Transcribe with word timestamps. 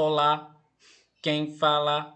olá, 0.00 0.54
quem 1.22 1.56
fala? 1.56 2.14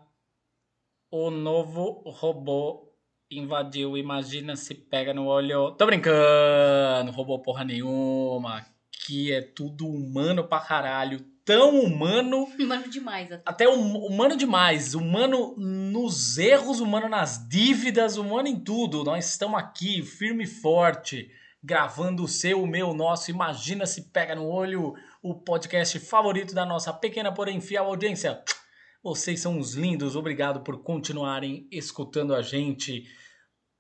O 1.11 1.31
novo 1.31 2.03
robô 2.07 2.89
invadiu, 3.31 3.97
imagina 3.97 4.57
se 4.57 4.75
pega 4.75 5.13
no 5.13 5.27
olho. 5.27 5.73
Tô 5.73 5.85
brincando, 5.87 7.13
robô 7.13 7.39
porra 7.41 7.65
nenhuma. 7.65 8.65
Que 9.05 9.33
é 9.33 9.43
tudo 9.43 9.87
humano 9.87 10.45
pra 10.45 10.61
caralho. 10.61 11.21
Tão 11.45 11.81
humano. 11.81 12.45
Humano 12.59 12.89
demais 12.89 13.33
até. 13.33 13.43
Até 13.45 13.69
hum- 13.69 14.07
humano 14.07 14.37
demais. 14.37 14.95
Humano 14.95 15.57
nos 15.59 16.39
erros, 16.39 16.79
humano 16.79 17.09
nas 17.09 17.49
dívidas, 17.49 18.17
humano 18.17 18.47
em 18.47 18.61
tudo. 18.61 19.03
Nós 19.03 19.29
estamos 19.29 19.59
aqui, 19.59 20.03
firme 20.03 20.45
e 20.45 20.47
forte, 20.47 21.29
gravando 21.61 22.23
o 22.23 22.29
seu, 22.29 22.63
o 22.63 22.67
meu, 22.67 22.91
o 22.91 22.95
nosso. 22.95 23.31
Imagina 23.31 23.87
se 23.87 24.03
pega 24.13 24.37
no 24.37 24.47
olho 24.47 24.95
o 25.23 25.35
podcast 25.35 25.99
favorito 26.01 26.55
da 26.55 26.67
nossa 26.67 26.93
pequena, 26.93 27.33
porém 27.33 27.61
fiel 27.61 27.85
audiência. 27.87 28.43
Vocês 29.03 29.41
são 29.41 29.57
uns 29.57 29.75
lindos, 29.75 30.17
obrigado 30.17 30.61
por 30.61 30.83
continuarem 30.83 31.67
escutando 31.71 32.35
a 32.35 32.43
gente. 32.43 33.05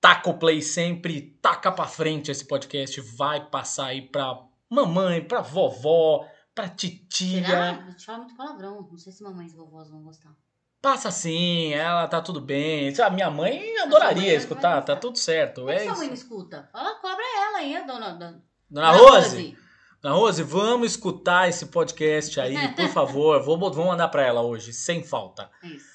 Taca 0.00 0.30
o 0.30 0.38
play 0.38 0.60
sempre, 0.62 1.38
taca 1.40 1.70
pra 1.70 1.86
frente 1.86 2.30
esse 2.30 2.44
podcast, 2.44 3.00
vai 3.16 3.48
passar 3.48 3.86
aí 3.86 4.02
pra 4.02 4.36
mamãe, 4.68 5.22
pra 5.22 5.40
vovó, 5.40 6.26
pra 6.54 6.68
titia. 6.68 7.44
Será? 7.46 7.72
Vou 7.84 7.94
te 7.94 8.04
falar 8.04 8.18
muito 8.18 8.36
palavrão. 8.36 8.88
Não 8.90 8.98
sei 8.98 9.12
se 9.12 9.22
mamães 9.22 9.52
e 9.52 9.56
vovós 9.56 9.90
vão 9.90 10.02
gostar. 10.02 10.34
Passa 10.80 11.12
sim, 11.12 11.72
ela 11.72 12.08
tá 12.08 12.20
tudo 12.20 12.40
bem. 12.40 12.92
A 13.00 13.10
minha 13.10 13.30
mãe 13.30 13.78
adoraria 13.78 14.22
mãe 14.26 14.34
escutar, 14.34 14.82
tá 14.82 14.96
tudo 14.96 15.16
certo. 15.16 15.60
Por 15.62 15.70
É 15.70 15.76
que 15.78 15.84
sua 15.84 15.96
mãe 15.96 16.08
não 16.08 16.14
isso. 16.14 16.24
escuta? 16.24 16.68
Fala, 16.72 16.96
cobra 16.96 17.24
ela 17.36 17.58
aí, 17.58 17.76
a 17.76 17.82
dona. 17.82 18.10
dona 18.14 18.44
Dona 18.68 18.90
Rose, 18.90 19.56
Dona 20.02 20.16
Rose, 20.16 20.42
vamos 20.42 20.90
escutar 20.90 21.48
esse 21.48 21.66
podcast 21.66 22.40
aí, 22.40 22.74
por 22.74 22.88
favor. 22.90 23.40
Vou, 23.40 23.56
vou 23.56 23.86
mandar 23.86 24.08
pra 24.08 24.26
ela 24.26 24.42
hoje, 24.42 24.72
sem 24.72 25.00
falta. 25.04 25.48
Isso. 25.62 25.86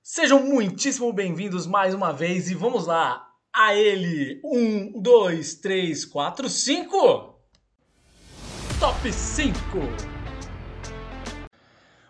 Sejam 0.00 0.44
muitíssimo 0.44 1.12
bem-vindos 1.12 1.66
mais 1.66 1.92
uma 1.92 2.12
vez 2.12 2.48
e 2.48 2.54
vamos 2.54 2.86
lá 2.86 3.28
a 3.52 3.74
ele. 3.74 4.40
Um, 4.44 5.02
dois, 5.02 5.56
três, 5.56 6.04
quatro, 6.04 6.48
cinco. 6.48 7.36
Top 8.78 9.12
5. 9.12 9.58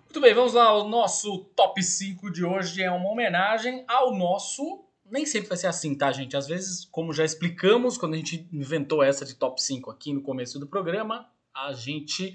Muito 0.05 0.21
bem, 0.21 0.35
vamos 0.35 0.53
lá. 0.53 0.77
O 0.77 0.87
nosso 0.87 1.47
top 1.57 1.83
5 1.83 2.31
de 2.31 2.45
hoje 2.45 2.83
é 2.83 2.91
uma 2.91 3.09
homenagem 3.09 3.87
ao 3.89 4.15
nosso. 4.15 4.85
Nem 5.13 5.27
sempre 5.27 5.51
vai 5.51 5.59
ser 5.59 5.67
assim, 5.67 5.95
tá, 5.95 6.11
gente? 6.11 6.35
Às 6.39 6.47
vezes, 6.47 6.87
como 6.87 7.13
já 7.13 7.23
explicamos, 7.23 7.99
quando 7.99 8.15
a 8.15 8.17
gente 8.17 8.49
inventou 8.51 9.03
essa 9.03 9.27
de 9.27 9.35
top 9.35 9.63
5 9.63 9.91
aqui 9.91 10.11
no 10.11 10.23
começo 10.23 10.59
do 10.59 10.67
programa, 10.67 11.31
a 11.55 11.75
gente 11.75 12.35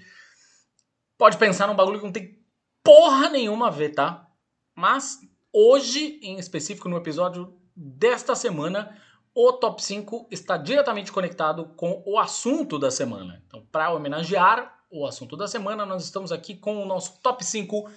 pode 1.18 1.38
pensar 1.38 1.66
num 1.66 1.76
bagulho 1.76 1.98
que 1.98 2.06
não 2.06 2.12
tem 2.12 2.40
porra 2.84 3.30
nenhuma 3.30 3.70
a 3.70 3.72
ver, 3.72 3.96
tá? 3.96 4.30
Mas 4.76 5.20
hoje, 5.52 6.20
em 6.22 6.38
específico, 6.38 6.88
no 6.88 6.98
episódio 6.98 7.60
desta 7.76 8.36
semana, 8.36 8.96
o 9.34 9.54
top 9.54 9.84
5 9.84 10.28
está 10.30 10.56
diretamente 10.56 11.12
conectado 11.12 11.70
com 11.76 12.04
o 12.06 12.20
assunto 12.20 12.78
da 12.78 12.92
semana. 12.92 13.42
Então, 13.48 13.66
para 13.72 13.92
homenagear 13.92 14.86
o 14.92 15.08
assunto 15.08 15.36
da 15.36 15.48
semana, 15.48 15.84
nós 15.84 16.04
estamos 16.04 16.32
aqui 16.32 16.56
com 16.56 16.84
o 16.84 16.86
nosso 16.86 17.20
top 17.24 17.44
5 17.44 17.90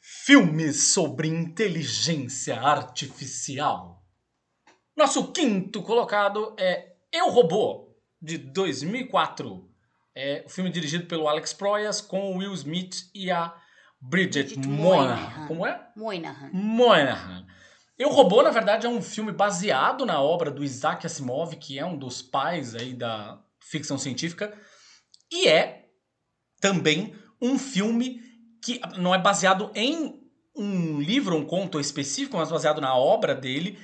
filmes 0.00 0.92
sobre 0.92 1.26
inteligência 1.26 2.60
artificial. 2.60 3.97
Nosso 4.98 5.30
quinto 5.30 5.80
colocado 5.80 6.56
é 6.58 6.94
Eu 7.12 7.30
Robô, 7.30 7.94
de 8.20 8.36
2004. 8.36 9.70
É 10.12 10.42
o 10.44 10.48
filme 10.48 10.70
dirigido 10.70 11.06
pelo 11.06 11.28
Alex 11.28 11.52
Proyas 11.52 12.00
com 12.00 12.32
o 12.32 12.38
Will 12.38 12.52
Smith 12.52 13.08
e 13.14 13.30
a 13.30 13.54
Bridget, 14.00 14.56
Bridget 14.56 14.68
Moynahan. 14.68 15.14
Moynahan. 15.14 15.46
Como 15.46 15.64
é? 15.64 15.88
Moynahan. 15.94 16.50
Moynihan. 16.52 17.46
Eu 17.96 18.08
Robô, 18.08 18.42
na 18.42 18.50
verdade, 18.50 18.88
é 18.88 18.88
um 18.88 19.00
filme 19.00 19.30
baseado 19.30 20.04
na 20.04 20.20
obra 20.20 20.50
do 20.50 20.64
Isaac 20.64 21.06
Asimov, 21.06 21.54
que 21.54 21.78
é 21.78 21.86
um 21.86 21.96
dos 21.96 22.20
pais 22.20 22.74
aí 22.74 22.92
da 22.92 23.40
ficção 23.60 23.96
científica, 23.96 24.52
e 25.30 25.46
é 25.46 25.86
também 26.60 27.14
um 27.40 27.56
filme 27.56 28.20
que 28.60 28.80
não 28.96 29.14
é 29.14 29.18
baseado 29.18 29.70
em 29.76 30.20
um 30.56 31.00
livro, 31.00 31.36
um 31.36 31.46
conto 31.46 31.78
específico, 31.78 32.36
mas 32.36 32.50
baseado 32.50 32.80
na 32.80 32.96
obra 32.96 33.32
dele. 33.32 33.78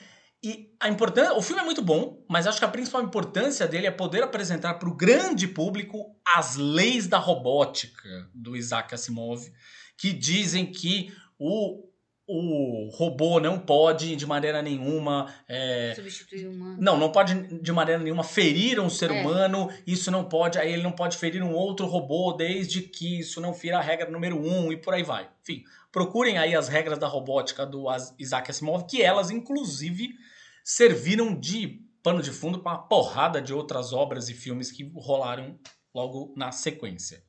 E 0.44 0.71
a 0.78 0.88
importância, 0.91 1.32
o 1.34 1.41
filme 1.41 1.62
é 1.62 1.65
muito 1.65 1.81
bom, 1.81 2.22
mas 2.28 2.47
acho 2.47 2.59
que 2.59 2.65
a 2.66 2.69
principal 2.69 3.03
importância 3.03 3.66
dele 3.66 3.87
é 3.87 3.91
poder 3.91 4.22
apresentar 4.22 4.75
para 4.75 4.88
o 4.88 4.94
grande 4.94 5.49
público 5.49 6.15
as 6.37 6.56
leis 6.56 7.06
da 7.06 7.16
robótica 7.19 8.28
do 8.34 8.55
Isaac 8.55 8.93
Asimov, 8.94 9.50
que 9.97 10.12
dizem 10.12 10.66
que 10.66 11.10
o, 11.38 11.84
o 12.27 12.91
robô 12.93 13.41
não 13.41 13.59
pode 13.59 14.15
de 14.16 14.27
maneira 14.27 14.60
nenhuma 14.60 15.32
é, 15.49 15.94
Substituir 15.94 16.47
o 16.47 16.50
humano. 16.50 16.76
não, 16.78 16.99
não 16.99 17.11
pode 17.11 17.34
de 17.62 17.72
maneira 17.72 18.03
nenhuma 18.03 18.22
ferir 18.25 18.78
um 18.81 18.91
ser 18.91 19.11
É. 19.11 19.21
humano, 19.22 19.71
isso 19.87 20.11
não 20.11 20.25
pode, 20.25 20.59
aí 20.59 20.72
ele 20.75 20.82
não 20.82 20.93
pode 20.93 21.16
ferir 21.16 21.43
um 21.43 21.55
outro 21.55 21.87
robô 21.87 22.32
desde 22.32 22.82
que 22.82 23.21
isso 23.21 23.41
não 23.41 23.55
fira 23.55 23.78
a 23.78 23.82
regra 23.82 24.11
número 24.11 24.37
um 24.38 24.71
e 24.71 24.76
por 24.76 24.93
aí 24.93 25.03
vai. 25.03 25.26
Enfim, 25.43 25.65
procurem 25.91 26.37
aí 26.37 26.55
as 26.55 26.69
regras 26.69 26.99
da 26.99 27.06
robótica 27.06 27.65
do 27.65 27.87
Isaac 28.19 28.50
Asimov, 28.50 28.84
que 28.87 29.00
elas 29.00 29.31
inclusive 29.31 30.15
serviram 30.64 31.38
de 31.38 31.84
pano 32.02 32.22
de 32.22 32.32
fundo 32.32 32.62
para 32.62 32.72
uma 32.72 32.88
porrada 32.88 33.41
de 33.41 33.52
outras 33.52 33.92
obras 33.92 34.28
e 34.28 34.34
filmes 34.34 34.72
que 34.72 34.91
rolaram 34.97 35.60
logo 35.94 36.34
na 36.36 36.50
sequência. 36.50 37.22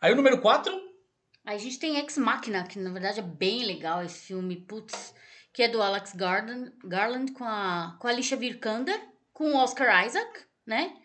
Aí 0.00 0.12
o 0.12 0.16
número 0.16 0.40
4, 0.40 0.72
Aí 1.44 1.56
a 1.56 1.58
gente 1.58 1.78
tem 1.78 1.96
Ex 1.96 2.18
Machina, 2.18 2.64
que 2.64 2.78
na 2.78 2.92
verdade 2.92 3.20
é 3.20 3.22
bem 3.22 3.64
legal 3.64 4.04
esse 4.04 4.26
filme, 4.26 4.56
putz, 4.56 5.14
que 5.52 5.62
é 5.62 5.68
do 5.68 5.82
Alex 5.82 6.12
Garland, 6.14 6.72
Garland 6.84 7.32
com 7.32 7.44
a, 7.44 7.96
com 7.98 8.06
a 8.06 8.10
Alicia 8.10 8.36
Vikander, 8.36 9.00
com 9.32 9.52
o 9.52 9.56
Oscar 9.56 10.06
Isaac, 10.06 10.40
né? 10.66 10.96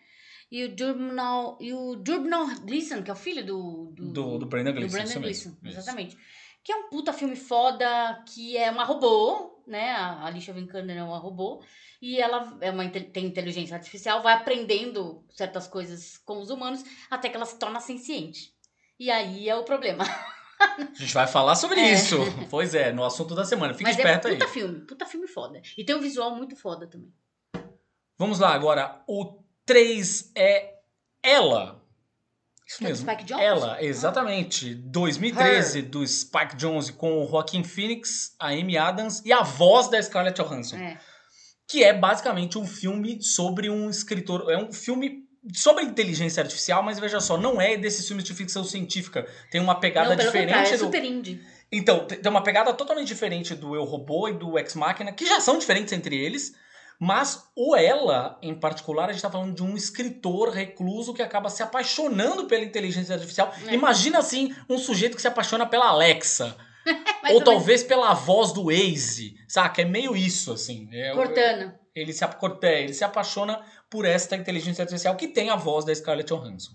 E 0.50 0.64
o 0.64 0.76
Durbnall, 0.76 1.58
e 1.60 1.72
o 1.72 1.96
Durbnall 1.96 2.46
Gleeson, 2.60 3.02
que 3.02 3.10
é 3.10 3.12
o 3.12 3.16
filho 3.16 3.44
do... 3.44 3.92
do, 3.96 4.12
do 4.12 4.38
do 4.38 4.46
Gleeson. 4.46 4.46
Brendan 4.46 4.80
isso 4.82 5.20
Gleeson, 5.20 5.48
isso. 5.50 5.58
exatamente. 5.64 6.16
Que 6.62 6.72
é 6.72 6.76
um 6.76 6.88
puta 6.90 7.12
filme 7.12 7.34
foda, 7.34 8.22
que 8.28 8.56
é 8.56 8.70
uma 8.70 8.84
robô, 8.84 9.55
né? 9.66 9.90
A 9.90 10.24
Alicia 10.26 10.54
Vikander 10.54 10.96
é 10.96 11.02
uma 11.02 11.18
robô. 11.18 11.62
E 12.00 12.20
ela 12.20 12.56
é 12.60 12.70
uma, 12.70 12.88
tem 12.88 13.24
inteligência 13.26 13.74
artificial, 13.76 14.22
vai 14.22 14.34
aprendendo 14.34 15.24
certas 15.30 15.66
coisas 15.66 16.18
com 16.18 16.40
os 16.40 16.50
humanos, 16.50 16.84
até 17.10 17.28
que 17.28 17.36
ela 17.36 17.46
se 17.46 17.58
torna 17.58 17.80
senciente. 17.80 18.52
E 18.98 19.10
aí 19.10 19.48
é 19.48 19.56
o 19.56 19.64
problema. 19.64 20.04
A 20.58 20.80
gente 20.94 21.12
vai 21.12 21.26
falar 21.26 21.54
sobre 21.54 21.80
É. 21.80 21.92
isso. 21.92 22.16
Pois 22.50 22.74
é, 22.74 22.92
no 22.92 23.04
assunto 23.04 23.34
da 23.34 23.44
semana. 23.44 23.72
Fique 23.74 23.84
Mas 23.84 23.96
é 23.96 24.00
esperto 24.00 24.28
aí. 24.28 24.34
puta 24.38 24.48
filme, 24.48 24.80
puta 24.86 25.06
filme 25.06 25.26
foda. 25.28 25.60
E 25.76 25.84
tem 25.84 25.94
um 25.96 26.00
visual 26.00 26.34
muito 26.34 26.56
foda 26.56 26.86
também. 26.86 27.12
Vamos 28.18 28.38
lá 28.38 28.54
agora. 28.54 29.02
O 29.06 29.42
3 29.66 30.32
é 30.34 30.74
Ela. 31.22 31.84
Isso 32.66 32.78
Que 32.78 32.84
é 32.84 32.88
mesmo. 32.88 33.08
Spike 33.08 33.24
Jonze? 33.24 33.42
Ela, 33.42 33.82
exatamente. 33.82 34.74
2013, 34.74 35.82
do 35.82 36.06
Spike 36.06 36.56
Jonze 36.56 36.92
com 36.92 37.22
o 37.22 37.28
Joaquin 37.28 37.62
Phoenix, 37.62 38.34
a 38.40 38.48
Amy 38.48 38.76
Adams 38.76 39.22
e 39.24 39.32
a 39.32 39.42
voz 39.42 39.88
da 39.88 40.02
Scarlett 40.02 40.40
Johansson. 40.40 40.76
É. 40.76 40.98
Que 41.68 41.84
é 41.84 41.92
basicamente 41.92 42.58
um 42.58 42.66
filme 42.66 43.22
sobre 43.22 43.70
um 43.70 43.88
escritor. 43.88 44.50
É 44.50 44.58
um 44.58 44.72
filme 44.72 45.26
sobre 45.54 45.84
inteligência 45.84 46.42
artificial, 46.42 46.82
mas 46.82 46.98
veja 46.98 47.20
só, 47.20 47.38
não 47.38 47.60
é 47.60 47.76
desses 47.76 48.06
filmes 48.06 48.24
de 48.24 48.34
ficção 48.34 48.64
científica. 48.64 49.26
Tem 49.50 49.60
uma 49.60 49.78
pegada 49.78 50.10
Não, 50.10 50.16
pelo 50.16 50.30
diferente 50.30 50.72
é 50.72 50.76
do. 50.76 50.84
super 50.84 51.04
indie. 51.04 51.40
Então, 51.70 52.06
tem 52.06 52.18
tem 52.18 52.30
uma 52.30 52.42
pegada 52.42 52.72
totalmente 52.72 53.08
diferente 53.08 53.54
do 53.54 53.74
Eu 53.74 53.84
Robô 53.84 54.28
e 54.28 54.32
do 54.32 54.58
Ex 54.58 54.74
Machina, 54.74 55.12
que 55.12 55.26
já 55.26 55.40
são 55.40 55.58
diferentes 55.58 55.92
entre 55.92 56.16
eles, 56.16 56.54
mas 56.98 57.48
o 57.54 57.76
Ela, 57.76 58.38
em 58.40 58.54
particular, 58.54 59.08
a 59.08 59.12
gente 59.12 59.22
tá 59.22 59.30
falando 59.30 59.54
de 59.54 59.62
um 59.62 59.76
escritor 59.76 60.50
recluso 60.50 61.12
que 61.12 61.22
acaba 61.22 61.50
se 61.50 61.62
apaixonando 61.62 62.46
pela 62.46 62.64
inteligência 62.64 63.14
artificial. 63.14 63.52
É. 63.66 63.74
Imagina, 63.74 64.18
assim, 64.18 64.54
um 64.68 64.78
sujeito 64.78 65.14
que 65.14 65.22
se 65.22 65.28
apaixona 65.28 65.66
pela 65.66 65.88
Alexa, 65.88 66.56
ou 67.32 67.42
talvez 67.42 67.82
pela 67.82 68.14
voz 68.14 68.52
do 68.52 68.64
Waze, 68.64 69.36
saca? 69.46 69.82
É 69.82 69.84
meio 69.84 70.16
isso, 70.16 70.52
assim. 70.52 70.88
É, 70.92 71.12
menos. 71.12 71.16
Cortana. 71.16 71.80
Ele 71.94 72.12
se, 72.12 72.24
é, 72.24 72.82
ele 72.82 72.94
se 72.94 73.04
apaixona 73.04 73.60
por 73.90 74.04
esta 74.04 74.36
inteligência 74.36 74.82
artificial 74.82 75.16
que 75.16 75.28
tem 75.28 75.50
a 75.50 75.56
voz 75.56 75.84
da 75.84 75.94
Scarlett 75.94 76.32
Johansson. 76.32 76.72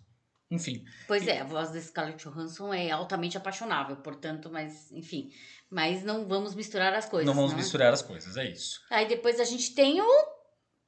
Enfim. 0.52 0.84
Pois 1.08 1.26
é, 1.26 1.40
a 1.40 1.46
voz 1.46 1.72
da 1.72 1.80
Scarlett 1.80 2.22
Johansson 2.22 2.74
é 2.74 2.92
altamente 2.92 3.38
apaixonável, 3.38 3.96
portanto, 3.96 4.50
mas, 4.52 4.92
enfim. 4.92 5.32
Mas 5.70 6.04
não 6.04 6.28
vamos 6.28 6.54
misturar 6.54 6.94
as 6.94 7.08
coisas. 7.08 7.26
não 7.26 7.34
vamos 7.34 7.52
né? 7.52 7.58
misturar 7.60 7.94
as 7.94 8.02
coisas, 8.02 8.36
é 8.36 8.50
isso. 8.50 8.82
Aí 8.90 9.08
depois 9.08 9.40
a 9.40 9.46
gente 9.46 9.74
tem 9.74 10.02
o. 10.02 10.08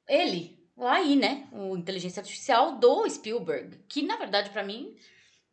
Ele, 0.06 0.58
o 0.76 0.86
AI, 0.86 1.16
né? 1.16 1.48
O 1.50 1.74
Inteligência 1.76 2.20
Artificial 2.20 2.78
do 2.78 3.08
Spielberg. 3.08 3.78
Que, 3.88 4.02
na 4.02 4.16
verdade, 4.16 4.50
pra 4.50 4.62
mim, 4.62 4.94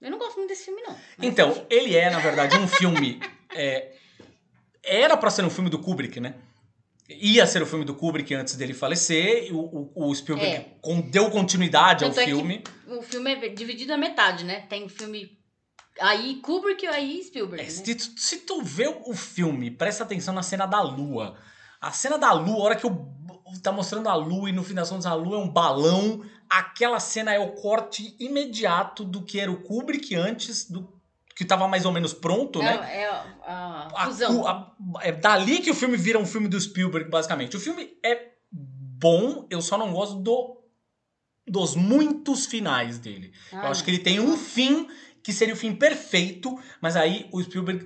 eu 0.01 0.11
não 0.11 0.17
gosto 0.17 0.35
muito 0.35 0.49
desse 0.49 0.65
filme, 0.65 0.81
não. 0.81 0.97
Então, 1.21 1.65
ele 1.69 1.95
é, 1.95 2.09
na 2.09 2.19
verdade, 2.19 2.57
um 2.57 2.67
filme. 2.67 3.21
é, 3.55 3.95
era 4.83 5.15
pra 5.15 5.29
ser 5.29 5.45
um 5.45 5.49
filme 5.49 5.69
do 5.69 5.79
Kubrick, 5.79 6.19
né? 6.19 6.35
Ia 7.19 7.45
ser 7.45 7.61
o 7.61 7.65
filme 7.65 7.83
do 7.85 7.95
Kubrick 7.95 8.33
antes 8.33 8.55
dele 8.55 8.73
falecer. 8.73 9.53
O, 9.55 9.91
o, 9.95 10.09
o 10.09 10.15
Spielberg 10.15 10.65
É. 10.85 11.01
deu 11.09 11.29
continuidade 11.31 12.03
ao 12.03 12.09
Tanto 12.11 12.19
é 12.21 12.25
que- 12.25 12.31
filme. 12.31 12.63
O 12.87 13.01
filme 13.01 13.31
é 13.33 13.49
dividido 13.49 13.91
na 13.91 13.97
metade, 13.97 14.43
né? 14.43 14.61
Tem 14.61 14.83
o 14.83 14.89
filme 14.89 15.37
aí 15.99 16.35
Kubrick 16.41 16.83
e 16.85 16.87
aí 16.87 17.23
Spielberg. 17.23 17.61
É, 17.63 17.65
né? 17.65 17.71
se, 17.71 17.95
tu, 17.95 18.19
se 18.19 18.37
tu 18.39 18.61
vê 18.61 18.87
o 18.87 19.13
filme, 19.13 19.71
presta 19.71 20.03
atenção 20.03 20.33
na 20.33 20.43
cena 20.43 20.65
da 20.65 20.81
lua. 20.81 21.35
A 21.79 21.91
cena 21.91 22.17
da 22.17 22.31
lua, 22.33 22.57
a 22.57 22.63
hora 22.63 22.75
que 22.75 22.85
o, 22.85 23.07
tá 23.63 23.71
mostrando 23.71 24.07
a 24.07 24.15
lua 24.15 24.49
e 24.49 24.53
no 24.53 24.63
fim 24.63 24.73
das 24.73 24.89
contas 24.89 25.05
a 25.05 25.13
lua 25.13 25.37
é 25.37 25.39
um 25.39 25.49
balão, 25.49 26.23
aquela 26.49 26.99
cena 26.99 27.33
é 27.33 27.39
o 27.39 27.53
corte 27.53 28.15
imediato 28.19 29.03
do 29.03 29.23
que 29.23 29.39
era 29.39 29.51
o 29.51 29.61
Kubrick 29.63 30.13
antes 30.15 30.69
do 30.69 31.00
que 31.35 31.45
tava 31.45 31.67
mais 31.67 31.85
ou 31.85 31.91
menos 31.91 32.13
pronto, 32.13 32.59
né? 32.59 32.79
É, 32.91 33.01
é 33.01 33.05
a, 33.07 33.87
A 33.95 34.07
a- 34.47 34.75
é 35.01 35.11
dali 35.11 35.59
que 35.59 35.71
o 35.71 35.75
filme 35.75 35.97
vira 35.97 36.17
um 36.19 36.25
filme 36.25 36.47
do 36.47 36.59
Spielberg, 36.59 37.09
basicamente. 37.09 37.57
O 37.57 37.59
filme 37.59 37.97
é 38.03 38.31
bom, 38.51 39.47
eu 39.49 39.61
só 39.61 39.77
não 39.77 39.91
gosto 39.91 40.15
do, 40.19 40.61
dos 41.47 41.75
muitos 41.75 42.45
finais 42.45 42.99
dele. 42.99 43.33
Ah, 43.51 43.65
eu 43.65 43.71
acho 43.71 43.83
que 43.83 43.91
ele 43.91 43.99
tem 43.99 44.19
um 44.19 44.37
fim 44.37 44.87
que 45.23 45.31
seria 45.33 45.53
o 45.53 45.57
fim 45.57 45.73
perfeito, 45.75 46.57
mas 46.81 46.95
aí 46.95 47.27
o 47.31 47.41
Spielberg 47.43 47.85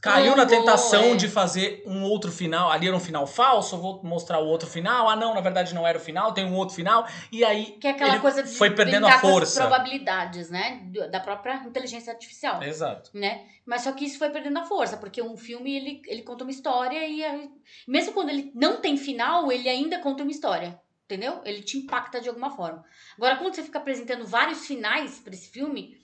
caiu 0.00 0.36
na 0.36 0.46
tentação 0.46 1.16
de 1.16 1.28
fazer 1.28 1.82
um 1.86 2.04
outro 2.04 2.30
final. 2.30 2.70
Ali 2.70 2.86
era 2.86 2.96
um 2.96 3.00
final 3.00 3.26
falso, 3.26 3.76
vou 3.78 4.02
mostrar 4.04 4.38
o 4.38 4.46
outro 4.46 4.68
final. 4.68 5.08
Ah, 5.08 5.16
não, 5.16 5.34
na 5.34 5.40
verdade 5.40 5.74
não 5.74 5.86
era 5.86 5.98
o 5.98 6.00
final, 6.00 6.32
tem 6.32 6.44
um 6.44 6.54
outro 6.54 6.74
final. 6.74 7.06
E 7.32 7.44
aí 7.44 7.72
Que 7.80 7.88
é 7.88 7.90
aquela 7.90 8.20
coisa 8.20 8.42
de 8.42 8.50
foi 8.50 8.70
perdendo 8.70 9.06
a 9.06 9.18
força. 9.18 9.60
probabilidades, 9.60 10.50
né? 10.50 10.82
Da 11.10 11.18
própria 11.20 11.56
inteligência 11.64 12.12
artificial. 12.12 12.62
Exato. 12.62 13.10
né? 13.12 13.46
Mas 13.66 13.82
só 13.82 13.92
que 13.92 14.04
isso 14.04 14.18
foi 14.18 14.30
perdendo 14.30 14.58
a 14.58 14.64
força, 14.64 14.96
porque 14.96 15.20
um 15.20 15.36
filme 15.36 15.74
ele, 15.76 16.00
ele 16.06 16.22
conta 16.22 16.44
uma 16.44 16.50
história 16.50 17.06
e 17.06 17.22
aí- 17.24 17.50
mesmo 17.86 18.12
quando 18.12 18.30
ele 18.30 18.52
não 18.54 18.80
tem 18.80 18.96
final, 18.96 19.50
ele 19.50 19.68
ainda 19.68 19.98
conta 19.98 20.22
uma 20.22 20.30
história, 20.32 20.80
entendeu? 21.04 21.40
Ele 21.44 21.60
te 21.62 21.76
impacta 21.76 22.20
de 22.20 22.28
alguma 22.28 22.50
forma. 22.50 22.84
Agora, 23.16 23.36
quando 23.36 23.54
você 23.54 23.62
fica 23.62 23.78
apresentando 23.78 24.24
vários 24.26 24.66
finais 24.66 25.18
para 25.18 25.34
esse 25.34 25.48
filme, 25.50 25.96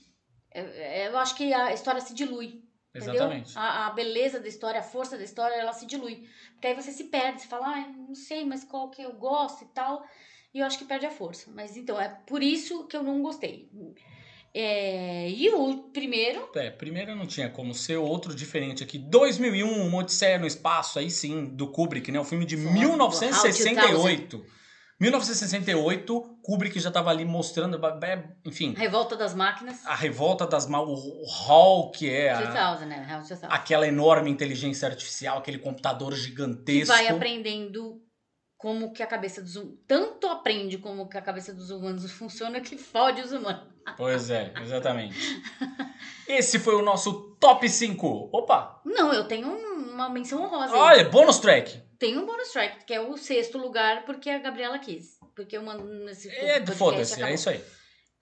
é- 0.52 1.04
é, 1.04 1.08
eu 1.08 1.16
acho 1.18 1.34
que 1.36 1.54
a 1.54 1.72
história 1.72 2.00
se 2.00 2.12
dilui. 2.12 2.63
Entendeu? 2.94 3.14
Exatamente. 3.14 3.58
A, 3.58 3.86
a 3.86 3.90
beleza 3.90 4.38
da 4.38 4.46
história, 4.46 4.80
a 4.80 4.84
força 4.84 5.16
da 5.16 5.24
história, 5.24 5.54
ela 5.54 5.72
se 5.72 5.84
dilui. 5.84 6.28
Porque 6.52 6.68
aí 6.68 6.74
você 6.74 6.92
se 6.92 7.04
perde, 7.04 7.42
você 7.42 7.48
fala, 7.48 7.66
ah, 7.66 7.88
não 7.88 8.14
sei, 8.14 8.44
mas 8.44 8.62
qual 8.62 8.88
que 8.90 9.02
eu 9.02 9.12
gosto 9.14 9.64
e 9.64 9.68
tal. 9.68 10.06
E 10.52 10.60
eu 10.60 10.66
acho 10.66 10.78
que 10.78 10.84
perde 10.84 11.04
a 11.04 11.10
força. 11.10 11.50
Mas 11.52 11.76
então, 11.76 12.00
é 12.00 12.08
por 12.26 12.42
isso 12.42 12.86
que 12.86 12.96
eu 12.96 13.02
não 13.02 13.20
gostei. 13.20 13.68
É, 14.56 15.28
e 15.28 15.48
o 15.50 15.78
primeiro, 15.92 16.48
É, 16.54 16.70
primeiro 16.70 17.16
não 17.16 17.26
tinha 17.26 17.50
como 17.50 17.74
ser 17.74 17.96
outro 17.96 18.32
diferente 18.32 18.84
aqui. 18.84 18.96
2001, 18.96 19.68
uma 19.84 19.98
Odisseia 19.98 20.38
no 20.38 20.46
Espaço, 20.46 21.00
aí 21.00 21.10
sim, 21.10 21.46
do 21.46 21.66
Kubrick, 21.66 22.12
né? 22.12 22.20
O 22.20 22.24
filme 22.24 22.44
de 22.46 22.56
Só, 22.56 22.70
1968. 22.70 24.46
1968, 25.00 26.38
Kubrick 26.42 26.78
já 26.78 26.90
tava 26.90 27.10
ali 27.10 27.24
mostrando, 27.24 27.80
enfim, 28.44 28.74
Revolta 28.76 29.16
das 29.16 29.34
Máquinas. 29.34 29.84
a 29.86 29.94
revolta 29.94 30.46
das 30.46 30.66
mal, 30.66 30.86
o 30.88 31.24
hall 31.46 31.90
que 31.90 32.08
é 32.10 32.30
a- 32.32 32.40
2000, 32.40 32.86
né? 32.88 33.06
Round 33.08 33.28
2000. 33.28 33.50
aquela 33.52 33.86
enorme 33.88 34.30
inteligência 34.30 34.88
artificial, 34.88 35.38
aquele 35.38 35.58
computador 35.58 36.12
Que 36.12 36.18
gigantesco. 36.20 36.94
vai 36.94 37.08
aprendendo 37.08 38.00
como 38.56 38.92
que 38.92 39.02
a 39.02 39.06
cabeça 39.06 39.42
dos 39.42 39.56
humanos... 39.56 39.78
Tanto 39.86 40.26
aprende 40.28 40.78
como 40.78 41.08
que 41.08 41.18
a 41.18 41.22
cabeça 41.22 41.52
dos 41.52 41.70
humanos 41.70 42.10
funciona 42.12 42.60
que 42.60 42.78
fode 42.78 43.20
os 43.20 43.30
humanos. 43.32 43.62
Pois 43.98 44.30
é, 44.30 44.54
exatamente. 44.62 45.14
Esse 46.26 46.58
foi 46.58 46.74
o 46.74 46.80
nosso 46.82 47.36
top 47.38 47.68
5. 47.68 48.30
Opa! 48.32 48.80
Não, 48.84 49.12
eu 49.12 49.24
tenho 49.28 49.46
um- 49.48 49.92
uma 49.92 50.08
menção 50.08 50.42
honrosa. 50.42 50.72
aí. 50.72 50.80
Olha, 50.80 51.08
bônus 51.10 51.38
track. 51.38 51.82
Tem 52.04 52.18
um 52.18 52.26
bonus 52.26 52.48
track, 52.48 52.84
que 52.84 52.92
é 52.92 53.00
o 53.00 53.16
sexto 53.16 53.56
lugar, 53.56 54.04
porque 54.04 54.28
a 54.28 54.38
Gabriela 54.38 54.78
quis. 54.78 55.18
Porque 55.34 55.56
eu 55.56 55.62
mando 55.62 55.84
nesse 56.04 56.28
É, 56.28 56.62
foda-se, 56.66 57.22
é 57.22 57.32
isso 57.32 57.48
aí. 57.48 57.64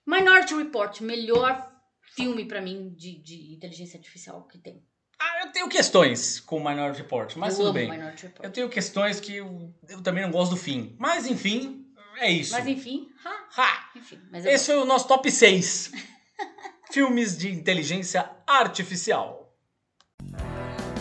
Minority 0.07 0.55
Report, 0.55 1.01
melhor 1.01 1.69
filme 2.15 2.45
pra 2.45 2.61
mim 2.61 2.93
de, 2.95 3.21
de 3.21 3.53
inteligência 3.53 3.97
artificial 3.97 4.47
que 4.47 4.57
tem. 4.57 4.81
Ah, 5.19 5.41
eu 5.43 5.51
tenho 5.51 5.67
questões 5.67 6.39
com 6.39 6.59
o 6.59 6.65
Minority 6.65 7.01
Report, 7.01 7.35
mas 7.35 7.59
eu 7.59 7.65
tudo 7.65 7.73
bem. 7.73 7.91
Minority 7.91 8.27
Report. 8.27 8.45
Eu 8.45 8.51
tenho 8.53 8.69
questões 8.69 9.19
que 9.19 9.35
eu, 9.35 9.73
eu 9.89 10.01
também 10.01 10.23
não 10.23 10.31
gosto 10.31 10.51
do 10.51 10.57
fim. 10.57 10.95
Mas 10.97 11.27
enfim, 11.27 11.85
é 12.19 12.31
isso. 12.31 12.53
Mas 12.53 12.65
enfim, 12.65 13.09
ha, 13.25 13.47
Ha! 13.57 13.89
enfim. 13.97 14.21
Mas 14.31 14.45
Esse 14.45 14.67
foi 14.67 14.77
o 14.77 14.85
nosso 14.85 15.09
top 15.09 15.29
6. 15.29 15.91
Filmes 16.89 17.37
de 17.37 17.51
inteligência 17.51 18.29
artificial. 18.47 19.53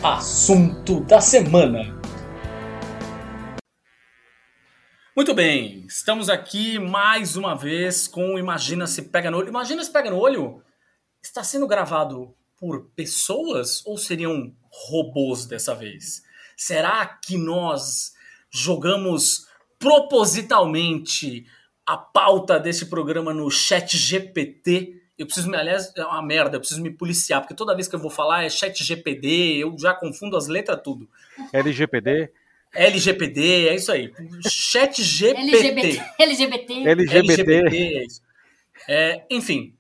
Assunto 0.03 0.99
da 0.99 1.21
semana. 1.21 2.02
Muito 5.15 5.35
bem, 5.35 5.85
estamos 5.87 6.31
aqui 6.31 6.79
mais 6.79 7.37
uma 7.37 7.55
vez 7.55 8.09
com 8.09 8.39
Imagina 8.39 8.87
se 8.87 9.03
pega 9.03 9.31
no 9.31 9.37
olho. 9.37 9.49
Imagina 9.49 9.85
se 9.85 9.93
pega 9.93 10.11
no 10.11 10.17
olho 10.17 10.63
está 11.23 11.45
sendo 11.45 11.67
gravado 11.67 12.35
por 12.59 12.91
pessoas 12.97 13.85
ou 13.85 13.99
seriam 13.99 14.57
robôs 14.71 15.45
dessa 15.45 15.75
vez? 15.75 16.23
Será 16.57 17.05
que 17.07 17.37
nós 17.37 18.15
jogamos 18.51 19.47
propositalmente 19.79 21.45
a 21.87 21.99
pauta 21.99 22.59
desse 22.59 22.87
programa 22.87 23.35
no 23.35 23.51
chat 23.51 23.99
GPT? 23.99 24.99
Eu 25.19 25.27
preciso 25.27 25.51
me, 25.51 25.59
aliás, 25.59 25.93
é 25.95 26.07
uma 26.07 26.23
merda, 26.23 26.57
eu 26.57 26.61
preciso 26.61 26.81
me 26.81 26.91
policiar, 26.91 27.43
porque 27.43 27.55
toda 27.55 27.75
vez 27.75 27.87
que 27.87 27.95
eu 27.95 28.01
vou 28.01 28.11
falar 28.11 28.45
é 28.45 28.49
chat 28.49 28.83
GPD, 28.83 29.59
eu 29.59 29.77
já 29.79 29.93
confundo 29.93 30.39
as 30.39 30.49
letras 30.49 30.81
tudo. 30.83 31.07
LGPD, 31.53 32.33
LGPD, 32.75 33.69
é 33.69 33.75
isso 33.75 33.93
aí. 33.93 34.13
Chat 34.49 35.03
GPT. 35.03 35.57
LGBT. 35.57 36.13
LGBT. 36.19 36.89
LGBT, 36.89 37.53
é 37.53 38.05
isso. 38.05 38.23
É, 38.89 39.27
enfim. 39.31 39.77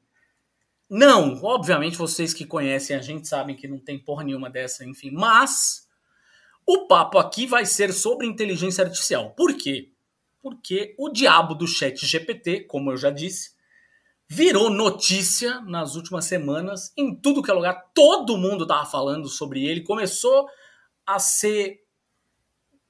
Não, 0.88 1.42
obviamente 1.42 1.96
vocês 1.96 2.34
que 2.34 2.44
conhecem 2.44 2.94
a 2.94 3.00
gente 3.00 3.26
sabem 3.26 3.56
que 3.56 3.66
não 3.66 3.78
tem 3.78 3.98
porra 3.98 4.24
nenhuma 4.24 4.50
dessa, 4.50 4.84
enfim. 4.84 5.10
Mas 5.10 5.88
o 6.66 6.86
papo 6.86 7.18
aqui 7.18 7.46
vai 7.46 7.64
ser 7.64 7.92
sobre 7.92 8.26
inteligência 8.26 8.84
artificial. 8.84 9.30
Por 9.30 9.56
quê? 9.56 9.90
Porque 10.42 10.94
o 10.98 11.08
diabo 11.08 11.54
do 11.54 11.66
chat 11.66 12.04
GPT, 12.04 12.64
como 12.64 12.90
eu 12.90 12.96
já 12.98 13.10
disse, 13.10 13.52
virou 14.28 14.68
notícia 14.68 15.60
nas 15.62 15.94
últimas 15.94 16.26
semanas 16.26 16.92
em 16.96 17.14
tudo 17.14 17.42
que 17.42 17.50
é 17.50 17.54
lugar. 17.54 17.90
Todo 17.94 18.36
mundo 18.36 18.66
tava 18.66 18.84
falando 18.84 19.28
sobre 19.28 19.64
ele. 19.64 19.82
Começou 19.82 20.46
a 21.06 21.18
ser 21.18 21.81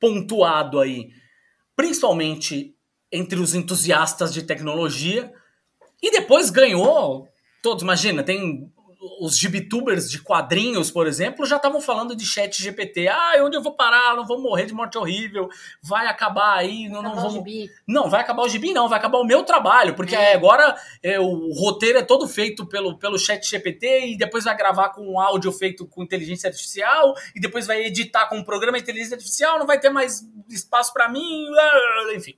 pontuado 0.02 0.80
aí, 0.80 1.10
principalmente 1.76 2.74
entre 3.12 3.38
os 3.38 3.54
entusiastas 3.54 4.34
de 4.34 4.42
tecnologia, 4.42 5.32
e 6.02 6.10
depois 6.10 6.50
ganhou. 6.50 7.28
Todos, 7.62 7.84
imagina, 7.84 8.24
tem 8.24 8.68
os 9.20 9.36
gibitubers 9.36 10.08
de 10.10 10.20
quadrinhos, 10.22 10.90
por 10.90 11.06
exemplo, 11.06 11.44
já 11.44 11.56
estavam 11.56 11.80
falando 11.80 12.14
de 12.14 12.24
chat 12.24 12.62
GPT. 12.62 13.08
Ah, 13.08 13.32
onde 13.40 13.56
eu 13.56 13.62
vou 13.62 13.74
parar? 13.74 14.14
Não 14.14 14.24
vou 14.24 14.40
morrer 14.40 14.66
de 14.66 14.72
morte 14.72 14.96
horrível. 14.96 15.48
Vai 15.82 16.06
acabar 16.06 16.56
aí, 16.58 16.88
não, 16.88 17.02
não 17.02 17.10
Acabar 17.12 17.26
o 17.26 17.30
vamos. 17.30 17.34
gibi. 17.50 17.70
Não, 17.86 18.08
vai 18.08 18.20
acabar 18.20 18.42
o 18.42 18.48
gibi, 18.48 18.72
não, 18.72 18.88
vai 18.88 18.98
acabar 18.98 19.18
o 19.18 19.24
meu 19.24 19.42
trabalho, 19.42 19.94
porque 19.94 20.14
É. 20.14 20.34
agora 20.34 20.76
é, 21.02 21.18
o 21.18 21.52
roteiro 21.52 21.98
é 21.98 22.02
todo 22.02 22.28
feito 22.28 22.64
pelo, 22.66 22.96
pelo 22.96 23.18
chat 23.18 23.44
GPT 23.44 24.12
e 24.12 24.16
depois 24.16 24.44
vai 24.44 24.56
gravar 24.56 24.90
com 24.90 25.02
um 25.14 25.18
áudio 25.20 25.50
feito 25.50 25.84
com 25.86 26.02
inteligência 26.02 26.48
artificial 26.48 27.14
e 27.34 27.40
depois 27.40 27.66
vai 27.66 27.82
editar 27.84 28.28
com 28.28 28.36
um 28.38 28.44
programa 28.44 28.76
de 28.78 28.84
inteligência 28.84 29.14
artificial, 29.16 29.58
não 29.58 29.66
vai 29.66 29.80
ter 29.80 29.90
mais 29.90 30.24
espaço 30.48 30.92
pra 30.92 31.08
mim, 31.08 31.46
enfim. 32.14 32.36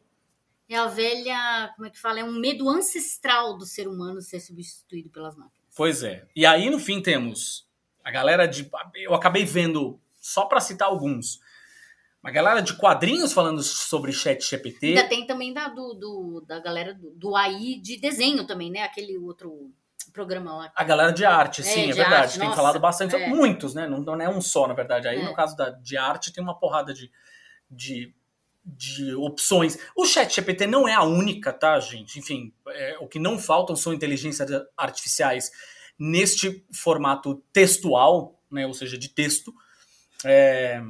É 0.69 0.77
a 0.77 0.87
velha, 0.87 1.71
como 1.77 1.87
é 1.87 1.91
que 1.91 2.01
fala? 2.01 2.21
É 2.21 2.25
um 2.25 2.33
medo 2.41 2.69
ancestral 2.71 3.57
do 3.59 3.67
ser 3.67 3.87
humano 3.87 4.23
ser 4.23 4.41
substituído 4.41 5.11
pelas 5.11 5.37
máquinas. 5.37 5.64
Pois 5.77 6.03
é. 6.03 6.25
E 6.37 6.47
aí, 6.47 6.71
no 6.71 6.79
fim, 6.79 7.01
temos 7.03 7.67
a 8.05 8.11
galera 8.11 8.47
de. 8.47 8.71
Eu 8.95 9.15
acabei 9.15 9.45
vendo, 9.45 10.01
só 10.21 10.45
pra 10.47 10.61
citar 10.61 10.89
alguns, 10.89 11.41
uma 12.23 12.31
galera 12.31 12.61
de 12.63 12.75
quadrinhos 12.77 13.33
falando 13.33 13.63
sobre 13.63 14.13
chat 14.13 14.41
GPT. 14.43 14.87
Ainda 14.89 15.09
tem 15.09 15.27
também 15.27 15.53
da, 15.53 15.69
do, 15.69 15.95
do- 15.95 16.45
da 16.47 16.61
galera 16.61 16.95
do, 16.95 17.11
do 17.11 17.37
AI 17.37 17.81
de 17.83 17.97
desenho 17.99 18.47
também, 18.47 18.71
né? 18.71 18.83
Aquele 18.83 19.19
outro 19.19 19.71
programa 20.13 20.55
lá. 20.57 20.73
A 20.77 20.85
galera 20.85 21.13
de 21.13 21.25
arte, 21.25 21.61
É, 21.63 21.65
sim, 21.65 21.83
é 21.85 21.87
de 21.87 21.93
verdade. 21.95 22.15
arte, 22.23 22.39
tem 22.39 22.45
nossa, 22.49 22.57
falado 22.57 22.79
bastante. 22.79 23.17
é. 23.17 23.29
Muitos, 23.29 23.75
né? 23.75 23.87
Não, 23.89 23.99
não 24.01 24.21
é 24.21 24.29
um 24.29 24.41
só, 24.41 24.69
na 24.69 24.75
verdade. 24.75 25.09
Aí, 25.09 25.19
É. 25.19 25.25
no 25.25 25.35
caso 25.35 25.57
da, 25.57 25.71
de 25.71 25.97
arte, 25.97 26.33
tem 26.33 26.43
uma 26.43 26.57
porrada 26.59 26.95
de, 26.95 27.11
de 27.71 28.15
de 28.65 29.15
opções. 29.15 29.79
O 29.95 30.07
Chat 30.07 30.35
GPT 30.35 30.67
não 30.67 30.89
é 30.89 30.95
a 30.95 31.03
única, 31.03 31.53
tá, 31.53 31.79
gente? 31.81 32.19
Enfim, 32.19 32.53
é, 32.69 32.97
o 33.01 33.07
que 33.07 33.19
não 33.19 33.39
faltam 33.39 33.77
são 33.77 33.93
inteligências 33.93 34.49
artificiais 34.77 35.51
neste 35.99 36.65
formato 36.73 37.43
textual, 37.53 38.41
né, 38.51 38.67
ou 38.67 38.73
seja, 38.73 38.97
de 38.97 39.09
texto. 39.09 39.55
É, 40.25 40.83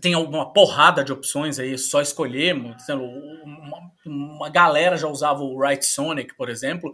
tem 0.00 0.16
uma 0.16 0.52
porrada 0.52 1.04
de 1.04 1.12
opções 1.12 1.58
aí, 1.58 1.76
só 1.78 2.00
escolher. 2.00 2.54
Uma, 2.54 3.92
uma 4.04 4.48
galera 4.48 4.96
já 4.96 5.06
usava 5.06 5.42
o 5.42 5.56
Write 5.56 5.86
Sonic, 5.86 6.34
por 6.34 6.48
exemplo. 6.48 6.92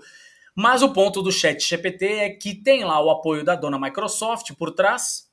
Mas 0.55 0.83
o 0.83 0.93
ponto 0.93 1.23
do 1.23 1.31
Chat 1.31 1.61
GPT 1.61 2.05
é 2.05 2.31
que 2.31 2.55
tem 2.55 2.85
lá 2.85 3.01
o 3.01 3.11
apoio 3.11 3.45
da 3.45 3.55
dona 3.55 3.79
Microsoft 3.79 4.53
por 4.55 4.73
trás. 4.73 5.28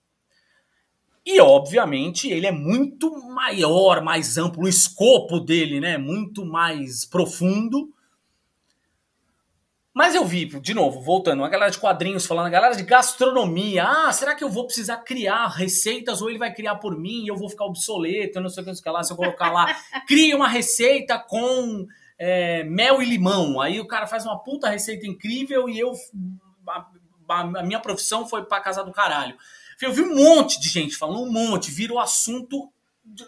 E, 1.25 1.41
obviamente, 1.41 2.29
ele 2.29 2.45
é 2.45 2.51
muito 2.51 3.11
maior, 3.29 4.03
mais 4.03 4.37
amplo, 4.37 4.65
o 4.65 4.69
escopo 4.69 5.39
dele, 5.39 5.79
né? 5.79 5.97
Muito 5.97 6.45
mais 6.45 7.03
profundo. 7.03 7.89
Mas 9.91 10.13
eu 10.13 10.25
vi, 10.25 10.45
de 10.45 10.73
novo, 10.73 11.01
voltando, 11.01 11.39
uma 11.39 11.49
galera 11.49 11.71
de 11.71 11.79
quadrinhos 11.79 12.25
falando, 12.25 12.47
a 12.47 12.49
galera 12.49 12.75
de 12.75 12.83
gastronomia. 12.83 13.85
Ah, 13.85 14.11
será 14.11 14.35
que 14.35 14.43
eu 14.43 14.49
vou 14.49 14.65
precisar 14.65 14.97
criar 14.97 15.47
receitas 15.47 16.21
ou 16.21 16.29
ele 16.29 16.37
vai 16.37 16.53
criar 16.53 16.75
por 16.75 16.99
mim 16.99 17.23
e 17.23 17.29
eu 17.29 17.35
vou 17.37 17.49
ficar 17.49 17.63
obsoleto? 17.63 18.37
Eu 18.37 18.43
não 18.43 18.49
sei 18.49 18.61
o 18.61 18.65
que 18.65 18.89
lá. 18.89 19.03
Se 19.03 19.13
eu 19.13 19.17
colocar 19.17 19.51
lá, 19.51 19.73
cria 20.05 20.35
uma 20.35 20.49
receita 20.49 21.17
com 21.17 21.87
é, 22.19 22.63
mel 22.65 23.01
e 23.01 23.05
limão. 23.05 23.61
Aí 23.61 23.79
o 23.79 23.87
cara 23.87 24.05
faz 24.05 24.25
uma 24.25 24.37
puta 24.37 24.69
receita 24.69 25.07
incrível 25.07 25.69
e 25.69 25.79
eu. 25.79 25.93
A, 26.67 26.85
a 27.39 27.63
minha 27.63 27.79
profissão 27.79 28.27
foi 28.27 28.43
pra 28.43 28.59
casa 28.59 28.83
do 28.83 28.91
caralho. 28.91 29.35
Eu 29.81 29.93
vi 29.93 30.01
um 30.01 30.15
monte 30.15 30.59
de 30.59 30.69
gente 30.69 30.95
falando, 30.95 31.21
um 31.21 31.31
monte, 31.31 31.71
vira 31.71 31.93
o 31.93 31.99
assunto 31.99 32.71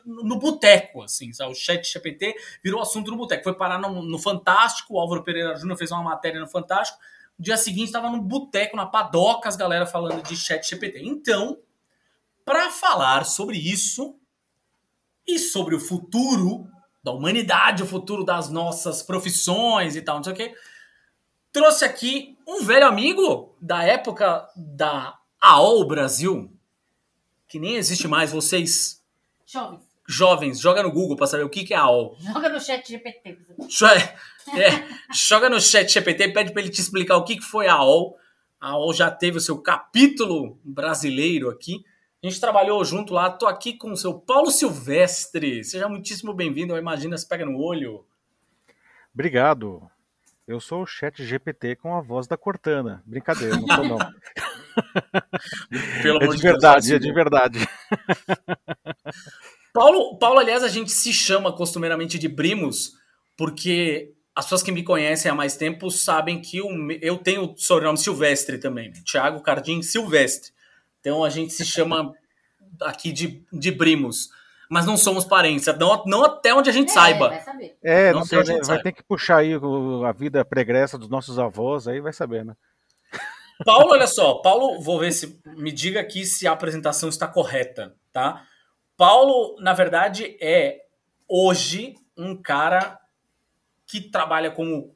no 0.06 0.40
boteco, 0.40 1.04
assim, 1.04 1.32
sabe? 1.32 1.52
o 1.52 1.56
chat 1.56 1.88
GPT 1.88 2.36
virou 2.64 2.82
assunto 2.82 3.12
no 3.12 3.18
boteco. 3.18 3.44
Foi 3.44 3.54
parar 3.54 3.78
no, 3.78 4.02
no, 4.02 4.20
Fantástico, 4.20 4.96
o 4.96 5.00
Álvaro 5.00 5.24
Pereira 5.24 5.56
Júnior 5.56 5.78
fez 5.78 5.92
uma 5.92 6.02
matéria 6.02 6.40
no 6.40 6.48
Fantástico. 6.48 7.00
No 7.38 7.46
dia 7.46 7.58
seguinte 7.58 7.88
estava 7.88 8.10
no 8.10 8.22
boteco, 8.22 8.76
na 8.76 8.88
padoca, 8.88 9.48
as 9.48 9.56
galera 9.56 9.86
falando 9.86 10.24
de 10.24 10.36
chat 10.36 10.68
GPT. 10.68 11.02
Então, 11.04 11.60
para 12.44 12.72
falar 12.72 13.26
sobre 13.26 13.58
isso 13.58 14.16
e 15.28 15.38
sobre 15.38 15.76
o 15.76 15.80
futuro 15.80 16.68
da 17.04 17.12
humanidade, 17.12 17.84
o 17.84 17.88
futuro 17.88 18.24
das 18.24 18.50
nossas 18.50 19.04
profissões 19.04 19.96
e 19.96 20.02
tal, 20.02 20.18
não 20.18 20.24
sei 20.24 20.34
o 20.34 20.36
quê, 20.36 20.56
trouxe 21.52 21.86
aqui 21.86 22.38
um 22.48 22.64
velho 22.64 22.88
amigo 22.88 23.56
da 23.62 23.84
época 23.84 24.50
da 24.56 25.17
AOL 25.42 25.88
Brasil, 25.88 26.52
que 27.48 27.60
nem 27.60 27.76
existe 27.76 28.08
mais, 28.08 28.32
vocês 28.32 29.04
Jovens. 29.46 29.88
Jovens, 30.10 30.60
joga 30.60 30.84
no 30.84 30.92
Google 30.92 31.18
para 31.18 31.28
saber 31.28 31.44
o 31.44 31.50
que, 31.50 31.66
que 31.66 31.74
é 31.74 31.78
AOL. 31.78 32.18
Joga 32.20 32.50
no 32.50 32.60
chat 32.60 32.88
GPT. 32.88 33.38
É, 34.56 34.62
é, 34.62 34.88
joga 35.14 35.50
no 35.50 35.60
chat 35.60 35.92
GPT, 35.92 36.30
pede 36.30 36.52
para 36.52 36.62
ele 36.62 36.72
te 36.72 36.80
explicar 36.80 37.18
o 37.18 37.24
que, 37.24 37.36
que 37.36 37.44
foi 37.44 37.68
a 37.68 37.74
AOL. 37.74 38.18
A 38.60 38.70
AOL 38.70 38.94
já 38.94 39.12
teve 39.12 39.38
o 39.38 39.42
seu 39.42 39.58
capítulo 39.62 40.60
brasileiro 40.64 41.50
aqui. 41.50 41.84
A 42.24 42.28
gente 42.28 42.40
trabalhou 42.40 42.84
junto 42.84 43.14
lá. 43.14 43.30
Tô 43.30 43.48
aqui 43.48 43.74
com 43.74 43.92
o 43.92 43.98
seu 43.98 44.14
Paulo 44.18 44.50
Silvestre. 44.50 45.64
Seja 45.64 45.88
muitíssimo 45.88 46.34
bem-vindo. 46.34 46.76
Imagina 46.78 47.18
se 47.18 47.28
pega 47.28 47.46
no 47.46 47.58
olho. 47.60 48.06
Obrigado. 49.14 49.90
Eu 50.48 50.60
sou 50.60 50.84
o 50.84 50.88
chat 50.88 51.24
GPT 51.24 51.76
com 51.76 51.96
a 51.96 52.02
voz 52.02 52.28
da 52.28 52.38
Cortana. 52.38 53.04
Brincadeira, 53.06 53.58
não 53.58 53.68
sou 53.68 53.86
não. 53.86 53.98
Pelo 56.02 56.24
é 56.24 56.28
de 56.28 56.42
verdade, 56.42 56.96
é 56.96 57.00
de 57.00 57.12
verdade. 57.12 57.60
Paulo, 59.74 60.18
Paulo, 60.18 60.40
aliás, 60.40 60.64
a 60.64 60.68
gente 60.68 60.92
se 60.92 61.14
chama 61.14 61.54
costumeiramente 61.54 62.18
de 62.18 62.28
Brimos, 62.28 62.94
porque 63.38 64.14
as 64.36 64.46
pessoas 64.46 64.64
que 64.64 64.72
me 64.72 64.84
conhecem 64.84 65.32
há 65.32 65.36
mais 65.36 65.56
tempo 65.56 65.92
sabem 65.92 66.42
que 66.42 66.58
eu, 66.58 66.70
eu 67.02 67.18
tenho 67.18 67.54
o 67.54 67.58
sobrenome 67.58 67.98
Silvestre 67.98 68.58
também, 68.58 68.90
né? 68.90 69.02
Tiago 69.06 69.42
Cardim 69.42 69.82
Silvestre. 69.82 70.52
Então 71.00 71.24
a 71.24 71.30
gente 71.30 71.54
se 71.54 71.66
chama 71.66 72.14
aqui 72.82 73.12
de, 73.12 73.44
de 73.54 73.72
Brimos. 73.72 74.30
Mas 74.70 74.86
não 74.86 74.98
somos 74.98 75.24
parentes, 75.24 75.66
não, 75.80 76.04
não 76.06 76.26
até 76.26 76.54
onde 76.54 76.70
a 76.70 76.74
gente 76.74 76.90
é, 76.90 76.94
saiba. 76.94 77.30
Vai 77.30 77.42
saber. 77.42 77.78
É, 77.82 78.12
não, 78.12 78.20
não 78.20 78.28
tem, 78.28 78.44
vai 78.44 78.64
sabe. 78.64 78.84
ter 78.84 78.92
que 78.92 79.04
puxar 79.04 79.38
aí 79.38 79.54
a 79.54 80.12
vida 80.12 80.44
pregressa 80.44 80.98
dos 80.98 81.08
nossos 81.08 81.40
avós, 81.40 81.88
aí 81.88 82.02
vai 82.02 82.12
saber, 82.12 82.44
né? 82.44 82.54
Paulo, 83.66 83.92
olha 83.92 84.08
só, 84.08 84.36
Paulo, 84.36 84.80
vou 84.82 85.00
ver 85.00 85.12
se 85.12 85.40
me 85.46 85.72
diga 85.72 86.00
aqui 86.00 86.26
se 86.26 86.48
a 86.48 86.52
apresentação 86.52 87.10
está 87.10 87.28
correta, 87.28 87.96
tá? 88.12 88.46
Paulo, 88.96 89.56
na 89.60 89.74
verdade, 89.74 90.38
é 90.42 90.82
hoje 91.28 91.96
um 92.18 92.36
cara 92.36 93.00
que 93.86 94.02
trabalha 94.02 94.52
como 94.52 94.96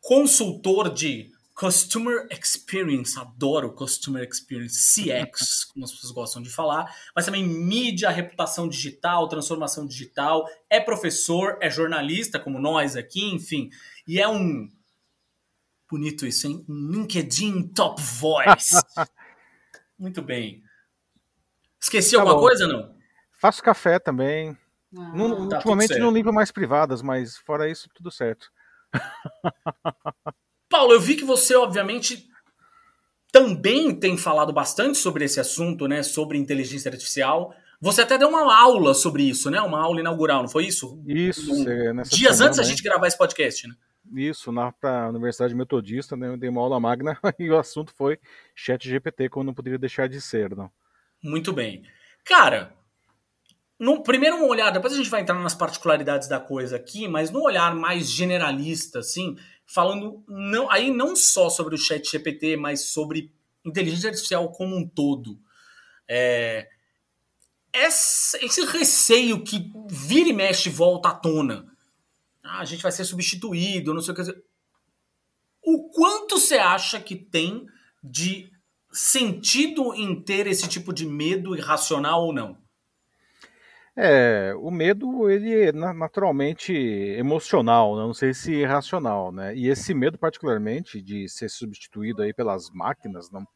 consultor 0.00 0.92
de 0.92 1.30
Customer 1.54 2.26
Experience, 2.30 3.18
adoro 3.18 3.72
Customer 3.72 4.26
Experience, 4.28 4.76
CX, 4.76 5.64
como 5.72 5.84
as 5.84 5.92
pessoas 5.92 6.12
gostam 6.12 6.42
de 6.42 6.50
falar, 6.50 6.92
mas 7.14 7.24
também 7.24 7.44
mídia, 7.44 8.10
reputação 8.10 8.68
digital, 8.68 9.28
transformação 9.28 9.86
digital, 9.86 10.44
é 10.68 10.80
professor, 10.80 11.56
é 11.60 11.70
jornalista, 11.70 12.40
como 12.40 12.58
nós 12.58 12.96
aqui, 12.96 13.24
enfim, 13.24 13.70
e 14.06 14.20
é 14.20 14.28
um 14.28 14.68
Bonito 15.94 16.26
isso, 16.26 16.48
hein? 16.48 16.64
LinkedIn 16.68 17.68
Top 17.68 18.02
Voice. 18.02 18.74
Muito 19.96 20.20
bem. 20.20 20.60
Esqueci 21.80 22.16
tá 22.16 22.18
alguma 22.18 22.34
bom. 22.34 22.40
coisa, 22.40 22.66
não? 22.66 22.96
Faço 23.30 23.62
café 23.62 24.00
também. 24.00 24.58
Ah, 24.92 25.12
não, 25.14 25.48
tá 25.48 25.58
ultimamente 25.58 25.96
não 26.00 26.10
limpo 26.10 26.32
mais 26.32 26.50
privadas, 26.50 27.00
mas 27.00 27.36
fora 27.36 27.70
isso, 27.70 27.88
tudo 27.94 28.10
certo. 28.10 28.50
Paulo, 30.68 30.94
eu 30.94 31.00
vi 31.00 31.14
que 31.14 31.24
você, 31.24 31.54
obviamente, 31.54 32.28
também 33.30 33.94
tem 33.94 34.18
falado 34.18 34.52
bastante 34.52 34.98
sobre 34.98 35.24
esse 35.26 35.38
assunto, 35.38 35.86
né? 35.86 36.02
Sobre 36.02 36.36
inteligência 36.38 36.90
artificial. 36.90 37.54
Você 37.80 38.02
até 38.02 38.18
deu 38.18 38.30
uma 38.30 38.52
aula 38.52 38.94
sobre 38.94 39.22
isso, 39.22 39.48
né? 39.48 39.60
Uma 39.60 39.80
aula 39.80 40.00
inaugural, 40.00 40.42
não 40.42 40.48
foi 40.48 40.66
isso? 40.66 41.00
Isso. 41.06 41.52
Um, 41.52 41.64
dias 42.02 42.38
semana, 42.38 42.46
antes 42.46 42.56
da 42.56 42.64
gente 42.64 42.82
gravar 42.82 43.06
esse 43.06 43.16
podcast, 43.16 43.68
né? 43.68 43.76
Isso, 44.12 44.52
na 44.52 44.72
Universidade 45.08 45.54
Metodista, 45.54 46.16
né, 46.16 46.28
eu 46.28 46.36
dei 46.36 46.50
uma 46.50 46.60
aula 46.60 46.78
magna 46.78 47.18
e 47.38 47.48
o 47.50 47.58
assunto 47.58 47.92
foi 47.96 48.18
chat 48.54 48.88
GPT, 48.88 49.28
como 49.28 49.44
não 49.44 49.54
poderia 49.54 49.78
deixar 49.78 50.08
de 50.08 50.20
ser, 50.20 50.54
não. 50.54 50.70
Muito 51.22 51.52
bem. 51.52 51.82
Cara, 52.24 52.74
no 53.78 54.02
primeiro 54.02 54.36
um 54.36 54.48
olhar, 54.48 54.70
depois 54.70 54.92
a 54.92 54.96
gente 54.96 55.08
vai 55.08 55.22
entrar 55.22 55.38
nas 55.38 55.54
particularidades 55.54 56.28
da 56.28 56.38
coisa 56.38 56.76
aqui, 56.76 57.08
mas 57.08 57.30
no 57.30 57.42
olhar 57.42 57.74
mais 57.74 58.10
generalista, 58.10 58.98
assim, 58.98 59.36
falando 59.66 60.22
não, 60.28 60.70
aí 60.70 60.90
não 60.90 61.16
só 61.16 61.48
sobre 61.48 61.74
o 61.74 61.78
chat 61.78 62.10
GPT, 62.10 62.56
mas 62.56 62.86
sobre 62.86 63.32
inteligência 63.64 64.10
artificial 64.10 64.52
como 64.52 64.76
um 64.76 64.86
todo. 64.86 65.38
É, 66.06 66.68
esse, 67.72 68.36
esse 68.44 68.64
receio 68.66 69.42
que 69.42 69.72
vira 69.88 70.28
e 70.28 70.32
mexe 70.32 70.68
volta 70.68 71.08
à 71.08 71.14
tona 71.14 71.73
ah, 72.44 72.60
a 72.60 72.64
gente 72.64 72.82
vai 72.82 72.92
ser 72.92 73.04
substituído, 73.04 73.94
não 73.94 74.02
sei 74.02 74.12
o 74.12 74.16
que. 74.16 74.22
O 75.62 75.88
quanto 75.88 76.38
você 76.38 76.58
acha 76.58 77.00
que 77.00 77.16
tem 77.16 77.66
de 78.02 78.50
sentido 78.92 79.94
em 79.94 80.22
ter 80.22 80.46
esse 80.46 80.68
tipo 80.68 80.92
de 80.92 81.06
medo 81.06 81.56
irracional 81.56 82.22
ou 82.22 82.32
não? 82.32 82.62
É, 83.96 84.52
o 84.56 84.72
medo 84.72 85.30
ele 85.30 85.68
é 85.68 85.72
naturalmente 85.72 86.72
emocional, 86.72 87.96
né? 87.96 88.02
não 88.02 88.12
sei 88.12 88.34
se 88.34 88.52
irracional, 88.52 89.30
né? 89.30 89.54
E 89.54 89.68
esse 89.68 89.94
medo 89.94 90.18
particularmente 90.18 91.00
de 91.00 91.28
ser 91.28 91.48
substituído 91.48 92.22
aí 92.22 92.34
pelas 92.34 92.70
máquinas, 92.70 93.30
não? 93.30 93.46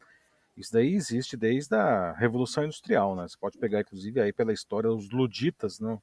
Isso 0.57 0.73
daí 0.73 0.95
existe 0.95 1.37
desde 1.37 1.75
a 1.75 2.13
Revolução 2.13 2.65
Industrial, 2.65 3.17
né? 3.17 3.27
Você 3.29 3.37
pode 3.37 3.59
pegar 3.59 3.81
inclusive 3.81 4.21
aí 4.21 4.33
pela 4.33 4.53
história 4.53 4.91
os 4.91 5.11
luditas, 5.11 5.81
não? 5.81 6.01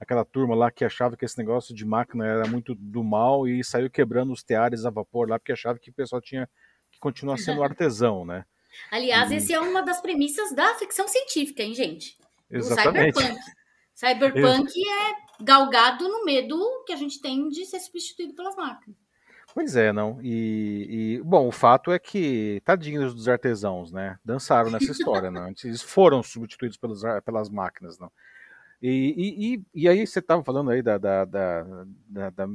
Aquela 0.00 0.24
turma 0.24 0.54
lá 0.54 0.70
que 0.70 0.84
achava 0.84 1.16
que 1.16 1.24
esse 1.24 1.36
negócio 1.36 1.74
de 1.74 1.84
máquina 1.84 2.26
era 2.26 2.46
muito 2.48 2.74
do 2.74 3.04
mal 3.04 3.46
e 3.46 3.62
saiu 3.62 3.90
quebrando 3.90 4.32
os 4.32 4.42
teares 4.42 4.86
a 4.86 4.90
vapor 4.90 5.28
lá 5.28 5.38
porque 5.38 5.52
achava 5.52 5.78
que 5.78 5.90
o 5.90 5.94
pessoal 5.94 6.22
tinha 6.22 6.48
que 6.90 6.98
continuar 6.98 7.36
sendo 7.36 7.62
artesão, 7.62 8.24
né? 8.24 8.44
Aliás, 8.90 9.30
e... 9.30 9.36
esse 9.36 9.52
é 9.52 9.60
uma 9.60 9.82
das 9.82 10.00
premissas 10.00 10.54
da 10.54 10.74
ficção 10.76 11.06
científica, 11.06 11.62
hein, 11.62 11.74
gente? 11.74 12.16
Exatamente. 12.50 13.14
Do 13.14 13.20
cyberpunk. 13.20 13.40
Cyberpunk 13.94 14.72
é 14.88 15.44
galgado 15.44 16.08
no 16.08 16.24
medo 16.24 16.58
que 16.86 16.92
a 16.92 16.96
gente 16.96 17.20
tem 17.20 17.48
de 17.48 17.66
ser 17.66 17.80
substituído 17.80 18.34
pelas 18.34 18.56
máquinas. 18.56 18.98
Pois 19.52 19.76
é, 19.76 19.92
não. 19.92 20.18
E, 20.22 21.18
e, 21.18 21.22
bom, 21.22 21.48
o 21.48 21.52
fato 21.52 21.90
é 21.90 21.98
que 21.98 22.62
tadinhos 22.64 23.14
dos 23.14 23.28
artesãos, 23.28 23.92
né? 23.92 24.16
Dançaram 24.24 24.70
nessa 24.70 24.92
história, 24.92 25.30
não. 25.30 25.52
Eles 25.64 25.82
foram 25.82 26.22
substituídos 26.22 26.78
pelos, 26.78 27.02
pelas 27.24 27.50
máquinas, 27.50 27.98
não. 27.98 28.10
E, 28.82 29.62
e, 29.74 29.82
e, 29.82 29.88
aí 29.88 30.06
você 30.06 30.20
estava 30.20 30.42
falando 30.42 30.70
aí 30.70 30.82
da, 30.82 30.96
da, 30.96 31.24
da, 31.24 31.62
da, 32.08 32.46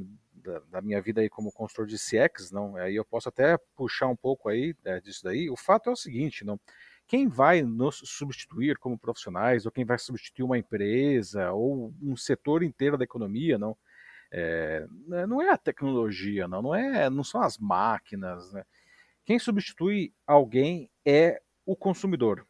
da 0.72 0.82
minha 0.82 1.00
vida 1.01 1.22
aí 1.22 1.29
como 1.29 1.51
consultor 1.51 1.86
de 1.86 1.98
CX, 1.98 2.51
não? 2.51 2.75
Aí 2.77 2.96
eu 2.96 3.05
posso 3.05 3.29
até 3.29 3.58
puxar 3.75 4.08
um 4.08 4.15
pouco 4.15 4.50
aí 4.50 4.75
é, 4.84 5.00
disso 5.00 5.24
daí. 5.24 5.50
O 5.50 5.55
fato 5.55 5.89
é 5.89 5.94
o 5.94 5.96
seguinte, 5.96 6.44
não? 6.44 6.60
quem 7.08 7.27
vai 7.27 7.62
nos 7.62 8.01
substituir 8.03 8.77
como 8.77 8.98
profissionais, 8.98 9.65
ou 9.65 9.72
quem 9.72 9.86
vai 9.86 9.98
substituir 9.98 10.44
uma 10.44 10.58
empresa, 10.58 11.51
ou 11.51 11.94
um 12.01 12.15
setor 12.15 12.63
inteiro 12.63 12.98
da 12.98 13.03
economia, 13.03 13.58
não. 13.58 13.77
É, 14.32 14.86
não 15.27 15.41
é 15.41 15.50
a 15.50 15.58
tecnologia, 15.58 16.48
não, 16.48 16.62
não, 16.62 16.75
é, 16.75 17.10
não 17.10 17.24
são 17.24 17.41
as 17.41 17.58
máquinas. 17.58 18.51
Né? 18.51 18.65
Quem 19.24 19.38
substitui 19.39 20.13
alguém 20.25 20.89
é 21.05 21.41
o 21.65 21.75
consumidor. 21.75 22.46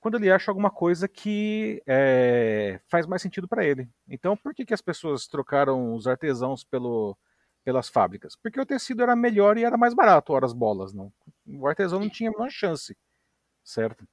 Quando 0.00 0.16
ele 0.16 0.30
acha 0.30 0.50
alguma 0.50 0.70
coisa 0.70 1.06
que 1.06 1.82
é, 1.86 2.80
faz 2.88 3.06
mais 3.06 3.20
sentido 3.22 3.46
para 3.46 3.64
ele. 3.64 3.88
Então, 4.08 4.36
por 4.36 4.54
que, 4.54 4.64
que 4.64 4.74
as 4.74 4.80
pessoas 4.80 5.26
trocaram 5.26 5.94
os 5.94 6.06
artesãos 6.06 6.64
pelo, 6.64 7.16
pelas 7.62 7.88
fábricas? 7.88 8.34
Porque 8.34 8.60
o 8.60 8.66
tecido 8.66 9.02
era 9.02 9.14
melhor 9.14 9.58
e 9.58 9.64
era 9.64 9.76
mais 9.76 9.92
barato, 9.94 10.32
horas 10.32 10.54
bolas. 10.54 10.94
Não? 10.94 11.12
O 11.46 11.66
artesão 11.66 12.00
não 12.00 12.08
tinha 12.08 12.30
uma 12.30 12.48
chance 12.48 12.96
certo? 13.64 14.06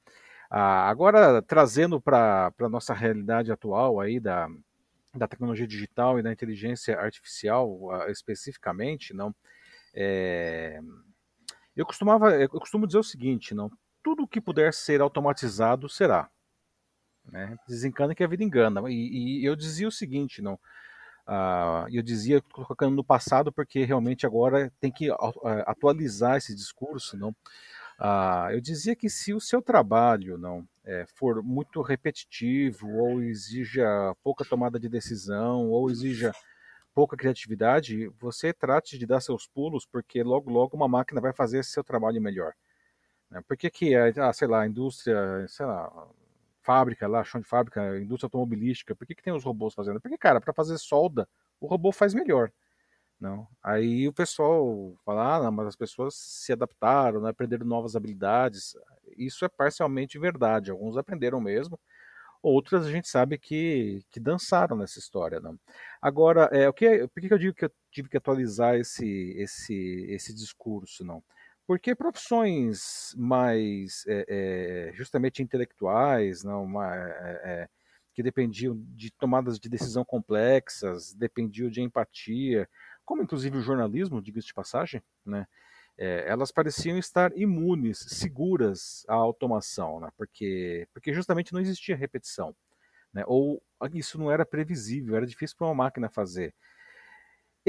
Ah, 0.49 0.89
agora, 0.89 1.41
trazendo 1.41 1.99
para 1.99 2.53
a 2.59 2.69
nossa 2.69 2.93
realidade 2.93 3.51
atual 3.51 3.99
aí 3.99 4.19
da, 4.19 4.47
da 5.13 5.27
tecnologia 5.27 5.67
digital 5.67 6.19
e 6.19 6.23
da 6.23 6.31
inteligência 6.31 6.97
artificial 6.97 7.69
uh, 7.69 8.09
especificamente, 8.09 9.13
não, 9.13 9.35
é, 9.93 10.79
eu 11.75 11.85
costumava, 11.85 12.31
eu 12.35 12.49
costumo 12.49 12.87
dizer 12.87 12.99
o 12.99 13.03
seguinte, 13.03 13.53
não, 13.53 13.69
tudo 14.07 14.25
que 14.25 14.39
puder 14.39 14.73
ser 14.73 15.01
automatizado 15.01 15.89
será. 15.89 16.29
Né? 17.29 17.57
Desencana 17.67 18.15
que 18.15 18.23
a 18.23 18.27
vida 18.27 18.41
engana. 18.41 18.81
E, 18.89 19.41
e 19.41 19.45
eu 19.45 19.53
dizia 19.53 19.85
o 19.85 19.91
seguinte, 19.91 20.41
não, 20.41 20.53
uh, 20.53 21.89
eu 21.91 22.01
dizia 22.01 22.41
colocando 22.53 22.95
no 22.95 23.03
passado 23.03 23.51
porque 23.51 23.83
realmente 23.83 24.25
agora 24.25 24.71
tem 24.79 24.89
que 24.89 25.11
uh, 25.11 25.17
atualizar 25.65 26.37
esse 26.37 26.55
discurso, 26.55 27.17
não. 27.17 27.35
Ah, 27.99 28.47
eu 28.51 28.61
dizia 28.61 28.95
que 28.95 29.09
se 29.09 29.33
o 29.33 29.41
seu 29.41 29.61
trabalho 29.61 30.37
não 30.37 30.65
é, 30.85 31.05
for 31.15 31.43
muito 31.43 31.81
repetitivo 31.81 32.87
ou 32.87 33.21
exija 33.23 33.85
pouca 34.23 34.45
tomada 34.45 34.79
de 34.79 34.87
decisão 34.87 35.67
ou 35.67 35.89
exija 35.89 36.31
pouca 36.93 37.17
criatividade, 37.17 38.07
você 38.19 38.53
trate 38.53 38.97
de 38.99 39.05
dar 39.05 39.19
seus 39.19 39.47
pulos, 39.47 39.85
porque 39.85 40.21
logo 40.23 40.49
logo 40.51 40.77
uma 40.77 40.87
máquina 40.87 41.19
vai 41.19 41.33
fazer 41.33 41.65
seu 41.65 41.83
trabalho 41.83 42.21
melhor. 42.21 42.53
Né? 43.29 43.41
Por 43.47 43.57
que, 43.57 43.69
que 43.69 43.95
ah, 43.95 44.33
sei 44.33 44.47
lá, 44.47 44.61
a 44.61 44.67
indústria, 44.67 45.45
sei 45.47 45.65
lá, 45.65 45.91
fábrica 46.61 47.07
lá, 47.07 47.23
chão 47.23 47.41
de 47.41 47.47
fábrica, 47.47 47.97
indústria 47.99 48.27
automobilística, 48.27 48.95
por 48.95 49.07
que, 49.07 49.15
que 49.15 49.23
tem 49.23 49.33
os 49.33 49.43
robôs 49.43 49.73
fazendo? 49.73 50.01
Porque, 50.01 50.17
cara, 50.17 50.41
para 50.41 50.53
fazer 50.53 50.77
solda, 50.77 51.27
o 51.59 51.67
robô 51.67 51.91
faz 51.91 52.13
melhor. 52.13 52.51
Não. 53.19 53.47
Aí 53.63 54.07
o 54.07 54.13
pessoal 54.13 54.95
fala, 55.03 55.37
ah, 55.37 55.43
não, 55.43 55.51
mas 55.51 55.67
as 55.67 55.75
pessoas 55.75 56.15
se 56.15 56.53
adaptaram, 56.53 57.21
né, 57.21 57.29
aprenderam 57.29 57.65
novas 57.65 57.95
habilidades. 57.95 58.75
Isso 59.17 59.43
é 59.45 59.49
parcialmente 59.49 60.19
verdade. 60.19 60.69
Alguns 60.71 60.97
aprenderam 60.97 61.41
mesmo, 61.41 61.79
outras 62.43 62.85
a 62.85 62.91
gente 62.91 63.07
sabe 63.07 63.37
que, 63.37 64.03
que 64.11 64.19
dançaram 64.19 64.77
nessa 64.77 64.99
história. 64.99 65.39
Não? 65.39 65.59
Agora, 66.01 66.49
é, 66.51 66.69
o 66.69 66.73
que, 66.73 67.07
por 67.07 67.21
que 67.21 67.33
eu 67.33 67.37
digo 67.39 67.55
que 67.55 67.65
eu 67.65 67.71
tive 67.91 68.09
que 68.09 68.17
atualizar 68.17 68.75
esse, 68.75 69.33
esse, 69.37 70.05
esse 70.09 70.33
discurso? 70.33 71.03
não? 71.03 71.23
Porque 71.67 71.93
profissões 71.93 73.13
mais 73.17 74.05
é, 74.07 74.25
é, 74.89 74.93
justamente 74.93 75.43
intelectuais, 75.43 76.41
não, 76.41 76.63
uma, 76.63 76.95
é, 76.95 77.41
é, 77.43 77.69
que 78.13 78.23
dependiam 78.23 78.81
de 78.95 79.11
tomadas 79.11 79.59
de 79.59 79.67
decisão 79.67 80.05
complexas, 80.05 81.13
dependiam 81.13 81.69
de 81.69 81.81
empatia, 81.81 82.69
como 83.03 83.21
inclusive 83.21 83.57
o 83.57 83.61
jornalismo, 83.61 84.21
diga-se 84.21 84.47
de 84.47 84.53
passagem, 84.53 85.03
né, 85.25 85.45
elas 85.97 86.51
pareciam 86.51 86.97
estar 86.97 87.35
imunes, 87.35 87.97
seguras 87.97 89.03
à 89.07 89.15
automação, 89.15 89.99
né, 89.99 90.09
porque, 90.15 90.87
porque 90.93 91.13
justamente 91.13 91.51
não 91.51 91.59
existia 91.59 91.97
repetição. 91.97 92.55
Né, 93.13 93.23
ou 93.27 93.61
isso 93.93 94.17
não 94.17 94.31
era 94.31 94.45
previsível, 94.45 95.15
era 95.15 95.25
difícil 95.25 95.57
para 95.57 95.67
uma 95.67 95.75
máquina 95.75 96.09
fazer. 96.09 96.53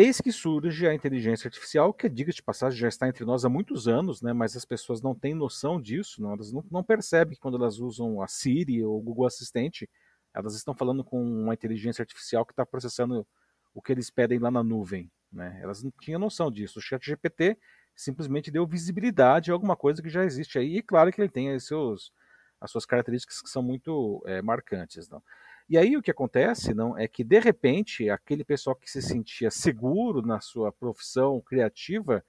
Eis 0.00 0.20
que 0.20 0.30
surge 0.30 0.86
a 0.86 0.94
inteligência 0.94 1.48
artificial, 1.48 1.92
que, 1.92 2.08
diga 2.08 2.30
de 2.30 2.40
passagem, 2.40 2.78
já 2.78 2.86
está 2.86 3.08
entre 3.08 3.24
nós 3.24 3.44
há 3.44 3.48
muitos 3.48 3.88
anos, 3.88 4.22
né, 4.22 4.32
mas 4.32 4.56
as 4.56 4.64
pessoas 4.64 5.02
não 5.02 5.12
têm 5.12 5.34
noção 5.34 5.82
disso, 5.82 6.22
não, 6.22 6.34
elas 6.34 6.52
não, 6.52 6.64
não 6.70 6.84
percebem 6.84 7.34
que 7.34 7.40
quando 7.40 7.56
elas 7.56 7.80
usam 7.80 8.22
a 8.22 8.28
Siri 8.28 8.84
ou 8.84 8.96
o 8.96 9.02
Google 9.02 9.26
Assistente, 9.26 9.90
elas 10.32 10.54
estão 10.54 10.72
falando 10.72 11.02
com 11.02 11.20
uma 11.20 11.52
inteligência 11.52 12.00
artificial 12.00 12.46
que 12.46 12.52
está 12.52 12.64
processando 12.64 13.26
o 13.74 13.82
que 13.82 13.90
eles 13.90 14.08
pedem 14.08 14.38
lá 14.38 14.52
na 14.52 14.62
nuvem. 14.62 15.10
Né? 15.32 15.58
Elas 15.60 15.82
não 15.82 15.92
tinham 16.00 16.20
noção 16.20 16.48
disso. 16.48 16.78
O 16.78 16.82
chat 16.82 17.04
GPT 17.04 17.58
simplesmente 17.96 18.52
deu 18.52 18.64
visibilidade 18.64 19.50
a 19.50 19.54
alguma 19.54 19.74
coisa 19.74 20.00
que 20.00 20.08
já 20.08 20.24
existe 20.24 20.60
aí. 20.60 20.76
E 20.76 20.82
claro 20.82 21.10
que 21.10 21.20
ele 21.20 21.28
tem 21.28 21.58
seus, 21.58 22.12
as 22.60 22.70
suas 22.70 22.86
características 22.86 23.42
que 23.42 23.50
são 23.50 23.64
muito 23.64 24.22
é, 24.26 24.40
marcantes. 24.42 25.08
Não? 25.08 25.20
E 25.68 25.76
aí 25.76 25.96
o 25.96 26.02
que 26.02 26.10
acontece 26.10 26.72
não 26.72 26.96
é 26.96 27.06
que, 27.06 27.22
de 27.22 27.38
repente, 27.38 28.08
aquele 28.08 28.42
pessoal 28.42 28.74
que 28.74 28.90
se 28.90 29.02
sentia 29.02 29.50
seguro 29.50 30.22
na 30.22 30.40
sua 30.40 30.72
profissão 30.72 31.40
criativa 31.42 32.24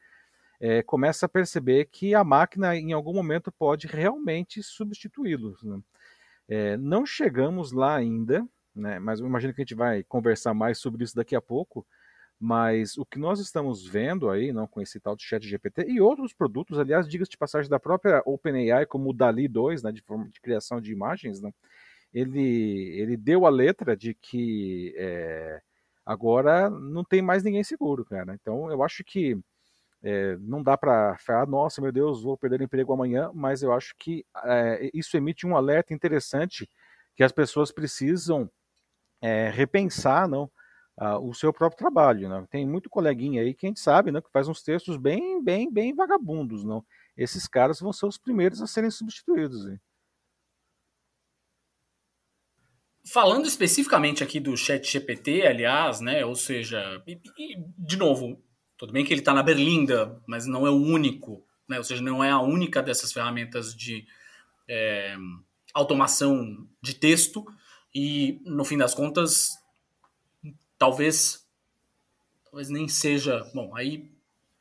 é, 0.60 0.84
começa 0.84 1.26
a 1.26 1.30
perceber 1.30 1.86
que 1.86 2.14
a 2.14 2.24
máquina, 2.24 2.76
em 2.76 2.92
algum 2.92 3.14
momento, 3.14 3.50
pode 3.52 3.88
realmente 3.88 4.62
substituí-los. 4.62 5.64
Né? 5.64 5.80
É, 6.50 6.78
não 6.78 7.06
chegamos 7.06 7.72
lá 7.72 7.96
ainda, 7.96 8.46
né, 8.76 9.00
mas 9.00 9.20
eu 9.22 9.26
imagino 9.26 9.54
que 9.54 9.62
a 9.62 9.64
gente 9.64 9.76
vai 9.76 10.04
conversar 10.04 10.54
mais 10.54 10.78
sobre 10.78 11.04
isso 11.04 11.16
daqui 11.16 11.36
a 11.36 11.42
pouco, 11.42 11.88
mas 12.38 12.98
o 12.98 13.06
que 13.06 13.20
nós 13.20 13.40
estamos 13.40 13.86
vendo 13.86 14.30
aí, 14.30 14.52
não 14.52 14.68
com 14.68 14.82
esse 14.82 15.00
tal 15.00 15.16
de 15.16 15.24
chat 15.24 15.46
GPT 15.46 15.86
e 15.90 16.02
outros 16.02 16.34
produtos, 16.34 16.78
aliás, 16.78 17.08
diga-se 17.08 17.32
de 17.32 17.38
passagem 17.38 17.70
da 17.70 17.80
própria 17.80 18.22
OpenAI, 18.26 18.86
como 18.86 19.10
o 19.10 19.14
Dali 19.14 19.48
2, 19.48 19.84
né, 19.84 19.92
de, 19.92 20.04
de 20.30 20.42
criação 20.42 20.82
de 20.82 20.92
imagens, 20.92 21.42
né, 21.42 21.54
ele, 22.14 23.00
ele 23.00 23.18
deu 23.18 23.46
a 23.46 23.50
letra 23.50 23.96
de 23.96 24.14
que 24.14 24.94
é, 24.98 25.62
agora 26.06 26.70
não 26.70 27.04
tem 27.04 27.22
mais 27.22 27.44
ninguém 27.44 27.64
seguro, 27.64 28.06
cara. 28.06 28.34
Então 28.34 28.72
eu 28.72 28.84
acho 28.84 29.04
que 29.04 29.38
é, 30.02 30.38
não 30.38 30.64
dá 30.64 30.78
para 30.78 31.18
falar, 31.20 31.46
nossa, 31.46 31.82
meu 31.82 31.92
Deus, 31.92 32.24
vou 32.24 32.38
perder 32.38 32.62
o 32.62 32.64
emprego 32.64 32.94
amanhã, 32.94 33.32
mas 33.34 33.62
eu 33.62 33.74
acho 33.74 33.94
que 33.98 34.26
é, 34.44 34.90
isso 34.94 35.16
emite 35.18 35.46
um 35.46 35.56
alerta 35.56 35.94
interessante 35.94 36.70
que 37.16 37.24
as 37.24 37.32
pessoas 37.32 37.72
precisam 37.72 38.50
repensar, 39.52 40.30
não? 40.30 40.50
o 41.22 41.34
seu 41.34 41.54
próprio 41.54 41.78
trabalho. 41.78 42.30
Né? 42.30 42.46
Tem 42.50 42.66
muito 42.68 42.90
coleguinha 42.90 43.42
aí 43.42 43.54
que 43.54 43.66
a 43.66 43.70
gente 43.70 43.80
sabe 43.80 44.12
né, 44.12 44.22
que 44.22 44.32
faz 44.32 44.48
uns 44.48 44.62
textos 44.62 44.98
bem, 44.98 45.44
bem, 45.44 45.72
bem 45.72 45.94
vagabundos. 45.94 46.64
Não? 46.64 46.86
Esses 47.18 47.48
caras 47.48 47.80
vão 47.80 47.94
ser 47.94 48.06
os 48.06 48.18
primeiros 48.18 48.62
a 48.62 48.68
serem 48.68 48.92
substituídos. 48.92 49.66
Hein? 49.68 49.80
Falando 53.12 53.48
especificamente 53.48 54.24
aqui 54.24 54.40
do 54.40 54.56
Chat 54.56 54.92
GPT, 54.92 55.46
aliás, 55.48 56.00
né, 56.00 56.24
ou 56.24 56.36
seja, 56.36 57.02
e, 57.08 57.20
e, 57.38 57.56
de 57.78 57.98
novo, 57.98 58.40
tudo 58.78 58.94
bem 58.94 59.04
que 59.04 59.12
ele 59.12 59.22
está 59.22 59.34
na 59.34 59.42
berlinda, 59.42 60.22
mas 60.28 60.46
não 60.46 60.68
é 60.68 60.70
o 60.70 60.76
único, 60.76 61.44
né, 61.68 61.78
ou 61.78 61.84
seja, 61.84 62.04
não 62.04 62.24
é 62.24 62.30
a 62.30 62.40
única 62.40 62.84
dessas 62.84 63.12
ferramentas 63.12 63.74
de 63.74 64.06
é, 64.68 65.16
automação 65.74 66.68
de 66.82 66.94
texto, 66.94 67.46
e 67.94 68.40
no 68.46 68.64
fim 68.64 68.78
das 68.78 68.94
contas, 68.94 69.58
talvez 70.78 71.48
talvez 72.46 72.70
nem 72.70 72.88
seja. 72.88 73.44
Bom, 73.54 73.76
aí, 73.76 74.12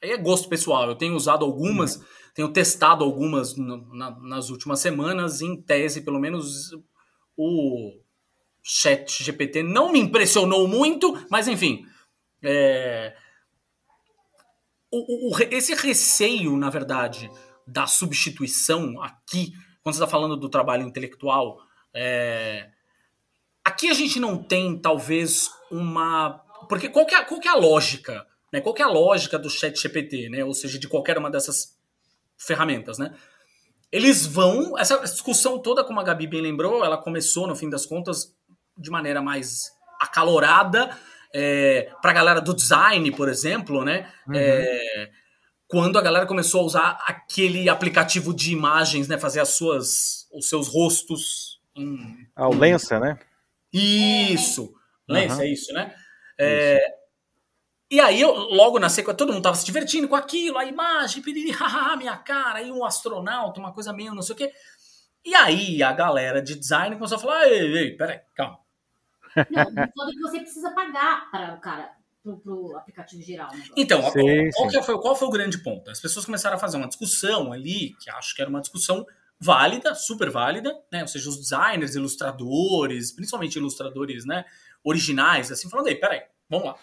aí 0.02 0.10
é 0.12 0.16
gosto 0.16 0.48
pessoal. 0.48 0.88
Eu 0.88 0.94
tenho 0.94 1.14
usado 1.14 1.44
algumas, 1.44 1.96
uhum. 1.96 2.04
tenho 2.34 2.52
testado 2.52 3.04
algumas 3.04 3.56
na, 3.56 4.18
nas 4.20 4.50
últimas 4.50 4.80
semanas, 4.80 5.40
em 5.40 5.60
tese, 5.60 6.02
pelo 6.02 6.18
menos 6.18 6.70
o 7.36 8.00
Chat 8.62 9.22
GPT 9.22 9.62
não 9.62 9.92
me 9.92 9.98
impressionou 9.98 10.68
muito, 10.68 11.26
mas 11.30 11.48
enfim. 11.48 11.86
É, 12.42 13.16
o, 14.90 15.30
o, 15.30 15.38
esse 15.50 15.74
receio, 15.74 16.56
na 16.56 16.70
verdade, 16.70 17.30
da 17.66 17.86
substituição 17.86 19.02
aqui, 19.02 19.52
quando 19.82 19.94
você 19.94 20.02
está 20.02 20.06
falando 20.06 20.36
do 20.36 20.48
trabalho 20.48 20.86
intelectual, 20.86 21.58
é, 21.94 22.70
Aqui 23.68 23.90
a 23.90 23.94
gente 23.94 24.18
não 24.18 24.42
tem, 24.42 24.78
talvez, 24.78 25.50
uma. 25.70 26.42
Porque 26.70 26.88
qual 26.88 27.04
que 27.04 27.14
é, 27.14 27.22
qual 27.22 27.38
que 27.38 27.46
é 27.46 27.50
a 27.50 27.54
lógica? 27.54 28.26
Né? 28.50 28.62
Qual 28.62 28.74
que 28.74 28.80
é 28.80 28.84
a 28.86 28.88
lógica 28.88 29.38
do 29.38 29.50
chat 29.50 29.78
GPT, 29.78 30.30
né? 30.30 30.42
Ou 30.42 30.54
seja, 30.54 30.78
de 30.78 30.88
qualquer 30.88 31.18
uma 31.18 31.30
dessas 31.30 31.78
ferramentas, 32.38 32.98
né? 32.98 33.14
Eles 33.92 34.24
vão. 34.24 34.78
Essa 34.78 34.98
discussão 35.02 35.58
toda, 35.58 35.84
como 35.84 36.00
a 36.00 36.02
Gabi 36.02 36.26
bem 36.26 36.40
lembrou, 36.40 36.82
ela 36.82 36.96
começou, 36.96 37.46
no 37.46 37.54
fim 37.54 37.68
das 37.68 37.84
contas, 37.84 38.34
de 38.78 38.90
maneira 38.90 39.20
mais 39.20 39.72
acalorada. 40.00 40.96
É, 41.34 41.90
para 42.00 42.12
a 42.12 42.14
galera 42.14 42.40
do 42.40 42.54
design, 42.54 43.10
por 43.12 43.28
exemplo, 43.28 43.84
né? 43.84 44.10
Uhum. 44.26 44.34
É, 44.34 45.10
quando 45.66 45.98
a 45.98 46.02
galera 46.02 46.26
começou 46.26 46.62
a 46.62 46.64
usar 46.64 47.04
aquele 47.06 47.68
aplicativo 47.68 48.32
de 48.32 48.52
imagens, 48.52 49.08
né? 49.08 49.18
Fazer 49.18 49.40
as 49.40 49.50
suas, 49.50 50.26
os 50.32 50.48
seus 50.48 50.68
rostos 50.68 51.60
em. 51.76 52.26
Ah, 52.34 52.48
o 52.48 52.54
Lensa, 52.54 52.98
né? 52.98 53.18
Isso! 53.72 54.72
Lance, 55.06 55.36
uhum. 55.36 55.42
é 55.42 55.46
isso, 55.48 55.72
né? 55.72 55.94
É, 56.40 56.80
e 57.90 58.00
aí, 58.00 58.20
eu, 58.20 58.30
logo 58.30 58.78
na 58.78 58.90
sequência, 58.90 59.16
todo 59.16 59.32
mundo 59.32 59.42
tava 59.42 59.56
se 59.56 59.64
divertindo 59.64 60.06
com 60.08 60.14
aquilo, 60.14 60.58
a 60.58 60.64
imagem, 60.66 61.22
piriri, 61.22 61.50
haha, 61.56 61.96
minha 61.96 62.16
cara, 62.18 62.58
aí 62.58 62.70
um 62.70 62.84
astronauta, 62.84 63.58
uma 63.58 63.72
coisa 63.72 63.92
meio 63.92 64.14
não 64.14 64.22
sei 64.22 64.34
o 64.34 64.38
quê. 64.38 64.52
E 65.24 65.34
aí 65.34 65.82
a 65.82 65.92
galera 65.92 66.42
de 66.42 66.54
design 66.54 66.96
começou 66.96 67.16
a 67.16 67.20
falar: 67.20 67.48
ei, 67.48 67.76
ei, 67.76 67.96
peraí, 67.96 68.20
calma. 68.34 68.58
Não, 69.50 70.06
o 70.06 70.10
que 70.10 70.18
você 70.20 70.40
precisa 70.40 70.70
pagar 70.72 71.30
para 71.30 71.54
o 71.54 71.60
cara, 71.60 71.92
pro, 72.22 72.38
pro 72.38 72.76
aplicativo 72.76 73.22
geral. 73.22 73.50
Né? 73.54 73.64
Então, 73.76 74.02
Sim, 74.10 74.50
qual, 74.54 74.70
sim. 74.70 74.82
foi, 74.82 75.00
qual 75.00 75.16
foi 75.16 75.28
o 75.28 75.30
grande 75.30 75.58
ponto? 75.58 75.90
As 75.90 76.00
pessoas 76.00 76.24
começaram 76.24 76.56
a 76.56 76.60
fazer 76.60 76.76
uma 76.76 76.88
discussão 76.88 77.52
ali, 77.52 77.94
que 78.00 78.10
acho 78.10 78.34
que 78.34 78.42
era 78.42 78.50
uma 78.50 78.60
discussão 78.60 79.06
válida, 79.40 79.94
super 79.94 80.30
válida, 80.30 80.76
né? 80.92 81.02
Ou 81.02 81.08
seja, 81.08 81.28
os 81.28 81.36
designers, 81.38 81.94
ilustradores, 81.94 83.12
principalmente 83.12 83.56
ilustradores, 83.56 84.24
né? 84.24 84.44
Originais, 84.82 85.50
assim, 85.52 85.70
falando, 85.70 85.88
ei, 85.88 85.94
peraí, 85.94 86.22
vamos 86.50 86.66
lá. 86.66 86.76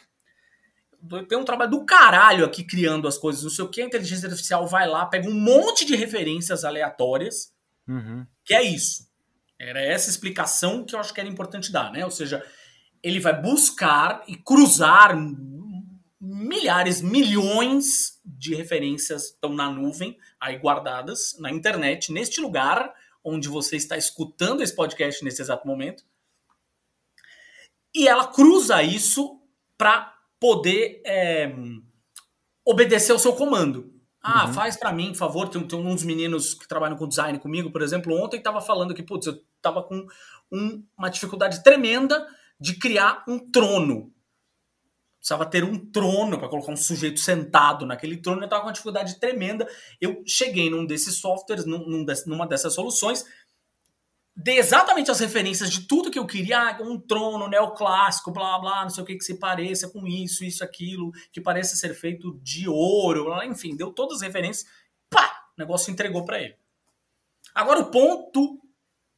Tem 1.27 1.37
um 1.37 1.43
trabalho 1.43 1.69
do 1.69 1.85
caralho 1.85 2.45
aqui 2.45 2.63
criando 2.63 3.07
as 3.07 3.17
coisas, 3.17 3.43
não 3.43 3.49
sei 3.49 3.63
o 3.63 3.69
que, 3.69 3.81
a 3.81 3.85
inteligência 3.85 4.27
artificial 4.27 4.65
vai 4.65 4.87
lá, 4.87 5.05
pega 5.05 5.29
um 5.29 5.33
monte 5.33 5.85
de 5.85 5.95
referências 5.95 6.63
aleatórias, 6.63 7.53
Uhum. 7.87 8.25
que 8.43 8.55
é 8.55 8.63
isso. 8.63 9.04
Era 9.59 9.81
essa 9.81 10.09
explicação 10.09 10.83
que 10.83 10.95
eu 10.95 10.99
acho 10.99 11.13
que 11.13 11.19
era 11.19 11.29
importante 11.29 11.71
dar, 11.71 11.91
né? 11.91 12.03
Ou 12.03 12.11
seja, 12.11 12.45
ele 13.01 13.19
vai 13.19 13.39
buscar 13.39 14.23
e 14.27 14.35
cruzar 14.35 15.15
milhares, 16.19 17.01
milhões 17.01 18.19
de 18.25 18.55
referências 18.55 19.25
estão 19.25 19.53
na 19.53 19.69
nuvem, 19.69 20.17
aí 20.39 20.57
guardadas 20.57 21.35
na 21.39 21.51
internet, 21.51 22.11
neste 22.11 22.41
lugar 22.41 22.93
onde 23.23 23.47
você 23.47 23.75
está 23.75 23.97
escutando 23.97 24.61
esse 24.61 24.75
podcast 24.75 25.23
nesse 25.23 25.41
exato 25.41 25.67
momento. 25.67 26.03
E 27.93 28.07
ela 28.07 28.27
cruza 28.27 28.83
isso 28.83 29.41
para 29.77 30.13
poder 30.39 31.01
é, 31.05 31.51
obedecer 32.65 33.11
ao 33.11 33.19
seu 33.19 33.33
comando. 33.33 33.94
Ah, 34.27 34.47
Uhum. 34.47 34.53
faz 34.53 34.75
para 34.75 34.91
mim, 34.91 35.09
por 35.11 35.17
favor. 35.17 35.47
Tem, 35.49 35.61
tem 35.67 35.79
uns 35.79 36.03
meninos 36.03 36.55
que 36.55 36.67
trabalham 36.67 36.97
com 36.97 37.07
design 37.07 37.37
comigo, 37.37 37.71
por 37.71 37.83
exemplo, 37.83 38.11
ontem 38.19 38.37
estava 38.37 38.59
falando 38.59 38.93
que, 38.95 39.03
putz, 39.03 39.27
eu 39.27 39.39
tava 39.61 39.83
com 39.83 40.03
um- 40.51 40.83
uma 40.97 41.09
dificuldade 41.09 41.63
tremenda 41.63 42.25
de 42.59 42.73
criar 42.79 43.23
um 43.27 43.37
trono. 43.37 44.11
Precisava 45.19 45.45
ter 45.45 45.63
um 45.63 45.77
trono 45.91 46.37
para 46.39 46.47
colocar 46.49 46.71
um 46.71 46.75
sujeito 46.77 47.19
sentado 47.19 47.85
naquele 47.85 48.17
trono. 48.17 48.43
Eu 48.43 48.47
tava 48.49 48.61
com 48.61 48.67
uma 48.67 48.73
dificuldade 48.73 49.19
tremenda. 49.19 49.67
Eu 49.99 50.23
cheguei 50.25 50.69
num 50.69 50.85
desses 50.85 51.15
softwares, 51.19 51.65
num, 51.65 51.79
num 51.87 52.05
numa 52.27 52.47
dessas 52.47 52.73
soluções, 52.73 53.25
dei 54.35 54.57
exatamente 54.57 55.09
as 55.09 55.19
referências 55.19 55.69
de 55.69 55.87
tudo 55.87 56.11
que 56.11 56.19
eu 56.19 56.27
queria. 56.27 56.59
Ah, 56.59 56.77
um 56.81 56.99
trono 56.99 57.47
neoclássico, 57.47 58.31
blá 58.31 58.59
blá, 58.59 58.83
não 58.83 58.89
sei 58.89 59.03
o 59.03 59.05
que 59.05 59.15
que 59.15 59.23
se 59.23 59.39
pareça 59.39 59.89
com 59.89 60.05
isso, 60.05 60.43
isso, 60.43 60.63
aquilo, 60.63 61.11
que 61.31 61.39
pareça 61.39 61.75
ser 61.75 61.93
feito 61.93 62.37
de 62.43 62.67
ouro, 62.67 63.25
blá, 63.25 63.45
enfim, 63.45 63.75
deu 63.75 63.91
todas 63.91 64.17
as 64.17 64.21
referências. 64.21 64.69
Pá! 65.09 65.43
O 65.57 65.61
negócio 65.61 65.91
entregou 65.91 66.25
para 66.25 66.41
ele. 66.41 66.55
Agora 67.53 67.79
o 67.79 67.91
ponto 67.91 68.59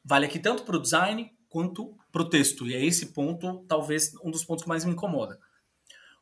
vale 0.05 0.27
aqui 0.27 0.37
tanto 0.37 0.63
para 0.63 0.77
o 0.77 0.81
design 0.81 1.31
quanto 1.49 1.97
para 2.11 2.21
o 2.21 2.29
texto. 2.29 2.67
E 2.67 2.75
é 2.75 2.85
esse 2.85 3.07
ponto, 3.07 3.65
talvez, 3.67 4.13
um 4.23 4.29
dos 4.29 4.45
pontos 4.45 4.63
que 4.63 4.69
mais 4.69 4.85
me 4.85 4.91
incomoda. 4.91 5.39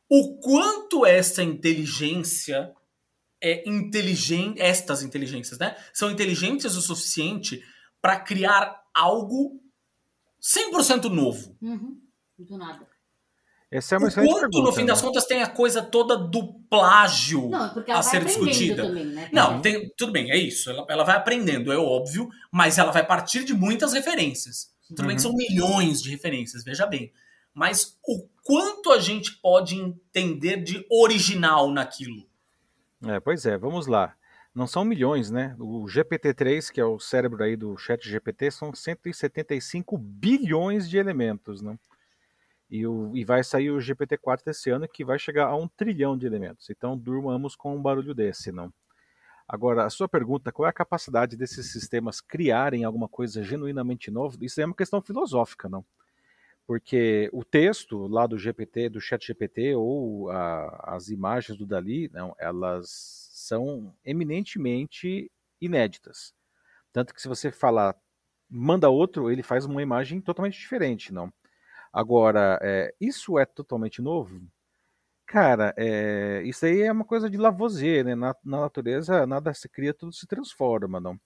O 0.10 0.38
quanto 0.39 1.05
essa 1.05 1.43
inteligência 1.43 2.73
é 3.41 3.67
inteligente, 3.67 4.62
estas 4.62 5.03
inteligências, 5.03 5.60
né? 5.60 5.75
São 5.93 6.10
inteligentes 6.10 6.75
o 6.75 6.81
suficiente 6.81 7.62
para 8.06 8.20
criar 8.20 8.84
algo 8.94 9.60
100% 10.39 11.06
novo. 11.10 11.58
Uhum. 11.60 12.00
Do 12.38 12.56
nada. 12.56 12.86
Essa 13.72 13.96
é 13.96 13.98
uma 13.98 14.06
o 14.06 14.08
excelente 14.10 14.30
quanto, 14.32 14.41
pergunta. 14.41 14.70
no 14.70 14.76
fim 14.76 14.86
das 14.86 15.02
né? 15.02 15.08
contas, 15.08 15.26
tem 15.26 15.41
a 15.41 15.48
coisa 15.50 15.82
toda 15.82 16.15
do 16.15 16.54
plágio 16.70 17.50
Não, 17.50 17.65
é 17.65 17.70
porque 17.74 17.89
a 17.89 17.96
ela 17.96 18.04
vai 18.04 18.12
ser 18.12 18.18
aprendendo 18.18 18.46
discutida. 18.48 18.84
também, 18.86 19.06
né? 19.08 19.30
Não, 19.34 19.56
Uhum. 19.56 19.62
tem- 19.63 19.89
tudo 19.98 20.12
bem, 20.12 20.30
é 20.30 20.38
isso. 20.38 20.70
Ela, 20.70 20.86
ela 20.88 21.04
vai 21.04 21.15
aprendendo, 21.15 21.74
é 21.74 21.78
óbvio, 21.78 22.30
mas 22.52 22.78
ela 22.78 22.91
vai 22.91 23.04
partir 23.04 23.44
de 23.44 23.56
muitas 23.56 23.91
referências. 23.91 24.72
Tudo 24.88 25.08
bem 25.08 25.15
que 25.18 25.26
Uhum. 25.26 25.32
são 25.32 25.34
milhões 25.34 26.00
de 26.00 26.12
referências, 26.12 26.63
veja 26.63 26.86
bem. 26.86 27.12
Mas 27.56 27.98
o 28.08 28.28
quanto 28.44 28.91
a 28.91 29.00
gente 29.00 29.32
pode 29.41 29.76
entender 29.76 30.58
de 30.63 30.86
original 30.91 31.72
naquilo? 31.72 32.24
É, 33.08 33.20
pois 33.20 33.48
é, 33.48 33.58
vamos 33.58 33.88
lá. 33.88 34.15
Não 34.56 34.65
são 34.68 34.86
milhões, 34.86 35.30
né? 35.30 35.56
O 35.60 35.88
GPT-3, 35.88 36.70
que 36.72 36.80
é 36.80 36.86
o 36.86 36.98
cérebro 37.00 37.44
aí 37.44 37.56
do 37.58 37.76
chat 37.78 38.08
GPT, 38.08 38.50
são 38.52 38.74
175 38.74 39.98
bilhões 39.98 40.89
de 40.89 40.98
elementos, 40.98 41.62
né? 41.62 41.78
E, 42.70 42.88
o, 42.88 43.15
e 43.15 43.26
vai 43.26 43.44
sair 43.44 43.72
o 43.72 43.80
GPT-4 43.82 44.46
desse 44.46 44.70
ano, 44.72 44.88
que 44.88 45.06
vai 45.06 45.20
chegar 45.20 45.48
a 45.48 45.56
um 45.56 45.68
trilhão 45.68 46.18
de 46.18 46.26
elementos. 46.28 46.70
Então, 46.70 46.98
durmamos 46.98 47.56
com 47.56 47.76
um 47.76 47.82
barulho 47.82 48.15
desse, 48.15 48.52
não? 48.52 48.74
Agora, 49.48 49.86
a 49.86 49.89
sua 49.91 50.10
pergunta, 50.10 50.52
qual 50.52 50.68
é 50.68 50.70
a 50.70 50.74
capacidade 50.74 51.38
desses 51.38 51.72
sistemas 51.72 52.22
criarem 52.22 52.84
alguma 52.86 53.10
coisa 53.10 53.44
genuinamente 53.44 54.12
nova? 54.12 54.38
Isso 54.41 54.62
é 54.62 54.65
uma 54.65 54.76
questão 54.76 55.02
filosófica, 55.02 55.70
não? 55.70 55.86
Porque 56.68 57.30
o 57.32 57.44
texto 57.44 58.08
lá 58.08 58.26
do 58.28 58.38
GPT, 58.39 58.89
do 58.89 59.00
chat 59.02 59.26
GPT, 59.26 59.76
ou 59.76 60.30
a- 60.32 60.96
as 60.96 61.10
imagens 61.10 61.58
do 61.58 61.65
Dali, 61.65 62.10
não, 62.13 62.36
elas 62.39 63.25
são 63.45 63.95
eminentemente 64.03 65.31
inéditas. 65.62 66.34
Tanto 66.91 67.13
que 67.13 67.21
se 67.21 67.27
você 67.27 67.51
falar, 67.51 67.95
manda 68.49 68.89
outro, 68.89 69.31
ele 69.31 69.43
faz 69.43 69.65
uma 69.65 69.81
imagem 69.81 70.21
totalmente 70.21 70.60
diferente, 70.60 71.13
não? 71.13 71.31
Agora, 71.93 72.60
é, 72.62 72.93
isso 72.99 73.39
é 73.39 73.45
totalmente 73.45 74.01
novo? 74.01 74.41
Cara, 75.27 75.73
é, 75.77 76.43
isso 76.45 76.65
aí 76.65 76.81
é 76.84 76.91
uma 76.91 77.05
coisa 77.05 77.29
de 77.29 77.38
Lavoisier, 77.38 78.05
né? 78.05 78.15
Na, 78.15 78.36
na 78.43 78.62
natureza 78.62 79.25
nada 79.25 79.53
se 79.53 79.67
cria, 79.69 79.93
tudo 79.93 80.13
se 80.13 80.27
transforma, 80.27 80.99
não? 80.99 81.19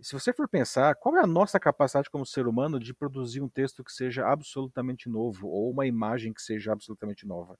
Se 0.00 0.12
você 0.12 0.32
for 0.32 0.48
pensar, 0.48 0.94
qual 0.96 1.16
é 1.16 1.20
a 1.22 1.26
nossa 1.26 1.58
capacidade 1.60 2.10
como 2.10 2.26
ser 2.26 2.46
humano 2.46 2.78
de 2.78 2.92
produzir 2.94 3.40
um 3.40 3.48
texto 3.48 3.84
que 3.84 3.92
seja 3.92 4.26
absolutamente 4.26 5.08
novo 5.08 5.48
ou 5.48 5.70
uma 5.70 5.86
imagem 5.86 6.32
que 6.34 6.42
seja 6.42 6.72
absolutamente 6.72 7.26
nova? 7.26 7.58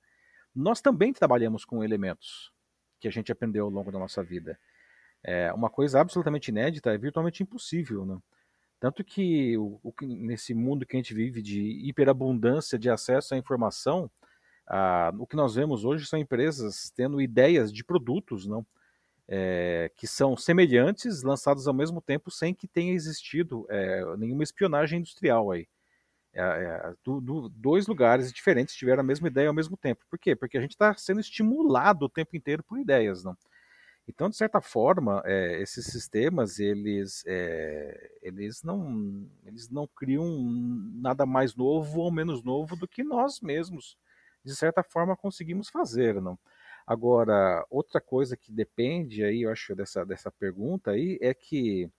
Nós 0.55 0.81
também 0.81 1.13
trabalhamos 1.13 1.65
com 1.65 1.85
elementos 1.85 2.53
que 3.01 3.09
a 3.09 3.11
gente 3.11 3.33
aprendeu 3.33 3.65
ao 3.65 3.71
longo 3.71 3.91
da 3.93 3.99
nossa 3.99 4.23
vida. 4.23 4.59
É, 5.23 5.53
uma 5.53 5.71
coisa 5.71 6.01
absolutamente 6.01 6.49
inédita 6.49 6.93
é 6.93 6.99
virtualmente 6.99 7.43
impossível, 7.43 8.05
né? 8.05 8.19
Tanto 8.79 9.03
que, 9.03 9.57
o, 9.57 9.81
o 9.83 9.93
nesse 10.03 10.55
mundo 10.55 10.85
que 10.85 10.97
a 10.97 10.99
gente 10.99 11.15
vive 11.15 11.41
de 11.41 11.63
hiperabundância 11.89 12.79
de 12.79 12.91
acesso 12.91 13.35
à 13.35 13.39
informação, 13.39 14.11
o 15.19 15.27
que 15.27 15.37
nós 15.37 15.55
vemos 15.55 15.85
hoje 15.85 16.07
são 16.07 16.19
empresas 16.19 16.93
tendo 16.95 17.21
ideias 17.21 17.73
de 17.73 17.85
produtos, 17.85 18.47
não? 18.47 18.67
É, 19.29 19.91
que 19.97 20.07
são 20.07 20.37
semelhantes, 20.37 21.25
lançados 21.25 21.67
ao 21.67 21.75
mesmo 21.75 22.01
tempo, 22.01 22.31
sem 22.31 22.55
que 22.55 22.69
tenha 22.69 22.93
existido 22.93 23.67
é, 23.69 24.17
nenhuma 24.17 24.45
espionagem 24.45 25.01
industrial 25.01 25.51
aí. 25.51 25.67
É, 26.37 26.41
é, 26.43 26.95
do- 27.05 27.21
do- 27.21 27.49
dois 27.49 27.87
lugares 27.87 28.33
diferentes 28.33 28.75
tiveram 28.77 29.01
a 29.01 29.05
mesma 29.05 29.29
ideia 29.29 29.49
ao 29.49 29.55
mesmo 29.55 29.77
tempo. 29.77 30.05
Por 30.11 30.19
quê? 30.19 30.37
Porque 30.37 30.59
a 30.59 30.61
gente 30.61 30.73
está 30.73 30.95
sendo 30.95 31.21
estimulado 31.21 32.05
o 32.07 32.11
tempo 32.11 32.37
inteiro 32.37 32.63
por 32.63 32.79
ideias, 32.79 33.25
não? 33.25 33.37
Então, 34.09 34.31
de 34.31 34.37
certa 34.37 34.61
forma, 34.61 35.23
é, 35.25 35.61
esses 35.61 35.87
sistemas 35.87 36.61
eles, 36.61 37.25
é, 37.27 38.11
eles, 38.23 38.63
não, 38.63 39.29
eles 39.45 39.69
não 39.69 39.87
criam 39.89 40.25
nada 40.95 41.27
mais 41.27 41.57
novo 41.57 42.01
ou 42.01 42.13
menos 42.13 42.43
novo 42.43 42.77
do 42.77 42.87
que 42.87 43.03
nós 43.03 43.41
mesmos, 43.41 43.97
de 44.45 44.55
certa 44.55 44.83
forma, 44.85 45.17
conseguimos 45.17 45.69
fazer, 45.69 46.21
não? 46.21 46.39
Agora, 46.87 47.67
outra 47.69 48.01
coisa 48.01 48.37
que 48.37 48.53
depende 48.53 49.25
aí, 49.25 49.43
eu 49.43 49.51
acho, 49.51 49.75
dessa, 49.75 50.05
dessa 50.07 50.31
pergunta 50.31 50.93
aí, 50.93 51.19
é 51.21 51.35
que 51.35 51.91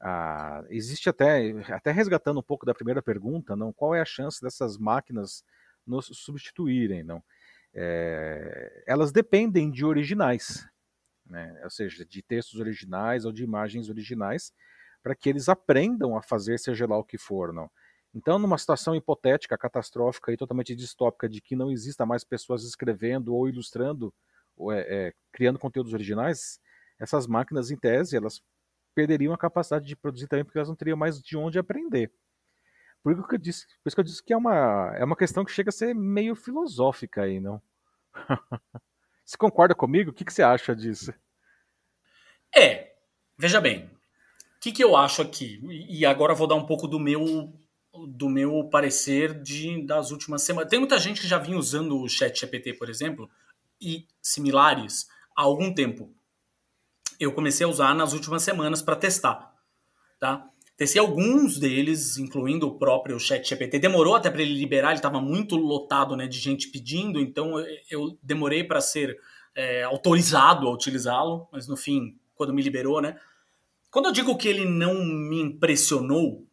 ah, 0.00 0.64
existe 0.70 1.08
até, 1.08 1.50
até 1.72 1.90
resgatando 1.90 2.40
um 2.40 2.42
pouco 2.42 2.64
da 2.64 2.74
primeira 2.74 3.02
pergunta, 3.02 3.56
não? 3.56 3.72
Qual 3.72 3.94
é 3.94 4.00
a 4.00 4.04
chance 4.04 4.40
dessas 4.40 4.78
máquinas 4.78 5.44
nos 5.86 6.06
substituírem, 6.06 7.02
não? 7.02 7.22
É, 7.74 8.84
elas 8.86 9.12
dependem 9.12 9.70
de 9.70 9.84
originais, 9.84 10.66
né? 11.26 11.60
Ou 11.64 11.70
seja, 11.70 12.04
de 12.04 12.22
textos 12.22 12.60
originais 12.60 13.24
ou 13.24 13.32
de 13.32 13.42
imagens 13.42 13.88
originais, 13.88 14.52
para 15.02 15.14
que 15.14 15.28
eles 15.28 15.48
aprendam 15.48 16.16
a 16.16 16.22
fazer 16.22 16.58
seja 16.58 16.86
lá 16.86 16.96
o 16.96 17.04
que 17.04 17.18
for, 17.18 17.52
não? 17.52 17.70
Então, 18.14 18.38
numa 18.38 18.56
situação 18.56 18.94
hipotética, 18.94 19.58
catastrófica 19.58 20.32
e 20.32 20.36
totalmente 20.36 20.74
distópica 20.74 21.28
de 21.28 21.40
que 21.40 21.54
não 21.54 21.70
exista 21.70 22.06
mais 22.06 22.24
pessoas 22.24 22.64
escrevendo 22.64 23.34
ou 23.34 23.48
ilustrando, 23.48 24.14
ou 24.56 24.72
é, 24.72 24.80
é, 24.80 25.12
criando 25.32 25.58
conteúdos 25.58 25.92
originais, 25.92 26.58
essas 26.98 27.26
máquinas, 27.26 27.70
em 27.70 27.76
tese, 27.76 28.16
elas 28.16 28.42
perderiam 28.98 29.32
a 29.32 29.38
capacidade 29.38 29.86
de 29.86 29.94
produzir 29.94 30.26
também, 30.26 30.44
porque 30.44 30.58
elas 30.58 30.68
não 30.68 30.74
teriam 30.74 30.96
mais 30.96 31.22
de 31.22 31.36
onde 31.36 31.56
aprender. 31.56 32.10
Por 33.00 33.12
isso 33.12 33.22
que 33.22 33.36
eu 33.36 33.38
disse, 33.38 33.64
por 33.64 33.86
isso 33.88 33.94
que, 33.94 34.00
eu 34.00 34.04
disse 34.04 34.24
que 34.24 34.32
é, 34.32 34.36
uma, 34.36 34.92
é 34.96 35.04
uma 35.04 35.14
questão 35.14 35.44
que 35.44 35.52
chega 35.52 35.68
a 35.68 35.72
ser 35.72 35.94
meio 35.94 36.34
filosófica 36.34 37.22
aí, 37.22 37.38
não? 37.38 37.62
Você 39.24 39.36
concorda 39.36 39.72
comigo? 39.72 40.10
O 40.10 40.12
que, 40.12 40.24
que 40.24 40.32
você 40.32 40.42
acha 40.42 40.74
disso? 40.74 41.12
É, 42.56 42.94
veja 43.36 43.60
bem, 43.60 43.84
o 43.84 44.60
que, 44.60 44.72
que 44.72 44.82
eu 44.82 44.96
acho 44.96 45.20
aqui? 45.20 45.60
E 45.86 46.06
agora 46.06 46.34
vou 46.34 46.46
dar 46.46 46.54
um 46.54 46.64
pouco 46.64 46.88
do 46.88 46.98
meu 46.98 47.52
do 48.08 48.28
meu 48.28 48.68
parecer 48.70 49.42
de, 49.42 49.84
das 49.84 50.10
últimas 50.10 50.42
semanas. 50.42 50.70
Tem 50.70 50.78
muita 50.78 50.98
gente 50.98 51.20
que 51.20 51.26
já 51.26 51.36
vinha 51.36 51.58
usando 51.58 52.00
o 52.00 52.08
chat 52.08 52.40
GPT, 52.40 52.74
por 52.74 52.88
exemplo, 52.88 53.28
e 53.80 54.06
similares 54.22 55.08
há 55.36 55.42
algum 55.42 55.74
tempo. 55.74 56.14
Eu 57.18 57.32
comecei 57.32 57.64
a 57.66 57.68
usar 57.68 57.94
nas 57.94 58.12
últimas 58.12 58.42
semanas 58.42 58.80
para 58.80 58.96
testar, 58.96 59.52
tá? 60.18 60.48
testei 60.78 61.00
alguns 61.00 61.58
deles, 61.58 62.16
incluindo 62.18 62.68
o 62.68 62.78
próprio 62.78 63.18
ChatGPT. 63.18 63.80
Demorou 63.80 64.14
até 64.14 64.30
para 64.30 64.40
ele 64.40 64.54
liberar, 64.54 64.90
ele 64.90 65.00
estava 65.00 65.20
muito 65.20 65.56
lotado 65.56 66.16
né, 66.16 66.28
de 66.28 66.38
gente 66.38 66.68
pedindo, 66.68 67.20
então 67.20 67.54
eu 67.90 68.16
demorei 68.22 68.62
para 68.62 68.80
ser 68.80 69.18
é, 69.56 69.82
autorizado 69.82 70.68
a 70.68 70.72
utilizá-lo, 70.72 71.48
mas 71.50 71.66
no 71.66 71.76
fim, 71.76 72.16
quando 72.36 72.54
me 72.54 72.62
liberou, 72.62 73.02
né? 73.02 73.18
Quando 73.90 74.06
eu 74.06 74.12
digo 74.12 74.36
que 74.36 74.46
ele 74.46 74.64
não 74.64 75.02
me 75.04 75.40
impressionou, 75.40 76.46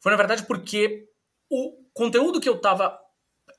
foi 0.00 0.12
na 0.12 0.16
verdade 0.16 0.44
porque 0.44 1.06
o 1.50 1.76
conteúdo 1.92 2.40
que 2.40 2.48
eu 2.48 2.54
estava 2.54 2.98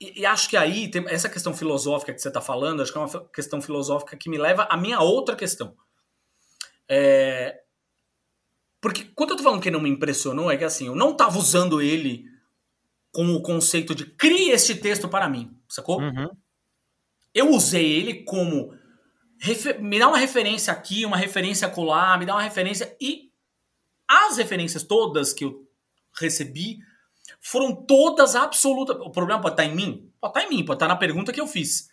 e, 0.01 0.21
e, 0.21 0.25
acho 0.25 0.49
que 0.49 0.57
aí 0.57 0.89
tem 0.89 1.05
essa 1.07 1.29
questão 1.29 1.53
filosófica 1.53 2.13
que 2.13 2.21
você 2.21 2.29
está 2.29 2.41
falando, 2.41 2.81
acho 2.81 2.91
que 2.91 2.97
é 2.97 3.01
uma 3.01 3.25
questão 3.25 3.61
filosófica 3.61 4.17
que 4.17 4.29
me 4.29 4.37
leva 4.37 4.63
à 4.63 4.77
minha 4.77 5.01
outra 5.01 5.35
questão. 5.35 5.75
É, 6.89 7.59
porque 8.81 9.05
quando 9.15 9.31
eu 9.31 9.37
tô 9.37 9.43
falando 9.43 9.61
que 9.61 9.71
não 9.71 9.81
me 9.81 9.89
impressionou, 9.89 10.49
é 10.49 10.57
que 10.57 10.63
assim, 10.63 10.87
eu 10.87 10.95
não 10.95 11.15
tava 11.15 11.37
usando 11.37 11.81
ele 11.81 12.25
com 13.11 13.25
o 13.33 13.41
conceito 13.41 13.93
de 13.93 14.05
crie 14.05 14.51
este 14.51 14.75
texto 14.75 15.09
para 15.09 15.29
mim, 15.29 15.51
sacou? 15.67 15.99
Uhum. 15.99 16.29
Eu 17.33 17.49
usei 17.49 17.91
ele 17.91 18.23
como 18.23 18.73
me 19.79 19.99
dá 19.99 20.07
uma 20.07 20.17
referência 20.17 20.73
aqui, 20.73 21.05
uma 21.05 21.17
referência 21.17 21.67
acolá, 21.67 22.17
me 22.17 22.25
dá 22.25 22.33
uma 22.33 22.41
referência 22.41 22.95
e 22.99 23.29
as 24.07 24.37
referências 24.37 24.83
todas 24.83 25.33
que 25.33 25.45
eu 25.45 25.67
recebi 26.19 26.79
foram 27.41 27.75
todas 27.85 28.35
absolutas. 28.35 28.97
O 28.97 29.11
problema 29.11 29.41
pode 29.41 29.53
estar 29.53 29.65
em 29.65 29.75
mim? 29.75 30.11
Pode 30.19 30.37
estar 30.37 30.43
em 30.45 30.55
mim, 30.55 30.65
pode 30.65 30.77
estar 30.77 30.87
na 30.87 30.95
pergunta 30.95 31.31
que 31.31 31.39
eu 31.39 31.47
fiz. 31.47 31.89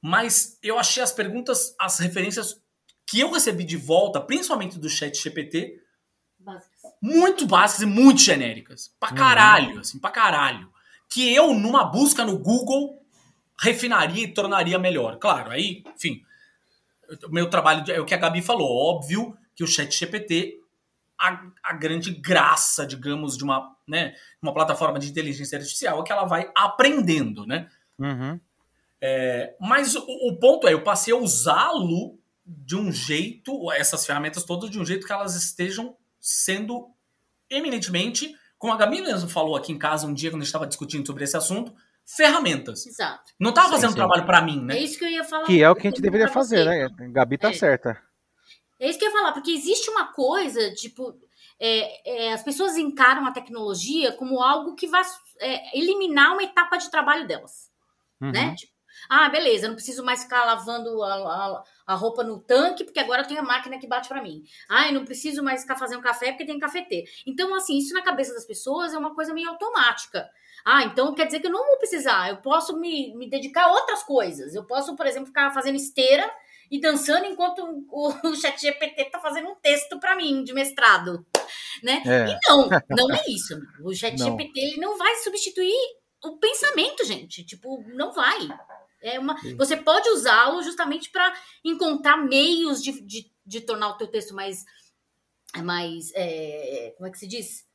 Mas 0.00 0.58
eu 0.62 0.78
achei 0.78 1.02
as 1.02 1.12
perguntas, 1.12 1.74
as 1.78 1.98
referências 1.98 2.62
que 3.06 3.20
eu 3.20 3.30
recebi 3.30 3.64
de 3.64 3.76
volta, 3.76 4.20
principalmente 4.20 4.78
do 4.78 4.88
chat 4.88 5.16
GPT, 5.16 5.80
básicas. 6.38 6.92
muito 7.00 7.46
básicas 7.46 7.82
e 7.82 7.86
muito 7.86 8.20
genéricas. 8.20 8.94
Pra 8.98 9.10
uhum. 9.10 9.14
caralho, 9.14 9.74
uhum. 9.74 9.80
assim, 9.80 9.98
pra 9.98 10.10
caralho. 10.10 10.72
Que 11.08 11.32
eu, 11.32 11.54
numa 11.54 11.84
busca 11.84 12.24
no 12.24 12.38
Google, 12.38 13.00
refinaria 13.60 14.24
e 14.24 14.34
tornaria 14.34 14.78
melhor. 14.78 15.18
Claro, 15.18 15.50
aí, 15.50 15.84
enfim, 15.94 16.22
o 17.24 17.30
meu 17.30 17.48
trabalho 17.48 17.84
é 17.90 18.00
o 18.00 18.04
que 18.04 18.14
a 18.14 18.18
Gabi 18.18 18.42
falou. 18.42 18.68
Óbvio 18.68 19.36
que 19.54 19.62
o 19.62 19.68
chat 19.68 19.96
GPT 19.96 20.60
a, 21.18 21.42
a 21.62 21.72
grande 21.72 22.12
graça, 22.12 22.86
digamos, 22.86 23.36
de 23.36 23.44
uma, 23.44 23.74
né, 23.86 24.14
uma 24.40 24.52
plataforma 24.52 24.98
de 24.98 25.08
inteligência 25.08 25.58
artificial 25.58 26.00
é 26.00 26.04
que 26.04 26.12
ela 26.12 26.24
vai 26.24 26.50
aprendendo, 26.54 27.46
né? 27.46 27.68
Uhum. 27.98 28.38
É, 29.00 29.54
mas 29.60 29.94
o, 29.94 30.04
o, 30.06 30.36
ponto 30.38 30.68
é, 30.68 30.72
eu 30.72 30.82
passei 30.82 31.12
a 31.12 31.16
usá-lo 31.16 32.18
de 32.46 32.76
um 32.76 32.92
jeito, 32.92 33.72
essas 33.72 34.06
ferramentas 34.06 34.44
todas, 34.44 34.70
de 34.70 34.78
um 34.78 34.84
jeito 34.84 35.06
que 35.06 35.12
elas 35.12 35.34
estejam 35.34 35.96
sendo 36.20 36.88
eminentemente, 37.50 38.36
como 38.58 38.72
a 38.72 38.76
Gabi 38.76 39.02
mesmo 39.02 39.28
falou 39.28 39.56
aqui 39.56 39.72
em 39.72 39.78
casa 39.78 40.06
um 40.06 40.14
dia 40.14 40.30
quando 40.30 40.42
a 40.42 40.44
gente 40.44 40.48
estava 40.48 40.66
discutindo 40.66 41.06
sobre 41.06 41.24
esse 41.24 41.36
assunto, 41.36 41.74
ferramentas. 42.06 42.86
Exato. 42.86 43.32
Não 43.38 43.50
estava 43.50 43.70
fazendo 43.70 43.90
sim. 43.90 43.96
trabalho 43.96 44.24
para 44.24 44.40
mim, 44.40 44.62
né? 44.62 44.76
É 44.76 44.82
isso 44.82 44.98
que 44.98 45.04
eu 45.04 45.08
ia 45.08 45.24
falar. 45.24 45.46
Que 45.46 45.62
é 45.62 45.68
o 45.68 45.74
que 45.74 45.86
a 45.86 45.90
gente 45.90 46.00
deveria 46.00 46.28
fazer, 46.28 46.64
né? 46.64 46.88
Gabi 47.10 47.36
tá 47.36 47.50
é. 47.50 47.52
certa. 47.52 48.00
É 48.78 48.88
isso 48.88 48.98
que 48.98 49.04
eu 49.04 49.08
ia 49.08 49.16
falar, 49.16 49.32
porque 49.32 49.50
existe 49.50 49.90
uma 49.90 50.12
coisa, 50.12 50.72
tipo, 50.74 51.18
é, 51.58 52.28
é, 52.28 52.32
as 52.32 52.42
pessoas 52.42 52.76
encaram 52.76 53.26
a 53.26 53.32
tecnologia 53.32 54.12
como 54.12 54.42
algo 54.42 54.74
que 54.74 54.86
vai 54.86 55.02
é, 55.40 55.78
eliminar 55.78 56.32
uma 56.32 56.42
etapa 56.42 56.76
de 56.76 56.90
trabalho 56.90 57.26
delas. 57.26 57.70
Uhum. 58.20 58.30
Né? 58.30 58.54
Tipo, 58.54 58.72
ah, 59.08 59.28
beleza, 59.28 59.68
não 59.68 59.74
preciso 59.74 60.04
mais 60.04 60.22
ficar 60.22 60.44
lavando 60.44 61.02
a, 61.02 61.14
a, 61.14 61.64
a, 61.86 61.94
roupa 61.94 62.24
no 62.24 62.40
tanque, 62.40 62.84
porque 62.84 63.00
agora 63.00 63.22
eu 63.22 63.26
tenho 63.26 63.40
a 63.40 63.44
máquina 63.44 63.78
que 63.78 63.86
bate 63.86 64.08
para 64.08 64.22
mim. 64.22 64.42
Ah, 64.68 64.88
eu 64.88 64.94
não 64.94 65.04
preciso 65.04 65.42
mais 65.42 65.62
ficar 65.62 65.76
fazendo 65.76 66.02
café 66.02 66.32
porque 66.32 66.46
tem 66.46 66.58
cafeteiro. 66.58 67.06
Então, 67.26 67.54
assim, 67.54 67.78
isso 67.78 67.94
na 67.94 68.02
cabeça 68.02 68.32
das 68.34 68.46
pessoas 68.46 68.94
é 68.94 68.98
uma 68.98 69.14
coisa 69.14 69.34
meio 69.34 69.48
automática. 69.48 70.28
Ah, 70.64 70.82
então 70.84 71.14
quer 71.14 71.26
dizer 71.26 71.40
que 71.40 71.46
eu 71.46 71.52
não 71.52 71.64
vou 71.64 71.78
precisar, 71.78 72.28
eu 72.28 72.38
posso 72.38 72.78
me, 72.78 73.14
me 73.14 73.30
dedicar 73.30 73.66
a 73.66 73.72
outras 73.72 74.02
coisas. 74.02 74.54
Eu 74.54 74.64
posso, 74.64 74.96
por 74.96 75.06
exemplo, 75.06 75.28
ficar 75.28 75.52
fazendo 75.52 75.76
esteira 75.76 76.28
e 76.70 76.80
dançando 76.80 77.26
enquanto 77.26 77.60
o, 77.88 78.08
o 78.28 78.34
chat 78.34 78.60
GPT 78.60 79.04
tá 79.06 79.20
fazendo 79.20 79.48
um 79.48 79.54
texto 79.56 79.98
para 80.00 80.16
mim 80.16 80.42
de 80.42 80.52
mestrado, 80.52 81.24
né? 81.82 82.02
É. 82.04 82.26
E 82.30 82.38
não, 82.48 82.68
não 82.90 83.14
é 83.14 83.22
isso. 83.28 83.56
O 83.82 83.94
chat 83.94 84.18
não. 84.18 84.30
GPT 84.32 84.58
ele 84.58 84.80
não 84.80 84.98
vai 84.98 85.14
substituir 85.16 85.74
o 86.24 86.36
pensamento, 86.38 87.04
gente. 87.04 87.44
Tipo, 87.44 87.82
não 87.94 88.12
vai. 88.12 88.48
É 89.08 89.18
uma, 89.18 89.36
você 89.56 89.76
pode 89.76 90.08
usá-lo 90.10 90.62
justamente 90.62 91.10
para 91.10 91.34
encontrar 91.64 92.16
meios 92.16 92.82
de, 92.82 93.00
de, 93.02 93.30
de, 93.44 93.60
tornar 93.60 93.90
o 93.90 93.96
teu 93.96 94.06
texto 94.06 94.34
mais, 94.34 94.64
mais 95.62 96.12
é, 96.14 96.94
como 96.96 97.08
é 97.08 97.10
que 97.10 97.18
se 97.18 97.26
diz? 97.26 97.65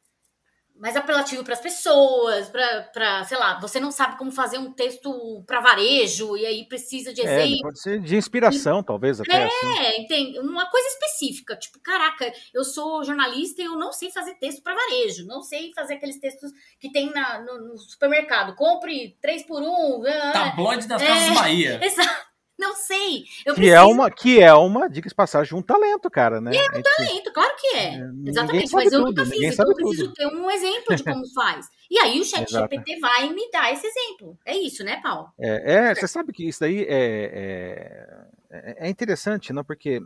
Mais 0.81 0.95
apelativo 0.95 1.43
para 1.43 1.53
as 1.53 1.61
pessoas, 1.61 2.49
para, 2.49 3.23
sei 3.25 3.37
lá, 3.37 3.59
você 3.59 3.79
não 3.79 3.91
sabe 3.91 4.17
como 4.17 4.31
fazer 4.31 4.57
um 4.57 4.73
texto 4.73 5.43
para 5.45 5.61
varejo 5.61 6.35
e 6.35 6.43
aí 6.43 6.67
precisa 6.67 7.13
de 7.13 7.21
exemplo. 7.21 7.55
É, 7.55 7.61
pode 7.61 7.79
ser 7.79 7.99
de 7.99 8.17
inspiração, 8.17 8.79
e, 8.79 8.83
talvez 8.83 9.21
até. 9.21 9.43
É, 9.43 9.45
assim. 9.45 10.01
entende? 10.01 10.39
Uma 10.39 10.65
coisa 10.71 10.87
específica, 10.87 11.55
tipo, 11.55 11.79
caraca, 11.81 12.33
eu 12.51 12.63
sou 12.63 13.03
jornalista 13.03 13.61
e 13.61 13.65
eu 13.65 13.75
não 13.75 13.93
sei 13.93 14.09
fazer 14.09 14.33
texto 14.39 14.63
para 14.63 14.73
varejo, 14.73 15.27
não 15.27 15.43
sei 15.43 15.71
fazer 15.71 15.93
aqueles 15.93 16.19
textos 16.19 16.51
que 16.79 16.91
tem 16.91 17.11
na, 17.11 17.39
no, 17.41 17.59
no 17.59 17.77
supermercado. 17.77 18.55
Compre 18.55 19.15
três 19.21 19.43
por 19.43 19.61
um. 19.61 20.01
Tabloide 20.33 20.87
das 20.87 20.99
é, 20.99 21.07
Casas 21.07 21.35
Bahia. 21.35 21.79
Exato. 21.85 22.30
Não 22.61 22.75
sei. 22.75 23.25
Eu 23.43 23.55
que, 23.55 23.61
é 23.61 23.73
preciso... 23.73 23.75
é 23.75 23.83
uma, 23.83 24.11
que 24.11 24.39
é 24.39 24.53
uma, 24.53 24.87
dica 24.87 25.09
de 25.09 25.15
passagem, 25.15 25.57
um 25.57 25.63
talento, 25.63 26.11
cara, 26.11 26.39
né? 26.39 26.55
É 26.55 26.77
um 26.77 26.81
talento, 26.83 27.33
claro 27.33 27.55
que 27.59 27.67
é. 27.75 27.95
é 27.95 28.11
Exatamente, 28.27 28.71
mas 28.71 28.93
eu 28.93 28.99
tudo, 28.99 29.07
nunca 29.07 29.25
fiz, 29.25 29.53
então 29.53 29.67
eu 29.67 29.75
preciso 29.75 30.03
tudo. 30.03 30.13
ter 30.13 30.27
um 30.27 30.51
exemplo 30.51 30.95
de 30.95 31.03
como 31.03 31.27
faz. 31.33 31.67
E 31.89 31.97
aí 31.97 32.21
o 32.21 32.23
chat 32.23 32.47
GPT 32.47 32.99
vai 32.99 33.33
me 33.33 33.49
dar 33.49 33.73
esse 33.73 33.87
exemplo. 33.87 34.37
É 34.45 34.55
isso, 34.55 34.83
né, 34.83 35.01
Paulo? 35.01 35.31
É, 35.39 35.89
é 35.89 35.95
você 35.95 36.07
sabe 36.07 36.31
que 36.31 36.47
isso 36.47 36.59
daí 36.59 36.83
é, 36.83 38.05
é, 38.51 38.85
é 38.85 38.89
interessante, 38.89 39.51
não? 39.51 39.63
Porque 39.63 39.99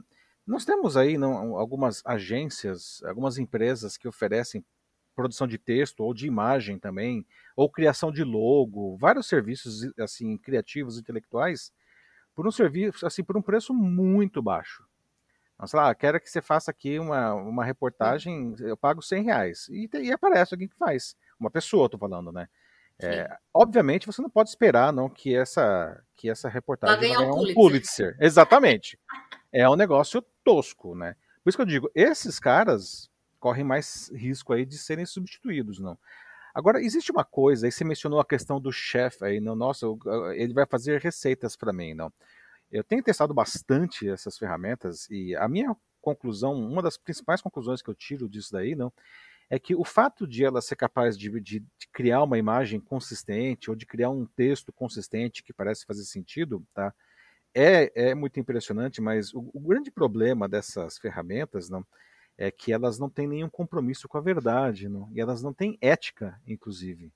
nós 0.48 0.63
temos 0.63 0.96
aí 0.96 1.18
não, 1.18 1.58
algumas 1.58 2.02
agências, 2.06 3.04
algumas 3.04 3.38
empresas 3.38 3.98
que 3.98 4.08
oferecem 4.08 4.63
produção 5.13 5.46
de 5.46 5.58
texto 5.58 6.00
ou 6.00 6.13
de 6.13 6.26
imagem 6.26 6.80
também, 6.80 7.26
ou 7.54 7.70
criação 7.70 8.13
de 8.13 8.24
logo, 8.24 8.96
vários 8.96 9.28
serviços 9.28 9.89
assim 10.00 10.38
criativos, 10.38 10.98
intelectuais, 10.98 11.74
por 12.36 12.45
um 12.45 12.52
serviço, 12.52 13.06
assim, 13.08 13.24
por 13.24 13.38
um 13.38 13.41
preço 13.41 13.74
muito 13.74 14.41
baixo. 14.41 14.84
Então, 15.56 15.65
sei 15.67 15.80
lá, 15.80 15.95
quero 15.95 16.19
que 16.19 16.30
você 16.30 16.41
faça 16.41 16.69
aqui 16.69 17.00
uma, 17.00 17.34
uma 17.34 17.63
reportagem, 17.63 18.54
eu 18.60 18.76
pago 18.76 19.02
100 19.02 19.24
reais. 19.24 19.69
E, 19.69 19.89
e 19.93 20.12
aparece 20.12 20.54
alguém 20.54 20.67
que 20.67 20.76
faz. 20.76 21.15
Uma 21.39 21.50
pessoa, 21.50 21.89
tô 21.89 21.98
falando, 21.98 22.32
né? 22.32 22.48
É, 22.98 23.30
obviamente 23.54 24.08
você 24.08 24.21
não 24.21 24.30
pode 24.30 24.48
esperar 24.48 24.93
não 24.93 25.10
que 25.10 25.36
essa 25.36 26.02
que 26.15 26.30
essa 26.30 26.48
reportagem 26.48 26.98
vai 26.98 27.10
ganhar, 27.10 27.30
um 27.30 27.32
Pulitzer. 27.32 27.56
Pulitzer. 27.56 28.17
Exatamente. 28.21 28.98
é 29.52 29.69
um 29.69 29.76
negócio 29.76 30.24
tosco, 30.45 30.95
né? 30.95 31.15
Por 31.43 31.50
isso 31.50 31.58
que 31.58 31.62
eu 31.62 31.65
digo, 31.65 31.91
esses 31.93 32.39
caras 32.39 33.10
correm 33.38 33.65
mais 33.65 34.10
risco 34.15 34.54
aí 34.54 34.65
de 34.65 34.78
serem 34.78 35.06
substituídos, 35.06 35.78
não. 35.78 35.98
Agora, 36.56 36.82
existe 36.82 37.12
uma 37.12 37.26
coisa, 37.26 37.68
aí 37.68 37.72
você 37.72 37.84
mencionou 37.84 38.18
a 38.18 38.26
questão 38.26 38.62
do 38.62 38.72
chefe 38.72 39.26
aí, 39.26 39.41
não, 39.41 39.58
nossa, 39.58 39.86
ele 40.36 40.54
vai 40.54 40.65
fazer 40.65 41.02
receitas 41.02 41.58
para 41.58 41.74
mim, 41.74 41.94
não. 41.94 42.12
Eu 42.72 42.82
tenho 42.82 43.04
testado 43.04 43.34
bastante 43.34 44.10
essas 44.10 44.38
ferramentas 44.38 45.06
e 45.10 45.36
a 45.36 45.50
minha 45.50 45.76
conclusão, 46.02 46.54
uma 46.54 46.82
das 46.82 46.98
principais 46.98 47.41
conclusões 47.41 47.82
que 47.82 47.89
eu 47.89 47.94
tiro 47.94 48.30
disso 48.30 48.54
daí, 48.54 48.74
não, 48.74 48.94
é 49.50 49.60
que 49.60 49.76
o 49.76 49.84
fato 49.84 50.26
de 50.26 50.46
ela 50.46 50.62
ser 50.62 50.78
capaz 50.78 51.18
de, 51.18 51.30
de, 51.41 51.60
de, 51.60 51.88
criar 51.91 52.24
uma 52.24 52.38
imagem 52.38 52.80
consistente 52.80 53.70
ou 53.70 53.76
de 53.76 53.86
criar 53.86 54.10
um 54.10 54.26
texto 54.26 54.72
consistente 54.72 55.44
que 55.44 55.52
parece 55.52 55.86
fazer 55.86 56.06
sentido, 56.06 56.65
tá? 56.74 56.94
É, 57.54 58.10
é 58.12 58.15
muito 58.15 58.39
impressionante, 58.39 59.02
mas 59.02 59.34
o, 59.34 59.50
o 59.54 59.60
grande 59.60 59.91
problema 59.91 60.48
dessas 60.48 60.98
ferramentas, 60.98 61.70
não, 61.70 61.86
é 62.38 62.52
que 62.52 62.74
elas 62.74 63.00
não 63.00 63.10
têm 63.10 63.28
nenhum 63.28 63.50
compromisso 63.50 64.08
com 64.08 64.17
a 64.17 64.21
verdade, 64.21 64.89
não? 64.89 65.10
e 65.13 65.21
elas 65.21 65.41
não 65.41 65.54
têm 65.54 65.78
ética, 65.82 66.39
inclusive. 66.45 67.12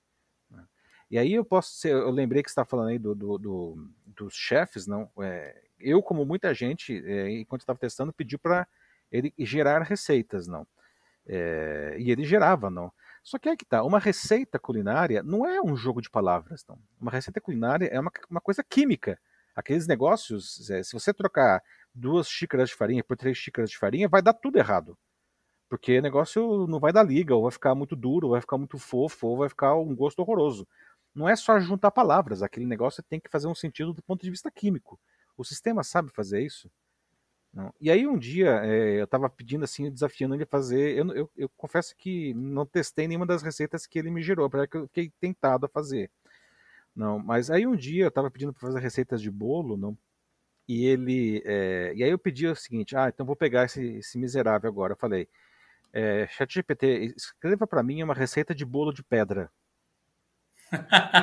Né? 0.50 0.66
E 1.12 1.18
aí 1.18 1.34
eu 1.34 1.44
posso 1.44 1.74
ser, 1.74 1.92
eu 1.92 2.10
lembrei 2.10 2.42
que 2.42 2.50
você 2.50 2.54
está 2.54 2.66
falando 2.66 2.90
aí 2.90 3.00
do, 3.00 3.14
do, 3.14 3.38
do, 3.38 3.90
dos 4.06 4.34
chefes, 4.34 4.88
não? 4.88 5.10
É, 5.20 5.62
eu, 5.80 6.02
como 6.02 6.26
muita 6.26 6.54
gente, 6.54 7.04
é, 7.06 7.32
enquanto 7.32 7.62
estava 7.62 7.80
testando, 7.80 8.14
pediu 8.14 8.40
para 8.40 8.68
ele 9.12 9.34
gerar 9.40 9.82
receitas, 9.82 10.48
não? 10.48 10.66
É, 11.28 11.96
e 12.00 12.12
ele 12.12 12.24
gerava, 12.24 12.70
não? 12.70 12.92
Só 13.24 13.38
que 13.38 13.50
é 13.50 13.56
que 13.56 13.66
tá, 13.66 13.84
uma 13.84 14.00
receita 14.00 14.58
culinária 14.58 15.22
não 15.22 15.46
é 15.46 15.62
um 15.62 15.76
jogo 15.76 16.02
de 16.02 16.10
palavras, 16.10 16.66
não. 16.68 16.80
Uma 17.00 17.12
receita 17.12 17.42
culinária 17.42 17.88
é 17.88 18.00
uma, 18.00 18.12
uma 18.30 18.42
coisa 18.42 18.64
química. 18.64 19.20
Aqueles 19.56 19.88
negócios, 19.88 20.70
é, 20.70 20.82
se 20.82 20.94
você 20.94 21.14
trocar 21.14 21.62
duas 21.94 22.30
xícaras 22.30 22.70
de 22.70 22.76
farinha 22.76 23.04
por 23.04 23.18
três 23.18 23.38
xícaras 23.38 23.70
de 23.70 23.78
farinha, 23.78 24.08
vai 24.08 24.22
dar 24.22 24.34
tudo 24.34 24.58
errado. 24.58 24.98
Porque 25.70 26.00
o 26.00 26.02
negócio 26.02 26.68
não 26.68 26.80
vai 26.80 26.92
dar 26.92 27.04
liga, 27.04 27.36
ou 27.36 27.44
vai 27.44 27.52
ficar 27.52 27.76
muito 27.76 27.96
duro, 27.96 28.28
ou 28.28 28.32
vai 28.32 28.42
ficar 28.42 28.58
muito 28.58 28.80
fofo, 28.80 29.28
ou 29.28 29.38
vai 29.38 29.50
ficar 29.50 29.76
um 29.76 29.96
gosto 29.96 30.20
horroroso. 30.20 30.68
Não 31.14 31.30
é 31.30 31.36
só 31.36 31.60
juntar 31.60 31.92
palavras, 31.92 32.42
aquele 32.42 32.66
negócio 32.66 33.04
tem 33.04 33.20
que 33.20 33.30
fazer 33.30 33.48
um 33.48 33.56
sentido 33.56 33.94
do 33.94 34.02
ponto 34.02 34.22
de 34.24 34.30
vista 34.30 34.50
químico. 34.52 35.00
O 35.38 35.44
sistema 35.44 35.84
sabe 35.84 36.10
fazer 36.12 36.42
isso? 36.42 36.70
Não. 37.54 37.74
E 37.82 37.90
aí 37.90 38.08
um 38.08 38.18
dia 38.18 38.62
é, 38.64 39.00
eu 39.00 39.06
estava 39.06 39.30
pedindo 39.30 39.64
assim, 39.64 39.90
desafiando 39.92 40.36
ele 40.36 40.44
a 40.44 40.48
fazer. 40.48 40.98
Eu, 40.98 41.14
eu, 41.16 41.32
eu, 41.36 41.50
confesso 41.58 41.96
que 41.96 42.34
não 42.36 42.66
testei 42.66 43.08
nenhuma 43.08 43.26
das 43.26 43.42
receitas 43.42 43.88
que 43.88 43.98
ele 43.98 44.12
me 44.12 44.22
gerou, 44.22 44.46
apesar 44.46 44.68
que 44.68 44.78
eu 44.78 44.88
fiquei 44.88 45.12
tentado 45.20 45.66
a 45.66 45.70
fazer. 45.70 46.12
Não, 46.96 47.20
mas 47.20 47.50
aí 47.50 47.66
um 47.66 47.76
dia 47.76 48.06
eu 48.06 48.10
estava 48.10 48.30
pedindo 48.30 48.54
para 48.54 48.62
fazer 48.62 48.80
receitas 48.80 49.22
de 49.22 49.32
bolo, 49.32 49.78
não. 49.78 49.98
E 50.68 50.86
ele, 50.86 51.42
é, 51.46 51.94
e 51.96 52.04
aí 52.04 52.12
eu 52.12 52.20
pedi 52.20 52.48
o 52.48 52.56
seguinte, 52.56 52.96
ah, 52.96 53.10
então 53.10 53.26
vou 53.26 53.36
pegar 53.36 53.66
esse, 53.66 53.84
esse 53.98 54.18
miserável 54.20 54.70
agora. 54.70 54.94
Eu 54.94 54.98
falei, 54.98 55.28
é, 55.94 56.28
ChatGPT, 56.28 57.14
escreva 57.16 57.66
para 57.66 57.84
mim 57.84 58.04
uma 58.04 58.14
receita 58.14 58.54
de 58.54 58.66
bolo 58.66 58.94
de 58.94 59.04
pedra. 59.04 59.52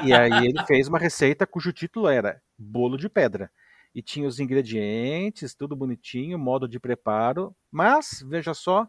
e 0.05 0.13
aí 0.13 0.47
ele 0.47 0.65
fez 0.67 0.89
uma 0.89 0.99
receita 0.99 1.47
cujo 1.47 1.73
título 1.73 2.09
era 2.09 2.43
bolo 2.59 2.97
de 2.97 3.09
pedra 3.09 3.51
e 3.97 4.03
tinha 4.03 4.29
os 4.29 4.39
ingredientes, 4.39 5.55
tudo 5.55 5.75
bonitinho, 5.75 6.39
modo 6.39 6.69
de 6.69 6.79
preparo, 6.79 7.57
mas 7.71 8.23
veja 8.29 8.53
só, 8.53 8.87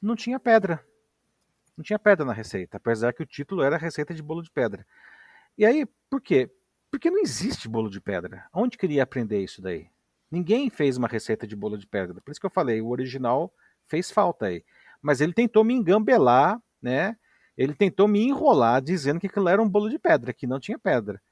não 0.00 0.16
tinha 0.16 0.40
pedra. 0.40 0.82
Não 1.76 1.84
tinha 1.84 1.98
pedra 1.98 2.24
na 2.24 2.32
receita, 2.32 2.78
apesar 2.78 3.12
que 3.12 3.22
o 3.22 3.26
título 3.26 3.62
era 3.62 3.76
receita 3.76 4.14
de 4.14 4.22
bolo 4.22 4.42
de 4.42 4.50
pedra. 4.50 4.86
E 5.58 5.66
aí, 5.66 5.86
por 6.08 6.22
quê? 6.22 6.50
Porque 6.90 7.10
não 7.10 7.20
existe 7.20 7.68
bolo 7.68 7.90
de 7.90 8.00
pedra. 8.00 8.46
Onde 8.50 8.78
queria 8.78 9.02
aprender 9.02 9.44
isso 9.44 9.60
daí? 9.60 9.90
Ninguém 10.30 10.70
fez 10.70 10.96
uma 10.96 11.06
receita 11.06 11.46
de 11.46 11.54
bolo 11.54 11.76
de 11.76 11.86
pedra. 11.86 12.18
Por 12.22 12.30
isso 12.30 12.40
que 12.40 12.46
eu 12.46 12.50
falei, 12.50 12.80
o 12.80 12.88
original 12.88 13.52
fez 13.86 14.10
falta 14.10 14.46
aí. 14.46 14.64
Mas 15.06 15.20
ele 15.20 15.32
tentou 15.32 15.62
me 15.62 15.72
engambelar, 15.72 16.60
né? 16.82 17.16
Ele 17.56 17.72
tentou 17.72 18.08
me 18.08 18.20
enrolar 18.20 18.82
dizendo 18.82 19.20
que 19.20 19.28
aquilo 19.28 19.48
era 19.48 19.62
um 19.62 19.68
bolo 19.68 19.88
de 19.88 20.00
pedra, 20.00 20.32
que 20.32 20.48
não 20.48 20.58
tinha 20.58 20.76
pedra. 20.76 21.22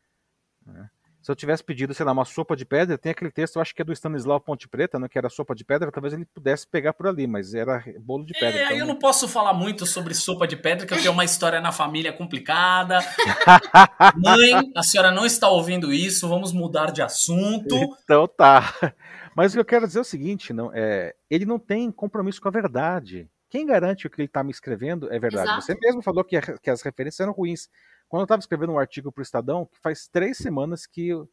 Né? 0.64 0.88
se 1.24 1.30
eu 1.30 1.34
tivesse 1.34 1.64
pedido, 1.64 1.94
sei 1.94 2.04
lá, 2.04 2.12
uma 2.12 2.26
sopa 2.26 2.54
de 2.54 2.66
pedra, 2.66 2.98
tem 2.98 3.10
aquele 3.10 3.30
texto, 3.30 3.56
eu 3.56 3.62
acho 3.62 3.74
que 3.74 3.80
é 3.80 3.84
do 3.84 3.94
Stanislau 3.94 4.38
Ponte 4.38 4.68
Preta, 4.68 4.98
né, 4.98 5.08
que 5.08 5.16
era 5.16 5.30
sopa 5.30 5.54
de 5.54 5.64
pedra, 5.64 5.90
talvez 5.90 6.12
ele 6.12 6.26
pudesse 6.26 6.66
pegar 6.68 6.92
por 6.92 7.06
ali, 7.06 7.26
mas 7.26 7.54
era 7.54 7.82
bolo 7.98 8.26
de 8.26 8.34
pedra. 8.34 8.60
É, 8.60 8.64
então... 8.66 8.76
eu 8.76 8.84
não 8.84 8.98
posso 8.98 9.26
falar 9.26 9.54
muito 9.54 9.87
sobre 9.87 10.12
sopa 10.12 10.46
de 10.46 10.54
pedra, 10.54 10.87
que 10.87 10.92
eu 10.92 10.98
tenho 10.98 11.12
uma 11.12 11.24
história 11.24 11.62
na 11.62 11.72
família 11.72 12.12
complicada. 12.12 12.98
Mãe, 14.22 14.70
a 14.76 14.82
senhora 14.82 15.10
não 15.10 15.24
está 15.24 15.48
ouvindo 15.48 15.94
isso, 15.94 16.28
vamos 16.28 16.52
mudar 16.52 16.92
de 16.92 17.00
assunto. 17.00 17.74
Então 18.02 18.28
tá. 18.28 18.74
Mas 19.34 19.52
o 19.52 19.54
que 19.54 19.60
eu 19.60 19.64
quero 19.64 19.87
dizer 19.87 20.00
é 20.00 20.02
o 20.02 20.04
seguinte, 20.04 20.52
não, 20.52 20.70
é, 20.74 21.14
ele 21.30 21.46
não 21.46 21.58
tem 21.58 21.90
compromisso 21.90 22.38
com 22.38 22.48
a 22.48 22.52
verdade. 22.52 23.30
Quem 23.54 23.64
garante 23.64 24.04
o 24.04 24.10
que 24.10 24.20
ele 24.20 24.26
está 24.26 24.42
me 24.42 24.50
escrevendo 24.50 25.06
é 25.12 25.16
verdade? 25.16 25.46
Exato. 25.46 25.62
Você 25.62 25.78
mesmo 25.78 26.02
falou 26.02 26.24
que, 26.24 26.40
que 26.60 26.68
as 26.68 26.82
referências 26.82 27.20
eram 27.20 27.32
ruins. 27.32 27.68
Quando 28.08 28.22
eu 28.22 28.24
estava 28.24 28.40
escrevendo 28.40 28.72
um 28.72 28.78
artigo 28.80 29.12
para 29.12 29.20
o 29.20 29.22
Estadão, 29.22 29.64
que 29.64 29.78
faz 29.78 30.08
três 30.08 30.38
semanas 30.38 30.88
que 30.88 31.06
eu, 31.06 31.30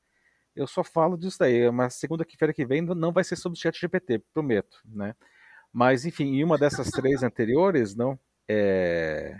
eu 0.56 0.68
só 0.68 0.84
falo 0.84 1.18
disso 1.18 1.40
daí, 1.40 1.72
mas 1.72 1.96
segunda-feira 1.96 2.54
que 2.54 2.64
vem 2.64 2.80
não 2.80 3.12
vai 3.12 3.24
ser 3.24 3.38
sobre 3.38 3.58
o 3.58 3.60
chat 3.60 3.76
GPT, 3.76 4.20
prometo, 4.36 4.84
né? 4.86 5.16
Mas, 5.74 6.06
enfim, 6.06 6.26
em 6.26 6.44
uma 6.44 6.60
dessas 6.60 6.92
três 6.92 7.24
anteriores, 7.26 7.96
não, 7.96 8.20
é, 8.48 9.40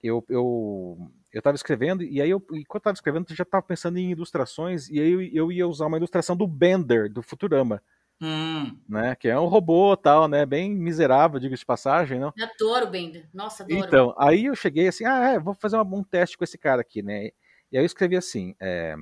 eu, 0.00 0.24
eu, 0.28 1.10
eu 1.32 1.38
estava 1.38 1.56
escrevendo, 1.56 2.04
e 2.04 2.22
aí 2.22 2.30
eu, 2.30 2.38
enquanto 2.52 2.74
eu 2.74 2.90
estava 2.90 2.94
escrevendo, 2.94 3.26
eu 3.28 3.34
já 3.34 3.42
estava 3.42 3.66
pensando 3.66 3.98
em 3.98 4.12
ilustrações, 4.12 4.88
e 4.88 5.00
aí 5.00 5.10
eu, 5.10 5.20
eu 5.20 5.50
ia 5.50 5.66
usar 5.66 5.86
uma 5.86 5.96
ilustração 5.96 6.36
do 6.36 6.46
Bender, 6.46 7.12
do 7.12 7.24
Futurama. 7.24 7.82
Hum. 8.20 8.76
Né, 8.88 9.14
que 9.14 9.28
é 9.28 9.38
um 9.38 9.46
robô 9.46 9.96
tal, 9.96 10.26
né? 10.26 10.44
Bem 10.44 10.74
miserável, 10.74 11.38
digo 11.38 11.54
de 11.54 11.64
passagem, 11.64 12.18
não? 12.18 12.32
Adoro 12.40 12.86
o 12.86 12.90
Bender. 12.90 13.28
Nossa, 13.32 13.62
adoro. 13.62 13.78
Então, 13.78 14.14
aí 14.18 14.46
eu 14.46 14.56
cheguei 14.56 14.88
assim, 14.88 15.04
ah, 15.04 15.30
é, 15.30 15.38
vou 15.38 15.54
fazer 15.54 15.76
um, 15.76 15.82
um 15.82 16.02
teste 16.02 16.36
com 16.36 16.44
esse 16.44 16.58
cara 16.58 16.80
aqui, 16.80 17.00
né? 17.00 17.30
E 17.70 17.76
aí 17.76 17.82
eu 17.82 17.86
escrevi 17.86 18.16
assim, 18.16 18.54
é, 18.60 18.96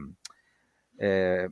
é, 0.99 1.49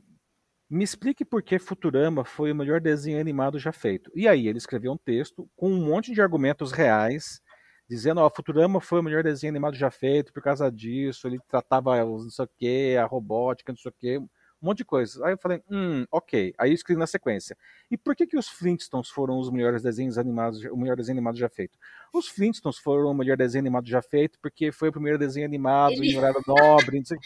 me 0.69 0.83
explique 0.83 1.25
por 1.25 1.41
que 1.41 1.57
Futurama 1.57 2.23
foi 2.23 2.51
o 2.51 2.55
melhor 2.55 2.79
desenho 2.79 3.19
animado 3.19 3.57
já 3.57 3.71
feito. 3.71 4.11
E 4.15 4.27
aí 4.27 4.47
ele 4.47 4.57
escreveu 4.57 4.91
um 4.91 4.97
texto 4.97 5.49
com 5.55 5.71
um 5.71 5.83
monte 5.83 6.13
de 6.13 6.21
argumentos 6.21 6.71
reais, 6.71 7.41
dizendo, 7.89 8.21
ó, 8.21 8.29
Futurama 8.29 8.81
foi 8.81 8.99
o 8.99 9.03
melhor 9.03 9.23
desenho 9.23 9.51
animado 9.51 9.75
já 9.75 9.89
feito 9.89 10.33
por 10.33 10.43
causa 10.43 10.71
disso, 10.71 11.27
ele 11.27 11.39
tratava 11.47 12.03
os 12.05 12.23
não 12.23 12.31
sei 12.31 12.45
o 12.45 12.49
que, 12.57 12.97
a 12.97 13.05
robótica, 13.05 13.71
não 13.71 13.77
sei 13.77 13.91
o 13.91 13.95
que, 13.97 14.19
um 14.61 14.67
monte 14.67 14.79
de 14.79 14.85
coisa. 14.85 15.25
Aí 15.25 15.33
eu 15.33 15.37
falei, 15.37 15.61
hum, 15.69 16.05
ok. 16.11 16.53
Aí 16.57 16.71
eu 16.71 16.73
escrevi 16.75 16.99
na 16.99 17.07
sequência. 17.07 17.57
E 17.89 17.97
por 17.97 18.15
que, 18.15 18.25
que 18.25 18.37
os 18.37 18.47
Flintstones 18.47 19.09
foram 19.09 19.39
os 19.39 19.49
melhores 19.51 19.81
desenhos 19.81 20.17
animados, 20.17 20.63
o 20.65 20.77
melhor 20.77 20.95
desenho 20.95 21.17
animado 21.17 21.37
já 21.37 21.49
feito? 21.49 21.77
Os 22.13 22.27
Flintstones 22.27 22.77
foram 22.77 23.11
o 23.11 23.13
melhor 23.13 23.37
desenho 23.37 23.61
animado 23.61 23.87
já 23.87 24.01
feito 24.01 24.39
porque 24.41 24.71
foi 24.71 24.89
o 24.89 24.91
primeiro 24.91 25.19
desenho 25.19 25.45
animado 25.45 25.93
Ele... 25.93 26.11
em 26.11 26.17
horário 26.17 26.41
nobre. 26.47 26.97
Não 26.99 27.05
sei. 27.05 27.17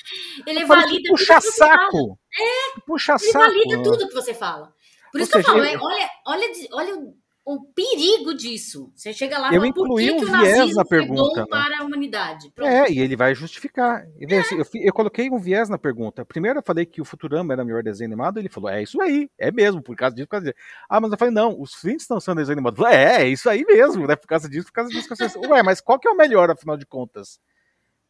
Ele 0.46 0.66
valida 0.66 1.10
puxa 1.10 1.40
saco. 1.42 2.20
É, 2.38 2.80
puxa 2.86 3.14
Ele 3.14 3.32
saco. 3.32 3.46
valida 3.46 3.84
tudo 3.84 4.08
que 4.08 4.14
você 4.14 4.34
fala. 4.34 4.74
Por 5.12 5.20
Ou 5.20 5.24
isso 5.24 5.32
seja, 5.32 5.44
que 5.44 5.50
eu 5.50 5.64
falo, 5.64 5.66
eu... 5.66 5.82
olha, 5.82 6.10
olha, 6.28 6.52
olha 6.74 7.14
o 7.52 7.64
perigo 7.64 8.36
disso. 8.36 8.92
Você 8.96 9.12
chega 9.12 9.40
lá 9.40 9.50
e 9.50 9.56
fala, 9.56 9.68
incluí 9.68 10.12
um 10.12 10.20
viés 10.24 10.76
na 10.76 10.86
pergunta. 10.86 11.42
É 11.42 11.46
para 11.48 11.80
a 11.80 11.84
humanidade. 11.84 12.52
Pronto. 12.54 12.70
É, 12.70 12.92
e 12.92 13.00
ele 13.00 13.16
vai 13.16 13.34
justificar. 13.34 14.06
É. 14.20 14.38
Assim, 14.38 14.56
eu, 14.56 14.66
eu, 14.76 14.94
coloquei 14.94 15.32
um 15.32 15.40
viés 15.40 15.68
na 15.68 15.80
pergunta. 15.80 16.24
Primeiro 16.24 16.60
eu 16.60 16.64
falei 16.64 16.86
que 16.86 17.02
o 17.02 17.06
Futurama 17.06 17.52
era 17.52 17.64
o 17.64 17.66
melhor 17.66 17.82
desenho 17.82 18.08
animado, 18.08 18.38
ele 18.38 18.50
falou, 18.50 18.70
é 18.70 18.84
isso 18.84 19.02
aí, 19.02 19.32
é 19.36 19.52
mesmo, 19.52 19.82
por 19.82 19.96
causa 19.96 20.16
disso, 20.16 20.28
por 20.28 20.34
causa 20.34 20.46
disso. 20.46 20.58
Ah, 20.88 21.02
mas 21.02 21.12
eu 21.12 21.18
falei, 21.18 21.34
não, 21.34 21.60
os 21.60 21.74
Flintstones 21.74 22.24
são 22.24 22.36
desenho 22.36 22.54
animado. 22.54 22.76
Falei, 22.76 22.96
é, 22.96 23.22
é 23.24 23.28
isso 23.28 23.50
aí 23.50 23.66
mesmo, 23.66 24.06
né, 24.06 24.16
por 24.16 24.28
causa 24.28 24.48
disso, 24.48 24.68
por 24.68 24.74
causa 24.74 24.92
disso. 24.92 25.08
Falei, 25.08 25.50
Ué, 25.50 25.64
mas 25.64 25.82
qual 25.82 25.98
que 25.98 26.08
é 26.08 26.12
o 26.12 26.16
melhor, 26.16 26.52
afinal 26.52 26.78
de 26.78 26.86
contas? 26.86 27.40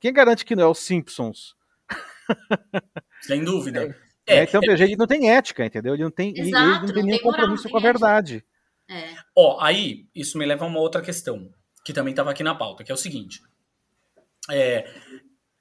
Quem 0.02 0.12
garante 0.12 0.44
que 0.44 0.54
não 0.54 0.64
é 0.64 0.68
os 0.68 0.80
Simpsons? 0.80 1.56
Sem 3.22 3.42
dúvida. 3.46 3.96
É, 4.28 4.40
é, 4.40 4.44
então, 4.44 4.60
é, 4.62 4.68
veja, 4.68 4.84
ele 4.84 4.98
não 4.98 5.08
tem 5.08 5.32
ética, 5.32 5.66
entendeu? 5.66 5.94
Ele 5.94 6.04
não 6.04 6.12
tem, 6.12 6.34
Exato, 6.38 6.44
ele, 6.44 6.72
não 6.72 6.86
tem 6.88 6.96
não 6.96 7.04
nenhum 7.04 7.20
compromisso 7.20 7.70
com 7.70 7.78
a 7.78 7.82
verdade. 7.82 8.44
É. 8.90 9.16
Ó, 9.36 9.60
aí, 9.62 10.08
isso 10.16 10.38
me 10.38 10.46
leva 10.46 10.66
a 10.66 10.68
uma 10.68 10.80
outra 10.80 11.02
questão, 11.02 11.50
que 11.86 11.94
também 11.94 12.12
estava 12.12 12.32
aqui 12.32 12.44
na 12.44 12.56
pauta, 12.56 12.84
que 12.84 12.92
é 12.92 12.96
o 12.96 12.98
seguinte. 12.98 13.42
É, 14.50 14.90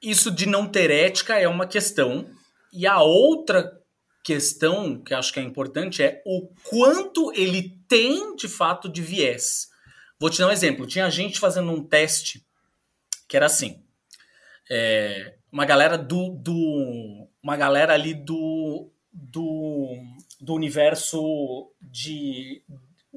isso 0.01 0.31
de 0.31 0.47
não 0.47 0.67
ter 0.67 0.91
ética 0.91 1.39
é 1.39 1.47
uma 1.47 1.67
questão, 1.67 2.29
e 2.73 2.87
a 2.87 3.03
outra 3.03 3.79
questão 4.25 5.01
que 5.03 5.15
acho 5.15 5.33
que 5.33 5.41
é 5.41 5.43
importante 5.43 6.03
é 6.03 6.23
o 6.27 6.49
quanto 6.65 7.33
ele 7.35 7.79
tem 7.89 8.35
de 8.37 8.49
fato 8.49 8.89
de 8.89 9.03
viés. 9.03 9.69
Vou 10.21 10.29
te 10.29 10.39
dar 10.39 10.49
um 10.49 10.53
exemplo. 10.53 10.87
Tinha 10.87 11.09
gente 11.11 11.39
fazendo 11.39 11.71
um 11.71 11.83
teste 11.83 12.45
que 13.27 13.37
era 13.37 13.47
assim. 13.47 13.83
É, 14.71 15.35
uma 15.53 15.65
galera 15.65 15.97
do, 15.97 16.31
do. 16.31 17.29
Uma 17.43 17.57
galera 17.57 17.95
ali 17.95 18.15
do. 18.15 18.91
do, 19.13 19.97
do 20.41 20.55
universo 20.55 21.73
de, 21.81 22.63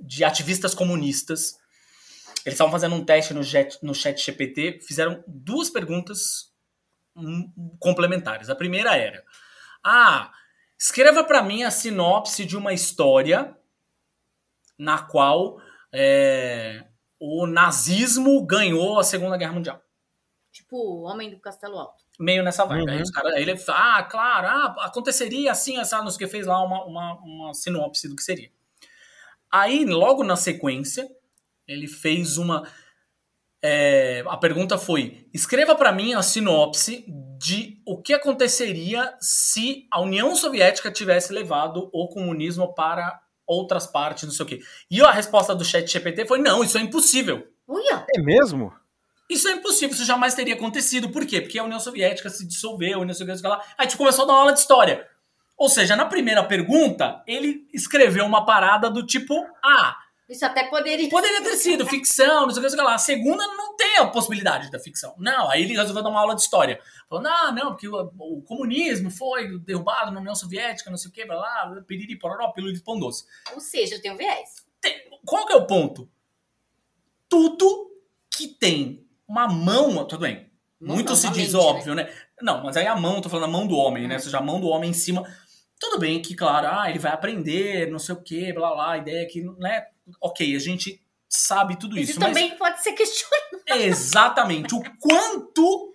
de 0.02 0.24
ativistas 0.24 0.74
comunistas. 0.74 1.60
Eles 2.46 2.56
estavam 2.56 2.72
fazendo 2.72 2.96
um 2.96 3.06
teste 3.06 3.34
no, 3.34 3.44
jet, 3.44 3.78
no 3.84 3.94
chat 3.94 4.20
GPT, 4.20 4.80
fizeram 4.82 5.24
duas 5.28 5.70
perguntas 5.70 6.52
complementares. 7.80 8.50
A 8.50 8.56
primeira 8.56 8.96
era: 8.98 9.24
Ah, 9.84 10.32
escreva 10.78 11.24
para 11.24 11.44
mim 11.44 11.64
a 11.64 11.72
sinopse 11.72 12.46
de 12.46 12.58
uma 12.58 12.74
história 12.74 13.56
na 14.78 15.04
qual 15.04 15.62
é, 15.94 16.86
o 17.20 17.46
nazismo 17.46 18.44
ganhou 18.46 19.00
a 19.00 19.04
Segunda 19.04 19.38
Guerra 19.38 19.54
Mundial. 19.54 19.82
Tipo, 20.52 20.76
o 20.78 21.02
Homem 21.04 21.30
do 21.30 21.40
Castelo 21.40 21.78
Alto. 21.78 22.04
Meio 22.20 22.44
nessa 22.44 22.66
vibe. 22.66 22.84
Uhum. 22.84 22.90
Aí, 22.90 23.02
os 23.02 23.12
cara, 23.12 23.30
aí 23.36 23.42
ele 23.42 23.64
ah, 23.68 24.04
claro, 24.04 24.48
ah, 24.48 24.86
aconteceria 24.86 25.52
assim, 25.52 25.78
essa, 25.78 26.02
não 26.02 26.10
sei 26.10 26.16
o 26.16 26.20
que, 26.20 26.28
fez 26.28 26.46
lá 26.46 26.64
uma, 26.64 26.84
uma, 26.86 27.14
uma 27.20 27.54
sinopse 27.54 28.08
do 28.08 28.16
que 28.16 28.24
seria. 28.24 28.52
Aí, 29.52 29.86
logo 29.86 30.24
na 30.24 30.36
sequência, 30.36 31.08
ele 31.68 31.88
fez 31.88 32.38
uma. 32.38 32.68
É, 33.64 34.24
a 34.28 34.38
pergunta 34.38 34.78
foi: 34.78 35.28
escreva 35.34 35.76
para 35.76 35.92
mim 35.92 36.14
a 36.14 36.22
sinopse 36.22 37.06
de 37.38 37.82
o 37.86 38.02
que 38.02 38.14
aconteceria 38.14 39.14
se 39.20 39.88
a 39.92 40.00
União 40.02 40.36
Soviética 40.36 40.92
tivesse 40.92 41.34
levado 41.34 41.90
o 41.94 42.08
comunismo 42.08 42.74
para 42.74 43.20
outras 43.46 43.86
partes, 43.86 44.24
não 44.24 44.32
sei 44.32 44.46
o 44.46 44.48
quê. 44.48 44.60
E 44.90 45.02
a 45.02 45.12
resposta 45.12 45.54
do 45.54 45.66
chat 45.66 45.88
GPT 45.88 46.26
foi: 46.26 46.40
não, 46.40 46.64
isso 46.64 46.78
é 46.78 46.82
impossível. 46.82 47.46
Uia. 47.68 48.06
É 48.16 48.22
mesmo? 48.22 48.74
Isso 49.30 49.48
é 49.48 49.54
impossível, 49.54 49.96
isso 49.96 50.06
jamais 50.06 50.34
teria 50.34 50.56
acontecido. 50.56 51.10
Por 51.10 51.26
quê? 51.26 51.40
Porque 51.40 51.58
a 51.58 51.64
União 51.64 51.80
Soviética 51.80 52.30
se 52.30 52.46
dissolveu, 52.46 52.98
a 52.98 53.02
União 53.02 53.14
Soviética 53.14 53.48
lá. 53.48 53.60
Aí 53.60 53.74
a 53.78 53.84
gente 53.84 53.98
começou 53.98 54.26
a 54.26 54.28
dar 54.28 54.34
uma 54.34 54.40
aula 54.40 54.54
de 54.54 54.60
história. 54.60 55.08
Ou 55.62 55.70
seja, 55.70 55.96
na 55.96 56.06
primeira 56.06 56.44
pergunta, 56.44 57.22
ele 57.28 57.68
escreveu 57.72 58.26
uma 58.26 58.44
parada 58.44 58.90
do 58.90 59.06
tipo: 59.06 59.36
Ah, 59.64 59.96
isso 60.28 60.44
até 60.44 60.64
poderia 60.64 61.08
Poderia 61.08 61.44
ter 61.44 61.54
sido 61.62 61.86
ficção, 61.86 62.48
não 62.48 62.50
sei 62.50 62.64
o 62.64 62.66
que, 62.66 62.72
sei 62.72 62.84
lá. 62.84 62.96
A 62.96 62.98
segunda 62.98 63.46
não 63.46 63.78
tem 63.78 63.98
a 63.98 64.08
possibilidade 64.08 64.72
da 64.72 64.80
ficção. 64.80 65.14
Não, 65.20 65.52
aí 65.52 65.62
ele 65.62 65.76
resolveu 65.76 66.02
dar 66.02 66.10
uma 66.10 66.20
aula 66.20 66.34
de 66.34 66.42
história. 66.42 66.82
Falou, 67.08 67.24
não, 67.24 67.54
não, 67.54 67.68
porque 67.74 67.88
o, 67.88 68.12
o 68.18 68.42
comunismo 68.42 69.12
foi 69.12 69.60
derrubado 69.60 70.10
na 70.10 70.20
União 70.20 70.34
Soviética, 70.34 70.90
não 70.90 70.98
sei 70.98 71.12
o 71.12 71.14
que, 71.14 71.28
blá, 71.28 71.38
blá, 71.68 71.82
piriri, 71.84 72.18
pororó, 72.18 72.48
pelo 72.54 72.68
pão 72.82 73.00
doce. 73.00 73.26
Ou 73.54 73.60
seja, 73.60 74.02
tem 74.02 74.12
um 74.12 74.18
viés. 74.18 74.66
Tem, 74.82 75.00
qual 75.24 75.46
que 75.46 75.54
é 75.54 75.58
o 75.58 75.68
ponto? 75.68 76.10
Tudo 77.30 77.92
que 78.32 78.48
tem 78.48 79.06
uma 79.28 79.48
mão, 79.48 80.04
tudo 80.06 80.22
bem, 80.22 80.52
muito 80.82 81.16
se 81.16 81.30
diz 81.30 81.54
óbvio, 81.54 81.94
né? 81.94 82.06
né? 82.06 82.14
Não, 82.42 82.64
mas 82.64 82.76
aí 82.76 82.88
a 82.88 82.96
mão, 82.96 83.22
tô 83.22 83.30
falando 83.30 83.46
a 83.46 83.52
mão 83.52 83.68
do 83.68 83.76
homem, 83.76 84.08
né? 84.08 84.16
Ou 84.16 84.20
seja, 84.20 84.40
a 84.40 84.42
mão 84.42 84.60
do 84.60 84.68
homem 84.68 84.90
em 84.90 84.94
cima 84.94 85.24
Tudo 85.82 85.98
bem 85.98 86.22
que, 86.22 86.36
claro, 86.36 86.68
ah, 86.68 86.88
ele 86.92 87.00
vai 87.00 87.12
aprender, 87.12 87.90
não 87.90 87.98
sei 87.98 88.14
o 88.14 88.22
que, 88.22 88.54
blá 88.54 88.72
blá, 88.72 88.94
a 88.94 88.98
ideia 89.00 89.24
é 89.24 89.26
que, 89.26 89.42
né? 89.58 89.84
Ok, 90.22 90.56
a 90.56 90.60
gente 90.60 91.02
sabe 91.28 91.76
tudo 91.76 91.98
isso. 91.98 92.12
Isso 92.12 92.20
também 92.20 92.50
mas... 92.50 92.60
pode 92.60 92.84
ser 92.84 92.94
questionado. 92.94 93.64
Exatamente. 93.84 94.76
O 94.76 94.84
quanto 95.00 95.92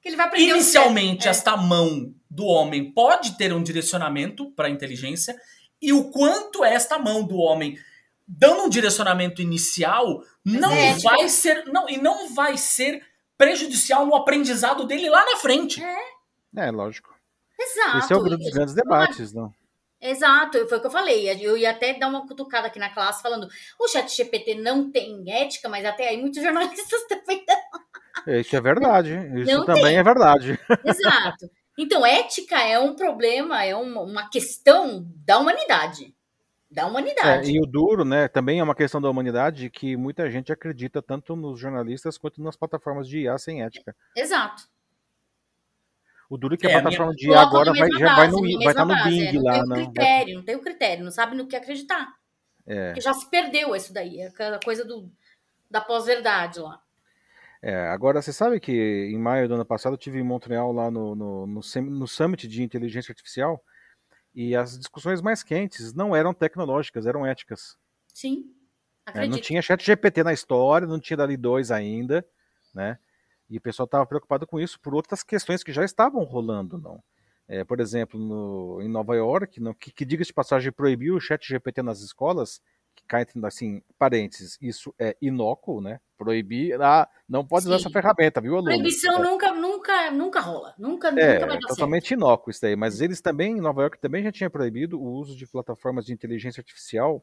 que 0.00 0.08
ele 0.08 0.16
vai 0.16 0.26
aprender 0.26 0.50
inicialmente 0.50 1.28
esta 1.28 1.56
mão 1.56 2.12
do 2.28 2.44
homem 2.46 2.92
pode 2.92 3.38
ter 3.38 3.52
um 3.52 3.62
direcionamento 3.62 4.50
para 4.56 4.66
a 4.66 4.70
inteligência 4.70 5.36
e 5.80 5.92
o 5.92 6.10
quanto 6.10 6.64
esta 6.64 6.98
mão 6.98 7.22
do 7.24 7.36
homem 7.36 7.78
dando 8.26 8.64
um 8.64 8.68
direcionamento 8.68 9.40
inicial 9.40 10.24
não 10.44 10.72
é, 10.72 10.94
vai 10.94 11.18
tipo... 11.18 11.28
ser 11.28 11.64
não 11.66 11.88
e 11.88 11.96
não 11.96 12.34
vai 12.34 12.56
ser 12.56 13.06
prejudicial 13.38 14.04
no 14.04 14.16
aprendizado 14.16 14.84
dele 14.84 15.08
lá 15.08 15.24
na 15.24 15.36
frente. 15.36 15.80
É, 15.80 16.66
é 16.66 16.70
lógico. 16.72 17.14
Exato. 17.62 17.98
Esse 17.98 18.12
é 18.12 18.16
o 18.16 18.22
grande 18.22 18.44
dos 18.44 18.52
grandes 18.52 18.74
debates, 18.74 19.32
não? 19.32 19.52
Exato, 20.00 20.66
foi 20.68 20.78
o 20.78 20.80
que 20.80 20.86
eu 20.88 20.90
falei. 20.90 21.30
Eu 21.46 21.56
ia 21.56 21.70
até 21.70 21.94
dar 21.94 22.08
uma 22.08 22.26
cutucada 22.26 22.66
aqui 22.66 22.78
na 22.78 22.90
classe 22.90 23.22
falando: 23.22 23.46
o 23.78 23.88
chat 23.88 24.14
GPT 24.14 24.56
não 24.56 24.90
tem 24.90 25.22
ética, 25.32 25.68
mas 25.68 25.84
até 25.84 26.08
aí 26.08 26.20
muitos 26.20 26.42
jornalistas 26.42 27.06
também 27.06 27.44
não. 27.46 28.34
Isso 28.34 28.56
é 28.56 28.60
verdade. 28.60 29.12
Isso 29.40 29.56
não 29.56 29.64
também 29.64 29.84
tem. 29.84 29.96
é 29.98 30.02
verdade. 30.02 30.58
Exato. 30.84 31.48
Então, 31.78 32.04
ética 32.04 32.60
é 32.60 32.78
um 32.78 32.94
problema, 32.94 33.64
é 33.64 33.74
uma, 33.74 34.02
uma 34.02 34.28
questão 34.28 35.06
da 35.24 35.38
humanidade. 35.38 36.14
Da 36.70 36.86
humanidade. 36.86 37.50
É, 37.50 37.52
e 37.52 37.60
o 37.60 37.66
duro, 37.66 38.04
né, 38.04 38.28
também 38.28 38.58
é 38.58 38.62
uma 38.62 38.74
questão 38.74 39.00
da 39.00 39.08
humanidade 39.08 39.70
que 39.70 39.96
muita 39.96 40.30
gente 40.30 40.52
acredita 40.52 41.02
tanto 41.02 41.36
nos 41.36 41.58
jornalistas 41.58 42.18
quanto 42.18 42.42
nas 42.42 42.56
plataformas 42.56 43.06
de 43.06 43.20
IA 43.20 43.36
sem 43.38 43.62
ética. 43.62 43.94
Exato. 44.16 44.64
O 46.32 46.38
duro 46.38 46.54
é 46.54 46.56
que 46.56 46.66
a 46.66 46.70
é, 46.70 46.80
plataforma 46.80 47.14
de 47.14 47.30
agora 47.34 47.74
vai, 47.74 47.90
já 47.90 48.16
vai, 48.16 48.28
no, 48.28 48.40
vai 48.40 48.72
estar 48.72 48.86
no 48.86 49.04
Bing 49.04 49.26
é, 49.26 49.32
não 49.34 49.42
lá. 49.42 49.52
Tem 49.52 49.66
não 49.66 49.76
critério, 49.76 50.34
não 50.36 50.42
tem 50.42 50.56
o 50.56 50.62
critério, 50.62 51.04
não 51.04 51.10
sabe 51.10 51.36
no 51.36 51.46
que 51.46 51.54
acreditar. 51.54 52.08
É. 52.66 52.86
Porque 52.86 53.02
já 53.02 53.12
se 53.12 53.28
perdeu 53.28 53.76
isso 53.76 53.92
daí, 53.92 54.22
aquela 54.22 54.58
coisa 54.58 54.82
do, 54.82 55.12
da 55.70 55.82
pós-verdade 55.82 56.58
lá. 56.58 56.80
É, 57.60 57.86
agora, 57.88 58.22
você 58.22 58.32
sabe 58.32 58.58
que 58.60 58.72
em 58.72 59.18
maio 59.18 59.46
do 59.46 59.56
ano 59.56 59.64
passado 59.66 59.92
eu 59.92 59.98
tive 59.98 60.20
em 60.20 60.22
Montreal 60.22 60.72
lá 60.72 60.90
no, 60.90 61.14
no, 61.14 61.46
no, 61.46 61.60
no 61.90 62.08
Summit 62.08 62.48
de 62.48 62.62
Inteligência 62.62 63.12
Artificial 63.12 63.62
e 64.34 64.56
as 64.56 64.78
discussões 64.78 65.20
mais 65.20 65.42
quentes 65.42 65.92
não 65.92 66.16
eram 66.16 66.32
tecnológicas, 66.32 67.04
eram 67.04 67.26
éticas. 67.26 67.76
Sim. 68.08 68.50
É, 69.12 69.26
não 69.26 69.38
tinha 69.38 69.60
chat 69.60 69.84
GPT 69.84 70.24
na 70.24 70.32
história, 70.32 70.86
não 70.86 70.98
tinha 70.98 71.18
Dali 71.18 71.36
2 71.36 71.70
ainda, 71.70 72.26
né? 72.74 72.98
E 73.52 73.58
o 73.58 73.60
pessoal 73.60 73.84
estava 73.84 74.06
preocupado 74.06 74.46
com 74.46 74.58
isso 74.58 74.80
por 74.80 74.94
outras 74.94 75.22
questões 75.22 75.62
que 75.62 75.74
já 75.74 75.84
estavam 75.84 76.24
rolando, 76.24 76.78
não. 76.78 77.02
É, 77.46 77.62
por 77.62 77.80
exemplo, 77.80 78.18
no, 78.18 78.80
em 78.80 78.88
Nova 78.88 79.14
York, 79.14 79.60
no, 79.60 79.74
que, 79.74 79.92
que 79.92 80.06
diga 80.06 80.24
de 80.24 80.32
passagem 80.32 80.72
proibiu 80.72 81.16
o 81.16 81.20
chat 81.20 81.46
GPT 81.46 81.82
nas 81.82 82.00
escolas, 82.00 82.62
que 82.96 83.04
cai 83.06 83.22
entre, 83.22 83.46
assim, 83.46 83.82
parênteses, 83.98 84.56
isso 84.58 84.94
é 84.98 85.14
inócuo, 85.20 85.82
né? 85.82 86.00
Proibir, 86.16 86.80
ah, 86.80 87.06
não 87.28 87.46
pode 87.46 87.64
Sim. 87.64 87.68
usar 87.68 87.76
essa 87.76 87.90
ferramenta, 87.90 88.40
viu, 88.40 88.54
aluno? 88.54 88.70
Proibição 88.70 89.16
é. 89.16 89.22
nunca, 89.22 89.52
nunca, 89.52 90.10
nunca 90.10 90.40
rola, 90.40 90.74
nunca, 90.78 91.08
é, 91.08 91.34
nunca 91.34 91.46
vai 91.46 91.60
dar 91.60 91.68
totalmente 91.68 92.08
certo. 92.08 92.20
inócuo 92.20 92.50
isso 92.50 92.62
daí, 92.62 92.74
mas 92.74 93.02
eles 93.02 93.20
também, 93.20 93.58
em 93.58 93.60
Nova 93.60 93.82
York, 93.82 93.98
também 93.98 94.22
já 94.22 94.32
tinha 94.32 94.48
proibido 94.48 94.98
o 94.98 95.12
uso 95.12 95.36
de 95.36 95.46
plataformas 95.46 96.06
de 96.06 96.14
inteligência 96.14 96.62
artificial 96.62 97.22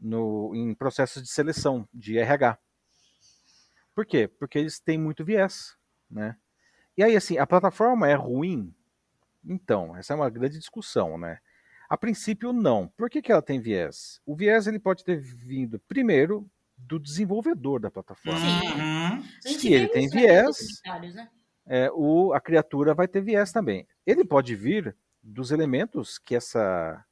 no, 0.00 0.50
em 0.52 0.74
processos 0.74 1.22
de 1.22 1.28
seleção, 1.28 1.86
de 1.94 2.18
RH. 2.18 2.58
Por 4.00 4.06
quê? 4.06 4.26
Porque 4.26 4.58
eles 4.58 4.80
têm 4.80 4.96
muito 4.96 5.22
viés, 5.22 5.76
né? 6.10 6.34
E 6.96 7.04
aí, 7.04 7.14
assim, 7.14 7.36
a 7.36 7.46
plataforma 7.46 8.08
é 8.08 8.14
ruim? 8.14 8.74
Então, 9.44 9.94
essa 9.94 10.14
é 10.14 10.16
uma 10.16 10.30
grande 10.30 10.58
discussão, 10.58 11.18
né? 11.18 11.38
A 11.86 11.98
princípio, 11.98 12.50
não. 12.50 12.88
Por 12.96 13.10
que, 13.10 13.20
que 13.20 13.30
ela 13.30 13.42
tem 13.42 13.60
viés? 13.60 14.18
O 14.24 14.34
viés 14.34 14.66
ele 14.66 14.78
pode 14.78 15.04
ter 15.04 15.20
vindo, 15.20 15.78
primeiro, 15.80 16.50
do 16.78 16.98
desenvolvedor 16.98 17.78
da 17.78 17.90
plataforma. 17.90 18.40
Uhum. 18.40 19.22
Se 19.42 19.70
ele 19.70 19.88
tem 19.88 20.08
viés, 20.08 20.80
né? 21.14 21.28
é, 21.66 21.90
o, 21.92 22.32
a 22.32 22.40
criatura 22.40 22.94
vai 22.94 23.06
ter 23.06 23.20
viés 23.20 23.52
também. 23.52 23.86
Ele 24.06 24.24
pode 24.24 24.56
vir 24.56 24.96
dos 25.22 25.50
elementos 25.50 26.18
que 26.18 26.34
essa 26.34 27.04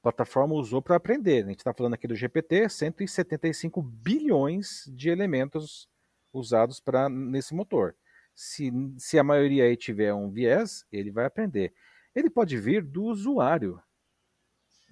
plataforma 0.00 0.54
usou 0.54 0.80
para 0.80 0.94
aprender. 0.94 1.42
A 1.42 1.48
gente 1.48 1.58
está 1.58 1.74
falando 1.74 1.94
aqui 1.94 2.06
do 2.06 2.14
GPT, 2.14 2.68
175 2.68 3.82
bilhões 3.82 4.84
de 4.94 5.10
elementos 5.10 5.88
usados 6.32 6.80
para 6.80 7.08
nesse 7.08 7.54
motor. 7.54 7.94
Se, 8.34 8.72
se 8.98 9.18
a 9.18 9.24
maioria 9.24 9.64
aí 9.64 9.76
tiver 9.76 10.14
um 10.14 10.30
viés, 10.30 10.84
ele 10.92 11.10
vai 11.10 11.24
aprender. 11.24 11.72
Ele 12.14 12.30
pode 12.30 12.56
vir 12.58 12.82
do 12.82 13.04
usuário. 13.04 13.82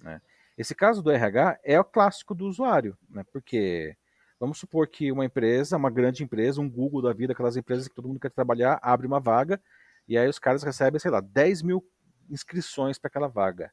Né? 0.01 0.21
Esse 0.57 0.75
caso 0.75 1.01
do 1.01 1.11
RH 1.11 1.59
é 1.63 1.79
o 1.79 1.83
clássico 1.83 2.35
do 2.35 2.45
usuário, 2.45 2.97
né? 3.09 3.23
porque 3.31 3.95
vamos 4.39 4.57
supor 4.57 4.87
que 4.87 5.11
uma 5.11 5.25
empresa, 5.25 5.77
uma 5.77 5.89
grande 5.89 6.23
empresa, 6.23 6.61
um 6.61 6.69
Google 6.69 7.01
da 7.01 7.13
vida, 7.13 7.33
aquelas 7.33 7.55
empresas 7.55 7.87
que 7.87 7.95
todo 7.95 8.07
mundo 8.07 8.19
quer 8.19 8.31
trabalhar, 8.31 8.79
abre 8.81 9.07
uma 9.07 9.19
vaga 9.19 9.61
e 10.07 10.17
aí 10.17 10.27
os 10.27 10.39
caras 10.39 10.63
recebem, 10.63 10.99
sei 10.99 11.11
lá, 11.11 11.19
10 11.21 11.61
mil 11.61 11.85
inscrições 12.29 12.97
para 12.97 13.07
aquela 13.07 13.27
vaga. 13.27 13.71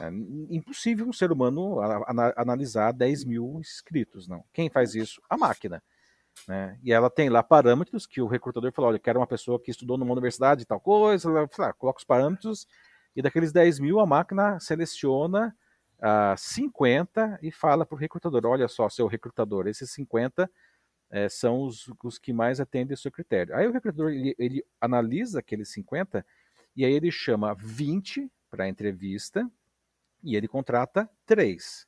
É 0.00 0.08
impossível 0.50 1.06
um 1.06 1.12
ser 1.12 1.30
humano 1.30 1.78
analisar 2.36 2.92
10 2.92 3.24
mil 3.24 3.58
inscritos, 3.60 4.26
não. 4.26 4.44
Quem 4.52 4.70
faz 4.70 4.94
isso? 4.94 5.20
A 5.28 5.36
máquina. 5.36 5.82
Né? 6.48 6.78
E 6.82 6.92
ela 6.92 7.08
tem 7.10 7.28
lá 7.28 7.42
parâmetros 7.42 8.06
que 8.06 8.20
o 8.20 8.26
recrutador 8.26 8.72
falou: 8.72 8.88
olha, 8.88 8.96
eu 8.96 9.00
quero 9.00 9.20
uma 9.20 9.26
pessoa 9.26 9.60
que 9.60 9.70
estudou 9.70 9.96
numa 9.96 10.12
universidade 10.12 10.62
e 10.62 10.66
tal 10.66 10.80
coisa, 10.80 11.28
ela, 11.28 11.48
ah, 11.58 11.72
coloca 11.72 11.98
os 11.98 12.04
parâmetros, 12.04 12.66
e 13.14 13.22
daqueles 13.22 13.52
10 13.52 13.78
mil 13.78 14.00
a 14.00 14.06
máquina 14.06 14.58
seleciona 14.58 15.54
uh, 15.98 16.32
ah, 16.32 16.34
50 16.36 17.38
e 17.42 17.52
fala 17.52 17.86
para 17.86 17.94
o 17.94 17.98
recrutador: 17.98 18.44
olha 18.46 18.68
só, 18.68 18.88
seu 18.88 19.06
recrutador, 19.06 19.66
esses 19.66 19.90
50 19.92 20.50
é, 21.12 21.28
são 21.28 21.62
os, 21.62 21.92
os 22.02 22.18
que 22.18 22.32
mais 22.32 22.58
atendem 22.58 22.94
ao 22.94 22.98
seu 22.98 23.12
critério. 23.12 23.54
Aí 23.54 23.66
o 23.66 23.72
recrutador 23.72 24.10
ele, 24.10 24.34
ele 24.38 24.64
analisa 24.80 25.40
aqueles 25.40 25.70
50 25.70 26.24
e 26.74 26.84
aí 26.86 26.92
ele 26.92 27.10
chama 27.10 27.54
20 27.54 28.32
para 28.50 28.64
a 28.64 28.68
entrevista 28.68 29.48
e 30.22 30.34
ele 30.34 30.48
contrata 30.48 31.08
3. 31.26 31.86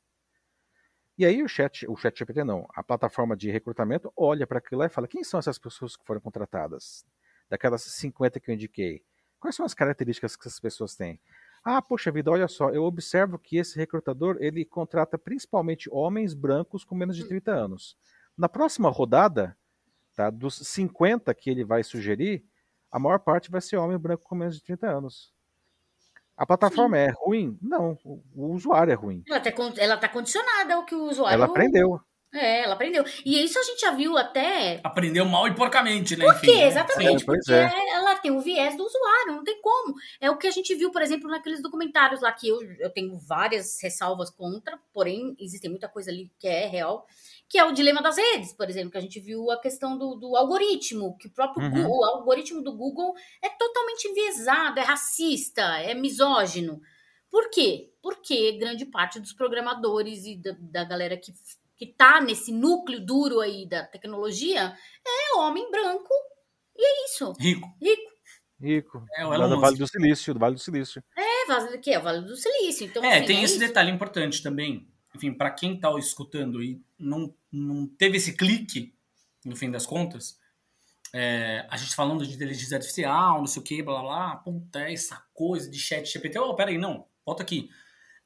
E 1.17 1.25
aí 1.25 1.43
o 1.43 1.49
chat, 1.49 1.87
o 1.89 1.97
chat 1.97 2.19
GPT 2.19 2.43
não, 2.43 2.67
a 2.75 2.83
plataforma 2.83 3.37
de 3.37 3.51
recrutamento 3.51 4.12
olha 4.17 4.47
para 4.47 4.59
aquilo 4.59 4.81
lá 4.81 4.87
e 4.87 4.91
fala: 4.91 5.07
quem 5.07 5.23
são 5.23 5.39
essas 5.39 5.59
pessoas 5.59 5.97
que 5.97 6.05
foram 6.05 6.21
contratadas? 6.21 7.07
Daquelas 7.49 7.83
50 7.83 8.41
que 8.41 8.51
eu 8.51 8.55
indiquei. 8.55 9.03
Quais 9.39 9.55
são 9.55 9.67
as 9.67 9.75
características 9.75 10.35
que 10.35 10.49
essas 10.49 10.59
pessoas 10.59 10.97
têm? 10.97 11.21
Ah, 11.62 11.81
poxa 11.83 12.11
vida, 12.11 12.31
olha 12.31 12.49
só, 12.49 12.71
eu 12.71 12.83
observo 12.85 13.39
que 13.39 13.59
esse 13.59 13.79
recrutador 13.79 14.37
ele 14.41 14.65
contrata 14.65 15.19
principalmente 15.19 15.89
homens 15.93 16.35
brancos 16.35 16.85
com 16.85 16.95
menos 16.95 17.17
de 17.17 17.27
30 17.27 17.53
anos. 17.53 17.97
Na 18.37 18.49
próxima 18.49 18.89
rodada, 18.91 19.57
tá, 20.15 20.31
dos 20.31 20.57
50 20.57 21.33
que 21.35 21.49
ele 21.51 21.65
vai 21.65 21.83
sugerir, 21.83 22.45
a 22.91 22.99
maior 22.99 23.19
parte 23.19 23.51
vai 23.51 23.61
ser 23.61 23.77
homem 23.77 23.99
branco 23.99 24.25
com 24.25 24.35
menos 24.35 24.57
de 24.57 24.62
30 24.62 24.89
anos. 24.89 25.34
A 26.37 26.45
plataforma 26.45 26.97
Sim. 26.97 27.03
é 27.03 27.12
ruim? 27.16 27.59
Não, 27.62 27.97
o 28.05 28.53
usuário 28.53 28.93
é 28.93 28.95
ruim. 28.95 29.22
Ela 29.28 29.39
está 29.39 29.99
tá 29.99 30.09
condicionada 30.09 30.74
ao 30.74 30.85
que 30.85 30.95
o 30.95 31.05
usuário. 31.09 31.35
Ela 31.35 31.47
aprendeu. 31.47 32.01
É, 32.35 32.62
ela 32.64 32.74
aprendeu. 32.74 33.05
E 33.24 33.43
isso 33.45 33.59
a 33.59 33.62
gente 33.62 33.80
já 33.80 33.93
viu 33.93 34.18
até. 34.18 34.80
Aprendeu 34.82 35.24
mal 35.24 35.47
e 35.47 35.55
porcamente, 35.55 36.16
né? 36.16 36.24
Por 36.24 36.41
quê? 36.41 36.51
Enfim, 36.51 36.61
né? 36.61 36.66
Exatamente. 36.66 37.20
Sim, 37.20 37.26
porque 37.26 37.53
é. 37.53 37.95
ela 37.95 38.16
tem 38.16 38.32
o 38.32 38.41
viés 38.41 38.76
do 38.76 38.85
usuário, 38.85 39.37
não 39.37 39.45
tem 39.45 39.61
como. 39.61 39.95
É 40.20 40.30
o 40.30 40.37
que 40.37 40.47
a 40.47 40.51
gente 40.51 40.74
viu, 40.74 40.91
por 40.91 41.01
exemplo, 41.01 41.30
naqueles 41.30 41.62
documentários 41.62 42.20
lá, 42.20 42.32
que 42.32 42.49
eu, 42.49 42.61
eu 42.80 42.91
tenho 42.91 43.16
várias 43.16 43.80
ressalvas 43.80 44.30
contra, 44.30 44.78
porém, 44.93 45.37
existe 45.39 45.68
muita 45.68 45.89
coisa 45.89 46.11
ali 46.11 46.30
que 46.39 46.49
é 46.49 46.66
real 46.66 47.07
que 47.47 47.59
é 47.59 47.64
o 47.64 47.72
dilema 47.72 48.03
das 48.03 48.16
redes, 48.16 48.53
por 48.53 48.68
exemplo, 48.68 48.91
que 48.91 48.99
a 48.99 49.01
gente 49.01 49.20
viu 49.20 49.49
a 49.51 49.61
questão 49.61 49.97
do, 49.97 50.16
do 50.16 50.35
algoritmo, 50.35 51.16
que 51.18 51.28
o 51.28 51.30
próprio 51.30 51.64
uhum. 51.64 51.70
Google, 51.70 51.99
o 51.99 52.05
algoritmo 52.05 52.62
do 52.62 52.76
Google 52.76 53.14
é 53.41 53.49
totalmente 53.49 54.09
enviesado, 54.09 54.80
é 54.80 54.82
racista, 54.82 55.62
é 55.78 55.95
misógino. 55.95 56.80
Por 57.30 57.51
quê? 57.51 57.93
Porque 58.03 58.59
grande 58.59 58.87
parte 58.87 59.20
dos 59.20 59.32
programadores 59.32 60.24
e 60.24 60.37
da, 60.37 60.57
da 60.59 60.85
galera 60.85 61.16
que, 61.16 61.32
que 61.87 61.95
tá 61.95 62.20
nesse 62.20 62.53
núcleo 62.53 63.05
duro 63.05 63.41
aí 63.41 63.68
da 63.68 63.85
tecnologia 63.85 64.76
é 65.07 65.37
homem 65.37 65.70
branco 65.70 66.12
e 66.76 66.85
é 66.85 67.05
isso. 67.07 67.32
Rico. 67.39 67.68
Rico. 67.80 68.14
Rico. 68.61 69.07
É, 69.16 69.26
o 69.26 69.49
do 69.49 69.61
Vale 69.61 69.76
do 69.76 69.87
Silício, 69.87 70.32
do 70.32 70.41
Vale 70.41 70.55
do 70.55 70.61
Silício. 70.61 71.03
É, 71.16 71.78
que 71.78 71.91
é 71.91 71.99
o 71.99 72.03
Vale 72.03 72.22
do 72.22 72.37
Silício. 72.37 72.87
Então, 72.87 73.05
é, 73.05 73.18
assim, 73.18 73.26
tem 73.26 73.41
é 73.41 73.43
esse 73.43 73.57
isso. 73.57 73.66
detalhe 73.66 73.91
importante 73.91 74.43
também 74.43 74.89
enfim, 75.14 75.32
para 75.32 75.51
quem 75.51 75.74
está 75.74 75.97
escutando 75.97 76.62
e 76.62 76.82
não, 76.99 77.32
não 77.53 77.87
teve 77.87 78.16
esse 78.16 78.37
clique, 78.37 78.95
no 79.45 79.55
fim 79.55 79.70
das 79.70 79.87
contas, 79.87 80.39
é, 81.12 81.64
a 81.70 81.76
gente 81.76 81.95
falando 81.95 82.26
de 82.26 82.35
inteligência 82.35 82.76
artificial, 82.76 83.39
não 83.39 83.47
sei 83.47 83.62
o 83.62 83.64
que, 83.64 83.82
blá 83.82 84.03
blá, 84.03 84.37
puta, 84.37 84.80
é 84.80 84.93
essa 84.93 85.22
coisa 85.32 85.70
de 85.70 85.78
chat 85.78 86.05
GPT. 86.11 86.39
Oh, 86.41 86.55
peraí, 86.57 86.76
não, 86.76 87.07
volta 87.24 87.45
aqui. 87.45 87.70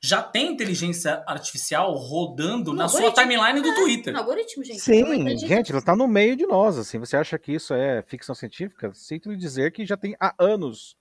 Já 0.00 0.22
tem 0.22 0.52
inteligência 0.52 1.24
artificial 1.26 1.92
rodando 1.94 2.70
no 2.70 2.78
na 2.78 2.88
sua 2.88 3.12
timeline 3.12 3.60
do 3.60 3.68
é, 3.68 3.74
Twitter. 3.74 4.12
No 4.12 4.20
algoritmo, 4.20 4.62
gente. 4.62 4.80
Sim, 4.80 5.36
gente, 5.38 5.70
ela 5.70 5.80
está 5.80 5.96
no 5.96 6.06
meio 6.06 6.36
de 6.36 6.46
nós. 6.46 6.78
Assim, 6.78 6.98
você 6.98 7.16
acha 7.16 7.36
que 7.38 7.52
isso 7.52 7.74
é 7.74 8.02
ficção 8.02 8.34
científica? 8.34 8.92
Sinto 8.94 9.30
lhe 9.30 9.36
dizer 9.36 9.72
que 9.72 9.84
já 9.84 9.96
tem 9.96 10.16
há 10.20 10.34
anos 10.38 10.96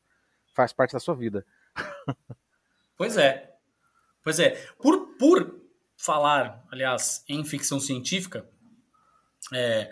faz 0.54 0.74
parte 0.74 0.94
da 0.94 1.00
sua 1.00 1.16
vida. 1.16 1.46
Pois 2.98 3.16
é. 3.16 3.54
Pois 4.24 4.40
é. 4.40 4.60
Por, 4.82 5.16
por 5.20 5.62
falar, 5.96 6.66
aliás, 6.72 7.24
em 7.30 7.46
ficção 7.46 7.80
científica, 7.80 8.50
é, 9.54 9.92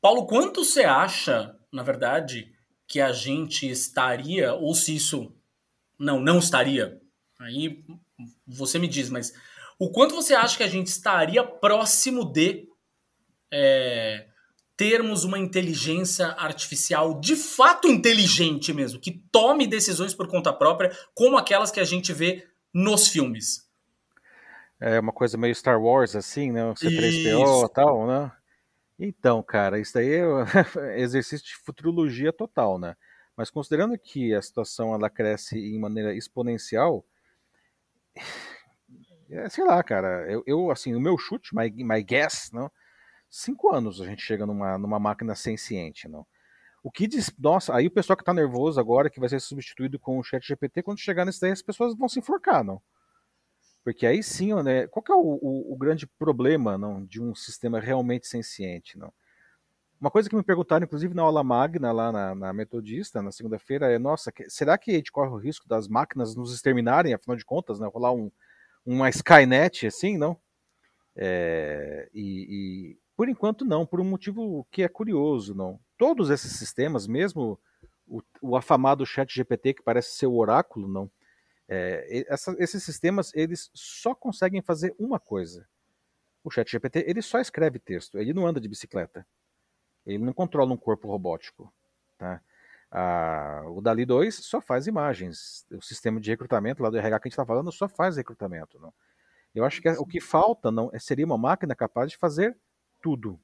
Paulo, 0.00 0.26
quanto 0.26 0.64
você 0.64 0.84
acha, 0.84 1.54
na 1.70 1.82
verdade, 1.82 2.50
que 2.88 3.00
a 3.00 3.12
gente 3.12 3.68
estaria, 3.70 4.54
ou 4.54 4.74
se 4.74 4.96
isso 4.96 5.34
não, 5.98 6.18
não 6.18 6.38
estaria, 6.38 7.00
aí 7.38 7.84
você 8.46 8.78
me 8.78 8.88
diz, 8.88 9.10
mas 9.10 9.32
o 9.78 9.90
quanto 9.90 10.14
você 10.14 10.34
acha 10.34 10.56
que 10.56 10.62
a 10.62 10.68
gente 10.68 10.88
estaria 10.88 11.42
próximo 11.44 12.24
de 12.24 12.68
é, 13.52 14.26
termos 14.76 15.24
uma 15.24 15.38
inteligência 15.38 16.28
artificial 16.38 17.20
de 17.20 17.36
fato 17.36 17.88
inteligente 17.88 18.72
mesmo, 18.72 19.00
que 19.00 19.12
tome 19.30 19.66
decisões 19.66 20.14
por 20.14 20.28
conta 20.28 20.52
própria, 20.52 20.96
como 21.14 21.36
aquelas 21.36 21.70
que 21.70 21.80
a 21.80 21.84
gente 21.84 22.12
vê 22.12 22.46
nos 22.72 23.08
filmes? 23.08 23.64
É 24.80 24.98
uma 24.98 25.12
coisa 25.12 25.38
meio 25.38 25.54
Star 25.54 25.80
Wars, 25.80 26.16
assim, 26.16 26.50
né? 26.50 26.64
O 26.66 26.74
C3PO 26.74 27.66
e 27.66 27.72
tal, 27.72 28.06
né? 28.06 28.32
Então, 28.98 29.42
cara, 29.42 29.78
isso 29.80 29.94
daí 29.94 30.10
é 30.14 30.22
exercício 31.00 31.46
de 31.46 31.56
futurologia 31.56 32.32
total, 32.32 32.78
né? 32.78 32.96
Mas 33.36 33.50
considerando 33.50 33.96
que 33.98 34.34
a 34.34 34.42
situação 34.42 34.94
ela 34.94 35.10
cresce 35.10 35.58
em 35.58 35.78
maneira 35.78 36.14
exponencial, 36.14 37.04
é, 39.30 39.48
sei 39.48 39.64
lá, 39.64 39.82
cara, 39.82 40.30
eu, 40.30 40.42
eu, 40.46 40.70
assim, 40.70 40.94
o 40.94 41.00
meu 41.00 41.18
chute, 41.18 41.54
my, 41.54 41.70
my 41.84 42.02
guess, 42.02 42.50
não, 42.52 42.70
cinco 43.28 43.74
anos 43.74 44.00
a 44.00 44.06
gente 44.06 44.22
chega 44.22 44.46
numa, 44.46 44.78
numa 44.78 44.98
máquina 44.98 45.34
senciente, 45.34 46.08
não. 46.08 46.26
O 46.82 46.90
que 46.90 47.06
diz, 47.06 47.32
nossa, 47.38 47.74
aí 47.74 47.86
o 47.86 47.90
pessoal 47.90 48.16
que 48.16 48.24
tá 48.24 48.34
nervoso 48.34 48.78
agora, 48.78 49.08
que 49.08 49.18
vai 49.18 49.28
ser 49.28 49.40
substituído 49.40 49.98
com 49.98 50.18
o 50.18 50.22
chat 50.22 50.46
GPT, 50.46 50.82
quando 50.82 51.00
chegar 51.00 51.24
nesse 51.24 51.40
daí 51.40 51.50
as 51.50 51.62
pessoas 51.62 51.96
vão 51.96 52.08
se 52.08 52.18
enforcar, 52.18 52.62
não. 52.62 52.80
Porque 53.82 54.06
aí 54.06 54.22
sim, 54.22 54.54
né, 54.62 54.86
qual 54.88 55.02
que 55.02 55.10
é 55.10 55.14
o, 55.14 55.38
o, 55.42 55.72
o 55.72 55.76
grande 55.76 56.06
problema, 56.06 56.76
não, 56.76 57.04
de 57.04 57.22
um 57.22 57.34
sistema 57.34 57.80
realmente 57.80 58.26
senciente, 58.26 58.98
não? 58.98 59.12
Uma 60.00 60.10
coisa 60.10 60.28
que 60.28 60.36
me 60.36 60.42
perguntaram, 60.42 60.84
inclusive 60.84 61.14
na 61.14 61.22
aula 61.22 61.42
magna, 61.42 61.90
lá 61.92 62.12
na, 62.12 62.34
na 62.34 62.52
Metodista, 62.52 63.22
na 63.22 63.32
segunda-feira, 63.32 63.90
é: 63.90 63.98
nossa, 63.98 64.30
que, 64.30 64.48
será 64.50 64.76
que 64.76 64.90
a 64.90 64.94
gente 64.94 65.12
corre 65.12 65.30
o 65.30 65.38
risco 65.38 65.68
das 65.68 65.88
máquinas 65.88 66.34
nos 66.34 66.52
exterminarem, 66.52 67.14
afinal 67.14 67.36
de 67.36 67.44
contas, 67.44 67.80
né? 67.80 67.88
Rolar 67.92 68.12
um, 68.12 68.30
uma 68.84 69.08
Skynet 69.08 69.86
assim, 69.86 70.18
não? 70.18 70.38
É, 71.16 72.08
e, 72.12 72.92
e, 72.92 72.98
por 73.16 73.28
enquanto 73.28 73.64
não, 73.64 73.86
por 73.86 74.00
um 74.00 74.04
motivo 74.04 74.66
que 74.70 74.82
é 74.82 74.88
curioso, 74.88 75.54
não. 75.54 75.80
Todos 75.96 76.30
esses 76.30 76.52
sistemas, 76.52 77.06
mesmo 77.06 77.58
o, 78.06 78.20
o 78.42 78.56
afamado 78.56 79.06
Chat 79.06 79.32
GPT, 79.32 79.74
que 79.74 79.82
parece 79.82 80.16
ser 80.16 80.26
o 80.26 80.36
oráculo, 80.36 80.88
não. 80.88 81.10
É, 81.68 82.24
essa, 82.28 82.54
esses 82.58 82.82
sistemas 82.82 83.32
eles 83.34 83.70
só 83.72 84.14
conseguem 84.14 84.60
fazer 84.60 84.94
uma 84.98 85.18
coisa. 85.18 85.66
O 86.42 86.50
Chat 86.50 86.70
GPT 86.70 87.04
ele 87.06 87.22
só 87.22 87.40
escreve 87.40 87.78
texto, 87.78 88.18
ele 88.18 88.34
não 88.34 88.46
anda 88.46 88.60
de 88.60 88.68
bicicleta. 88.68 89.26
Ele 90.06 90.24
não 90.24 90.32
controla 90.32 90.72
um 90.72 90.76
corpo 90.76 91.08
robótico. 91.08 91.72
Tá? 92.18 92.40
Ah, 92.90 93.62
o 93.66 93.80
Dali 93.80 94.04
2 94.04 94.34
só 94.36 94.60
faz 94.60 94.86
imagens. 94.86 95.66
O 95.72 95.82
sistema 95.82 96.20
de 96.20 96.30
recrutamento 96.30 96.82
lá 96.82 96.90
do 96.90 96.96
RH 96.96 97.18
que 97.18 97.26
a 97.26 97.28
gente 97.28 97.32
está 97.32 97.46
falando 97.46 97.72
só 97.72 97.88
faz 97.88 98.16
recrutamento. 98.16 98.78
Não? 98.78 98.92
Eu 99.54 99.64
acho 99.64 99.80
que 99.80 99.88
o 99.88 100.06
que 100.06 100.20
falta 100.20 100.70
não 100.70 100.90
é, 100.92 100.98
seria 100.98 101.24
uma 101.24 101.38
máquina 101.38 101.74
capaz 101.74 102.10
de 102.10 102.16
fazer 102.16 102.56
tudo. 103.02 103.40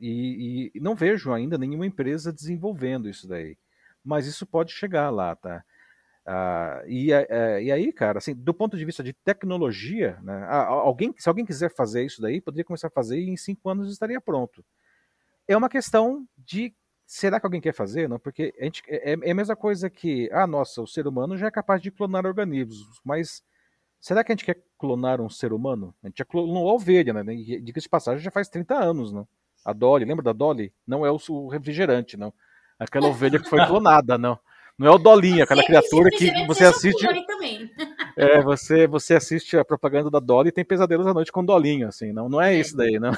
E, 0.00 0.70
e, 0.74 0.80
não 0.80 0.94
vejo 0.94 1.32
ainda 1.32 1.58
nenhuma 1.58 1.86
empresa 1.86 2.32
desenvolvendo 2.32 3.08
isso 3.08 3.26
daí. 3.28 3.56
Mas 4.04 4.26
isso 4.26 4.46
pode 4.46 4.72
chegar 4.72 5.10
lá, 5.10 5.34
tá? 5.34 5.64
Ah, 6.26 6.82
e, 6.86 7.12
é, 7.12 7.62
e, 7.62 7.72
aí, 7.72 7.92
cara, 7.92 8.18
assim, 8.18 8.34
do 8.34 8.54
ponto 8.54 8.76
de 8.76 8.84
vista 8.84 9.02
de 9.02 9.12
tecnologia, 9.12 10.18
né, 10.22 10.46
alguém, 10.48 11.14
se 11.18 11.28
alguém 11.28 11.44
quiser 11.44 11.74
fazer 11.74 12.04
isso 12.04 12.20
daí, 12.22 12.40
poderia 12.40 12.64
começar 12.64 12.88
a 12.88 12.90
fazer 12.90 13.18
e 13.18 13.30
em 13.30 13.36
cinco 13.36 13.68
anos 13.68 13.90
estaria 13.90 14.20
pronto 14.20 14.64
é 15.46 15.56
uma 15.56 15.68
questão 15.68 16.26
de 16.36 16.74
será 17.06 17.38
que 17.38 17.46
alguém 17.46 17.60
quer 17.60 17.74
fazer? 17.74 18.08
Não, 18.08 18.18
porque 18.18 18.54
a 18.58 18.64
gente, 18.64 18.82
é, 18.88 19.12
é, 19.12 19.30
a 19.30 19.34
mesma 19.34 19.54
coisa 19.54 19.90
que, 19.90 20.28
ah, 20.32 20.46
nossa, 20.46 20.82
o 20.82 20.86
ser 20.86 21.06
humano 21.06 21.36
já 21.36 21.46
é 21.46 21.50
capaz 21.50 21.80
de 21.80 21.90
clonar 21.90 22.26
organismos, 22.26 23.00
mas 23.04 23.42
será 24.00 24.24
que 24.24 24.32
a 24.32 24.34
gente 24.34 24.44
quer 24.44 24.62
clonar 24.78 25.20
um 25.20 25.28
ser 25.28 25.52
humano? 25.52 25.94
A 26.02 26.08
gente 26.08 26.18
já 26.18 26.24
clonou 26.24 26.68
a 26.68 26.74
ovelha, 26.74 27.12
né? 27.12 27.34
Diga 27.34 27.80
de 27.80 27.88
passagem, 27.88 28.22
já 28.22 28.30
faz 28.30 28.48
30 28.48 28.74
anos, 28.74 29.12
não? 29.12 29.26
A 29.64 29.72
Dolly, 29.72 30.04
lembra 30.04 30.24
da 30.24 30.32
Dolly? 30.32 30.72
Não 30.86 31.06
é 31.06 31.10
o 31.10 31.48
refrigerante, 31.48 32.16
não. 32.16 32.32
Aquela 32.78 33.08
ovelha 33.08 33.38
que 33.38 33.48
foi 33.48 33.58
clonada, 33.66 34.18
não. 34.18 34.38
Não 34.76 34.88
é 34.88 34.90
o 34.90 34.98
Dolinha, 34.98 35.44
aquela 35.44 35.64
criatura 35.64 36.10
que 36.10 36.46
você 36.46 36.64
assiste. 36.64 37.06
É, 38.16 38.40
você, 38.40 38.86
você 38.86 39.14
assiste 39.14 39.56
a 39.56 39.64
propaganda 39.64 40.08
da 40.08 40.20
Dolly 40.20 40.48
e 40.48 40.52
tem 40.52 40.64
pesadelos 40.64 41.04
à 41.04 41.12
noite 41.12 41.32
com 41.32 41.44
Dolinho, 41.44 41.88
assim, 41.88 42.12
não, 42.12 42.28
não 42.28 42.40
é, 42.40 42.54
é. 42.54 42.60
isso 42.60 42.76
daí, 42.76 42.96
não. 42.96 43.12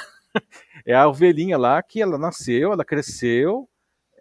É 0.84 0.94
a 0.94 1.08
ovelhinha 1.08 1.58
lá 1.58 1.82
que 1.82 2.00
ela 2.00 2.18
nasceu, 2.18 2.72
ela 2.72 2.84
cresceu. 2.84 3.68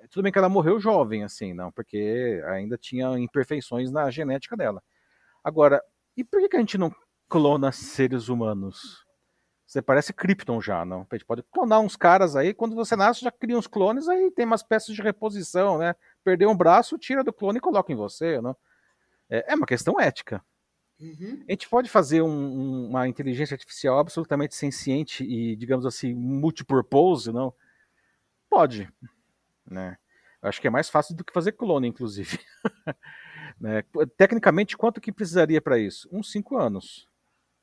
Tudo 0.10 0.24
bem 0.24 0.32
que 0.32 0.38
ela 0.38 0.50
morreu 0.50 0.80
jovem, 0.80 1.24
assim, 1.24 1.54
não, 1.54 1.72
porque 1.72 2.42
ainda 2.48 2.78
tinha 2.78 3.18
imperfeições 3.18 3.92
na 3.92 4.10
genética 4.12 4.56
dela. 4.56 4.82
Agora, 5.44 5.82
e 6.16 6.24
por 6.24 6.40
que, 6.40 6.50
que 6.50 6.56
a 6.58 6.60
gente 6.60 6.78
não 6.78 6.94
clona 7.28 7.72
seres 7.72 8.30
humanos? 8.30 9.06
Você 9.68 9.82
parece 9.82 10.14
Krypton 10.14 10.62
já, 10.62 10.86
não? 10.86 11.06
A 11.10 11.16
gente 11.16 11.26
pode 11.26 11.44
clonar 11.44 11.82
uns 11.82 11.96
caras 11.96 12.36
aí, 12.36 12.54
quando 12.54 12.76
você 12.76 12.96
nasce 12.96 13.22
já 13.22 13.32
cria 13.32 13.58
uns 13.58 13.68
clones, 13.68 14.08
aí 14.08 14.32
tem 14.32 14.46
umas 14.46 14.64
peças 14.64 14.96
de 14.96 15.02
reposição, 15.02 15.78
né? 15.78 15.96
Perder 16.24 16.48
um 16.48 16.56
braço, 16.56 16.98
tira 16.98 17.24
do 17.24 17.34
clone 17.34 17.58
e 17.58 17.62
coloca 17.62 17.92
em 17.92 17.96
você, 17.96 18.40
não? 18.40 18.56
É, 19.30 19.54
é 19.54 19.56
uma 19.56 19.66
questão 19.66 20.00
ética. 20.00 20.42
Uhum. 21.00 21.44
A 21.48 21.52
gente 21.52 21.68
pode 21.68 21.90
fazer 21.90 22.22
um, 22.22 22.88
uma 22.88 23.08
inteligência 23.08 23.54
artificial 23.54 24.00
absolutamente 24.00 24.56
senciente 24.56 25.24
e, 25.24 25.56
digamos 25.56 25.86
assim, 25.86 26.14
multipurpose, 26.14 27.32
não? 27.32 27.54
Pode, 28.50 28.90
né? 29.70 29.98
Acho 30.42 30.62
que 30.62 30.68
é 30.68 30.70
mais 30.70 30.90
fácil 30.90 31.16
do 31.16 31.24
que 31.24 31.34
fazer 31.34 31.54
clone, 31.54 31.88
inclusive. 31.88 32.40
né? 33.60 33.84
Tecnicamente, 34.16 34.78
quanto 34.78 35.02
que 35.02 35.12
precisaria 35.12 35.60
para 35.60 35.78
isso? 35.78 36.08
Uns 36.12 36.32
cinco 36.32 36.58
anos, 36.58 37.10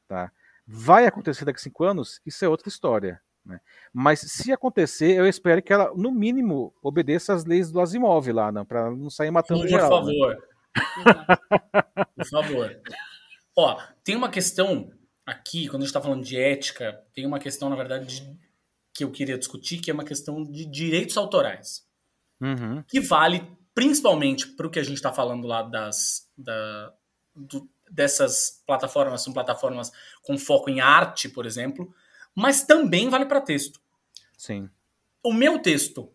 tá? 0.09 0.31
Vai 0.67 1.07
acontecer 1.07 1.45
daqui 1.45 1.59
a 1.59 1.63
cinco 1.63 1.85
anos? 1.85 2.21
Isso 2.27 2.45
é 2.45 2.49
outra 2.49 2.69
história. 2.69 3.21
Né? 3.45 3.61
Mas 3.93 4.21
se 4.21 4.53
acontecer, 4.53 5.19
eu 5.19 5.27
espero 5.27 5.63
que 5.63 5.73
ela, 5.73 5.93
no 5.95 6.11
mínimo, 6.13 6.75
obedeça 6.83 7.33
às 7.33 7.45
leis 7.45 7.71
do 7.71 7.81
Asimov 7.81 8.31
lá, 8.31 8.53
para 8.65 8.91
não 8.91 9.11
sair 9.11 9.31
matando 9.31 9.61
Por 9.61 9.69
geral. 9.69 10.05
Né? 10.05 10.13
Favor. 10.13 10.35
Né? 10.35 10.47
Por 12.17 12.27
favor. 12.27 12.81
Ó, 13.57 13.81
tem 14.03 14.17
uma 14.17 14.31
questão 14.31 14.91
aqui, 15.27 15.67
quando 15.67 15.83
a 15.83 15.85
gente 15.85 15.91
está 15.91 16.01
falando 16.01 16.25
de 16.25 16.39
ética, 16.39 17.05
tem 17.15 17.27
uma 17.27 17.39
questão, 17.39 17.69
na 17.69 17.77
verdade, 17.77 18.07
de, 18.07 18.39
que 18.95 19.05
eu 19.05 19.11
queria 19.11 19.39
discutir, 19.39 19.79
que 19.79 19.91
é 19.91 19.95
uma 19.95 20.05
questão 20.05 20.45
de 20.45 20.65
direitos 20.67 21.17
autorais. 21.17 21.87
Uhum. 22.41 22.83
Que 22.89 23.01
vale 23.01 23.47
principalmente 23.75 24.49
para 24.49 24.67
o 24.67 24.71
que 24.71 24.79
a 24.79 24.83
gente 24.83 24.97
está 24.97 25.13
falando 25.13 25.47
lá 25.47 25.63
das, 25.63 26.29
da, 26.37 26.93
do, 27.35 27.69
dessas 27.91 28.63
plataformas, 28.67 29.23
são 29.23 29.33
plataformas 29.33 29.91
com 30.23 30.37
foco 30.37 30.69
em 30.69 30.81
arte, 30.81 31.29
por 31.29 31.47
exemplo, 31.47 31.95
mas 32.35 32.65
também 32.65 33.09
vale 33.09 33.27
para 33.27 33.41
texto. 33.41 33.81
Sim. 34.37 34.69
O 35.23 35.33
meu 35.33 35.59
texto 35.61 36.12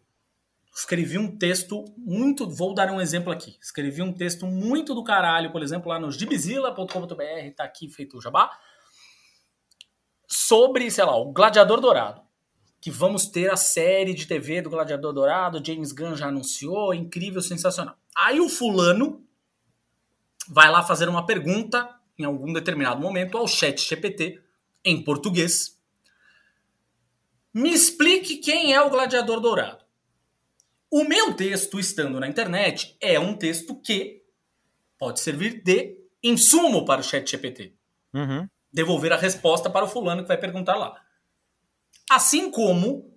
escrevi 0.78 1.17
um 1.17 1.36
texto 1.36 1.86
muito. 1.97 2.47
Vou 2.47 2.73
dar 2.73 2.91
um 2.91 3.01
exemplo 3.01 3.34
aqui. 3.34 3.57
Escrevi 3.59 4.01
um 4.01 4.13
texto 4.13 4.45
muito 4.45 4.93
do 4.93 5.03
caralho, 5.03 5.51
por 5.51 5.63
exemplo, 5.63 5.89
lá 5.89 5.99
no 5.99 6.11
gibizila.com.br, 6.11 7.55
tá 7.55 7.63
aqui 7.63 7.89
feito 7.89 8.17
o 8.17 8.21
jabá. 8.21 8.51
Sobre, 10.28 10.89
sei 10.91 11.03
lá, 11.03 11.17
o 11.17 11.32
Gladiador 11.32 11.82
Dourado. 11.82 12.21
Que 12.80 12.91
vamos 12.91 13.25
ter 13.25 13.51
a 13.51 13.57
série 13.57 14.13
de 14.13 14.28
TV 14.28 14.61
do 14.61 14.69
Gladiador 14.69 15.11
Dourado, 15.11 15.65
James 15.65 15.91
Gunn 15.91 16.15
já 16.15 16.28
anunciou, 16.28 16.93
incrível, 16.93 17.41
sensacional. 17.41 17.97
Aí 18.15 18.39
o 18.39 18.47
fulano 18.47 19.25
vai 20.47 20.69
lá 20.69 20.84
fazer 20.84 21.09
uma 21.09 21.25
pergunta 21.25 21.89
em 22.19 22.23
algum 22.23 22.53
determinado 22.53 23.01
momento 23.01 23.38
ao 23.38 23.47
chat 23.47 23.82
GPT 23.82 24.39
em 24.86 25.03
português. 25.03 25.75
Me 27.51 27.73
explique 27.73 28.38
quem 28.38 28.73
é 28.73 28.82
o 28.82 28.91
Gladiador 28.91 29.39
Dourado. 29.39 29.86
O 30.89 31.03
meu 31.03 31.33
texto, 31.33 31.79
estando 31.79 32.19
na 32.19 32.27
internet, 32.27 32.95
é 33.01 33.19
um 33.19 33.35
texto 33.35 33.75
que 33.75 34.23
pode 34.97 35.19
servir 35.19 35.61
de 35.61 35.97
insumo 36.23 36.85
para 36.85 37.01
o 37.01 37.03
chat 37.03 37.29
GPT. 37.29 37.73
Uhum. 38.13 38.47
Devolver 38.71 39.11
a 39.11 39.17
resposta 39.17 39.69
para 39.69 39.85
o 39.85 39.88
fulano 39.88 40.21
que 40.21 40.27
vai 40.27 40.38
perguntar 40.38 40.75
lá. 40.75 41.01
Assim 42.09 42.49
como 42.49 43.13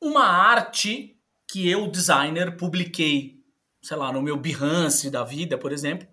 uma 0.00 0.26
arte 0.26 1.18
que 1.50 1.68
eu, 1.68 1.88
designer, 1.88 2.56
publiquei, 2.56 3.42
sei 3.82 3.96
lá, 3.96 4.12
no 4.12 4.22
meu 4.22 4.36
Behance 4.36 5.10
da 5.10 5.24
vida, 5.24 5.56
por 5.56 5.72
exemplo, 5.72 6.06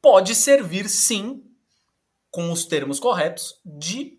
pode 0.00 0.34
servir 0.34 0.88
sim, 0.88 1.44
com 2.30 2.52
os 2.52 2.64
termos 2.64 3.00
corretos, 3.00 3.60
de 3.64 4.17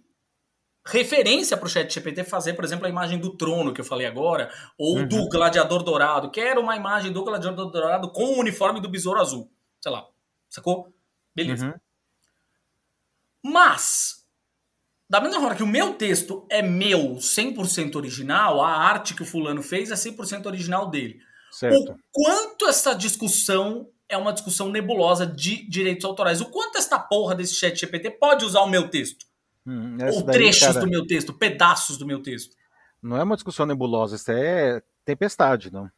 referência 0.89 1.55
para 1.55 1.65
o 1.65 1.69
chat 1.69 1.93
GPT 1.93 2.23
fazer, 2.23 2.53
por 2.53 2.65
exemplo, 2.65 2.85
a 2.85 2.89
imagem 2.89 3.19
do 3.19 3.35
trono 3.35 3.73
que 3.73 3.81
eu 3.81 3.85
falei 3.85 4.07
agora, 4.07 4.51
ou 4.77 4.97
uhum. 4.97 5.07
do 5.07 5.29
gladiador 5.29 5.83
dourado. 5.83 6.31
Quero 6.31 6.61
uma 6.61 6.75
imagem 6.75 7.11
do 7.11 7.23
gladiador 7.23 7.71
dourado 7.71 8.11
com 8.11 8.25
o 8.25 8.39
uniforme 8.39 8.81
do 8.81 8.89
besouro 8.89 9.21
azul. 9.21 9.51
Sei 9.81 9.91
lá. 9.91 10.07
Sacou? 10.49 10.93
Beleza. 11.35 11.67
Uhum. 11.67 11.73
Mas, 13.51 14.25
da 15.09 15.21
mesma 15.21 15.39
forma 15.39 15.55
que 15.55 15.63
o 15.63 15.67
meu 15.67 15.93
texto 15.93 16.45
é 16.49 16.61
meu 16.61 17.15
100% 17.15 17.95
original, 17.95 18.61
a 18.61 18.69
arte 18.69 19.13
que 19.13 19.21
o 19.21 19.25
fulano 19.25 19.61
fez 19.61 19.91
é 19.91 19.95
100% 19.95 20.45
original 20.47 20.89
dele. 20.89 21.21
Certo. 21.51 21.91
O 21.91 21.97
quanto 22.11 22.67
essa 22.67 22.93
discussão 22.93 23.89
é 24.07 24.17
uma 24.17 24.33
discussão 24.33 24.69
nebulosa 24.69 25.25
de 25.25 25.67
direitos 25.69 26.03
autorais. 26.03 26.41
O 26.41 26.49
quanto 26.49 26.77
esta 26.77 26.99
porra 26.99 27.35
desse 27.35 27.55
chat 27.55 27.79
GPT 27.79 28.11
pode 28.11 28.43
usar 28.43 28.61
o 28.61 28.69
meu 28.69 28.89
texto? 28.89 29.25
Hum, 29.66 29.97
Ou 30.12 30.24
daí, 30.24 30.36
trechos 30.36 30.68
cara, 30.68 30.80
do 30.80 30.89
meu 30.89 31.05
texto, 31.05 31.34
pedaços 31.34 31.97
do 31.97 32.05
meu 32.05 32.22
texto? 32.22 32.55
Não 33.01 33.18
é 33.18 33.24
uma 33.24 33.36
discussão 33.36 33.66
nebulosa, 33.66 34.16
isso 34.16 34.32
é 34.32 34.82
tempestade, 35.05 35.72
não? 35.72 35.89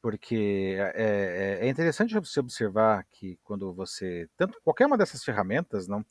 Porque 0.00 0.76
é, 0.94 1.58
é, 1.60 1.66
é 1.66 1.68
interessante 1.68 2.14
você 2.14 2.40
observar 2.40 3.06
que 3.10 3.38
quando 3.44 3.72
você. 3.72 4.28
Tanto 4.36 4.60
qualquer 4.64 4.86
uma 4.86 4.98
dessas 4.98 5.22
ferramentas, 5.22 5.86
não? 5.86 6.04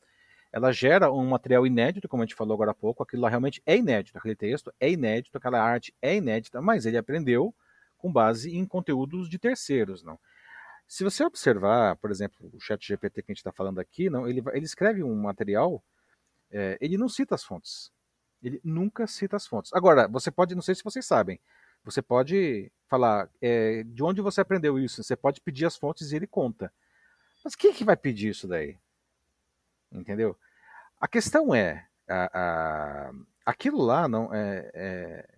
ela 0.52 0.72
gera 0.72 1.12
um 1.12 1.26
material 1.26 1.66
inédito, 1.66 2.10
como 2.10 2.24
a 2.24 2.26
gente 2.26 2.36
falou 2.36 2.54
agora 2.56 2.72
há 2.72 2.74
pouco, 2.74 3.02
aquilo 3.02 3.22
lá 3.22 3.30
realmente 3.30 3.62
é 3.66 3.78
inédito, 3.78 4.18
aquele 4.18 4.36
texto 4.36 4.72
é 4.80 4.92
inédito, 4.92 5.38
aquela 5.38 5.62
arte 5.62 5.96
é 6.02 6.16
inédita, 6.16 6.62
mas 6.62 6.86
ele 6.86 6.98
aprendeu 6.98 7.56
com 7.98 8.12
base 8.12 8.56
em 8.56 8.66
conteúdos 8.66 9.30
de 9.30 9.40
terceiros, 9.40 10.04
não. 10.04 10.20
Se 10.88 11.06
você 11.06 11.24
observar, 11.24 11.96
por 11.96 12.12
exemplo, 12.12 12.50
o 12.54 12.60
chat 12.60 12.86
GPT 12.86 13.22
que 13.22 13.32
a 13.32 13.34
gente 13.34 13.38
está 13.38 13.52
falando 13.54 13.80
aqui, 13.80 14.10
não, 14.10 14.28
ele, 14.28 14.44
ele 14.52 14.66
escreve 14.66 15.02
um 15.04 15.16
material, 15.16 15.82
é, 16.52 16.78
ele 16.82 16.98
não 16.98 17.10
cita 17.10 17.36
as 17.36 17.44
fontes. 17.44 17.92
Ele 18.44 18.60
nunca 18.64 19.08
cita 19.08 19.36
as 19.36 19.48
fontes. 19.48 19.72
Agora, 19.74 20.08
você 20.08 20.32
pode, 20.32 20.56
não 20.56 20.62
sei 20.62 20.76
se 20.76 20.84
vocês 20.84 21.06
sabem, 21.06 21.40
você 21.84 22.02
pode 22.02 22.72
falar 22.88 23.30
é, 23.42 23.84
de 23.84 24.04
onde 24.04 24.22
você 24.22 24.42
aprendeu 24.42 24.78
isso, 24.78 25.04
você 25.04 25.16
pode 25.16 25.42
pedir 25.42 25.66
as 25.66 25.76
fontes 25.76 26.12
e 26.12 26.16
ele 26.16 26.28
conta. 26.28 26.72
Mas 27.44 27.56
quem 27.56 27.74
que 27.74 27.84
vai 27.84 27.96
pedir 27.96 28.30
isso 28.30 28.48
daí? 28.48 28.78
Entendeu? 29.92 30.38
A 31.00 31.08
questão 31.08 31.54
é, 31.54 31.88
a, 32.08 32.30
a, 32.34 33.12
aquilo 33.46 33.82
lá 33.82 34.08
não 34.08 34.34
é, 34.34 34.72
é, 34.74 35.30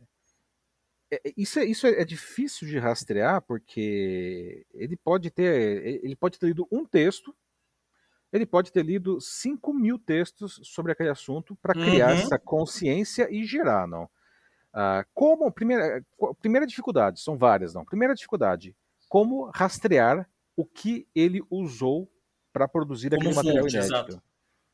é, 1.12 1.34
isso, 1.38 1.60
é, 1.60 1.66
isso 1.66 1.88
é 1.88 2.04
difícil 2.04 2.68
de 2.68 2.78
rastrear 2.78 3.42
porque 3.42 4.66
ele 4.74 4.98
pode 4.98 5.30
ter 5.30 6.02
ele 6.04 6.16
pode 6.16 6.40
ter 6.40 6.48
lido 6.48 6.68
um 6.72 6.86
texto 6.86 7.36
ele 8.34 8.46
pode 8.48 8.72
ter 8.72 8.84
lido 8.84 9.22
5 9.22 9.72
mil 9.72 10.00
textos 10.00 10.60
sobre 10.64 10.92
aquele 10.92 11.10
assunto 11.10 11.56
para 11.58 11.74
criar 11.76 12.10
uhum. 12.10 12.20
essa 12.20 12.40
consciência 12.40 13.28
e 13.30 13.46
gerar, 13.46 13.88
não? 13.88 14.10
Ah, 14.74 15.06
como 15.14 15.52
primeira, 15.52 16.04
primeira 16.42 16.66
dificuldade, 16.66 17.22
são 17.22 17.38
várias, 17.38 17.76
não? 17.76 17.86
Primeira 17.86 18.16
dificuldade, 18.16 18.76
como 19.08 19.52
rastrear 19.54 20.28
o 20.56 20.66
que 20.66 21.08
ele 21.14 21.42
usou 21.48 22.12
para 22.52 22.68
produzir 22.68 23.12
como 23.12 23.22
aquele 23.22 23.36
fonte, 23.36 23.46
material 23.46 23.68
inédito. 23.68 23.94
Exato. 23.94 24.24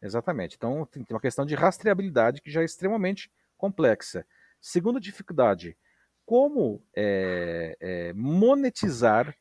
Exatamente. 0.01 0.55
Então 0.55 0.85
tem 0.85 1.05
uma 1.09 1.19
questão 1.19 1.45
de 1.45 1.53
rastreabilidade 1.53 2.41
que 2.41 2.49
já 2.49 2.61
é 2.61 2.65
extremamente 2.65 3.29
complexa. 3.57 4.25
Segunda 4.61 5.01
dificuldade, 5.01 5.77
como 6.25 6.81
é, 6.95 7.75
é, 7.81 8.13
monetizar 8.13 9.35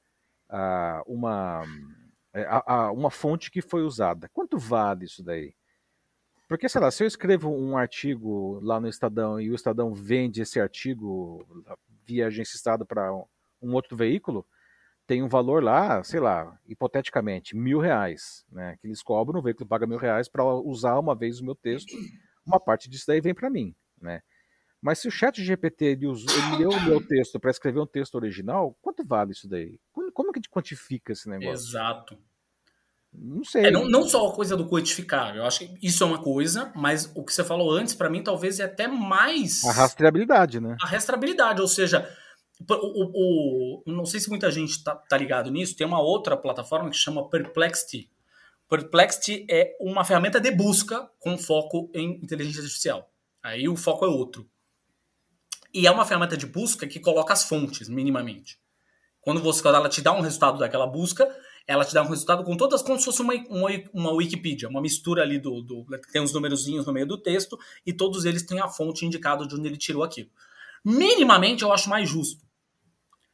ah, 0.48 1.02
uma, 1.06 1.62
é, 2.40 2.46
a, 2.48 2.90
uma 2.92 3.10
fonte 3.10 3.50
que 3.50 3.62
foi 3.62 3.82
usada. 3.82 4.28
Quanto 4.32 4.58
vale 4.58 5.04
isso 5.04 5.22
daí? 5.22 5.54
Porque, 6.48 6.68
sei 6.68 6.80
lá, 6.80 6.90
se 6.90 7.02
eu 7.02 7.06
escrevo 7.06 7.50
um 7.50 7.76
artigo 7.76 8.58
lá 8.62 8.80
no 8.80 8.88
Estadão 8.88 9.38
e 9.38 9.50
o 9.50 9.54
Estadão 9.54 9.92
vende 9.92 10.40
esse 10.40 10.58
artigo 10.58 11.46
via 12.06 12.26
agência 12.26 12.56
Estado 12.56 12.86
para 12.86 13.12
um 13.60 13.74
outro 13.74 13.94
veículo, 13.94 14.46
tem 15.06 15.22
um 15.22 15.28
valor 15.28 15.62
lá, 15.62 16.02
sei 16.02 16.20
lá, 16.20 16.58
hipoteticamente, 16.66 17.56
mil 17.56 17.78
reais, 17.78 18.46
né? 18.50 18.76
Que 18.80 18.86
eles 18.86 19.02
cobram, 19.02 19.40
o 19.40 19.42
veículo 19.42 19.68
paga 19.68 19.86
mil 19.86 19.98
reais 19.98 20.28
para 20.28 20.44
usar 20.44 20.98
uma 20.98 21.14
vez 21.14 21.40
o 21.40 21.44
meu 21.44 21.54
texto, 21.54 21.94
uma 22.46 22.58
parte 22.58 22.88
disso 22.88 23.06
daí 23.06 23.20
vem 23.20 23.34
para 23.34 23.50
mim, 23.50 23.74
né? 24.00 24.22
Mas 24.80 25.00
se 25.00 25.08
o 25.08 25.10
chat 25.10 25.42
GPT 25.42 25.84
ele, 25.84 26.06
usou, 26.06 26.30
ele 26.30 26.58
leu 26.58 26.70
o 26.70 26.84
meu 26.84 27.04
texto 27.04 27.40
para 27.40 27.50
escrever 27.50 27.80
um 27.80 27.86
texto 27.86 28.14
original, 28.14 28.76
quanto 28.80 29.04
vale 29.04 29.32
isso 29.32 29.48
daí? 29.48 29.80
Como, 29.92 30.12
como 30.12 30.32
que 30.32 30.38
a 30.38 30.40
gente 30.40 30.50
quantifica 30.50 31.12
esse 31.12 31.28
negócio? 31.28 31.52
Exato. 31.52 32.18
Não 33.12 33.42
sei. 33.44 33.66
É, 33.66 33.70
não, 33.70 33.88
não 33.88 34.06
só 34.06 34.28
a 34.28 34.32
coisa 34.32 34.56
do 34.56 34.68
quantificar, 34.68 35.36
eu 35.36 35.44
acho 35.44 35.60
que 35.60 35.78
isso 35.82 36.04
é 36.04 36.06
uma 36.06 36.22
coisa, 36.22 36.72
mas 36.74 37.10
o 37.14 37.24
que 37.24 37.32
você 37.32 37.42
falou 37.42 37.72
antes, 37.72 37.94
para 37.94 38.10
mim, 38.10 38.22
talvez 38.22 38.60
é 38.60 38.64
até 38.64 38.86
mais. 38.86 39.64
A 39.64 39.72
rastreabilidade, 39.72 40.60
né? 40.60 40.76
A 40.82 40.86
rastreabilidade, 40.86 41.60
ou 41.60 41.68
seja, 41.68 42.08
o, 42.68 42.74
o, 42.74 43.82
o, 43.86 43.92
não 43.92 44.04
sei 44.04 44.20
se 44.20 44.28
muita 44.28 44.50
gente 44.50 44.82
tá, 44.82 44.94
tá 44.94 45.16
ligado 45.16 45.50
nisso, 45.50 45.76
tem 45.76 45.86
uma 45.86 46.00
outra 46.00 46.36
plataforma 46.36 46.90
que 46.90 46.96
chama 46.96 47.28
Perplexity. 47.28 48.10
Perplexity 48.68 49.46
é 49.50 49.76
uma 49.80 50.04
ferramenta 50.04 50.40
de 50.40 50.50
busca 50.50 51.08
com 51.18 51.38
foco 51.38 51.90
em 51.94 52.20
inteligência 52.22 52.60
artificial. 52.60 53.10
Aí 53.42 53.68
o 53.68 53.76
foco 53.76 54.04
é 54.04 54.08
outro. 54.08 54.48
E 55.72 55.86
é 55.86 55.90
uma 55.90 56.04
ferramenta 56.04 56.36
de 56.36 56.46
busca 56.46 56.86
que 56.86 57.00
coloca 57.00 57.32
as 57.32 57.44
fontes, 57.44 57.88
minimamente. 57.88 58.58
Quando, 59.20 59.42
você, 59.42 59.66
ela 59.66 59.88
te 59.88 60.00
dá 60.00 60.12
um 60.12 60.20
resultado 60.20 60.58
daquela 60.58 60.86
busca, 60.86 61.28
ela 61.68 61.84
te 61.84 61.92
dá 61.92 62.02
um 62.02 62.08
resultado 62.08 62.42
com 62.42 62.56
todas, 62.56 62.80
como 62.80 62.98
se 62.98 63.04
fosse 63.04 63.20
uma, 63.20 63.34
uma, 63.50 63.68
uma 63.92 64.10
Wikipedia, 64.12 64.70
uma 64.70 64.80
mistura 64.80 65.22
ali 65.22 65.38
do, 65.38 65.60
do. 65.60 65.84
Tem 66.10 66.22
uns 66.22 66.32
numerozinhos 66.32 66.86
no 66.86 66.94
meio 66.94 67.06
do 67.06 67.18
texto, 67.18 67.58
e 67.84 67.92
todos 67.92 68.24
eles 68.24 68.42
têm 68.42 68.58
a 68.58 68.68
fonte 68.68 69.04
indicada 69.04 69.46
de 69.46 69.54
onde 69.54 69.68
ele 69.68 69.76
tirou 69.76 70.02
aquilo. 70.02 70.30
Minimamente 70.82 71.62
eu 71.62 71.70
acho 71.70 71.90
mais 71.90 72.08
justo. 72.08 72.42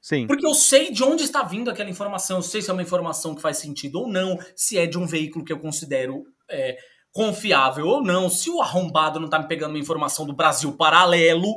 Sim. 0.01 0.27
Porque 0.27 0.45
eu 0.45 0.53
sei 0.53 0.91
de 0.91 1.05
onde 1.05 1.23
está 1.23 1.45
vindo 1.45 1.71
aquela 1.71 1.89
informação, 1.89 2.39
eu 2.39 2.43
sei 2.43 2.61
se 2.61 2.69
é 2.69 2.73
uma 2.73 2.83
informação 2.83 3.37
que 3.37 3.41
faz 3.41 3.59
sentido 3.59 4.01
ou 4.01 4.09
não, 4.09 4.37
se 4.57 4.77
é 4.77 4.85
de 4.85 4.99
um 4.99 5.07
veículo 5.07 5.45
que 5.45 5.53
eu 5.53 5.61
considero 5.61 6.27
é, 6.51 6.77
confiável 7.13 7.87
ou 7.87 8.03
não, 8.03 8.29
se 8.29 8.51
o 8.51 8.61
arrombado 8.61 9.21
não 9.21 9.27
está 9.27 9.39
me 9.39 9.47
pegando 9.47 9.71
uma 9.71 9.79
informação 9.79 10.27
do 10.27 10.35
Brasil 10.35 10.77
paralelo. 10.77 11.57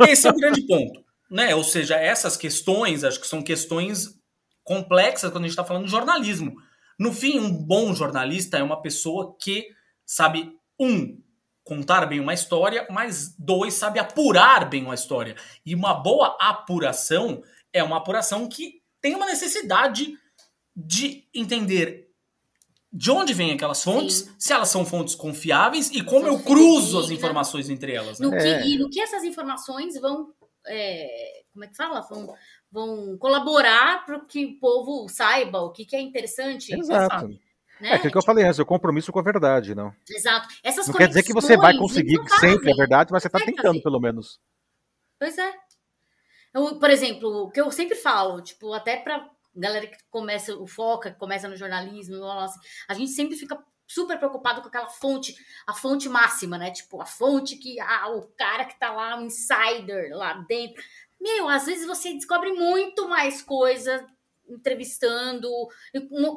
Esse 0.00 0.26
é 0.26 0.30
o 0.32 0.36
grande 0.36 0.62
ponto. 0.62 1.02
Né? 1.30 1.54
Ou 1.54 1.62
seja, 1.62 1.94
essas 1.94 2.36
questões, 2.36 3.04
acho 3.04 3.20
que 3.20 3.26
são 3.26 3.40
questões 3.40 4.20
complexas 4.64 5.30
quando 5.30 5.44
a 5.44 5.46
gente 5.46 5.50
está 5.50 5.64
falando 5.64 5.84
de 5.84 5.90
jornalismo. 5.90 6.56
No 6.98 7.12
fim, 7.12 7.38
um 7.38 7.52
bom 7.52 7.94
jornalista 7.94 8.58
é 8.58 8.62
uma 8.62 8.80
pessoa 8.80 9.36
que 9.38 9.68
sabe, 10.06 10.56
um, 10.78 11.20
contar 11.62 12.06
bem 12.06 12.20
uma 12.20 12.34
história, 12.34 12.86
mas 12.90 13.34
dois, 13.38 13.74
sabe 13.74 13.98
apurar 13.98 14.68
bem 14.68 14.84
uma 14.84 14.94
história. 14.94 15.36
E 15.64 15.74
uma 15.74 15.94
boa 15.94 16.36
apuração 16.40 17.42
é 17.72 17.82
uma 17.82 17.96
apuração 17.96 18.48
que 18.48 18.82
tem 19.00 19.14
uma 19.14 19.26
necessidade 19.26 20.16
de 20.76 21.28
entender 21.34 22.10
de 22.92 23.10
onde 23.10 23.34
vêm 23.34 23.52
aquelas 23.52 23.82
fontes, 23.82 24.18
Sim. 24.18 24.34
se 24.38 24.52
elas 24.52 24.68
são 24.68 24.86
fontes 24.86 25.16
confiáveis 25.16 25.90
e 25.90 26.00
como 26.00 26.28
eu 26.28 26.38
cruzo 26.40 27.00
as 27.00 27.10
informações 27.10 27.68
entre 27.68 27.92
elas. 27.92 28.20
Né? 28.20 28.26
No 28.26 28.32
que, 28.32 28.46
é. 28.46 28.66
E 28.66 28.78
no 28.78 28.88
que 28.88 29.00
essas 29.00 29.24
informações 29.24 30.00
vão. 30.00 30.32
É, 30.66 31.42
como 31.52 31.64
é 31.64 31.68
que 31.68 31.76
fala? 31.76 32.00
Vão, 32.02 32.32
vão 32.74 33.16
colaborar 33.18 34.04
para 34.04 34.18
que 34.18 34.44
o 34.44 34.58
povo 34.58 35.08
saiba 35.08 35.60
o 35.60 35.70
que, 35.70 35.84
que 35.84 35.94
é 35.94 36.00
interessante. 36.00 36.74
Exato. 36.74 37.28
Né? 37.28 37.38
É 37.90 37.94
aquilo 37.94 38.10
que 38.10 38.18
eu 38.18 38.22
falei 38.22 38.44
antes, 38.44 38.58
o 38.58 38.66
compromisso 38.66 39.12
com 39.12 39.20
a 39.20 39.22
verdade, 39.22 39.76
não. 39.76 39.94
Exato. 40.10 40.48
Essas 40.60 40.88
não 40.88 40.94
quer 40.94 41.06
dizer 41.06 41.22
que 41.22 41.32
você 41.32 41.56
vai 41.56 41.76
conseguir 41.76 42.18
sempre 42.40 42.72
a 42.72 42.76
verdade, 42.76 43.12
mas 43.12 43.22
você 43.22 43.28
está 43.28 43.38
tentando, 43.38 43.74
fazer. 43.74 43.82
pelo 43.82 44.00
menos. 44.00 44.40
Pois 45.20 45.38
é. 45.38 45.54
Eu, 46.52 46.76
por 46.80 46.90
exemplo, 46.90 47.44
o 47.44 47.50
que 47.50 47.60
eu 47.60 47.70
sempre 47.70 47.94
falo, 47.94 48.42
tipo, 48.42 48.72
até 48.72 48.96
para 48.96 49.30
galera 49.54 49.86
que 49.86 49.98
começa 50.10 50.56
o 50.56 50.66
foca, 50.66 51.12
que 51.12 51.18
começa 51.18 51.46
no 51.46 51.56
jornalismo, 51.56 52.24
assim, 52.24 52.58
a 52.88 52.94
gente 52.94 53.12
sempre 53.12 53.36
fica 53.36 53.56
super 53.86 54.18
preocupado 54.18 54.60
com 54.62 54.68
aquela 54.68 54.88
fonte, 54.88 55.36
a 55.66 55.72
fonte 55.74 56.08
máxima, 56.08 56.58
né? 56.58 56.70
Tipo, 56.70 57.00
a 57.00 57.06
fonte 57.06 57.56
que 57.56 57.78
ah, 57.80 58.08
o 58.10 58.22
cara 58.36 58.64
que 58.64 58.78
tá 58.78 58.92
lá, 58.92 59.18
o 59.18 59.22
insider 59.22 60.10
lá 60.12 60.34
dentro. 60.48 60.82
Meu, 61.24 61.48
às 61.48 61.64
vezes 61.64 61.86
você 61.86 62.12
descobre 62.12 62.52
muito 62.52 63.08
mais 63.08 63.40
coisa 63.40 64.06
entrevistando 64.46 65.48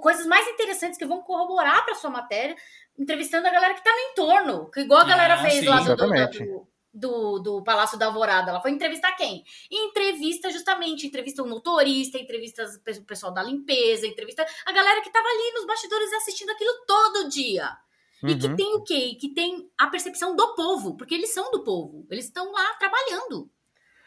coisas 0.02 0.26
mais 0.26 0.48
interessantes 0.48 0.98
que 0.98 1.06
vão 1.06 1.22
corroborar 1.22 1.84
para 1.84 1.94
sua 1.94 2.10
matéria, 2.10 2.56
entrevistando 2.98 3.46
a 3.46 3.52
galera 3.52 3.74
que 3.74 3.82
está 3.82 3.92
no 3.92 4.12
entorno, 4.12 4.72
que 4.72 4.80
igual 4.80 5.02
a 5.02 5.06
galera 5.06 5.34
ah, 5.34 5.44
fez 5.44 5.60
sim, 5.60 5.66
lá 5.66 5.82
do, 5.82 5.94
do, 5.94 6.68
do, 6.94 7.40
do, 7.40 7.64
Palácio 7.64 7.98
da 7.98 8.06
Alvorada. 8.06 8.50
Ela 8.50 8.62
foi 8.62 8.72
entrevistar 8.72 9.12
quem? 9.18 9.44
entrevista 9.70 10.50
justamente, 10.50 11.06
entrevista 11.06 11.44
o 11.44 11.50
motorista, 11.50 12.18
entrevista 12.18 12.64
o 12.64 13.04
pessoal 13.04 13.34
da 13.34 13.44
limpeza, 13.44 14.08
entrevista 14.08 14.46
a 14.66 14.72
galera 14.72 15.02
que 15.02 15.10
estava 15.10 15.28
ali 15.28 15.54
nos 15.56 15.66
bastidores 15.66 16.14
assistindo 16.14 16.52
aquilo 16.52 16.72
todo 16.88 17.28
dia. 17.28 17.78
Uhum. 18.24 18.30
E 18.30 18.38
que 18.38 18.48
uhum. 18.48 18.56
tem 18.56 18.76
o 18.76 18.84
quê? 18.84 19.18
Que 19.20 19.34
tem 19.34 19.70
a 19.78 19.88
percepção 19.88 20.34
do 20.34 20.56
povo, 20.56 20.96
porque 20.96 21.14
eles 21.14 21.34
são 21.34 21.52
do 21.52 21.62
povo, 21.62 22.08
eles 22.10 22.26
estão 22.26 22.52
lá 22.54 22.74
trabalhando. 22.76 23.52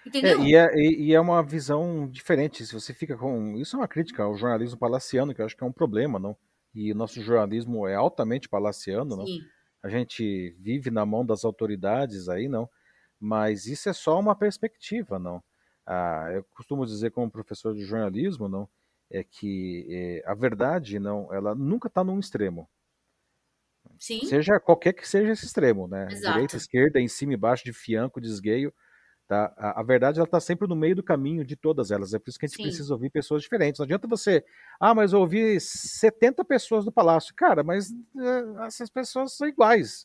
Entendeu? 0.07 0.41
É, 0.41 0.45
e, 0.45 0.55
é, 0.55 0.77
e, 0.77 1.15
é 1.15 1.21
uma 1.21 1.43
visão 1.43 2.09
diferente. 2.09 2.65
Se 2.65 2.73
você 2.73 2.95
fica 2.95 3.17
com. 3.17 3.57
Isso 3.57 3.77
é 3.77 3.79
uma 3.79 3.89
crítica 3.89 4.23
ao 4.23 4.37
jornalismo 4.37 4.79
palaciano, 4.79 5.35
que 5.35 5.41
eu 5.41 5.47
acho 5.47 5.57
que 5.57 5.63
é 5.63 5.67
um 5.67 5.73
problema, 5.73 6.19
não? 6.19 6.37
E 6.75 6.93
o 6.93 6.95
nosso 6.95 7.21
jornalismo 7.21 7.87
é 7.87 7.95
altamente 7.95 8.49
palaciano, 8.49 9.17
não? 9.17 9.25
A 9.83 9.89
gente 9.89 10.55
vive 10.59 10.91
na 10.91 11.05
mão 11.05 11.25
das 11.25 11.45
autoridades 11.45 12.29
aí, 12.29 12.49
não? 12.49 12.69
Mas 13.19 13.67
isso 13.67 13.89
é 13.89 13.93
só 13.93 14.19
uma 14.19 14.35
perspectiva, 14.35 15.19
não? 15.19 15.43
Ah, 15.87 16.29
eu 16.33 16.45
costumo 16.45 16.87
dizer, 16.87 17.11
como 17.11 17.31
professor 17.31 17.75
de 17.75 17.83
jornalismo, 17.83 18.49
não? 18.49 18.69
é 19.11 19.25
que 19.25 19.87
é, 19.91 20.23
a 20.25 20.35
verdade 20.35 20.99
não, 20.99 21.33
ela 21.35 21.55
nunca 21.55 21.89
está 21.89 22.05
num 22.05 22.19
extremo. 22.19 22.69
Sim. 23.99 24.25
Seja 24.25 24.61
qualquer 24.61 24.93
que 24.93 25.07
seja 25.07 25.33
esse 25.33 25.45
extremo, 25.45 25.89
né? 25.89 26.07
Exato. 26.11 26.35
Direita, 26.35 26.57
esquerda, 26.57 27.01
em 27.01 27.09
cima, 27.09 27.35
embaixo, 27.35 27.65
de 27.65 27.73
fianco, 27.73 28.21
de 28.21 28.29
esgueio. 28.29 28.73
Tá? 29.31 29.55
A, 29.57 29.79
a 29.79 29.83
verdade 29.85 30.19
ela 30.19 30.27
está 30.27 30.41
sempre 30.41 30.67
no 30.67 30.75
meio 30.75 30.97
do 30.97 31.05
caminho 31.05 31.45
de 31.45 31.55
todas 31.55 31.93
elas. 31.93 32.13
É 32.13 32.19
por 32.19 32.31
isso 32.31 32.37
que 32.37 32.47
a 32.47 32.49
gente 32.49 32.57
Sim. 32.57 32.65
precisa 32.65 32.93
ouvir 32.93 33.11
pessoas 33.11 33.43
diferentes. 33.43 33.79
Não 33.79 33.85
adianta 33.85 34.09
você, 34.09 34.45
ah, 34.81 34.93
mas 34.93 35.13
eu 35.13 35.21
ouvi 35.21 35.61
70 35.61 36.45
pessoas 36.45 36.85
no 36.85 36.91
palácio. 36.91 37.33
Cara, 37.37 37.63
mas 37.63 37.93
é, 37.93 38.67
essas 38.67 38.91
pessoas 38.91 39.35
são 39.35 39.47
iguais. 39.47 40.05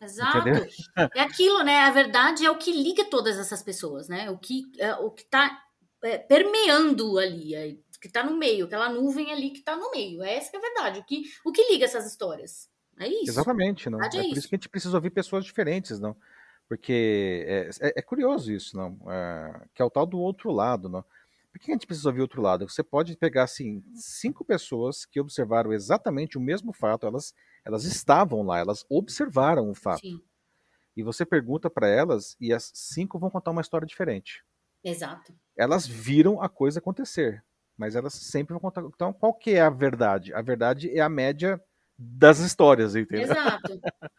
Exato. 0.00 0.38
Entendeu? 0.38 0.66
É 1.14 1.20
aquilo, 1.20 1.62
né? 1.62 1.82
A 1.82 1.90
verdade 1.92 2.44
é 2.44 2.50
o 2.50 2.58
que 2.58 2.72
liga 2.72 3.04
todas 3.04 3.38
essas 3.38 3.62
pessoas, 3.62 4.08
né? 4.08 4.28
O 4.28 4.36
que 4.38 4.64
é, 4.80 4.92
o 4.94 5.08
que 5.08 5.24
tá 5.24 5.56
é, 6.02 6.18
permeando 6.18 7.16
ali, 7.16 7.54
é, 7.54 7.76
que 8.00 8.08
tá 8.08 8.24
no 8.24 8.36
meio, 8.36 8.66
aquela 8.66 8.88
nuvem 8.88 9.30
ali 9.30 9.50
que 9.50 9.62
tá 9.62 9.76
no 9.76 9.92
meio. 9.92 10.20
É 10.20 10.34
essa 10.34 10.50
que 10.50 10.56
é 10.56 10.58
a 10.58 10.62
verdade. 10.62 10.98
O 10.98 11.04
que, 11.04 11.22
o 11.44 11.52
que 11.52 11.70
liga 11.70 11.84
essas 11.84 12.06
histórias? 12.08 12.68
É 12.98 13.06
isso. 13.06 13.30
Exatamente, 13.30 13.88
não. 13.88 14.02
É, 14.02 14.06
é 14.06 14.10
por 14.10 14.20
isso. 14.24 14.38
isso 14.40 14.48
que 14.48 14.56
a 14.56 14.58
gente 14.58 14.68
precisa 14.68 14.96
ouvir 14.96 15.10
pessoas 15.10 15.44
diferentes, 15.44 16.00
não. 16.00 16.16
Porque 16.74 17.44
é, 17.46 17.70
é- 17.88 17.92
é 17.98 18.02
curioso 18.02 18.52
isso, 18.52 18.76
não. 18.76 18.98
É, 19.10 19.66
que 19.74 19.80
é 19.80 19.84
o 19.84 19.90
tal 19.90 20.04
do 20.06 20.18
outro 20.18 20.50
lado, 20.50 20.88
não. 20.88 21.02
Por 21.52 21.60
que 21.60 21.70
a 21.70 21.74
gente 21.74 21.86
precisa 21.86 22.08
ouvir 22.08 22.20
outro 22.20 22.42
lado? 22.42 22.68
Você 22.68 22.82
pode 22.82 23.16
pegar 23.16 23.44
assim 23.44 23.80
cinco 23.94 24.44
pessoas 24.44 25.06
que 25.06 25.20
observaram 25.20 25.72
exatamente 25.72 26.36
o 26.36 26.40
mesmo 26.40 26.72
fato, 26.72 27.06
elas 27.06 27.32
elas 27.64 27.84
estavam 27.84 28.42
lá, 28.42 28.58
elas 28.58 28.84
observaram 28.90 29.70
o 29.70 29.74
fato. 29.74 30.00
Sim, 30.00 30.20
E 30.96 31.02
você 31.02 31.24
pergunta 31.26 31.70
para 31.70 31.88
elas 31.88 32.36
e 32.40 32.52
as 32.52 32.70
cinco 32.74 33.18
vão 33.18 33.30
contar 33.30 33.52
uma 33.52 33.60
história 33.62 33.86
diferente. 33.86 34.44
exato. 34.82 35.34
Elas 35.56 35.86
viram 35.86 36.40
a 36.42 36.48
coisa 36.48 36.78
acontecer, 36.80 37.44
mas 37.76 37.94
elas 37.94 38.14
sempre 38.14 38.52
vão 38.52 38.60
contar. 38.60 38.82
Então, 38.82 39.12
qual 39.12 39.32
que 39.32 39.52
é 39.52 39.60
a 39.60 39.70
verdade? 39.70 40.32
A 40.34 40.42
verdade 40.42 40.90
é 40.96 41.00
a 41.00 41.08
média 41.08 41.60
das 41.96 42.40
histórias, 42.40 42.96
entendeu? 42.96 43.22
Exato. 43.24 43.80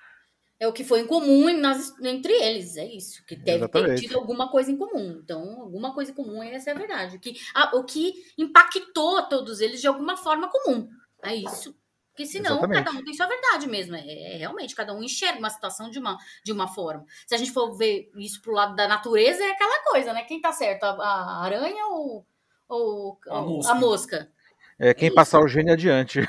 É 0.65 0.67
o 0.67 0.73
que 0.73 0.83
foi 0.83 1.01
em 1.01 1.07
comum 1.07 1.55
nós- 1.59 1.93
entre 2.01 2.33
eles, 2.33 2.75
é 2.75 2.85
isso. 2.85 3.23
Que 3.25 3.35
deve 3.35 3.45
ter 3.45 3.55
Exatamente. 3.77 4.01
tido 4.01 4.17
alguma 4.17 4.49
coisa 4.49 4.71
em 4.71 4.77
comum. 4.77 5.19
Então, 5.23 5.61
alguma 5.61 5.93
coisa 5.93 6.09
em 6.11 6.15
comum, 6.15 6.41
essa 6.41 6.71
é 6.71 6.73
a 6.73 6.77
verdade. 6.77 7.17
O 7.17 7.19
que, 7.19 7.35
a- 7.53 7.75
o 7.75 7.83
que 7.83 8.13
impactou 8.35 9.21
todos 9.29 9.61
eles 9.61 9.79
de 9.79 9.85
alguma 9.87 10.17
forma 10.17 10.49
comum. 10.49 10.89
É 11.23 11.35
isso. 11.35 11.75
Porque 12.11 12.25
senão, 12.25 12.53
Exatamente. 12.57 12.83
cada 12.85 12.97
um 12.97 13.03
tem 13.03 13.13
sua 13.13 13.27
verdade 13.27 13.67
mesmo. 13.67 13.95
É, 13.95 14.33
é 14.33 14.37
realmente, 14.37 14.73
cada 14.73 14.91
um 14.93 15.03
enxerga 15.03 15.37
uma 15.37 15.49
situação 15.51 15.87
de 15.89 15.99
uma, 15.99 16.17
de 16.43 16.51
uma 16.51 16.67
forma. 16.67 17.05
Se 17.27 17.35
a 17.35 17.37
gente 17.37 17.51
for 17.51 17.75
ver 17.77 18.09
isso 18.15 18.41
pro 18.41 18.53
lado 18.53 18.75
da 18.75 18.87
natureza, 18.87 19.43
é 19.43 19.51
aquela 19.51 19.83
coisa, 19.83 20.13
né? 20.13 20.23
Quem 20.23 20.41
tá 20.41 20.51
certo? 20.51 20.83
A, 20.85 20.93
a 20.99 21.43
aranha 21.43 21.85
ou, 21.87 22.25
ou, 22.67 23.19
A 23.29 23.39
ou 23.41 23.49
mosca. 23.57 23.71
a 23.71 23.75
mosca? 23.75 24.31
É 24.79 24.93
quem 24.95 25.07
isso. 25.09 25.15
passar 25.15 25.39
o 25.41 25.47
gênio 25.47 25.73
adiante. 25.73 26.21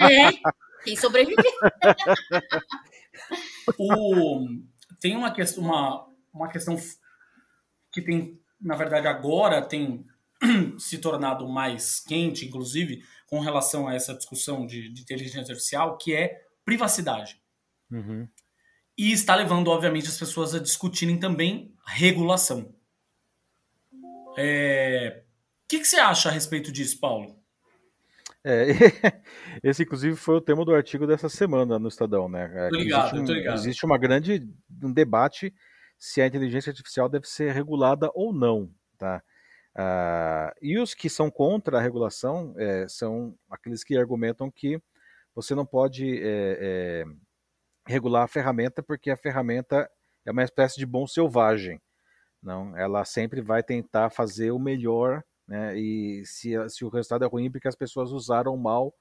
É. 0.00 0.30
Quem 0.84 0.96
sobreviver. 0.96 1.44
O, 3.78 4.46
tem 5.00 5.16
uma 5.16 5.32
questão, 5.32 5.64
uma, 5.64 6.06
uma 6.32 6.48
questão 6.48 6.76
que 7.92 8.02
tem, 8.02 8.40
na 8.60 8.76
verdade, 8.76 9.06
agora 9.06 9.62
tem 9.62 10.04
se 10.78 10.98
tornado 10.98 11.48
mais 11.48 12.00
quente, 12.00 12.44
inclusive, 12.44 13.04
com 13.26 13.40
relação 13.40 13.88
a 13.88 13.94
essa 13.94 14.14
discussão 14.14 14.66
de, 14.66 14.88
de 14.92 15.02
inteligência 15.02 15.40
artificial, 15.40 15.96
que 15.96 16.14
é 16.14 16.42
privacidade. 16.64 17.40
Uhum. 17.90 18.28
E 18.96 19.12
está 19.12 19.34
levando, 19.34 19.68
obviamente, 19.68 20.08
as 20.08 20.18
pessoas 20.18 20.54
a 20.54 20.60
discutirem 20.60 21.18
também 21.18 21.74
regulação. 21.86 22.74
É, 24.36 25.22
O 25.64 25.68
que, 25.68 25.80
que 25.80 25.84
você 25.84 25.96
acha 25.96 26.28
a 26.28 26.32
respeito 26.32 26.72
disso, 26.72 26.98
Paulo? 26.98 27.43
É, 28.44 28.66
esse, 29.62 29.82
inclusive, 29.82 30.14
foi 30.16 30.36
o 30.36 30.40
tema 30.40 30.64
do 30.64 30.74
artigo 30.74 31.06
dessa 31.06 31.28
semana 31.28 31.78
no 31.78 31.88
Estadão, 31.88 32.28
né? 32.28 32.50
É, 32.54 32.68
Tô 32.68 32.76
que 32.76 32.82
ligado, 32.84 33.06
existe, 33.06 33.18
um, 33.18 33.24
tô 33.24 33.32
ligado. 33.32 33.54
existe 33.54 33.86
uma 33.86 33.98
grande 33.98 34.46
um 34.82 34.92
debate 34.92 35.54
se 35.98 36.20
a 36.20 36.26
inteligência 36.26 36.70
artificial 36.70 37.08
deve 37.08 37.26
ser 37.26 37.52
regulada 37.52 38.10
ou 38.14 38.32
não, 38.32 38.70
tá? 38.98 39.22
Ah, 39.76 40.54
e 40.62 40.78
os 40.78 40.94
que 40.94 41.08
são 41.08 41.30
contra 41.30 41.78
a 41.78 41.80
regulação 41.80 42.54
é, 42.58 42.86
são 42.86 43.34
aqueles 43.50 43.82
que 43.82 43.96
argumentam 43.96 44.50
que 44.50 44.80
você 45.34 45.54
não 45.54 45.66
pode 45.66 46.20
é, 46.22 46.58
é, 46.60 47.04
regular 47.88 48.24
a 48.24 48.28
ferramenta 48.28 48.82
porque 48.82 49.10
a 49.10 49.16
ferramenta 49.16 49.90
é 50.24 50.30
uma 50.30 50.44
espécie 50.44 50.76
de 50.76 50.86
bom 50.86 51.06
selvagem, 51.06 51.80
não? 52.42 52.76
Ela 52.76 53.04
sempre 53.04 53.40
vai 53.40 53.62
tentar 53.62 54.10
fazer 54.10 54.52
o 54.52 54.58
melhor 54.58 55.24
né? 55.46 55.78
E 55.78 56.24
se, 56.24 56.52
se 56.68 56.84
o 56.84 56.88
resultado 56.88 57.24
é 57.24 57.28
ruim, 57.28 57.50
porque 57.50 57.68
as 57.68 57.76
pessoas 57.76 58.12
usaram 58.12 58.56
mal. 58.56 58.94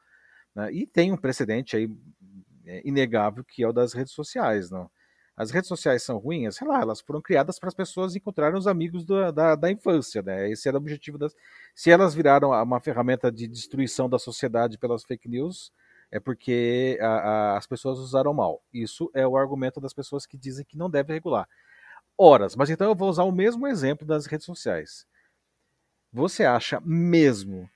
Né? 0.56 0.72
E 0.74 0.88
tem 0.88 1.12
um 1.12 1.18
precedente 1.18 1.76
aí 1.76 1.90
é, 2.66 2.82
inegável 2.86 3.44
que 3.44 3.64
é 3.64 3.68
o 3.68 3.74
das 3.74 3.94
redes 3.94 4.14
sociais, 4.14 4.70
não? 4.70 4.90
As 5.36 5.50
redes 5.50 5.68
sociais 5.68 6.04
são 6.04 6.20
ruins, 6.20 6.56
sei 6.56 6.68
lá, 6.68 6.80
elas 6.82 7.02
foram 7.02 7.20
criadas 7.20 7.58
para 7.58 7.68
as 7.68 7.74
pessoas 7.74 8.16
encontrarem 8.16 8.58
os 8.58 8.68
amigos 8.68 9.04
da, 9.04 9.32
da, 9.32 9.56
da, 9.56 9.72
infância, 9.72 10.22
né? 10.22 10.50
Esse 10.52 10.68
era 10.68 10.78
o 10.78 10.80
objetivo 10.80 11.18
das. 11.18 11.36
Se 11.74 11.90
elas 11.90 12.14
viraram 12.14 12.52
uma 12.52 12.80
ferramenta 12.80 13.32
de 13.32 13.48
destruição 13.48 14.08
da 14.08 14.20
sociedade 14.20 14.78
pelas 14.78 15.04
fake 15.04 15.28
news, 15.28 15.72
é 16.12 16.20
porque 16.20 17.00
a, 17.02 17.08
a, 17.08 17.58
as 17.58 17.66
pessoas 17.66 17.98
usaram 17.98 18.32
mal. 18.32 18.62
Isso 18.72 19.10
é 19.16 19.26
o 19.26 19.36
argumento 19.36 19.82
das 19.82 19.94
pessoas 19.94 20.28
que 20.28 20.38
dizem 20.38 20.64
que 20.64 20.78
não 20.78 20.88
deve 20.88 21.12
regular. 21.12 21.50
Horas, 22.16 22.56
mas 22.56 22.70
então 22.70 22.88
eu 22.88 22.96
vou 22.96 23.10
usar 23.10 23.24
o 23.24 23.32
mesmo 23.32 23.66
exemplo 23.66 24.06
das 24.06 24.28
redes 24.28 24.46
sociais. 24.46 25.08
Você 26.14 26.46
acha 26.46 26.80
mesmo 26.86 27.68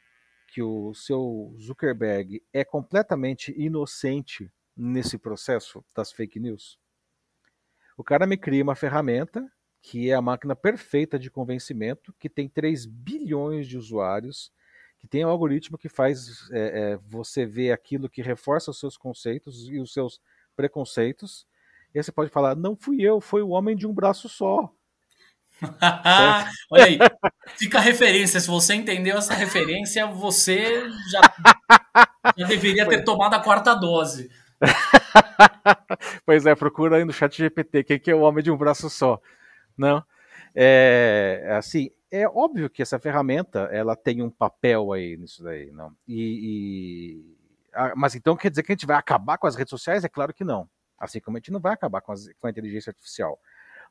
que 0.54 0.62
o 0.62 0.94
seu 0.94 1.56
Zuckerberg 1.60 2.44
é 2.54 2.64
completamente 2.64 3.52
inocente 3.58 4.52
nesse 4.76 5.18
processo 5.18 5.84
das 5.96 6.12
fake 6.12 6.40
news? 6.40 6.78
O 7.98 8.04
cara 8.04 8.28
me 8.28 8.38
cria 8.38 8.62
uma 8.62 8.76
ferramenta 8.76 9.44
que 9.82 10.12
é 10.12 10.14
a 10.14 10.22
máquina 10.22 10.56
perfeita 10.56 11.18
de 11.18 11.32
convencimento, 11.32 12.14
que 12.20 12.30
tem 12.30 12.48
3 12.48 12.86
bilhões 12.86 13.68
de 13.68 13.76
usuários, 13.76 14.52
que 15.00 15.08
tem 15.08 15.26
um 15.26 15.30
algoritmo 15.30 15.76
que 15.76 15.90
faz 15.90 16.48
é, 16.52 16.92
é, 16.92 16.98
você 16.98 17.44
ver 17.44 17.72
aquilo 17.72 18.10
que 18.10 18.22
reforça 18.22 18.70
os 18.70 18.80
seus 18.80 18.98
conceitos 18.98 19.68
e 19.68 19.80
os 19.80 19.92
seus 19.92 20.22
preconceitos. 20.56 21.48
E 21.92 21.98
aí 21.98 22.04
você 22.04 22.12
pode 22.12 22.30
falar: 22.30 22.56
não 22.56 22.76
fui 22.76 23.02
eu, 23.02 23.20
foi 23.20 23.42
o 23.42 23.50
homem 23.50 23.76
de 23.76 23.88
um 23.88 23.94
braço 23.94 24.30
só. 24.30 24.72
Olha 26.72 26.86
aí, 26.86 27.00
fica 27.58 27.78
a 27.78 27.82
referência. 27.82 28.40
Se 28.40 28.48
você 28.48 28.76
entendeu 28.76 29.18
essa 29.18 29.34
referência, 29.34 30.06
você 30.08 30.88
já, 31.12 31.22
já 32.38 32.48
deveria 32.48 32.88
ter 32.88 33.04
tomado 33.04 33.34
a 33.34 33.40
quarta 33.40 33.74
dose. 33.74 34.30
pois 36.26 36.46
é, 36.46 36.56
procura 36.56 36.98
aí 36.98 37.06
no 37.06 37.14
chat 37.14 37.38
GPT 37.38 37.84
quem 37.84 38.00
que 38.00 38.12
é 38.12 38.16
o 38.16 38.22
homem 38.22 38.44
de 38.44 38.52
um 38.52 38.58
braço 38.58 38.90
só. 38.90 39.22
Não? 39.78 40.04
É, 40.56 41.56
assim, 41.58 41.92
é 42.10 42.28
óbvio 42.28 42.70
que 42.70 42.82
essa 42.82 43.00
ferramenta 43.00 43.70
ela 43.72 43.96
tem 43.96 44.22
um 44.22 44.30
papel 44.30 44.92
aí 44.92 45.18
nisso 45.18 45.44
daí, 45.44 45.72
não? 45.72 45.92
E, 46.08 47.22
e 47.24 47.38
ah, 47.74 47.94
mas 47.96 48.16
então 48.16 48.36
quer 48.36 48.50
dizer 48.50 48.64
que 48.64 48.72
a 48.72 48.76
gente 48.76 48.88
vai 48.88 48.98
acabar 48.98 49.38
com 49.38 49.46
as 49.46 49.56
redes 49.56 49.70
sociais? 49.70 50.04
É 50.04 50.10
claro 50.10 50.34
que 50.34 50.44
não. 50.44 50.68
Assim 50.98 51.20
como 51.20 51.38
a 51.38 51.40
gente 51.40 51.52
não 51.52 51.60
vai 51.60 51.74
acabar 51.74 52.02
com, 52.02 52.12
as, 52.12 52.28
com 52.40 52.48
a 52.48 52.50
inteligência 52.50 52.90
artificial. 52.90 53.40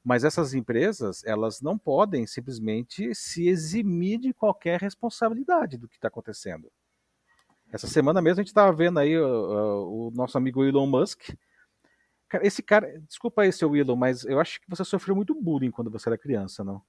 Mas 0.07 0.23
essas 0.23 0.55
empresas, 0.55 1.25
elas 1.25 1.61
não 1.61 1.77
podem 1.77 2.29
simplesmente 2.29 3.13
se 3.13 3.49
eximir 3.49 4.21
de 4.21 4.33
qualquer 4.33 4.81
responsabilidade 4.81 5.77
do 5.77 5.89
que 5.89 5.97
está 5.97 6.07
acontecendo. 6.07 6.71
Essa 7.73 7.89
semana 7.89 8.23
mesmo 8.23 8.39
a 8.39 8.43
gente 8.45 8.47
estava 8.47 8.73
vendo 8.73 9.01
aí 9.01 9.19
o, 9.19 10.07
o, 10.07 10.11
nosso 10.13 10.39
amigo 10.39 10.65
Elon 10.65 10.87
Musk. 10.87 11.31
Cara, 12.29 12.47
esse 12.47 12.63
cara, 12.63 13.01
desculpa 13.01 13.43
aí, 13.43 13.53
seu 13.53 13.75
Elon, 13.75 13.97
mas 13.97 14.25
eu 14.25 14.39
acho 14.39 14.61
que 14.61 14.71
você 14.71 14.85
sofreu 14.85 15.17
muito 15.17 15.35
bullying 15.35 15.73
quando 15.73 15.91
você 15.91 16.09
era 16.09 16.17
criança, 16.17 16.63
não? 16.63 16.81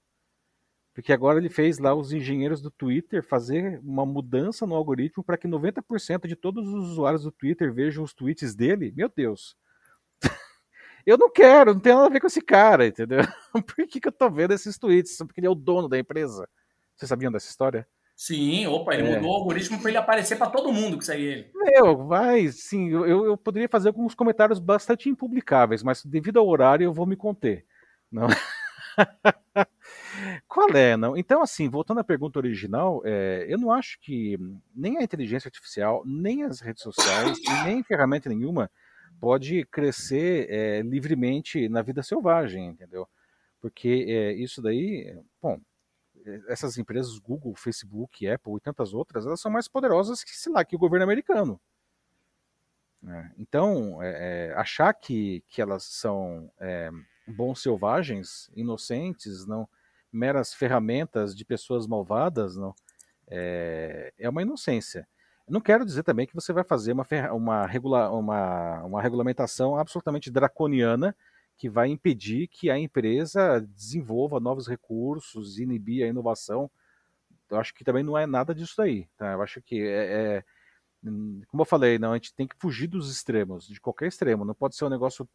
Porque 0.94 1.12
agora 1.12 1.40
ele 1.40 1.48
fez 1.48 1.80
lá 1.80 1.92
os 1.96 2.12
engenheiros 2.12 2.62
do 2.62 2.70
Twitter 2.70 3.24
fazer 3.24 3.80
uma 3.82 4.06
mudança 4.06 4.64
no 4.64 4.76
algoritmo 4.76 5.24
para 5.24 5.36
que 5.36 5.48
90% 5.48 6.28
de 6.28 6.36
todos 6.36 6.68
os 6.68 6.90
usuários 6.90 7.24
do 7.24 7.32
Twitter 7.32 7.74
vejam 7.74 8.04
os 8.04 8.14
tweets 8.14 8.54
dele. 8.54 8.92
Meu 8.96 9.08
Deus. 9.08 9.56
Eu 11.08 11.16
não 11.16 11.30
quero, 11.30 11.72
não 11.72 11.80
tem 11.80 11.94
nada 11.94 12.06
a 12.06 12.10
ver 12.10 12.20
com 12.20 12.26
esse 12.26 12.42
cara, 12.42 12.86
entendeu? 12.86 13.20
Por 13.66 13.86
que, 13.86 13.98
que 13.98 14.08
eu 14.08 14.12
tô 14.12 14.30
vendo 14.30 14.52
esses 14.52 14.76
tweets? 14.76 15.16
Porque 15.16 15.40
ele 15.40 15.46
é 15.46 15.50
o 15.50 15.54
dono 15.54 15.88
da 15.88 15.98
empresa. 15.98 16.46
Vocês 16.94 17.08
sabiam 17.08 17.32
dessa 17.32 17.48
história? 17.48 17.88
Sim, 18.14 18.66
opa, 18.66 18.92
ele 18.92 19.08
é. 19.08 19.16
mudou 19.16 19.30
o 19.30 19.34
algoritmo 19.36 19.80
para 19.80 19.88
ele 19.88 19.96
aparecer 19.96 20.36
para 20.36 20.50
todo 20.50 20.70
mundo 20.70 20.98
que 20.98 21.06
segue 21.06 21.22
ele. 21.22 21.50
Meu, 21.54 22.06
vai, 22.06 22.48
sim, 22.48 22.90
eu, 22.90 23.24
eu 23.24 23.38
poderia 23.38 23.70
fazer 23.70 23.88
alguns 23.88 24.14
comentários 24.14 24.58
bastante 24.58 25.08
impublicáveis, 25.08 25.82
mas 25.82 26.04
devido 26.04 26.38
ao 26.38 26.46
horário 26.46 26.84
eu 26.84 26.92
vou 26.92 27.06
me 27.06 27.16
conter. 27.16 27.64
Não. 28.12 28.28
Qual 30.46 30.68
é, 30.74 30.94
não? 30.94 31.16
Então, 31.16 31.40
assim, 31.40 31.70
voltando 31.70 32.00
à 32.00 32.04
pergunta 32.04 32.38
original, 32.38 33.00
é, 33.04 33.46
eu 33.48 33.56
não 33.56 33.72
acho 33.72 33.98
que 34.00 34.36
nem 34.74 34.98
a 34.98 35.02
inteligência 35.02 35.48
artificial, 35.48 36.02
nem 36.04 36.42
as 36.42 36.60
redes 36.60 36.82
sociais, 36.82 37.38
nem 37.64 37.82
ferramenta 37.82 38.28
nenhuma 38.28 38.70
pode 39.20 39.64
crescer 39.66 40.50
é, 40.50 40.82
livremente 40.82 41.68
na 41.68 41.82
vida 41.82 42.02
selvagem, 42.02 42.66
entendeu? 42.66 43.08
Porque 43.60 44.06
é, 44.08 44.32
isso 44.32 44.62
daí, 44.62 45.16
bom, 45.42 45.60
essas 46.48 46.78
empresas, 46.78 47.18
Google, 47.18 47.54
Facebook, 47.54 48.28
Apple 48.28 48.56
e 48.56 48.60
tantas 48.60 48.94
outras, 48.94 49.26
elas 49.26 49.40
são 49.40 49.50
mais 49.50 49.68
poderosas 49.68 50.22
que, 50.22 50.30
sei 50.30 50.52
lá, 50.52 50.64
que 50.64 50.76
o 50.76 50.78
governo 50.78 51.04
americano. 51.04 51.60
Né? 53.02 53.32
Então, 53.38 54.02
é, 54.02 54.52
achar 54.56 54.92
que, 54.92 55.42
que 55.48 55.62
elas 55.62 55.84
são 55.84 56.50
bons 57.26 57.62
selvagens, 57.62 58.50
inocentes, 58.54 59.46
não 59.46 59.68
meras 60.10 60.54
ferramentas 60.54 61.36
de 61.36 61.44
pessoas 61.44 61.86
malvadas, 61.86 62.56
não 62.56 62.74
é 63.30 64.28
uma 64.28 64.40
inocência. 64.40 65.06
Não 65.48 65.60
quero 65.60 65.84
dizer 65.84 66.02
também 66.02 66.26
que 66.26 66.34
você 66.34 66.52
vai 66.52 66.64
fazer 66.64 66.92
uma, 66.92 67.06
uma, 67.32 67.66
regula, 67.66 68.10
uma, 68.10 68.84
uma 68.84 69.02
regulamentação 69.02 69.76
absolutamente 69.76 70.30
draconiana 70.30 71.16
que 71.56 71.68
vai 71.68 71.88
impedir 71.88 72.46
que 72.46 72.70
a 72.70 72.78
empresa 72.78 73.60
desenvolva 73.60 74.38
novos 74.38 74.68
recursos, 74.68 75.58
inibir 75.58 76.04
a 76.04 76.08
inovação. 76.08 76.70
Eu 77.50 77.58
acho 77.58 77.74
que 77.74 77.84
também 77.84 78.04
não 78.04 78.16
é 78.16 78.26
nada 78.26 78.54
disso 78.54 78.74
daí. 78.76 79.08
Tá? 79.16 79.32
Eu 79.32 79.42
acho 79.42 79.60
que 79.62 79.80
é, 79.80 80.36
é 80.36 80.44
como 81.46 81.62
eu 81.62 81.64
falei, 81.64 81.98
não, 81.98 82.12
a 82.12 82.14
gente 82.14 82.34
tem 82.34 82.46
que 82.46 82.56
fugir 82.58 82.86
dos 82.86 83.10
extremos, 83.10 83.66
de 83.66 83.80
qualquer 83.80 84.08
extremo. 84.08 84.44
Não 84.44 84.54
pode 84.54 84.76
ser 84.76 84.84
um 84.84 84.90
negócio 84.90 85.28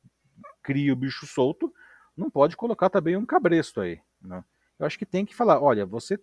cria 0.61 0.93
o 0.93 0.95
bicho 0.95 1.25
solto, 1.25 1.73
não 2.15 2.29
pode 2.29 2.55
colocar 2.55 2.89
também 2.89 3.15
um 3.15 3.25
cabresto 3.25 3.81
aí. 3.81 3.99
Né? 4.21 4.43
Eu 4.77 4.85
acho 4.85 4.97
que 4.97 5.05
tem 5.05 5.25
que 5.25 5.35
falar, 5.35 5.61
olha, 5.61 5.85
você 5.85 6.19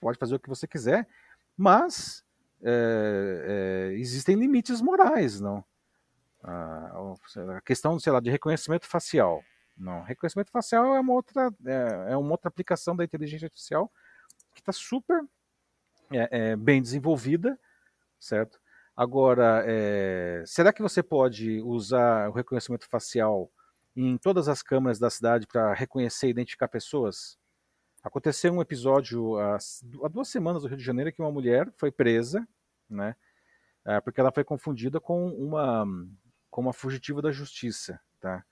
pode 0.00 0.18
fazer 0.18 0.34
o 0.34 0.38
que 0.38 0.48
você 0.48 0.66
quiser, 0.66 1.06
mas 1.56 2.24
é, 2.62 3.90
é, 3.92 3.98
existem 3.98 4.36
limites 4.36 4.80
morais, 4.80 5.40
não? 5.40 5.64
A, 6.42 7.14
questão, 7.64 7.98
sei 7.98 8.12
lá, 8.12 8.20
de 8.20 8.30
reconhecimento 8.30 8.86
facial. 8.86 9.42
Não, 9.76 10.02
reconhecimento 10.02 10.50
facial 10.50 10.94
é 10.94 11.00
uma 11.00 11.12
outra, 11.12 11.50
é, 11.64 12.12
é 12.12 12.16
uma 12.16 12.32
outra 12.32 12.48
aplicação 12.48 12.94
da 12.94 13.04
inteligência 13.04 13.46
artificial 13.46 13.90
que 14.54 14.60
está 14.60 14.72
super 14.72 15.22
é, 16.12 16.50
é, 16.50 16.56
bem 16.56 16.82
desenvolvida, 16.82 17.58
certo? 18.18 18.60
Agora, 18.96 19.64
é, 19.66 20.42
será 20.46 20.72
que 20.72 20.82
você 20.82 21.02
pode 21.02 21.60
usar 21.62 22.28
o 22.28 22.32
reconhecimento 22.32 22.86
facial 22.88 23.50
em 23.96 24.18
todas 24.18 24.48
as 24.48 24.62
câmeras 24.62 24.98
da 24.98 25.08
cidade 25.08 25.46
para 25.46 25.72
reconhecer 25.72 26.26
e 26.26 26.30
identificar 26.30 26.68
pessoas? 26.68 27.38
Aconteceu 28.02 28.52
um 28.52 28.62
episódio 28.62 29.38
há, 29.38 29.58
duas 30.10 30.28
semanas 30.28 30.62
no 30.62 30.68
Rio 30.68 30.78
de 30.78 30.84
Janeiro 30.84 31.12
que 31.12 31.20
uma 31.20 31.30
mulher 31.30 31.70
foi 31.76 31.90
presa, 31.90 32.46
né? 32.88 33.14
É, 33.84 34.00
porque 34.00 34.20
ela 34.20 34.32
foi 34.32 34.44
confundida 34.44 35.00
com 35.00 35.28
uma, 35.28 35.86
com 36.50 36.62
uma 36.62 36.72
fugitiva 36.72 37.20
da 37.20 37.30
justiça, 37.30 38.00
tá? 38.18 38.44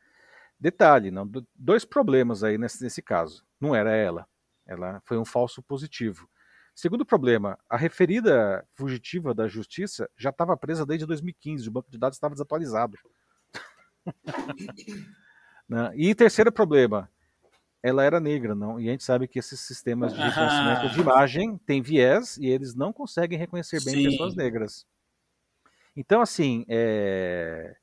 Detalhe, 0.61 1.11
não, 1.11 1.31
dois 1.55 1.85
problemas 1.85 2.43
aí 2.43 2.59
nesse, 2.59 2.83
nesse 2.83 3.01
caso. 3.01 3.47
Não 3.61 3.75
era 3.75 3.95
ela, 3.95 4.27
ela 4.67 5.01
foi 5.05 5.17
um 5.17 5.25
falso 5.25 5.63
positivo. 5.63 6.29
Segundo 6.75 7.05
problema, 7.05 7.59
a 7.69 7.77
referida 7.77 8.67
fugitiva 8.75 9.35
da 9.35 9.49
justiça 9.49 10.09
já 10.17 10.31
estava 10.31 10.57
presa 10.57 10.85
desde 10.85 11.07
2015, 11.07 11.69
o 11.69 11.73
banco 11.73 11.91
de 11.91 11.99
dados 11.99 12.17
estava 12.17 12.35
desatualizado. 12.35 12.97
né? 15.69 15.91
E 15.97 16.15
terceiro 16.15 16.53
problema, 16.53 17.11
ela 17.83 18.05
era 18.05 18.19
negra, 18.19 18.55
não? 18.55 18.81
E 18.81 18.89
a 18.89 18.93
gente 18.93 19.05
sabe 19.05 19.29
que 19.29 19.39
esses 19.39 19.61
sistemas 19.61 20.13
de 20.13 20.21
reconhecimento 20.21 20.87
ah. 20.87 20.89
de 20.89 21.01
imagem 21.01 21.57
têm 21.59 21.81
viés 21.81 22.37
e 22.39 22.47
eles 22.47 22.75
não 22.75 22.93
conseguem 22.93 23.39
reconhecer 23.39 23.83
bem 23.85 23.95
Sim. 23.95 24.05
pessoas 24.11 24.35
negras. 24.35 24.87
Então, 25.97 26.21
assim, 26.21 26.65
é... 26.69 27.77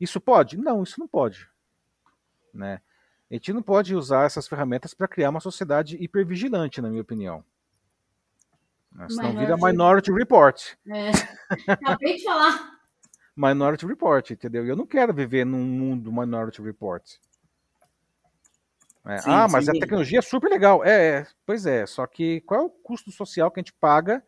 isso 0.00 0.20
pode? 0.20 0.56
Não, 0.56 0.82
isso 0.82 0.98
não 0.98 1.08
pode. 1.08 1.48
Né? 2.52 2.80
A 3.30 3.34
gente 3.34 3.52
não 3.52 3.62
pode 3.62 3.94
usar 3.94 4.24
essas 4.24 4.46
ferramentas 4.48 4.94
para 4.94 5.08
criar 5.08 5.30
uma 5.30 5.40
sociedade 5.40 5.96
hipervigilante, 6.00 6.80
na 6.80 6.88
minha 6.88 7.02
opinião. 7.02 7.44
Né? 8.92 9.06
Senão 9.08 9.30
Minority... 9.30 9.52
vira 9.52 9.56
Minority 9.56 10.12
Report. 10.12 10.62
É. 10.88 11.10
Acabei 11.72 12.16
de 12.16 12.24
falar. 12.24 12.76
Minority 13.36 13.84
Report, 13.84 14.30
entendeu? 14.30 14.64
Eu 14.64 14.74
não 14.74 14.86
quero 14.86 15.12
viver 15.12 15.44
num 15.44 15.64
mundo 15.64 16.10
Minority 16.10 16.62
Report. 16.62 17.18
É, 19.06 19.18
sim, 19.18 19.30
ah, 19.30 19.46
mas 19.48 19.66
sim. 19.66 19.70
a 19.70 19.74
tecnologia 19.74 20.18
é 20.18 20.22
super 20.22 20.48
legal. 20.50 20.84
É, 20.84 21.20
é, 21.20 21.26
pois 21.44 21.64
é, 21.64 21.86
só 21.86 22.06
que 22.06 22.40
qual 22.40 22.60
é 22.60 22.64
o 22.64 22.70
custo 22.70 23.10
social 23.12 23.50
que 23.50 23.60
a 23.60 23.62
gente 23.62 23.72
paga 23.72 24.22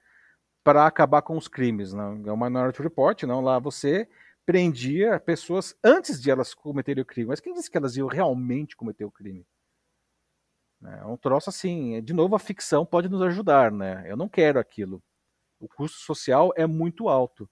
para 0.62 0.86
acabar 0.86 1.22
com 1.22 1.36
os 1.36 1.48
crimes? 1.48 1.92
Não? 1.92 2.22
É 2.26 2.32
o 2.32 2.36
Minority 2.36 2.82
Report, 2.82 3.22
não? 3.24 3.40
Lá 3.40 3.58
você 3.58 4.08
prendia 4.46 5.18
pessoas 5.20 5.76
antes 5.84 6.22
de 6.22 6.30
elas 6.30 6.54
cometerem 6.54 7.02
o 7.02 7.06
crime. 7.06 7.28
Mas 7.28 7.40
quem 7.40 7.52
disse 7.52 7.70
que 7.70 7.76
elas 7.76 7.96
iam 7.96 8.06
realmente 8.06 8.76
cometer 8.76 9.04
o 9.04 9.10
crime? 9.10 9.44
É 10.82 11.04
um 11.04 11.16
troço 11.16 11.50
assim, 11.50 12.00
de 12.02 12.12
novo 12.12 12.36
a 12.36 12.38
ficção 12.38 12.86
pode 12.86 13.08
nos 13.08 13.20
ajudar, 13.22 13.72
né? 13.72 14.04
Eu 14.06 14.16
não 14.16 14.28
quero 14.28 14.60
aquilo. 14.60 15.02
O 15.60 15.68
custo 15.68 15.98
social 15.98 16.52
é 16.56 16.66
muito 16.66 17.08
alto. 17.08 17.50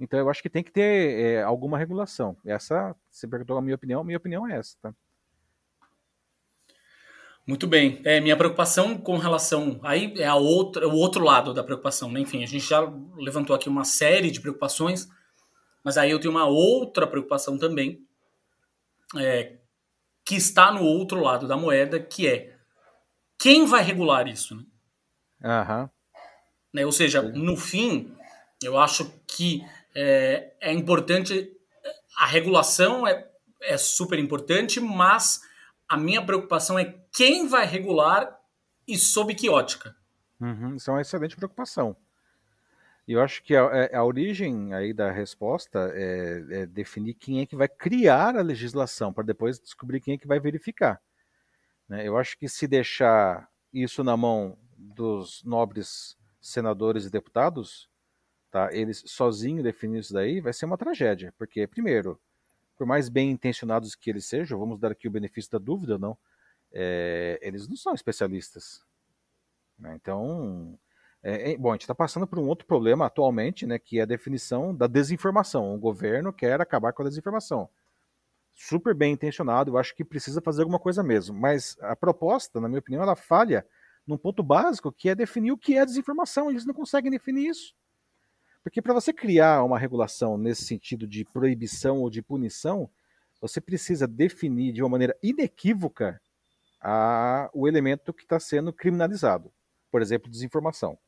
Então 0.00 0.18
eu 0.18 0.28
acho 0.28 0.42
que 0.42 0.50
tem 0.50 0.64
que 0.64 0.72
ter 0.72 1.20
é, 1.20 1.42
alguma 1.42 1.78
regulação. 1.78 2.36
Essa, 2.44 2.96
você 3.08 3.28
perguntou 3.28 3.56
a 3.56 3.62
minha 3.62 3.76
opinião, 3.76 4.00
a 4.00 4.04
minha 4.04 4.18
opinião 4.18 4.46
é 4.48 4.58
essa, 4.58 4.76
tá? 4.82 4.94
Muito 7.46 7.66
bem. 7.66 8.00
É, 8.04 8.20
minha 8.20 8.36
preocupação 8.36 8.96
com 8.96 9.16
relação. 9.16 9.80
Aí 9.82 10.14
é 10.16 10.26
a 10.26 10.36
outra, 10.36 10.86
o 10.86 10.94
outro 10.94 11.24
lado 11.24 11.52
da 11.52 11.64
preocupação, 11.64 12.10
né? 12.10 12.20
Enfim, 12.20 12.42
a 12.42 12.46
gente 12.46 12.64
já 12.64 12.80
levantou 13.16 13.54
aqui 13.54 13.68
uma 13.68 13.84
série 13.84 14.30
de 14.30 14.40
preocupações, 14.40 15.08
mas 15.82 15.98
aí 15.98 16.10
eu 16.10 16.20
tenho 16.20 16.32
uma 16.32 16.46
outra 16.46 17.06
preocupação 17.06 17.58
também, 17.58 18.06
é, 19.16 19.56
que 20.24 20.36
está 20.36 20.70
no 20.70 20.84
outro 20.84 21.20
lado 21.20 21.48
da 21.48 21.56
moeda, 21.56 21.98
que 21.98 22.28
é 22.28 22.56
quem 23.42 23.66
vai 23.66 23.82
regular 23.82 24.28
isso? 24.28 24.54
Né? 24.54 24.64
Uhum. 25.42 25.88
Né? 26.72 26.86
Ou 26.86 26.92
seja, 26.92 27.20
no 27.20 27.56
fim, 27.56 28.14
eu 28.62 28.78
acho 28.78 29.12
que 29.26 29.64
é, 29.96 30.52
é 30.60 30.72
importante, 30.72 31.50
a 32.16 32.26
regulação 32.26 33.04
é, 33.04 33.28
é 33.62 33.76
super 33.76 34.20
importante, 34.20 34.78
mas 34.78 35.40
a 35.92 35.96
minha 35.98 36.24
preocupação 36.24 36.78
é 36.78 36.86
quem 37.12 37.46
vai 37.46 37.66
regular 37.66 38.40
e 38.88 38.96
sob 38.96 39.34
que 39.34 39.50
ótica. 39.50 39.94
Uhum, 40.40 40.76
isso 40.76 40.88
é 40.90 40.94
uma 40.94 41.02
excelente 41.02 41.36
preocupação. 41.36 41.94
E 43.06 43.12
eu 43.12 43.20
acho 43.20 43.42
que 43.42 43.54
a, 43.54 43.64
é, 43.64 43.94
a, 43.94 44.02
origem 44.02 44.72
aí 44.72 44.94
da 44.94 45.10
resposta 45.10 45.92
é, 45.94 46.44
é, 46.50 46.66
definir 46.66 47.12
quem 47.12 47.40
é 47.40 47.46
que 47.46 47.54
vai 47.54 47.68
criar 47.68 48.36
a 48.36 48.40
legislação, 48.40 49.12
para 49.12 49.22
depois 49.22 49.60
descobrir 49.60 50.00
quem 50.00 50.14
é 50.14 50.18
que 50.18 50.26
vai 50.26 50.40
verificar. 50.40 50.98
Né? 51.86 52.08
Eu 52.08 52.16
acho 52.16 52.38
que 52.38 52.48
se 52.48 52.66
deixar 52.66 53.46
isso 53.70 54.02
na 54.02 54.16
mão 54.16 54.56
dos 54.74 55.44
nobres 55.44 56.16
senadores 56.40 57.04
e 57.04 57.10
deputados, 57.10 57.86
tá, 58.50 58.70
eles 58.72 59.02
sozinhos 59.04 59.62
definir 59.62 60.00
isso 60.00 60.14
daí, 60.14 60.40
vai 60.40 60.54
ser 60.54 60.64
uma 60.64 60.78
tragédia. 60.78 61.34
Porque, 61.36 61.66
primeiro, 61.66 62.18
por 62.76 62.86
mais 62.86 63.08
bem 63.08 63.30
intencionados 63.30 63.94
que 63.94 64.10
eles 64.10 64.26
sejam, 64.26 64.58
vamos 64.58 64.78
dar 64.78 64.92
aqui 64.92 65.08
o 65.08 65.10
benefício 65.10 65.50
da 65.50 65.58
dúvida, 65.58 65.98
não, 65.98 66.16
é, 66.72 67.38
eles 67.42 67.68
não 67.68 67.76
são 67.76 67.94
especialistas. 67.94 68.82
Né? 69.78 69.94
Então, 69.94 70.78
é, 71.22 71.52
é, 71.52 71.56
bom, 71.56 71.70
a 71.70 71.74
gente 71.74 71.82
está 71.82 71.94
passando 71.94 72.26
por 72.26 72.38
um 72.38 72.48
outro 72.48 72.66
problema 72.66 73.06
atualmente, 73.06 73.66
né, 73.66 73.78
que 73.78 73.98
é 73.98 74.02
a 74.02 74.06
definição 74.06 74.74
da 74.74 74.86
desinformação. 74.86 75.74
O 75.74 75.78
governo 75.78 76.32
quer 76.32 76.60
acabar 76.60 76.92
com 76.92 77.02
a 77.02 77.08
desinformação. 77.08 77.68
Super 78.54 78.94
bem 78.94 79.12
intencionado, 79.12 79.70
eu 79.70 79.78
acho 79.78 79.94
que 79.94 80.04
precisa 80.04 80.40
fazer 80.40 80.62
alguma 80.62 80.78
coisa 80.78 81.02
mesmo. 81.02 81.38
Mas 81.38 81.76
a 81.80 81.94
proposta, 81.94 82.60
na 82.60 82.68
minha 82.68 82.80
opinião, 82.80 83.02
ela 83.02 83.16
falha 83.16 83.66
num 84.06 84.18
ponto 84.18 84.42
básico, 84.42 84.92
que 84.92 85.08
é 85.08 85.14
definir 85.14 85.52
o 85.52 85.58
que 85.58 85.78
é 85.78 85.86
desinformação. 85.86 86.50
Eles 86.50 86.66
não 86.66 86.74
conseguem 86.74 87.10
definir 87.10 87.48
isso. 87.48 87.74
Porque 88.62 88.80
para 88.80 88.94
você 88.94 89.12
criar 89.12 89.64
uma 89.64 89.78
regulação 89.78 90.38
nesse 90.38 90.64
sentido 90.64 91.06
de 91.06 91.24
proibição 91.24 92.00
ou 92.00 92.10
de 92.10 92.22
punição, 92.22 92.88
você 93.40 93.60
precisa 93.60 94.06
definir 94.06 94.72
de 94.72 94.82
uma 94.82 94.88
maneira 94.88 95.16
inequívoca 95.22 96.20
a, 96.80 97.50
o 97.52 97.66
elemento 97.66 98.12
que 98.12 98.22
está 98.22 98.38
sendo 98.38 98.72
criminalizado. 98.72 99.52
Por 99.90 100.00
exemplo, 100.00 100.30
desinformação 100.30 100.98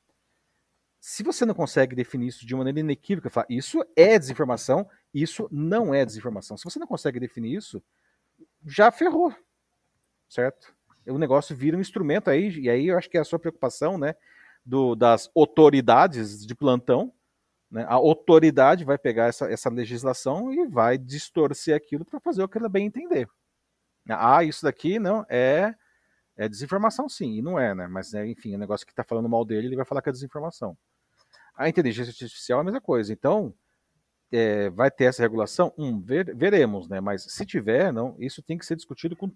se 1.07 1.23
você 1.23 1.45
não 1.45 1.53
consegue 1.55 1.95
definir 1.95 2.29
isso 2.29 2.47
de 2.47 2.55
maneira 2.57 2.81
inequívoca, 2.81 3.29
falar 3.29 3.47
isso 3.51 3.85
é 3.95 4.19
desinformação, 4.19 4.89
isso 5.13 5.47
não 5.53 5.95
é 5.95 6.03
desinformação. 6.03 6.57
Se 6.57 6.65
você 6.65 6.79
não 6.79 6.87
consegue 6.87 7.21
definir 7.21 7.55
isso, 7.55 7.83
já 8.67 8.91
ferrou, 8.91 9.31
certo? 10.31 10.75
O 11.07 11.19
negócio 11.19 11.55
vira 11.55 11.77
um 11.77 11.81
instrumento 11.81 12.31
aí, 12.31 12.49
e 12.59 12.71
aí 12.71 12.87
eu 12.87 12.97
acho 12.97 13.11
que 13.11 13.19
é 13.19 13.21
a 13.21 13.25
sua 13.25 13.39
preocupação, 13.39 13.99
né, 13.99 14.15
do, 14.65 14.95
das 14.95 15.31
autoridades 15.37 16.47
de 16.47 16.55
plantão, 16.55 17.13
né, 17.75 17.85
a 17.89 17.95
autoridade 17.95 18.85
vai 18.85 18.97
pegar 18.97 19.27
essa, 19.27 19.51
essa 19.51 19.69
legislação 19.69 20.53
e 20.53 20.65
vai 20.69 20.97
distorcer 20.97 21.75
aquilo 21.75 22.05
para 22.05 22.21
fazer 22.21 22.45
o 22.45 22.49
que 22.49 22.57
ela 22.57 22.69
bem 22.69 22.87
entender. 22.87 23.29
Ah, 24.09 24.45
isso 24.45 24.63
daqui 24.63 25.01
não 25.01 25.27
é 25.29 25.75
é 26.37 26.49
desinformação 26.49 27.09
sim, 27.09 27.35
e 27.39 27.43
não 27.43 27.59
é, 27.59 27.75
né? 27.75 27.87
Mas 27.87 28.13
é, 28.13 28.27
enfim, 28.27 28.55
o 28.55 28.59
negócio 28.59 28.87
que 28.87 28.93
está 28.93 29.05
falando 29.05 29.29
mal 29.29 29.45
dele, 29.45 29.69
ele 29.69 29.77
vai 29.77 29.85
falar 29.85 30.03
que 30.03 30.09
é 30.09 30.13
desinformação. 30.13 30.77
A 31.57 31.69
inteligência 31.69 32.11
artificial 32.11 32.59
é 32.59 32.63
a 32.63 32.65
mesma 32.65 32.81
coisa. 32.81 33.13
Então, 33.13 33.55
é, 34.33 34.69
vai 34.71 34.91
ter 34.91 35.05
essa 35.05 35.23
regulação? 35.23 35.73
Um, 35.79 36.01
ver, 36.01 36.35
veremos, 36.35 36.89
né? 36.89 37.01
Mas 37.01 37.23
se 37.23 37.47
tiver, 37.47 37.93
não, 37.93 38.17
isso 38.19 38.43
tem 38.43 38.59
que 38.59 38.67
ser 38.67 38.75
discutido 38.75 39.17
com 39.17 39.31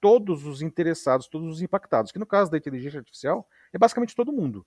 todos 0.00 0.46
os 0.46 0.62
interessados, 0.62 1.26
todos 1.26 1.48
os 1.48 1.62
impactados. 1.62 2.12
Que 2.12 2.18
no 2.18 2.26
caso 2.26 2.50
da 2.50 2.56
inteligência 2.56 2.98
artificial, 2.98 3.48
é 3.72 3.78
basicamente 3.78 4.14
todo 4.14 4.32
mundo. 4.32 4.64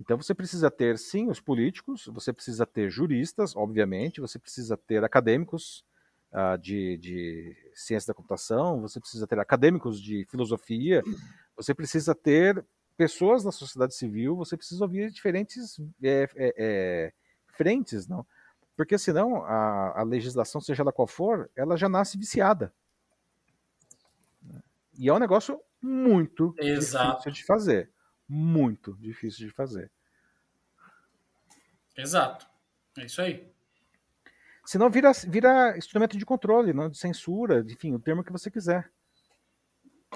Então 0.00 0.16
você 0.16 0.34
precisa 0.34 0.70
ter, 0.70 0.98
sim, 0.98 1.28
os 1.28 1.40
políticos, 1.40 2.06
você 2.06 2.32
precisa 2.32 2.64
ter 2.64 2.88
juristas, 2.88 3.54
obviamente, 3.54 4.20
você 4.20 4.38
precisa 4.38 4.74
ter 4.74 5.04
acadêmicos 5.04 5.84
uh, 6.32 6.56
de, 6.56 6.96
de 6.96 7.56
ciência 7.74 8.08
da 8.08 8.14
computação, 8.14 8.80
você 8.80 8.98
precisa 8.98 9.26
ter 9.26 9.38
acadêmicos 9.38 10.00
de 10.00 10.24
filosofia, 10.30 11.02
você 11.54 11.74
precisa 11.74 12.14
ter 12.14 12.64
pessoas 12.96 13.44
da 13.44 13.52
sociedade 13.52 13.94
civil, 13.94 14.34
você 14.34 14.56
precisa 14.56 14.82
ouvir 14.84 15.10
diferentes 15.10 15.78
é, 16.02 16.28
é, 16.34 16.54
é, 16.56 17.12
frentes, 17.48 18.08
não? 18.08 18.26
Porque 18.74 18.96
senão 18.96 19.44
a, 19.44 20.00
a 20.00 20.02
legislação, 20.02 20.62
seja 20.62 20.82
ela 20.82 20.92
qual 20.92 21.06
for, 21.06 21.50
ela 21.54 21.76
já 21.76 21.90
nasce 21.90 22.16
viciada. 22.16 22.72
E 24.98 25.10
é 25.10 25.12
um 25.12 25.18
negócio 25.18 25.60
muito 25.82 26.54
Exato. 26.58 27.18
difícil 27.18 27.32
de 27.32 27.44
fazer. 27.44 27.90
Muito 28.32 28.96
difícil 29.00 29.48
de 29.48 29.52
fazer. 29.52 29.90
Exato. 31.96 32.46
É 32.96 33.04
isso 33.04 33.20
aí. 33.20 33.50
Senão 34.64 34.88
vira, 34.88 35.10
vira 35.26 35.76
instrumento 35.76 36.16
de 36.16 36.24
controle, 36.24 36.72
não 36.72 36.88
de 36.88 36.96
censura, 36.96 37.66
enfim, 37.68 37.92
o 37.92 37.98
termo 37.98 38.22
que 38.22 38.30
você 38.30 38.48
quiser. 38.48 38.88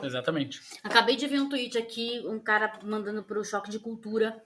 Exatamente. 0.01 0.61
Acabei 0.85 1.17
de 1.17 1.27
ver 1.27 1.41
um 1.41 1.49
tweet 1.49 1.77
aqui, 1.77 2.23
um 2.25 2.39
cara 2.39 2.79
mandando 2.85 3.25
para 3.25 3.41
o 3.41 3.45
Choque 3.45 3.69
de 3.69 3.81
Cultura, 3.81 4.41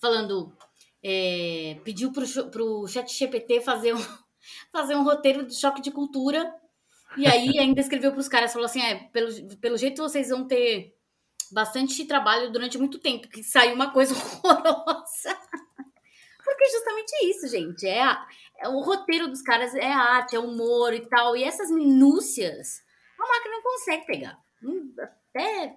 falando, 0.00 0.56
é, 1.02 1.80
pediu 1.82 2.12
para 2.12 2.62
o 2.62 2.86
chat 2.86 3.12
GPT 3.12 3.62
fazer 3.62 3.94
um, 3.94 3.98
fazer 4.70 4.94
um 4.94 5.02
roteiro 5.02 5.44
de 5.44 5.56
Choque 5.56 5.82
de 5.82 5.90
Cultura, 5.90 6.54
e 7.16 7.26
aí 7.26 7.58
ainda 7.58 7.80
escreveu 7.80 8.12
para 8.12 8.20
os 8.20 8.28
caras, 8.28 8.52
falou 8.52 8.66
assim, 8.66 8.80
é, 8.80 8.94
pelo, 9.08 9.56
pelo 9.56 9.76
jeito 9.76 10.02
vocês 10.02 10.28
vão 10.28 10.46
ter 10.46 10.96
bastante 11.52 12.04
trabalho 12.04 12.50
durante 12.50 12.78
muito 12.78 12.98
tempo, 12.98 13.28
que 13.28 13.42
saiu 13.42 13.74
uma 13.74 13.92
coisa 13.92 14.14
horrorosa. 14.42 15.36
Porque 16.44 16.64
é 16.64 16.70
justamente 16.70 17.12
isso, 17.24 17.48
gente. 17.48 17.86
É, 17.86 18.02
a, 18.02 18.26
é, 18.58 18.68
o 18.68 18.80
roteiro 18.80 19.28
dos 19.28 19.42
caras 19.42 19.74
é 19.74 19.92
arte, 19.92 20.34
é 20.34 20.38
humor 20.38 20.92
e 20.94 21.06
tal. 21.06 21.36
E 21.36 21.44
essas 21.44 21.70
minúcias, 21.70 22.82
a 23.18 23.26
máquina 23.26 23.54
não 23.54 23.62
consegue 23.62 24.06
pegar. 24.06 24.38
Até. 24.98 25.76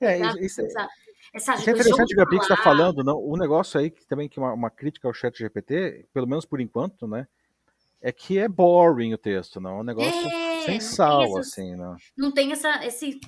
É, 0.00 0.18
isso, 0.44 0.60
essa, 0.62 0.88
essa, 1.34 1.54
isso 1.54 1.68
é 1.68 1.72
interessante 1.72 2.18
o 2.18 2.26
que 2.26 2.36
está 2.36 2.56
falando. 2.56 3.02
Não? 3.02 3.18
O 3.18 3.36
negócio 3.36 3.78
aí, 3.78 3.90
que 3.90 4.06
também 4.06 4.28
que 4.28 4.38
uma, 4.38 4.52
uma 4.52 4.70
crítica 4.70 5.08
ao 5.08 5.14
chat 5.14 5.36
GPT, 5.38 6.06
pelo 6.12 6.26
menos 6.26 6.44
por 6.44 6.60
enquanto, 6.60 7.06
né? 7.06 7.26
É 8.02 8.10
que 8.10 8.38
é 8.38 8.48
boring 8.48 9.12
o 9.12 9.18
texto, 9.18 9.60
não? 9.60 9.78
É 9.78 9.80
um 9.80 9.84
negócio 9.84 10.28
é, 10.28 10.62
sem 10.62 10.80
sal, 10.80 11.36
assim, 11.36 11.76
não. 11.76 11.96
Não 12.16 12.32
tem 12.32 12.50
essa, 12.50 12.84
esse, 12.84 13.20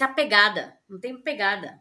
essa 0.00 0.12
pegada. 0.12 0.74
Não 0.88 0.98
tem 0.98 1.20
pegada. 1.20 1.78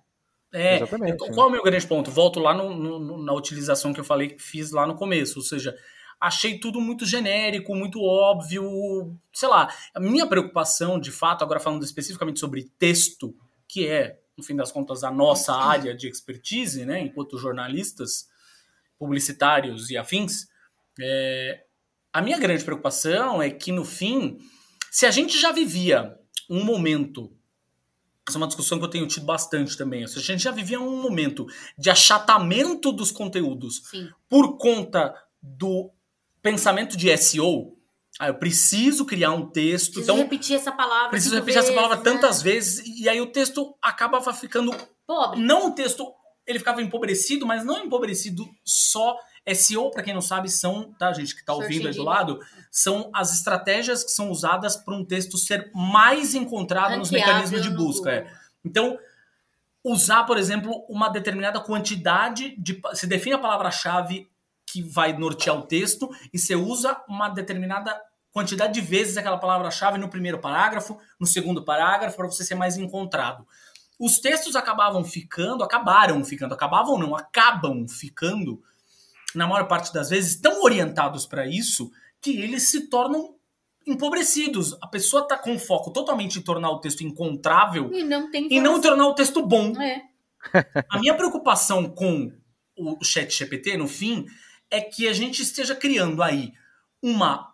É, 0.52 0.78
Exatamente, 0.78 1.18
qual 1.18 1.48
é 1.48 1.50
o 1.50 1.52
meu 1.52 1.64
grande 1.64 1.86
ponto? 1.86 2.10
Volto 2.10 2.40
lá 2.40 2.54
no, 2.54 2.76
no, 2.76 3.24
na 3.24 3.34
utilização 3.34 3.94
que 3.94 4.00
eu 4.00 4.04
falei 4.04 4.30
que 4.30 4.42
fiz 4.42 4.72
lá 4.72 4.88
no 4.88 4.96
começo, 4.96 5.38
ou 5.38 5.46
seja, 5.46 5.78
achei 6.20 6.60
tudo 6.60 6.82
muito 6.82 7.06
genérico, 7.06 7.76
muito 7.76 8.02
óbvio, 8.02 9.16
sei 9.32 9.48
lá. 9.48 9.72
A 9.94 10.00
minha 10.00 10.26
preocupação, 10.26 11.00
de 11.00 11.12
fato, 11.12 11.44
agora 11.44 11.60
falando 11.60 11.84
especificamente 11.84 12.40
sobre 12.40 12.64
texto, 12.80 13.36
que 13.68 13.88
é, 13.88 14.20
no 14.36 14.44
fim 14.44 14.56
das 14.56 14.72
contas, 14.72 15.04
a 15.04 15.12
nossa 15.12 15.54
área 15.54 15.96
de 15.96 16.08
expertise, 16.08 16.84
né, 16.84 17.00
enquanto 17.00 17.38
jornalistas, 17.38 18.28
publicitários 18.98 19.92
e 19.92 19.98
afins, 19.98 20.48
é, 21.00 21.64
a 22.12 22.24
minha 22.24 22.40
grande 22.40 22.64
preocupação 22.64 23.40
é 23.40 23.52
que, 23.52 23.72
no 23.72 23.86
fim, 23.86 24.40
se 24.90 25.06
a 25.06 25.12
gente 25.12 25.40
já 25.40 25.52
vivia 25.52 26.18
um 26.50 26.64
momento 26.64 27.39
essa 28.30 28.38
é 28.38 28.42
uma 28.42 28.48
discussão 28.48 28.78
que 28.78 28.86
eu 28.86 28.90
tenho 28.90 29.08
tido 29.08 29.26
bastante 29.26 29.78
também. 29.78 30.06
Seja, 30.08 30.20
a 30.20 30.24
gente 30.24 30.44
já 30.44 30.52
vivia 30.52 30.80
um 30.80 31.02
momento 31.02 31.46
de 31.78 31.90
achatamento 31.90 32.92
dos 32.92 33.12
conteúdos 33.12 33.82
Sim. 33.90 34.10
por 34.30 34.58
conta 34.58 35.14
do 35.42 35.92
pensamento 36.42 36.96
de 36.96 37.16
SEO. 37.18 37.76
Ah, 38.20 38.28
eu 38.28 38.36
preciso 38.36 39.06
criar 39.06 39.32
um 39.32 39.46
texto. 39.50 39.94
Preciso 39.94 40.12
então, 40.12 40.18
repetir 40.18 40.56
essa 40.56 40.72
palavra. 40.72 41.10
Preciso 41.10 41.36
repetir 41.36 41.56
vezes, 41.56 41.70
essa 41.70 41.76
palavra 41.76 41.98
né? 41.98 42.04
tantas 42.04 42.42
vezes. 42.42 42.86
E 42.86 43.08
aí 43.08 43.22
o 43.22 43.32
texto 43.32 43.76
acabava 43.82 44.34
ficando. 44.34 44.76
Pobre. 45.08 45.40
Não 45.40 45.68
o 45.68 45.72
texto. 45.72 46.06
Ele 46.46 46.60
ficava 46.60 46.82
empobrecido, 46.82 47.46
mas 47.46 47.64
não 47.64 47.86
empobrecido 47.86 48.46
só 48.66 49.16
SEO, 49.56 49.92
para 49.92 50.04
quem 50.04 50.14
não 50.14 50.22
sabe, 50.22 50.50
são, 50.50 50.94
tá, 50.94 51.12
gente, 51.14 51.34
que 51.34 51.42
está 51.42 51.54
ouvindo 51.54 51.88
aí 51.88 51.94
do 51.94 52.04
lado, 52.04 52.40
são 52.72 53.10
as 53.14 53.34
estratégias 53.34 54.04
que 54.04 54.12
são 54.12 54.30
usadas 54.30 54.76
para 54.76 54.94
um 54.94 55.06
texto 55.06 55.38
ser 55.38 55.72
mais 55.74 56.36
encontrado 56.36 56.98
nos 56.98 57.12
mecanismos 57.12 57.62
de 57.62 57.70
busca. 57.70 58.12
É. 58.12 58.32
Então, 58.64 58.98
usar, 59.84 60.24
por 60.26 60.38
exemplo, 60.38 60.86
uma 60.90 61.10
determinada 61.10 61.60
quantidade 61.60 62.56
de. 62.58 62.80
Se 62.94 63.08
define 63.08 63.36
a 63.36 63.40
palavra-chave 63.40 64.30
que 64.66 64.84
vai 64.84 65.14
nortear 65.14 65.58
o 65.58 65.64
texto 65.64 66.10
e 66.32 66.38
você 66.38 66.56
usa 66.56 67.02
uma 67.08 67.30
determinada 67.30 68.00
quantidade 68.32 68.74
de 68.74 68.82
vezes 68.82 69.18
aquela 69.18 69.40
palavra-chave 69.40 69.98
no 69.98 70.10
primeiro 70.10 70.40
parágrafo, 70.40 70.98
no 71.20 71.26
segundo 71.26 71.64
parágrafo, 71.64 72.16
para 72.16 72.28
você 72.28 72.44
ser 72.44 72.56
mais 72.56 72.78
encontrado. 72.78 73.48
Os 74.00 74.20
textos 74.20 74.56
acabavam 74.56 75.04
ficando, 75.04 75.64
acabaram 75.64 76.24
ficando, 76.24 76.54
acabavam 76.54 76.98
não, 76.98 77.16
acabam 77.16 77.88
ficando 77.88 78.62
na 79.36 79.48
maior 79.48 79.68
parte 79.68 79.94
das 79.94 80.10
vezes, 80.10 80.40
tão 80.40 80.64
orientados 80.64 81.26
para 81.26 81.48
isso 81.48 81.92
que 82.22 82.38
eles 82.40 82.70
se 82.70 82.90
tornam 82.90 83.36
empobrecidos. 83.86 84.78
A 84.82 84.88
pessoa 84.88 85.24
está 85.24 85.38
com 85.38 85.58
foco 85.58 85.92
totalmente 85.92 86.40
em 86.40 86.42
tornar 86.42 86.70
o 86.70 86.80
texto 86.80 87.02
encontrável 87.02 87.92
e 87.94 88.04
não, 88.04 88.30
tem 88.30 88.48
e 88.52 88.60
não 88.60 88.80
tornar 88.80 89.08
o 89.08 89.16
texto 89.16 89.46
bom. 89.46 89.80
É. 89.82 90.04
A 90.90 91.00
minha 91.00 91.16
preocupação 91.16 91.90
com 91.90 92.32
o 92.78 93.04
chat 93.04 93.36
GPT, 93.36 93.78
no 93.78 93.88
fim, 93.88 94.26
é 94.72 94.80
que 94.80 95.08
a 95.08 95.14
gente 95.14 95.42
esteja 95.42 95.76
criando 95.76 96.24
aí 96.24 96.54
uma 97.02 97.54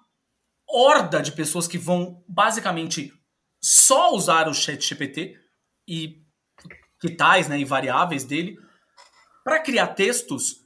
horda 0.67 1.21
de 1.21 1.31
pessoas 1.31 1.67
que 1.67 1.77
vão 1.77 2.23
basicamente 2.27 3.13
só 3.61 4.13
usar 4.13 4.47
o 4.47 4.53
chat 4.53 4.85
GPT 4.85 5.39
e 5.87 6.21
que 6.99 7.09
tais 7.09 7.47
né, 7.47 7.59
e 7.59 7.65
variáveis 7.65 8.23
dele 8.23 8.57
para 9.43 9.59
criar 9.59 9.87
textos 9.87 10.64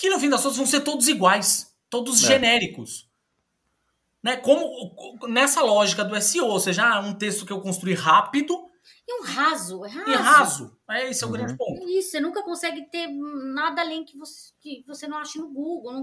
que 0.00 0.08
no 0.08 0.18
fim 0.18 0.30
das 0.30 0.42
contas 0.42 0.56
vão 0.56 0.66
ser 0.66 0.80
todos 0.80 1.06
iguais, 1.08 1.74
todos 1.90 2.24
é. 2.24 2.28
genéricos. 2.28 3.06
Né? 4.22 4.36
Como 4.36 4.68
nessa 5.28 5.62
lógica 5.62 6.04
do 6.04 6.20
SEO, 6.20 6.46
ou 6.46 6.58
seja, 6.58 6.84
ah, 6.84 7.00
um 7.00 7.14
texto 7.14 7.44
que 7.44 7.52
eu 7.52 7.60
construí 7.60 7.94
rápido 7.94 8.54
e 9.06 9.20
um 9.20 9.24
raso, 9.24 9.84
é 9.84 9.88
raso. 9.88 10.10
E 10.10 10.14
raso. 10.14 10.79
É, 10.90 11.08
esse 11.08 11.22
é 11.22 11.26
o 11.26 11.30
uhum. 11.30 11.36
grande 11.36 11.56
ponto. 11.56 11.82
É 11.82 11.90
isso, 11.90 12.10
você 12.10 12.20
nunca 12.20 12.42
consegue 12.42 12.82
ter 12.90 13.08
nada 13.08 13.80
além 13.80 14.04
que 14.04 14.16
você, 14.16 14.52
que 14.60 14.84
você 14.86 15.06
não 15.06 15.18
ache 15.18 15.38
no 15.38 15.48
Google, 15.48 15.92
não, 15.92 16.02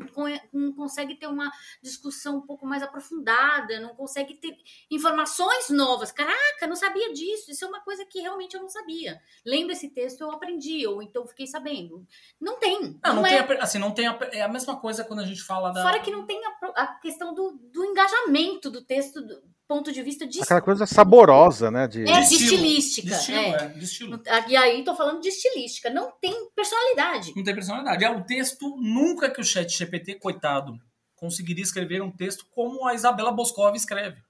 não 0.53 0.73
consegue 0.73 1.15
ter 1.15 1.27
uma 1.27 1.51
discussão 1.81 2.37
um 2.37 2.41
pouco 2.41 2.65
mais 2.65 2.81
aprofundada, 2.81 3.79
não 3.79 3.95
consegue 3.95 4.35
ter 4.35 4.55
informações 4.89 5.69
novas. 5.69 6.11
Caraca, 6.11 6.67
não 6.67 6.75
sabia 6.75 7.13
disso. 7.13 7.51
Isso 7.51 7.65
é 7.65 7.67
uma 7.67 7.81
coisa 7.81 8.05
que 8.05 8.19
realmente 8.19 8.55
eu 8.55 8.61
não 8.61 8.69
sabia. 8.69 9.19
Lendo 9.45 9.71
esse 9.71 9.89
texto 9.89 10.21
eu 10.21 10.31
aprendi, 10.31 10.87
ou 10.87 11.01
então 11.01 11.27
fiquei 11.27 11.47
sabendo. 11.47 12.05
Não 12.39 12.57
tem. 12.59 12.81
Não, 12.81 12.97
não, 13.03 13.15
não 13.15 13.25
é... 13.25 13.43
tem 13.43 13.57
a, 13.57 13.63
assim, 13.63 13.79
não 13.79 13.91
tem 13.91 14.07
a, 14.07 14.17
é 14.31 14.41
a 14.41 14.47
mesma 14.47 14.77
coisa 14.77 15.03
quando 15.03 15.19
a 15.19 15.25
gente 15.25 15.43
fala 15.43 15.71
da. 15.71 15.81
Fora 15.81 15.99
que 15.99 16.11
não 16.11 16.25
tem 16.25 16.41
a, 16.45 16.81
a 16.81 16.87
questão 16.99 17.33
do, 17.33 17.59
do 17.71 17.83
engajamento 17.83 18.69
do 18.69 18.81
texto. 18.81 19.21
Do, 19.21 19.57
ponto 19.67 19.91
de 19.91 20.01
vista 20.01 20.25
de. 20.25 20.41
Aquela 20.41 20.61
coisa 20.61 20.85
saborosa, 20.85 21.69
né? 21.69 21.87
De, 21.87 22.03
é, 22.09 22.21
de, 22.21 22.35
estilística. 22.35 23.09
De 23.09 23.13
estilo, 23.13 23.37
é. 23.37 23.49
é. 23.49 23.67
de 23.67 23.83
estilo. 23.83 24.21
E 24.47 24.55
aí 24.55 24.76
tô 24.83 24.95
falando 24.95 25.21
de 25.21 25.29
estilística. 25.29 25.89
Não 25.89 26.11
tem 26.19 26.49
personalidade. 26.55 27.33
Não 27.35 27.43
tem 27.43 27.53
personalidade. 27.53 28.03
É 28.03 28.09
o 28.09 28.23
texto, 28.23 28.75
nunca 28.77 29.29
que 29.29 29.41
o 29.41 29.43
chat 29.43 29.69
GPT, 29.69 30.15
coitado, 30.15 30.79
conseguiria 31.15 31.63
escrever 31.63 32.01
um 32.01 32.11
texto 32.11 32.45
como 32.51 32.85
a 32.85 32.93
Isabela 32.93 33.31
Boscov 33.31 33.75
escreve. 33.75 34.21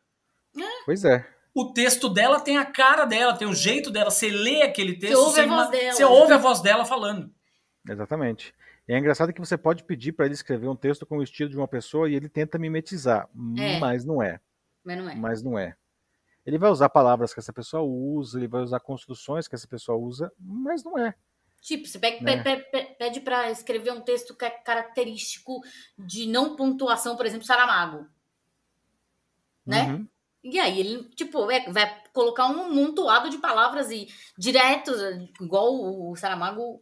É. 0.58 0.86
Pois 0.86 1.04
é. 1.04 1.28
O 1.54 1.74
texto 1.74 2.08
dela 2.10 2.40
tem 2.40 2.58
a 2.58 2.66
cara 2.66 3.06
dela, 3.06 3.36
tem 3.36 3.48
o 3.48 3.54
jeito 3.54 3.90
dela. 3.90 4.12
Você 4.12 4.30
lê 4.30 4.62
aquele 4.62 4.96
texto, 4.96 5.16
você 5.16 5.20
ouve, 5.20 5.34
você 5.34 5.42
a, 5.42 5.48
voz 5.48 5.70
dela. 5.70 5.94
Você 5.94 6.04
ouve 6.06 6.34
a 6.34 6.38
voz 6.38 6.62
dela 6.62 6.86
falando. 6.86 7.34
Exatamente. 7.90 8.54
E 8.88 8.94
é 8.94 8.98
engraçado 8.98 9.34
que 9.34 9.40
você 9.40 9.58
pode 9.58 9.84
pedir 9.84 10.14
para 10.14 10.26
ele 10.26 10.34
escrever 10.34 10.68
um 10.68 10.76
texto 10.76 11.06
com 11.06 11.18
o 11.18 11.24
estilo 11.24 11.50
de 11.50 11.58
uma 11.58 11.68
pessoa 11.68 12.10
e 12.10 12.16
ele 12.16 12.30
tenta 12.30 12.58
mimetizar, 12.58 13.28
é. 13.58 13.80
mas 13.80 14.06
não 14.06 14.22
é. 14.22 14.40
Mas 14.84 14.98
não 14.98 15.10
é. 15.10 15.16
Mas 15.16 15.44
não 15.44 15.60
é. 15.60 15.76
Ele 16.48 16.58
vai 16.58 16.72
usar 16.72 16.88
palavras 16.88 17.34
que 17.34 17.42
essa 17.42 17.52
pessoa 17.52 17.84
usa, 17.84 18.40
ele 18.40 18.48
vai 18.48 18.62
usar 18.62 18.80
construções 18.80 19.50
que 19.50 19.56
essa 19.56 19.68
pessoa 19.68 19.98
usa, 19.98 20.32
mas 20.40 20.82
não 20.82 20.98
é. 20.98 21.14
Tipo, 21.60 21.86
você 21.86 22.00
pede, 22.00 22.24
né? 22.24 22.42
pede 22.98 23.20
para 23.20 23.52
escrever 23.52 23.92
um 23.92 24.00
texto 24.00 24.34
que 24.34 24.46
é 24.46 24.50
característico 24.50 25.62
de 26.00 26.26
não 26.26 26.56
pontuação, 26.56 27.18
por 27.18 27.26
exemplo, 27.26 27.46
Saramago. 27.46 28.08
Né? 29.66 29.92
Uhum. 29.92 30.08
E 30.42 30.58
aí 30.58 30.80
ele, 30.80 31.04
tipo, 31.16 31.52
é, 31.52 31.70
vai 31.70 32.02
colocar 32.14 32.46
um 32.46 32.74
montoado 32.74 33.30
de 33.30 33.40
palavras 33.40 33.92
e 33.92 34.08
diretos, 34.38 35.02
igual 35.42 35.74
o 35.74 36.16
Saramago 36.16 36.82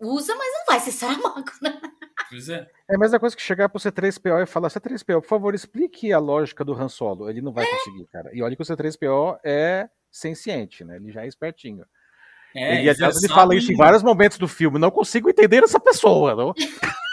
usa, 0.00 0.34
mas 0.34 0.52
não 0.54 0.66
vai 0.66 0.80
ser 0.80 0.90
Saramago, 0.90 1.52
né? 1.62 1.80
Pois 2.28 2.48
é. 2.48 2.66
É 2.88 2.94
a 2.94 2.98
mesma 2.98 3.18
coisa 3.18 3.36
que 3.36 3.42
chegar 3.42 3.68
pro 3.68 3.80
C3PO 3.80 4.42
e 4.42 4.46
falar, 4.46 4.68
C3PO, 4.68 5.20
por 5.20 5.28
favor, 5.28 5.54
explique 5.54 6.12
a 6.12 6.18
lógica 6.18 6.64
do 6.64 6.74
Han 6.74 6.88
Solo. 6.88 7.28
Ele 7.28 7.40
não 7.40 7.52
vai 7.52 7.64
é. 7.64 7.70
conseguir, 7.70 8.06
cara. 8.06 8.30
E 8.32 8.42
olha 8.42 8.54
que 8.54 8.62
o 8.62 8.64
C3PO 8.64 9.38
é 9.44 9.88
senciente, 10.10 10.84
né? 10.84 10.96
Ele 10.96 11.10
já 11.10 11.24
é 11.24 11.26
espertinho. 11.26 11.84
É, 12.54 12.80
ele, 12.80 12.90
aliás, 12.90 13.16
ele 13.22 13.28
fala 13.32 13.54
isso 13.54 13.72
em 13.72 13.76
vários 13.76 14.02
momentos 14.02 14.38
do 14.38 14.48
filme. 14.48 14.78
Não 14.78 14.90
consigo 14.90 15.28
entender 15.28 15.62
essa 15.62 15.78
pessoa. 15.78 16.34
Não? 16.34 16.54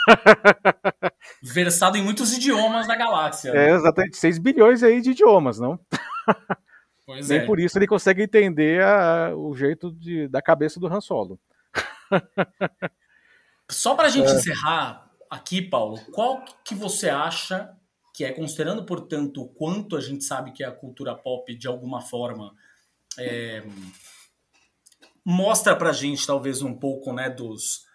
Versado 1.44 1.98
em 1.98 2.04
muitos 2.04 2.34
idiomas 2.34 2.88
da 2.88 2.96
galáxia. 2.96 3.52
É, 3.52 3.72
exatamente. 3.72 4.18
6 4.18 4.38
bilhões 4.40 4.84
aí 4.84 5.02
de 5.02 5.12
idiomas, 5.12 5.60
não? 5.60 5.80
Pois 7.06 7.30
Nem 7.30 7.38
é. 7.38 7.46
por 7.46 7.60
isso 7.60 7.78
ele 7.78 7.86
consegue 7.86 8.24
entender 8.24 8.84
a, 8.84 9.32
o 9.36 9.56
jeito 9.56 9.92
de, 9.92 10.28
da 10.28 10.42
cabeça 10.42 10.80
do 10.80 10.88
Han 10.88 11.02
Solo. 11.02 11.40
Só 13.70 13.94
pra 13.94 14.10
gente 14.10 14.28
é. 14.32 14.34
encerrar 14.34 15.05
aqui, 15.36 15.62
Paulo, 15.62 16.00
qual 16.12 16.44
que 16.64 16.74
você 16.74 17.10
acha 17.10 17.76
que 18.14 18.24
é, 18.24 18.32
considerando, 18.32 18.86
portanto, 18.86 19.42
o 19.42 19.48
quanto 19.50 19.98
a 19.98 20.02
gente 20.02 20.24
sabe 20.24 20.52
que 20.52 20.64
a 20.64 20.72
cultura 20.72 21.14
pop, 21.14 21.54
de 21.54 21.68
alguma 21.68 22.00
forma, 22.00 22.56
é, 23.20 23.62
mostra 25.24 25.76
pra 25.76 25.92
gente, 25.92 26.26
talvez, 26.26 26.62
um 26.62 26.74
pouco, 26.74 27.12
né, 27.12 27.30
dos, 27.30 27.86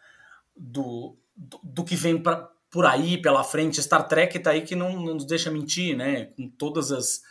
do, 0.54 1.16
do, 1.34 1.82
que 1.82 1.96
vem 1.96 2.22
pra, 2.22 2.50
por 2.70 2.84
aí, 2.84 3.20
pela 3.20 3.42
frente. 3.42 3.82
Star 3.82 4.06
Trek 4.06 4.38
tá 4.40 4.50
aí 4.50 4.60
que 4.60 4.76
não, 4.76 4.92
não 4.92 5.14
nos 5.14 5.24
deixa 5.24 5.50
mentir, 5.50 5.96
né, 5.96 6.26
com 6.26 6.50
todas 6.50 6.92
as, 6.92 7.22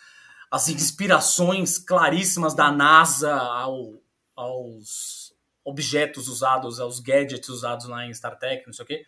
as 0.49 0.67
inspirações 0.67 1.77
claríssimas 1.77 2.55
da 2.55 2.71
NASA 2.71 3.35
ao, 3.35 4.01
aos 4.35 5.31
objetos 5.63 6.27
usados, 6.27 6.79
aos 6.79 6.99
gadgets 6.99 7.49
usados 7.49 7.85
lá 7.85 8.03
em 8.07 8.13
Star 8.15 8.35
Trek, 8.39 8.65
não 8.65 8.73
sei 8.73 8.83
o 8.83 8.87
quê. 8.87 9.05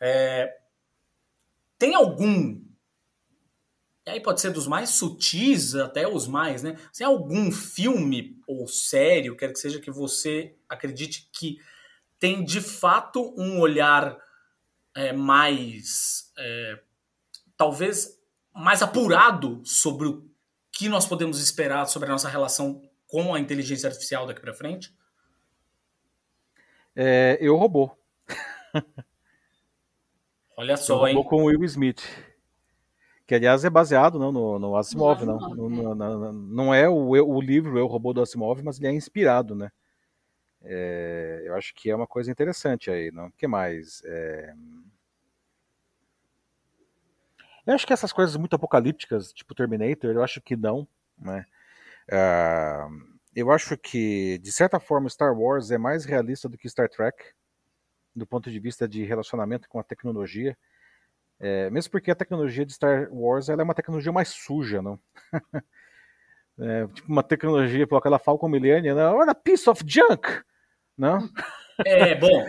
É, 0.00 0.56
tem 1.78 1.94
algum 1.94 2.60
e 4.08 4.10
aí 4.10 4.20
pode 4.20 4.40
ser 4.40 4.50
dos 4.50 4.66
mais 4.66 4.88
sutis 4.88 5.74
até 5.74 6.08
os 6.08 6.26
mais, 6.26 6.62
né? 6.62 6.78
Se 6.90 7.04
algum 7.04 7.52
filme 7.52 8.40
ou 8.46 8.66
série, 8.66 9.36
quer 9.36 9.52
que 9.52 9.58
seja, 9.58 9.78
que 9.78 9.90
você 9.90 10.56
acredite 10.66 11.28
que 11.30 11.60
tem 12.18 12.42
de 12.42 12.62
fato 12.62 13.34
um 13.36 13.60
olhar 13.60 14.16
é, 14.94 15.12
mais, 15.12 16.32
é, 16.38 16.80
talvez, 17.54 18.18
mais 18.54 18.80
apurado 18.80 19.60
sobre 19.62 20.08
o 20.08 20.26
que 20.72 20.88
nós 20.88 21.04
podemos 21.04 21.38
esperar 21.38 21.86
sobre 21.86 22.08
a 22.08 22.12
nossa 22.12 22.30
relação 22.30 22.80
com 23.06 23.34
a 23.34 23.38
inteligência 23.38 23.88
artificial 23.88 24.26
daqui 24.26 24.40
para 24.40 24.54
frente? 24.54 24.90
É, 26.96 27.36
eu 27.42 27.56
robô. 27.56 27.90
Olha 30.58 30.76
só, 30.76 31.06
eu 31.06 31.18
hein? 31.18 31.24
com 31.24 31.42
o 31.42 31.44
Will 31.44 31.62
Smith. 31.62 32.02
Que, 33.24 33.36
aliás, 33.36 33.64
é 33.64 33.70
baseado 33.70 34.18
não, 34.18 34.32
no, 34.32 34.58
no 34.58 34.76
Asimov, 34.76 35.24
não. 35.24 35.38
Não, 35.38 35.68
não, 35.70 35.94
não, 35.94 36.32
não 36.32 36.74
é 36.74 36.88
o, 36.88 37.10
o 37.10 37.40
livro 37.40 37.78
Eu, 37.78 37.86
Robô 37.86 38.12
do 38.12 38.20
Asimov, 38.20 38.60
mas 38.64 38.76
ele 38.76 38.88
é 38.88 38.92
inspirado, 38.92 39.54
né? 39.54 39.70
É, 40.64 41.44
eu 41.44 41.54
acho 41.54 41.72
que 41.76 41.88
é 41.88 41.94
uma 41.94 42.08
coisa 42.08 42.28
interessante 42.28 42.90
aí, 42.90 43.12
não? 43.12 43.26
O 43.26 43.30
que 43.30 43.46
mais? 43.46 44.02
É... 44.04 44.52
Eu 47.64 47.74
acho 47.74 47.86
que 47.86 47.92
essas 47.92 48.12
coisas 48.12 48.36
muito 48.36 48.56
apocalípticas, 48.56 49.32
tipo 49.32 49.54
Terminator, 49.54 50.10
eu 50.10 50.24
acho 50.24 50.40
que 50.40 50.56
não, 50.56 50.88
né? 51.16 51.44
Uh, 52.10 53.16
eu 53.32 53.52
acho 53.52 53.78
que, 53.78 54.38
de 54.38 54.50
certa 54.50 54.80
forma, 54.80 55.08
Star 55.08 55.38
Wars 55.38 55.70
é 55.70 55.78
mais 55.78 56.04
realista 56.04 56.48
do 56.48 56.58
que 56.58 56.68
Star 56.68 56.88
Trek, 56.88 57.16
do 58.18 58.26
ponto 58.26 58.50
de 58.50 58.58
vista 58.58 58.86
de 58.88 59.04
relacionamento 59.04 59.68
com 59.68 59.78
a 59.78 59.84
tecnologia. 59.84 60.56
É, 61.40 61.70
mesmo 61.70 61.90
porque 61.92 62.10
a 62.10 62.16
tecnologia 62.16 62.66
de 62.66 62.72
Star 62.72 63.08
Wars 63.12 63.48
ela 63.48 63.62
é 63.62 63.64
uma 63.64 63.74
tecnologia 63.74 64.12
mais 64.12 64.28
suja, 64.28 64.82
não? 64.82 64.98
é, 66.58 66.86
tipo 66.88 67.10
uma 67.10 67.22
tecnologia, 67.22 67.86
pelo 67.86 67.98
aquela 67.98 68.18
Falcon 68.18 68.48
Millennium, 68.48 68.96
né? 68.96 69.06
Olha, 69.08 69.34
piece 69.34 69.70
of 69.70 69.84
junk, 69.86 70.42
não? 70.96 71.28
É, 71.84 72.14
bom. 72.16 72.44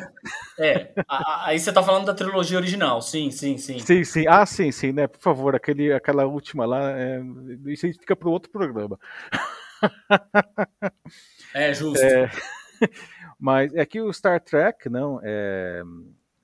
É, 0.57 0.91
aí 1.07 1.59
você 1.59 1.71
tá 1.71 1.83
falando 1.83 2.05
da 2.05 2.15
trilogia 2.15 2.57
original, 2.57 2.99
sim, 3.01 3.29
sim, 3.29 3.57
sim. 3.57 3.77
Sim, 3.79 4.03
sim. 4.03 4.25
Ah, 4.27 4.45
sim, 4.45 4.71
sim, 4.71 4.91
né? 4.91 5.07
Por 5.07 5.21
favor, 5.21 5.55
aquele, 5.55 5.93
aquela 5.93 6.25
última 6.25 6.65
lá, 6.65 6.91
é, 6.99 7.21
isso 7.67 7.85
aí 7.85 7.93
fica 7.93 8.15
para 8.15 8.29
outro 8.29 8.51
programa. 8.51 8.99
É, 11.51 11.73
justo. 11.73 12.03
É, 12.03 12.29
mas 13.39 13.73
é 13.73 13.85
que 13.85 14.01
o 14.01 14.11
Star 14.11 14.41
Trek, 14.41 14.89
não, 14.89 15.19
é, 15.23 15.81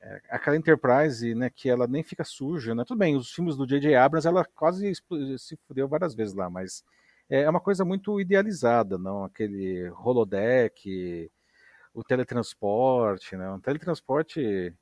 é, 0.02 0.22
aquela 0.30 0.56
Enterprise, 0.56 1.36
né, 1.36 1.50
que 1.50 1.70
ela 1.70 1.88
nem 1.88 2.04
fica 2.04 2.24
suja, 2.24 2.74
né? 2.74 2.84
Tudo 2.86 3.00
bem, 3.00 3.16
os 3.16 3.32
filmes 3.34 3.58
do 3.58 3.68
J.J. 3.68 3.96
Abrams, 3.96 4.28
ela 4.28 4.46
quase 4.46 4.94
se 5.38 5.58
fudeu 5.68 5.88
várias 5.88 6.16
vezes 6.16 6.34
lá, 6.34 6.50
mas 6.50 6.84
é 7.30 7.50
uma 7.50 7.60
coisa 7.60 7.84
muito 7.84 8.20
idealizada, 8.22 8.98
não? 8.98 9.26
Aquele 9.26 9.90
holodeck, 9.92 11.30
o 11.94 12.04
teletransporte, 12.04 13.36
né? 13.36 13.50
O 13.52 13.60
teletransporte... 13.60 14.74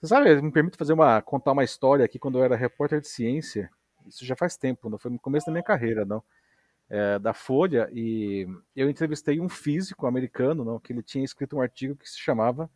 Você 0.00 0.08
sabe, 0.08 0.40
me 0.42 0.50
permite 0.52 0.76
fazer 0.76 0.94
uma, 0.94 1.20
contar 1.22 1.52
uma 1.52 1.64
história 1.64 2.04
aqui 2.04 2.18
quando 2.18 2.38
eu 2.38 2.44
era 2.44 2.56
repórter 2.56 3.00
de 3.00 3.08
ciência, 3.08 3.70
isso 4.06 4.24
já 4.24 4.34
faz 4.36 4.56
tempo, 4.56 4.88
não 4.90 4.98
foi 4.98 5.10
no 5.10 5.18
começo 5.18 5.46
da 5.46 5.52
minha 5.52 5.62
carreira, 5.62 6.04
não? 6.04 6.22
É, 6.94 7.18
da 7.18 7.32
Folha, 7.32 7.88
e 7.90 8.46
eu 8.76 8.90
entrevistei 8.90 9.40
um 9.40 9.48
físico 9.48 10.06
americano, 10.06 10.62
não? 10.62 10.78
Que 10.78 10.92
ele 10.92 11.02
tinha 11.02 11.24
escrito 11.24 11.56
um 11.56 11.62
artigo 11.62 11.96
que 11.96 12.06
se 12.06 12.18
chamava 12.18 12.70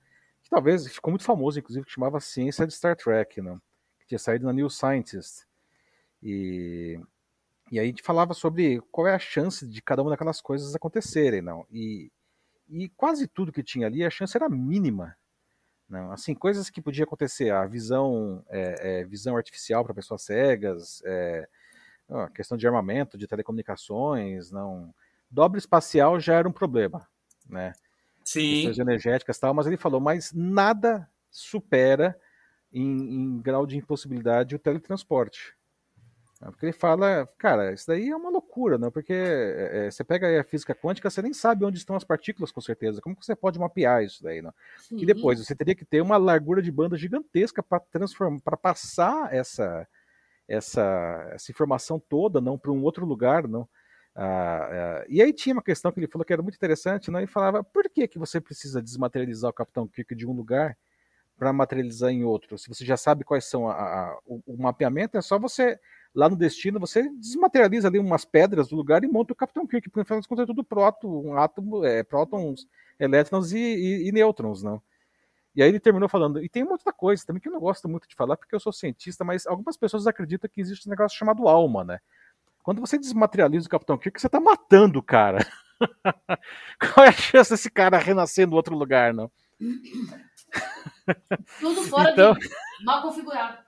que 0.46 0.50
talvez 0.50 0.86
ficou 0.86 1.10
muito 1.10 1.24
famoso, 1.24 1.58
inclusive, 1.58 1.84
que 1.84 1.90
chamava 1.90 2.20
Ciência 2.20 2.64
de 2.64 2.72
Star 2.72 2.94
Trek, 2.94 3.42
né? 3.42 3.58
que 3.98 4.06
tinha 4.06 4.18
saído 4.18 4.46
na 4.46 4.52
New 4.52 4.70
Scientist. 4.70 5.44
E, 6.22 7.00
e 7.70 7.80
aí 7.80 7.84
a 7.84 7.88
gente 7.88 8.02
falava 8.02 8.32
sobre 8.32 8.80
qual 8.92 9.08
é 9.08 9.14
a 9.14 9.18
chance 9.18 9.66
de 9.66 9.82
cada 9.82 10.02
uma 10.02 10.10
daquelas 10.10 10.40
coisas 10.40 10.72
acontecerem. 10.72 11.42
Não? 11.42 11.66
E, 11.68 12.12
e 12.68 12.88
quase 12.90 13.26
tudo 13.26 13.50
que 13.50 13.62
tinha 13.62 13.88
ali, 13.88 14.04
a 14.04 14.10
chance 14.10 14.36
era 14.36 14.48
mínima. 14.48 15.16
Não, 15.88 16.12
assim, 16.12 16.32
coisas 16.32 16.70
que 16.70 16.80
podia 16.80 17.04
acontecer, 17.04 17.50
a 17.50 17.66
visão, 17.66 18.44
é, 18.48 19.00
é, 19.00 19.04
visão 19.04 19.36
artificial 19.36 19.84
para 19.84 19.94
pessoas 19.94 20.22
cegas, 20.22 21.02
é, 21.04 21.48
a 22.08 22.28
questão 22.28 22.56
de 22.56 22.66
armamento, 22.66 23.18
de 23.18 23.26
telecomunicações, 23.26 24.50
não, 24.50 24.94
dobra 25.30 25.58
espacial 25.58 26.20
já 26.20 26.34
era 26.34 26.48
um 26.48 26.52
problema, 26.52 27.06
né? 27.48 27.72
Sim. 28.24 28.54
questões 28.54 28.78
energéticas 28.78 29.36
e 29.36 29.40
tal, 29.40 29.54
mas 29.54 29.66
ele 29.66 29.76
falou, 29.76 30.00
mas 30.00 30.32
nada 30.32 31.08
supera 31.30 32.18
em, 32.72 32.82
em 32.82 33.40
grau 33.40 33.66
de 33.66 33.76
impossibilidade 33.76 34.54
o 34.54 34.58
teletransporte. 34.58 35.56
É, 36.42 36.46
porque 36.46 36.66
ele 36.66 36.72
fala, 36.72 37.26
cara, 37.38 37.72
isso 37.72 37.86
daí 37.86 38.10
é 38.10 38.16
uma 38.16 38.28
loucura, 38.28 38.76
né? 38.76 38.90
Porque 38.90 39.12
é, 39.12 39.86
é 39.86 39.90
você 39.90 40.04
pega 40.04 40.40
a 40.40 40.44
física 40.44 40.74
quântica, 40.74 41.08
você 41.08 41.22
nem 41.22 41.32
sabe 41.32 41.64
onde 41.64 41.78
estão 41.78 41.96
as 41.96 42.04
partículas, 42.04 42.52
com 42.52 42.60
certeza. 42.60 43.00
Como 43.00 43.16
que 43.16 43.24
você 43.24 43.34
pode 43.34 43.58
mapear 43.58 44.04
isso 44.04 44.22
daí, 44.22 44.42
né? 44.42 44.52
E 44.90 45.06
depois, 45.06 45.38
você 45.38 45.54
teria 45.54 45.74
que 45.74 45.84
ter 45.84 46.02
uma 46.02 46.16
largura 46.18 46.60
de 46.60 46.70
banda 46.70 46.96
gigantesca 46.96 47.62
para 47.62 47.80
transformar, 47.80 48.40
para 48.40 48.56
passar 48.56 49.32
essa, 49.32 49.88
essa, 50.48 51.28
essa 51.32 51.50
informação 51.50 51.98
toda, 51.98 52.40
não 52.40 52.58
para 52.58 52.72
um 52.72 52.82
outro 52.82 53.04
lugar, 53.04 53.46
não. 53.48 53.68
Ah, 54.14 55.02
ah, 55.02 55.04
e 55.08 55.20
aí 55.20 55.32
tinha 55.32 55.54
uma 55.54 55.62
questão 55.62 55.92
que 55.92 56.00
ele 56.00 56.06
falou 56.06 56.24
que 56.24 56.32
era 56.32 56.42
muito 56.42 56.54
interessante, 56.56 57.10
né? 57.10 57.24
E 57.24 57.26
falava, 57.26 57.62
por 57.62 57.88
que, 57.90 58.08
que 58.08 58.18
você 58.18 58.40
precisa 58.40 58.80
desmaterializar 58.80 59.50
o 59.50 59.54
Capitão 59.54 59.86
Kirk 59.86 60.14
de 60.14 60.26
um 60.26 60.32
lugar 60.32 60.76
para 61.36 61.52
materializar 61.52 62.10
em 62.10 62.24
outro? 62.24 62.56
Se 62.56 62.68
você 62.68 62.84
já 62.84 62.96
sabe 62.96 63.24
quais 63.24 63.44
são 63.44 63.68
a, 63.68 63.74
a, 63.74 64.18
o, 64.26 64.42
o, 64.46 64.56
mapeamento, 64.62 65.18
é 65.18 65.22
só 65.22 65.38
você, 65.38 65.78
lá 66.14 66.30
no 66.30 66.36
destino, 66.36 66.80
você 66.80 67.10
desmaterializa 67.10 67.88
ali 67.88 67.98
umas 67.98 68.24
pedras 68.24 68.68
do 68.68 68.76
lugar 68.76 69.04
e 69.04 69.08
monta 69.08 69.34
o 69.34 69.36
Capitão 69.36 69.66
Kirk, 69.66 69.90
porque 69.90 70.00
afinal 70.00 70.20
de 70.20 70.28
contas 70.28 70.44
é 70.44 70.46
tudo 70.46 70.64
próton, 70.64 71.08
um 71.26 71.36
átomo, 71.36 71.84
é, 71.84 72.02
prótons, 72.02 72.66
elétrons 72.98 73.52
e, 73.52 73.58
e, 73.58 74.08
e 74.08 74.12
nêutrons, 74.12 74.62
não? 74.62 74.80
E 75.56 75.62
aí 75.62 75.70
ele 75.70 75.80
terminou 75.80 76.06
falando, 76.06 76.44
e 76.44 76.50
tem 76.50 76.62
uma 76.62 76.72
outra 76.72 76.92
coisa 76.92 77.24
também 77.24 77.40
que 77.40 77.48
eu 77.48 77.52
não 77.52 77.58
gosto 77.58 77.88
muito 77.88 78.06
de 78.06 78.14
falar, 78.14 78.36
porque 78.36 78.54
eu 78.54 78.60
sou 78.60 78.72
cientista, 78.72 79.24
mas 79.24 79.46
algumas 79.46 79.74
pessoas 79.74 80.06
acreditam 80.06 80.50
que 80.52 80.60
existe 80.60 80.86
um 80.86 80.90
negócio 80.90 81.16
chamado 81.16 81.48
alma, 81.48 81.82
né? 81.82 81.98
Quando 82.62 82.78
você 82.78 82.98
desmaterializa 82.98 83.66
o 83.66 83.70
Capitão 83.70 83.96
Kirk, 83.96 84.20
você 84.20 84.28
tá 84.28 84.38
matando 84.38 84.98
o 84.98 85.02
cara. 85.02 85.38
Qual 86.94 87.06
é 87.06 87.08
a 87.08 87.12
chance 87.12 87.50
desse 87.50 87.70
cara 87.70 87.96
renascer 87.96 88.46
no 88.46 88.54
outro 88.54 88.76
lugar, 88.76 89.14
não? 89.14 89.32
Tudo 91.58 91.82
fora 91.84 92.10
então... 92.10 92.34
de 92.34 92.48
mal 92.84 93.00
configurado. 93.00 93.65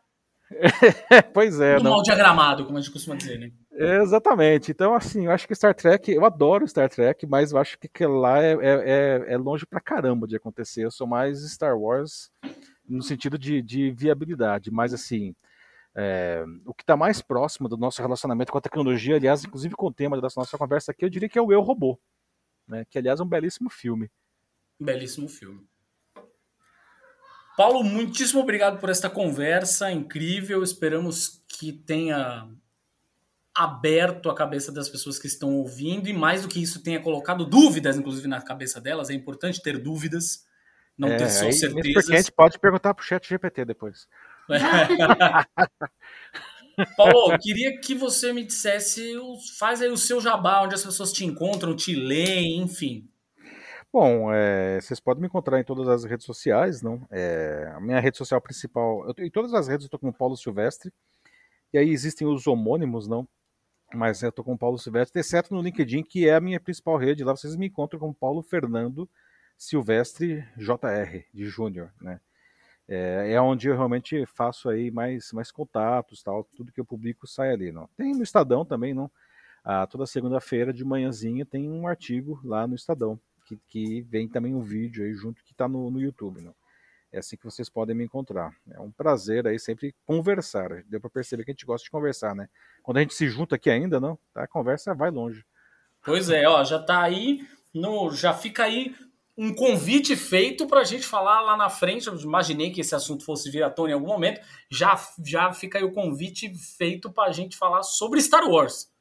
pois 1.35 1.61
é. 1.61 1.77
Tudo 1.77 1.91
mal 1.91 2.03
diagramado, 2.03 2.65
como 2.65 2.79
a 2.79 2.81
gente 2.81 2.93
costuma 2.93 3.17
dizer, 3.17 3.39
né? 3.39 3.53
exatamente. 3.73 4.71
Então, 4.71 4.95
assim, 4.95 5.27
eu 5.27 5.31
acho 5.31 5.47
que 5.47 5.55
Star 5.55 5.75
Trek, 5.75 6.11
eu 6.11 6.25
adoro 6.25 6.67
Star 6.67 6.89
Trek, 6.89 7.27
mas 7.27 7.53
eu 7.53 7.59
acho 7.59 7.79
que 7.79 8.07
lá 8.07 8.43
é, 8.43 8.53
é, 8.53 8.57
é, 8.61 9.35
é 9.35 9.37
longe 9.37 9.67
pra 9.67 9.81
caramba 9.81 10.27
de 10.27 10.37
acontecer. 10.37 10.85
Eu 10.85 10.91
sou 10.91 11.07
mais 11.07 11.41
Star 11.53 11.79
Wars 11.79 12.31
no 12.89 13.03
sentido 13.03 13.39
de, 13.39 13.61
de 13.63 13.91
viabilidade, 13.91 14.71
mas 14.71 14.95
assim, 14.95 15.35
é, 15.95 16.45
o 16.65 16.73
que 16.73 16.83
está 16.83 16.97
mais 16.97 17.21
próximo 17.21 17.69
do 17.69 17.77
nosso 17.77 18.01
relacionamento 18.01 18.51
com 18.51 18.59
a 18.59 18.63
tecnologia, 18.63 19.17
aliás, 19.17 19.45
inclusive 19.45 19.75
com 19.75 19.87
o 19.87 19.93
tema 19.93 20.21
dessa 20.21 20.41
nossa 20.41 20.57
conversa 20.57 20.93
aqui, 20.93 21.05
eu 21.05 21.11
diria 21.11 21.29
que 21.29 21.39
é 21.39 21.43
o 21.43 21.53
Eu 21.53 21.61
Robô, 21.61 22.01
né? 22.67 22.85
que 22.89 22.99
aliás 22.99 23.21
é 23.21 23.23
um 23.23 23.29
belíssimo 23.29 23.69
filme. 23.69 24.11
Belíssimo 24.81 25.29
filme. 25.29 25.67
Paulo, 27.59 27.83
muitíssimo 27.83 28.41
obrigado 28.41 28.79
por 28.79 28.89
esta 28.89 29.11
conversa 29.11 29.91
incrível. 29.91 30.63
Esperamos 30.63 31.43
que 31.49 31.73
tenha 31.73 32.49
aberto 33.53 34.31
a 34.31 34.35
cabeça 34.37 34.71
das 34.71 34.89
pessoas 34.89 35.19
que 35.19 35.27
estão 35.27 35.57
ouvindo 35.57 36.09
e 36.09 36.13
mais 36.13 36.43
do 36.43 36.49
que 36.49 36.63
isso 36.63 36.81
tenha 36.85 37.01
colocado 37.01 37.45
dúvidas, 37.45 37.99
inclusive 37.99 38.29
na 38.29 38.41
cabeça 38.41 38.81
delas. 38.81 39.11
É 39.11 39.15
importante 39.15 39.61
ter 39.61 39.77
dúvidas, 39.77 40.47
não 40.97 41.09
É, 41.09 41.17
ter 41.17 41.29
só 41.31 41.47
aí, 41.47 41.53
certezas. 41.53 41.93
porque 41.95 42.13
a 42.13 42.17
gente 42.19 42.31
pode 42.31 42.61
perguntar 42.61 42.95
pro 42.95 43.05
chat 43.05 43.29
GPT 43.29 43.65
depois. 43.65 44.07
Paulo, 46.97 47.37
queria 47.41 47.81
que 47.81 47.93
você 47.93 48.33
me 48.33 48.45
dissesse, 48.45 49.15
faz 49.59 49.83
aí 49.83 49.91
o 49.91 49.97
seu 49.97 50.21
jabá, 50.21 50.63
onde 50.63 50.77
as 50.77 50.85
pessoas 50.85 51.13
te 51.13 51.25
encontram, 51.25 51.75
te 51.75 51.93
leem, 51.93 52.63
enfim. 52.63 53.11
Bom, 53.93 54.31
é, 54.33 54.79
vocês 54.81 55.01
podem 55.01 55.23
me 55.23 55.29
encontrar 55.29 55.59
em 55.59 55.65
todas 55.65 55.89
as 55.89 56.05
redes 56.05 56.27
sociais, 56.27 56.83
não? 56.83 57.07
É, 57.11 57.73
a 57.75 57.81
minha 57.81 57.99
rede 58.01 58.19
social 58.19 58.41
principal, 58.41 59.07
eu, 59.07 59.25
em 59.25 59.31
todas 59.31 59.55
as 59.55 59.67
redes 59.67 59.85
eu 59.85 59.91
tô 59.91 59.99
com 59.99 60.09
o 60.09 60.13
Paulo 60.13 60.37
Silvestre, 60.37 60.93
e 61.73 61.79
aí 61.79 61.91
existem 61.91 62.27
os 62.27 62.47
homônimos, 62.47 63.09
não? 63.09 63.29
Mas 63.95 64.23
eu 64.23 64.33
tô 64.33 64.45
com 64.45 64.55
o 64.55 64.59
Paulo 64.59 64.79
Silvestre, 64.79 65.21
exceto 65.21 65.55
no 65.55 65.63
LinkedIn, 65.63 66.03
que 66.05 66.29
é 66.29 66.35
a 66.35 66.41
minha 66.41 66.61
principal 66.61 66.99
rede, 66.99 67.25
lá 67.25 67.37
vocês 67.37 67.57
me 67.57 67.69
encontram 67.69 68.01
com 68.01 68.13
Paulo 68.13 68.43
Fernando 68.43 69.09
Silvestre 69.57 70.47
JR, 70.57 71.25
de 71.35 71.47
Júnior, 71.47 71.93
né? 72.01 72.21
É, 72.89 73.33
é 73.35 73.41
onde 73.41 73.69
eu 73.69 73.77
realmente 73.77 74.27
faço 74.27 74.69
aí 74.69 74.91
mais, 74.91 75.33
mais 75.33 75.51
contatos, 75.53 76.23
tal, 76.23 76.45
tudo 76.57 76.73
que 76.73 76.81
eu 76.81 76.87
publico 76.87 77.27
sai 77.27 77.53
ali, 77.53 77.73
não? 77.73 77.89
Tem 77.97 78.15
no 78.15 78.23
Estadão 78.23 78.65
também, 78.65 78.95
não? 78.95 79.11
Ah, 79.65 79.87
toda 79.87 80.07
segunda-feira 80.07 80.73
de 80.73 80.85
manhãzinha 80.85 81.47
tem 81.47 81.71
um 81.71 81.87
artigo 81.87 82.41
lá 82.45 82.67
no 82.67 82.75
Estadão, 82.75 83.21
que, 83.49 83.59
que 83.67 84.03
vem 84.03 84.29
também 84.29 84.55
um 84.55 84.63
vídeo 84.63 85.05
aí 85.05 85.15
junto 85.15 85.43
que 85.43 85.53
está 85.53 85.67
no, 85.67 85.91
no 85.91 86.01
YouTube, 86.01 86.43
não? 86.43 86.55
É 87.11 87.19
assim 87.19 87.39
que 87.39 87.45
vocês 87.45 87.71
podem 87.71 87.97
me 87.97 88.05
encontrar. 88.05 88.55
É 88.71 88.79
um 88.81 88.91
prazer 88.91 89.47
aí 89.47 89.59
sempre 89.59 89.95
conversar. 90.05 90.85
Deu 90.85 91.01
para 91.01 91.09
perceber 91.09 91.45
que 91.45 91.51
a 91.51 91.55
gente 91.55 91.65
gosta 91.65 91.85
de 91.85 91.91
conversar, 91.91 92.35
né? 92.35 92.49
Quando 92.83 92.99
a 92.99 93.01
gente 93.01 93.15
se 93.15 93.29
junta 93.29 93.57
aqui 93.57 93.71
ainda, 93.71 93.99
não? 93.99 94.19
Tá? 94.35 94.43
A 94.43 94.49
conversa 94.49 94.95
vai 94.95 95.11
longe. 95.11 95.43
Pois 96.05 96.29
é, 96.29 96.47
ó, 96.47 96.63
já 96.65 96.79
tá 96.79 97.03
aí, 97.03 97.47
no, 97.75 98.11
já 98.11 98.35
fica 98.35 98.65
aí 98.65 98.95
um 99.37 99.55
convite 99.55 100.17
feito 100.17 100.67
pra 100.67 100.85
gente 100.85 101.07
falar 101.07 101.41
lá 101.41 101.57
na 101.57 101.71
frente. 101.71 102.09
Eu 102.09 102.17
imaginei 102.17 102.71
que 102.71 102.83
esse 102.83 102.95
assunto 102.95 103.25
fosse 103.25 103.51
vir 103.51 103.63
à 103.63 103.71
tona 103.71 103.91
em 103.91 103.95
algum 103.95 104.09
momento. 104.09 104.41
Já, 104.71 105.01
já 105.25 105.51
fica 105.55 105.79
aí 105.79 105.85
o 105.85 105.93
convite 105.93 106.53
feito 106.77 107.11
pra 107.11 107.33
gente 107.33 107.57
falar 107.57 107.83
sobre 107.83 108.21
Star 108.21 108.47
Wars. 108.47 108.93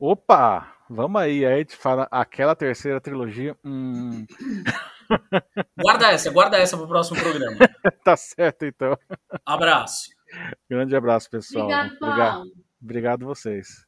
Opa! 0.00 0.73
Vamos 0.88 1.20
aí, 1.20 1.44
aí 1.46 1.54
a 1.54 1.58
gente 1.58 1.76
fala 1.76 2.06
aquela 2.10 2.54
terceira 2.54 3.00
trilogia. 3.00 3.56
Hum, 3.64 4.26
Guarda 5.80 6.12
essa, 6.12 6.30
guarda 6.30 6.56
essa 6.56 6.76
pro 6.76 6.86
próximo 6.88 7.20
programa. 7.20 7.56
tá 8.04 8.16
certo 8.16 8.64
então. 8.64 8.96
Abraço. 9.44 10.10
Grande 10.68 10.96
abraço, 10.96 11.30
pessoal. 11.30 11.64
Obrigado, 11.64 11.96
Obrigado, 12.00 12.52
obrigado 12.82 13.26
vocês. 13.26 13.86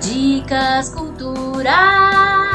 Dicas 0.00 0.94
culturais. 0.94 2.52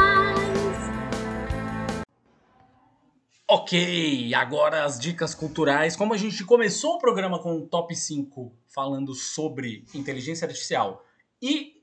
Ok, 3.50 4.34
agora 4.34 4.84
as 4.84 4.98
dicas 4.98 5.34
culturais. 5.34 5.96
Como 5.96 6.12
a 6.12 6.16
gente 6.18 6.44
começou 6.44 6.96
o 6.96 6.98
programa 6.98 7.38
com 7.38 7.56
o 7.56 7.66
top 7.66 7.96
5 7.96 8.52
falando 8.68 9.14
sobre 9.14 9.86
inteligência 9.94 10.46
artificial 10.46 11.02
e 11.40 11.77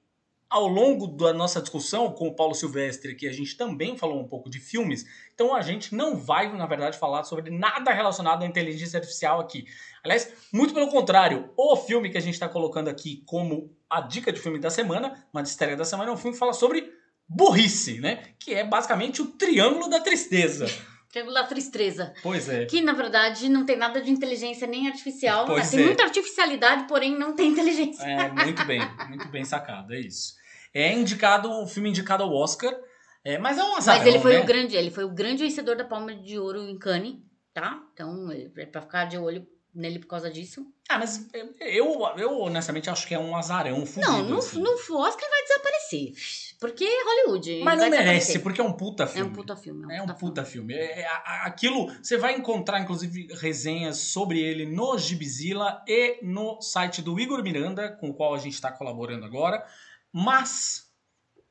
ao 0.49 0.67
longo 0.67 1.07
da 1.07 1.33
nossa 1.33 1.61
discussão 1.61 2.11
com 2.11 2.27
o 2.27 2.35
Paulo 2.35 2.53
Silvestre, 2.53 3.15
que 3.15 3.27
a 3.27 3.33
gente 3.33 3.57
também 3.57 3.97
falou 3.97 4.19
um 4.19 4.27
pouco 4.27 4.49
de 4.49 4.59
filmes, 4.59 5.05
então 5.33 5.55
a 5.55 5.61
gente 5.61 5.93
não 5.95 6.15
vai, 6.15 6.55
na 6.55 6.65
verdade, 6.65 6.97
falar 6.97 7.23
sobre 7.23 7.49
nada 7.49 7.91
relacionado 7.91 8.43
à 8.43 8.45
inteligência 8.45 8.97
artificial 8.97 9.39
aqui. 9.39 9.65
Aliás, 10.03 10.31
muito 10.53 10.73
pelo 10.73 10.89
contrário, 10.89 11.51
o 11.57 11.75
filme 11.75 12.09
que 12.09 12.17
a 12.17 12.21
gente 12.21 12.35
está 12.35 12.47
colocando 12.47 12.87
aqui 12.87 13.23
como 13.25 13.75
a 13.89 14.01
dica 14.01 14.31
de 14.31 14.39
filme 14.39 14.59
da 14.59 14.69
semana, 14.69 15.25
uma 15.33 15.41
estreia 15.41 15.75
da 15.75 15.85
semana, 15.85 16.11
é 16.11 16.13
um 16.13 16.17
filme 16.17 16.33
que 16.33 16.39
fala 16.39 16.53
sobre 16.53 16.91
burrice, 17.27 17.99
né? 17.99 18.23
Que 18.39 18.53
é 18.53 18.63
basicamente 18.63 19.21
o 19.21 19.27
triângulo 19.27 19.89
da 19.89 19.99
tristeza. 19.99 20.67
Triângulo 21.15 21.33
da 21.33 21.43
Tristeza. 21.45 22.13
Pois 22.21 22.49
é. 22.49 22.65
Que, 22.65 22.81
na 22.81 22.91
verdade, 22.91 23.47
não 23.47 23.65
tem 23.65 23.77
nada 23.77 24.01
de 24.01 24.11
inteligência 24.11 24.67
nem 24.67 24.87
artificial. 24.87 25.45
Pois 25.45 25.63
né? 25.63 25.69
Tem 25.71 25.79
é. 25.79 25.85
muita 25.85 26.03
artificialidade, 26.03 26.87
porém 26.89 27.17
não 27.17 27.33
tem 27.33 27.51
inteligência. 27.51 28.03
É, 28.03 28.29
muito 28.29 28.65
bem, 28.65 28.81
muito 29.07 29.27
bem 29.29 29.45
sacado, 29.45 29.93
é 29.93 29.99
isso. 30.01 30.35
É 30.73 30.91
indicado, 30.91 31.49
o 31.49 31.65
filme 31.65 31.89
indicado 31.89 32.21
ao 32.21 32.33
Oscar, 32.33 32.75
é, 33.23 33.37
mas 33.37 33.57
é 33.57 33.63
um 33.63 33.77
azarão, 33.77 33.99
Mas 33.99 34.07
ele 34.07 34.19
foi 34.19 34.33
né? 34.33 34.41
o 34.41 34.45
grande, 34.45 34.75
ele 34.75 34.91
foi 34.91 35.05
o 35.05 35.09
grande 35.09 35.43
vencedor 35.43 35.77
da 35.77 35.85
Palma 35.85 36.13
de 36.13 36.37
Ouro 36.37 36.61
em 36.61 36.77
Cannes, 36.77 37.15
tá? 37.53 37.81
Então, 37.93 38.29
é 38.29 38.65
pra 38.65 38.81
ficar 38.81 39.05
de 39.05 39.17
olho 39.17 39.47
nele 39.73 39.99
por 39.99 40.07
causa 40.07 40.29
disso. 40.29 40.65
Ah, 40.89 40.99
mas 40.99 41.29
eu, 41.61 42.05
eu 42.17 42.39
honestamente 42.39 42.89
acho 42.89 43.07
que 43.07 43.15
é 43.15 43.19
um 43.19 43.37
azarão 43.37 43.85
fudido, 43.85 44.11
não, 44.11 44.23
no, 44.23 44.37
assim. 44.39 44.61
no 44.61 44.69
Oscar 44.69 45.29
vai 45.29 45.43
desaparecer. 45.43 46.13
Porque 46.59 46.83
é 46.83 47.03
Hollywood. 47.03 47.61
Mas 47.63 47.79
não 47.79 47.89
merece, 47.89 48.39
porque 48.39 48.61
é 48.61 48.63
um 48.63 48.71
puta 48.73 49.03
É 49.03 49.07
filme. 49.07 49.29
um 49.29 49.33
puta 49.33 49.55
filme. 49.55 49.93
É 49.93 50.01
um 50.01 50.07
puta 50.07 50.45
filme. 50.45 50.73
É, 50.73 51.01
é, 51.01 51.05
a- 51.07 51.43
aquilo, 51.45 51.87
você 52.01 52.17
vai 52.17 52.33
encontrar, 52.35 52.79
inclusive, 52.79 53.27
resenhas 53.39 53.97
sobre 53.97 54.39
ele 54.39 54.65
no 54.65 54.97
Gibizilla 54.97 55.83
e 55.87 56.19
no 56.23 56.61
site 56.61 57.01
do 57.01 57.19
Igor 57.19 57.43
Miranda, 57.43 57.89
com 57.89 58.09
o 58.09 58.13
qual 58.13 58.33
a 58.33 58.37
gente 58.39 58.53
está 58.53 58.71
colaborando 58.71 59.25
agora. 59.25 59.65
Mas, 60.11 60.89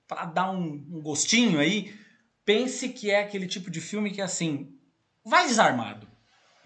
para 0.09 0.24
dar 0.24 0.51
um, 0.51 0.85
um 0.90 1.02
gostinho 1.02 1.59
aí, 1.60 1.94
pense 2.44 2.89
que 2.89 3.10
é 3.10 3.20
aquele 3.20 3.47
tipo 3.47 3.70
de 3.70 3.81
filme 3.81 4.10
que, 4.10 4.22
assim, 4.22 4.74
vai 5.24 5.47
desarmado. 5.47 6.09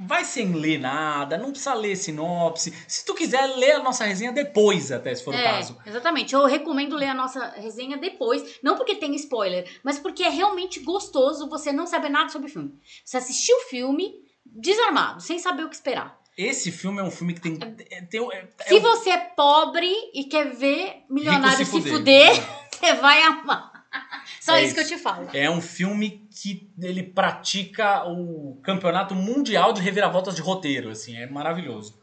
Vai 0.00 0.24
sem 0.24 0.52
ler 0.52 0.78
nada, 0.78 1.36
não 1.36 1.50
precisa 1.50 1.74
ler 1.74 1.96
sinopse. 1.96 2.72
Se 2.86 3.04
tu 3.04 3.14
quiser, 3.14 3.46
ler 3.56 3.72
a 3.72 3.82
nossa 3.82 4.04
resenha 4.04 4.30
depois, 4.32 4.92
até, 4.92 5.12
se 5.14 5.24
for 5.24 5.34
o 5.34 5.36
É, 5.36 5.42
caso. 5.42 5.76
exatamente. 5.84 6.34
Eu 6.34 6.44
recomendo 6.46 6.94
ler 6.94 7.08
a 7.08 7.14
nossa 7.14 7.48
resenha 7.56 7.96
depois. 7.96 8.58
Não 8.62 8.76
porque 8.76 8.94
tem 8.94 9.14
spoiler, 9.16 9.68
mas 9.82 9.98
porque 9.98 10.22
é 10.22 10.28
realmente 10.28 10.78
gostoso 10.80 11.48
você 11.48 11.72
não 11.72 11.86
saber 11.86 12.10
nada 12.10 12.28
sobre 12.28 12.48
o 12.48 12.52
filme. 12.52 12.78
Você 13.04 13.16
assistiu 13.16 13.56
o 13.56 13.60
filme 13.68 14.14
desarmado, 14.46 15.20
sem 15.20 15.38
saber 15.38 15.64
o 15.64 15.68
que 15.68 15.74
esperar. 15.74 16.16
Esse 16.36 16.70
filme 16.70 17.00
é 17.00 17.02
um 17.02 17.10
filme 17.10 17.34
que 17.34 17.40
tem... 17.40 17.58
é- 17.90 18.00
tem 18.02 18.20
é- 18.32 18.48
é 18.60 18.68
Se 18.68 18.78
você 18.78 19.10
é 19.10 19.18
pobre 19.18 19.92
e 20.14 20.24
quer 20.24 20.54
ver 20.54 21.02
milionário 21.10 21.56
se 21.58 21.64
se 21.64 21.70
fuder. 21.72 21.92
fuder, 22.36 22.48
você 22.70 22.94
vai 22.94 23.22
amar. 23.22 23.72
Só 24.40 24.54
É 24.54 24.62
isso 24.62 24.74
que 24.74 24.80
eu 24.80 24.84
isso. 24.84 24.94
te 24.96 25.02
falo. 25.02 25.28
É 25.32 25.50
um 25.50 25.60
filme 25.60 26.27
que 26.42 26.70
ele 26.80 27.02
pratica 27.02 28.08
o 28.08 28.58
campeonato 28.62 29.14
mundial 29.14 29.72
de 29.72 29.80
reviravoltas 29.80 30.34
de 30.36 30.42
roteiro, 30.42 30.90
assim, 30.90 31.16
é 31.16 31.26
maravilhoso. 31.26 31.98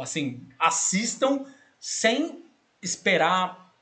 Assim, 0.00 0.46
assistam 0.58 1.44
sem 1.78 2.44
esperar 2.82 3.72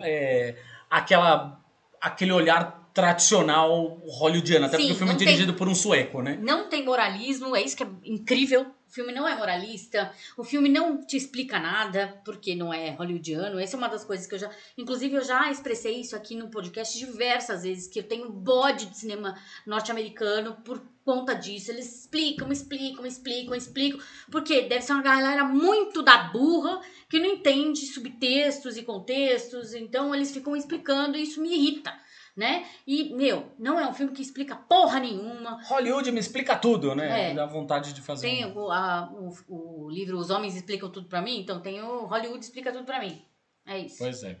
é, 0.00 0.56
aquela, 0.90 1.60
aquele 2.00 2.32
olhar 2.32 2.90
tradicional 2.92 3.98
hollywoodiano, 4.04 4.66
até 4.66 4.76
Sim, 4.76 4.82
porque 4.82 4.92
o 4.94 4.96
filme 4.96 5.10
é 5.10 5.12
não 5.12 5.18
tem- 5.18 5.28
dirigido 5.28 5.54
por 5.54 5.68
um 5.68 5.74
sueco, 5.74 6.20
né? 6.22 6.38
Não 6.40 6.68
tem 6.68 6.84
moralismo, 6.84 7.54
é 7.54 7.62
isso 7.62 7.76
que 7.76 7.84
é 7.84 7.88
incrível. 8.04 8.66
O 8.90 8.92
filme 8.92 9.12
não 9.12 9.28
é 9.28 9.36
moralista, 9.36 10.12
o 10.36 10.42
filme 10.42 10.68
não 10.68 11.06
te 11.06 11.16
explica 11.16 11.60
nada, 11.60 12.20
porque 12.24 12.56
não 12.56 12.74
é 12.74 12.90
hollywoodiano. 12.90 13.60
Essa 13.60 13.76
é 13.76 13.78
uma 13.78 13.88
das 13.88 14.02
coisas 14.02 14.26
que 14.26 14.34
eu 14.34 14.38
já. 14.40 14.50
Inclusive, 14.76 15.14
eu 15.14 15.22
já 15.22 15.48
expressei 15.48 16.00
isso 16.00 16.16
aqui 16.16 16.34
no 16.34 16.50
podcast 16.50 16.98
diversas 16.98 17.62
vezes, 17.62 17.86
que 17.86 18.00
eu 18.00 18.02
tenho 18.02 18.28
bode 18.32 18.86
de 18.86 18.98
cinema 18.98 19.38
norte-americano 19.64 20.56
por 20.64 20.82
conta 21.04 21.34
disso. 21.34 21.70
Eles 21.70 22.00
explicam, 22.00 22.50
explicam, 22.50 23.06
explicam, 23.06 23.54
explicam. 23.54 24.00
Porque 24.28 24.62
deve 24.62 24.82
ser 24.82 24.92
uma 24.92 25.02
galera 25.02 25.44
muito 25.44 26.02
da 26.02 26.24
burra 26.24 26.80
que 27.08 27.20
não 27.20 27.26
entende 27.26 27.86
subtextos 27.86 28.76
e 28.76 28.82
contextos. 28.82 29.72
Então, 29.72 30.12
eles 30.12 30.32
ficam 30.32 30.56
explicando 30.56 31.16
e 31.16 31.22
isso 31.22 31.40
me 31.40 31.54
irrita. 31.54 31.96
Né? 32.40 32.64
E, 32.86 33.12
meu, 33.14 33.52
não 33.58 33.78
é 33.78 33.86
um 33.86 33.92
filme 33.92 34.14
que 34.14 34.22
explica 34.22 34.56
porra 34.56 34.98
nenhuma. 34.98 35.62
Hollywood 35.68 36.10
me 36.10 36.20
explica 36.20 36.56
tudo, 36.56 36.94
né? 36.94 37.32
É. 37.32 37.34
Dá 37.34 37.44
vontade 37.44 37.92
de 37.92 38.00
fazer. 38.00 38.26
Tem 38.28 38.46
um- 38.46 38.56
o, 38.56 38.70
a- 38.70 39.12
o, 39.46 39.84
o 39.84 39.90
livro 39.90 40.16
Os 40.16 40.30
Homens 40.30 40.56
Explicam 40.56 40.88
Tudo 40.88 41.06
Pra 41.06 41.20
Mim, 41.20 41.38
então 41.38 41.60
tem 41.60 41.82
o 41.82 42.06
Hollywood 42.06 42.42
Explica 42.42 42.72
Tudo 42.72 42.86
Pra 42.86 42.98
Mim. 42.98 43.20
É 43.66 43.78
isso. 43.78 43.98
Pois 43.98 44.22
é. 44.22 44.40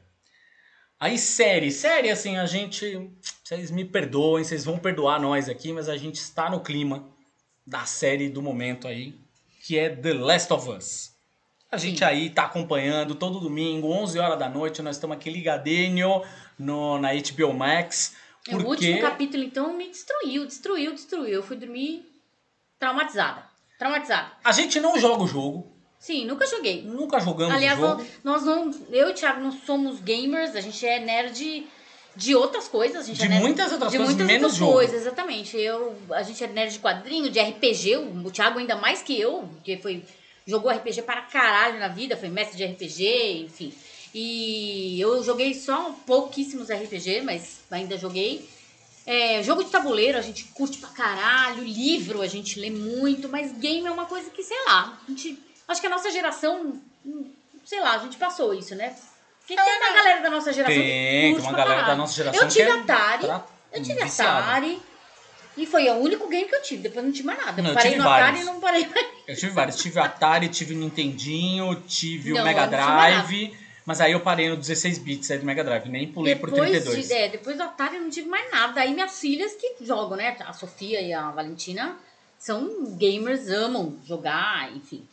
Aí, 0.98 1.18
série. 1.18 1.70
Série, 1.70 2.08
assim, 2.10 2.38
a 2.38 2.46
gente. 2.46 3.10
Vocês 3.44 3.70
me 3.70 3.84
perdoem, 3.84 4.44
vocês 4.44 4.64
vão 4.64 4.78
perdoar 4.78 5.20
nós 5.20 5.46
aqui, 5.50 5.70
mas 5.70 5.86
a 5.86 5.96
gente 5.98 6.16
está 6.16 6.48
no 6.48 6.60
clima 6.60 7.06
da 7.66 7.84
série 7.84 8.30
do 8.30 8.40
momento 8.40 8.88
aí, 8.88 9.14
que 9.66 9.78
é 9.78 9.94
The 9.94 10.14
Last 10.14 10.50
of 10.54 10.70
Us. 10.70 11.10
A 11.70 11.76
gente 11.76 11.98
Sim. 11.98 12.04
aí 12.04 12.30
tá 12.30 12.44
acompanhando 12.46 13.14
todo 13.14 13.38
domingo, 13.38 13.88
11 13.92 14.18
horas 14.18 14.38
da 14.38 14.48
noite, 14.48 14.82
nós 14.82 14.96
estamos 14.96 15.16
aqui 15.16 15.30
ligadinho 15.30 16.22
no, 16.60 16.98
na 16.98 17.10
HBO 17.14 17.52
Max. 17.54 18.14
É, 18.48 18.54
O 18.54 18.58
Porque 18.64 18.86
último 18.86 19.00
capítulo, 19.00 19.42
então, 19.42 19.72
me 19.76 19.88
destruiu, 19.88 20.46
destruiu, 20.46 20.92
destruiu. 20.92 21.34
Eu 21.34 21.42
fui 21.42 21.56
dormir 21.56 22.06
traumatizada. 22.78 23.44
Traumatizada. 23.78 24.32
a 24.44 24.52
gente 24.52 24.78
não 24.78 24.98
joga 24.98 25.22
o 25.22 25.26
jogo, 25.26 25.66
Sim, 25.98 26.26
nunca 26.26 26.46
joguei. 26.46 26.82
nunca 26.82 27.18
jogamos 27.18 27.54
Aliás, 27.54 27.78
o 27.78 27.82
jogo. 27.82 28.06
nós, 28.22 28.44
nós 28.44 28.44
não. 28.44 28.70
Eu 28.90 29.08
e 29.08 29.12
o 29.12 29.14
Thiago 29.14 29.40
não 29.40 29.52
somos 29.52 30.00
gamers, 30.00 30.54
a 30.54 30.60
gente 30.60 30.86
é 30.86 30.98
nerd 31.00 31.66
de 32.16 32.34
outras 32.34 32.68
coisas. 32.68 33.06
De 33.06 33.22
é 33.22 33.28
nerd 33.28 33.42
muitas 33.42 33.72
outras 33.72 33.90
de 33.90 33.96
coisas, 33.96 34.14
muitas 34.16 34.26
menos 34.26 34.42
outras 34.52 34.58
jogo. 34.58 34.72
coisas, 34.72 35.00
exatamente. 35.02 35.56
Eu, 35.58 35.96
a 36.10 36.22
gente 36.22 36.42
é 36.44 36.46
nerd 36.46 36.72
de 36.72 36.78
quadrinho, 36.78 37.30
de 37.30 37.40
RPG, 37.40 37.96
o, 37.96 38.26
o 38.26 38.30
Thiago 38.30 38.58
ainda 38.58 38.76
mais 38.76 39.02
que 39.02 39.18
eu, 39.18 39.48
porque 39.54 39.76
foi 39.78 40.02
jogou 40.46 40.70
RPG 40.70 41.02
para 41.02 41.22
caralho 41.22 41.78
na 41.78 41.88
vida, 41.88 42.16
foi 42.16 42.28
mestre 42.28 42.56
de 42.56 42.64
RPG, 42.64 43.44
enfim. 43.44 43.72
E 44.14 45.00
eu 45.00 45.22
joguei 45.22 45.54
só 45.54 45.94
pouquíssimos 46.06 46.68
RPG, 46.68 47.22
mas 47.22 47.60
ainda 47.70 47.96
joguei. 47.96 48.48
É, 49.06 49.42
jogo 49.42 49.64
de 49.64 49.70
tabuleiro 49.70 50.18
a 50.18 50.20
gente 50.20 50.44
curte 50.54 50.78
pra 50.78 50.88
caralho, 50.90 51.64
livro 51.64 52.20
a 52.22 52.26
gente 52.26 52.58
lê 52.60 52.70
muito, 52.70 53.28
mas 53.28 53.52
game 53.52 53.86
é 53.86 53.90
uma 53.90 54.04
coisa 54.06 54.30
que, 54.30 54.42
sei 54.42 54.56
lá, 54.66 54.98
a 55.06 55.10
gente, 55.10 55.38
acho 55.66 55.80
que 55.80 55.86
a 55.86 55.90
nossa 55.90 56.10
geração, 56.10 56.80
sei 57.64 57.80
lá, 57.80 57.94
a 57.94 57.98
gente 57.98 58.16
passou 58.16 58.52
isso, 58.52 58.74
né? 58.74 58.94
Porque 59.40 59.56
tem 59.56 59.78
uma 59.78 59.92
galera 59.94 60.20
da 60.20 60.30
nossa 60.30 60.52
geração 60.52 60.74
Tem, 60.74 60.84
que 60.84 60.90
tem 60.90 61.32
curte 61.32 61.46
uma 61.46 61.54
pra 61.54 61.58
galera 61.58 61.76
da 61.76 61.82
caralho. 61.82 61.98
nossa 61.98 62.14
geração 62.14 62.42
Eu 62.42 62.48
tive 62.48 62.64
que 62.64 62.70
é 62.70 62.80
Atari, 62.80 63.42
eu 63.72 63.82
tive 63.82 64.04
viciada. 64.04 64.38
Atari. 64.38 64.82
E 65.56 65.66
foi 65.66 65.88
o 65.88 65.94
único 65.94 66.28
game 66.28 66.48
que 66.48 66.54
eu 66.54 66.62
tive, 66.62 66.82
depois 66.82 67.04
não 67.04 67.12
tive 67.12 67.26
mais 67.26 67.44
nada. 67.44 67.60
Não, 67.60 67.70
eu 67.70 67.74
parei 67.74 67.90
tive 67.90 68.02
no 68.02 68.08
Atari 68.08 68.22
vários. 68.22 68.40
e 68.40 68.44
não 68.44 68.60
parei 68.60 68.86
mais. 68.86 69.06
Eu 69.26 69.36
tive 69.36 69.52
vários. 69.52 69.76
Tive 69.76 69.98
o 69.98 70.02
Atari, 70.02 70.48
tive 70.48 70.74
o 70.74 70.78
Nintendinho, 70.78 71.82
tive 71.86 72.32
Não, 72.32 72.42
o 72.42 72.44
Mega 72.44 72.60
eu 72.60 72.70
não 72.70 72.78
tive 72.78 72.90
mais 72.90 73.26
Drive. 73.26 73.59
Mas 73.86 74.00
aí 74.00 74.12
eu 74.12 74.20
parei 74.20 74.48
no 74.48 74.56
16 74.56 74.98
bits 74.98 75.30
aí 75.30 75.38
do 75.38 75.44
Mega 75.46 75.64
Drive. 75.64 75.88
Nem 75.88 76.06
pulei 76.12 76.36
por 76.36 76.50
Depois, 76.50 76.70
32. 76.70 77.08
de, 77.08 77.12
é, 77.14 77.28
depois 77.28 77.56
do 77.56 77.62
Atari 77.62 77.96
eu 77.96 78.02
não 78.02 78.10
tive 78.10 78.28
mais 78.28 78.50
nada. 78.52 78.80
Aí 78.80 78.92
minhas 78.92 79.18
filhas 79.18 79.52
que 79.54 79.74
jogam, 79.84 80.16
né? 80.16 80.36
A 80.40 80.52
Sofia 80.52 81.00
e 81.00 81.12
a 81.12 81.30
Valentina 81.30 81.96
são 82.38 82.94
gamers, 82.96 83.48
amam 83.48 83.96
jogar, 84.06 84.70
enfim. 84.74 85.04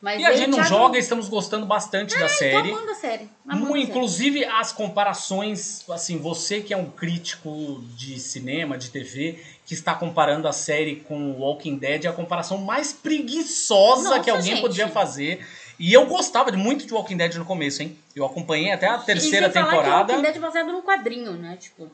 Mas 0.00 0.18
E 0.18 0.24
a 0.24 0.34
gente 0.34 0.48
não 0.48 0.64
joga 0.64 0.96
e 0.96 1.00
estamos 1.00 1.28
gostando 1.28 1.66
bastante 1.66 2.14
da 2.18 2.26
Tô 2.26 2.28
série. 2.34 2.70
amando 2.70 2.90
a 2.90 2.94
série. 2.94 3.28
amando 3.46 3.66
a 3.66 3.76
série. 3.76 3.82
Inclusive 3.82 4.44
as 4.46 4.72
comparações, 4.72 5.84
assim, 5.90 6.16
você 6.16 6.62
que 6.62 6.72
é 6.72 6.76
um 6.76 6.86
crítico 6.90 7.82
de 7.94 8.18
cinema, 8.18 8.78
de 8.78 8.88
TV, 8.90 9.38
que 9.66 9.74
está 9.74 9.94
comparando 9.94 10.48
a 10.48 10.52
série 10.52 10.96
com 10.96 11.32
Walking 11.32 11.76
Dead, 11.76 12.06
é 12.06 12.08
a 12.08 12.14
comparação 12.14 12.56
mais 12.56 12.94
preguiçosa 12.94 14.04
Nossa, 14.08 14.20
que 14.20 14.30
alguém 14.30 14.52
gente. 14.52 14.62
podia 14.62 14.88
fazer. 14.88 15.46
E 15.80 15.92
eu 15.92 16.04
gostava 16.06 16.52
de 16.52 16.58
muito 16.58 16.86
de 16.86 16.92
Walking 16.92 17.16
Dead 17.16 17.34
no 17.36 17.44
começo, 17.44 17.82
hein? 17.82 17.98
Eu 18.14 18.24
acompanhei 18.26 18.70
até 18.70 18.86
a 18.86 18.98
terceira 18.98 19.48
e 19.48 19.52
sem 19.52 19.62
falar 19.62 19.70
temporada. 19.70 20.04
Que 20.06 20.12
o 20.12 20.16
Walking 20.16 20.22
Dead 20.22 20.36
é 20.36 20.38
baseado 20.40 20.72
num 20.72 20.82
quadrinho, 20.82 21.32
né? 21.32 21.56
Tipo, 21.58 21.90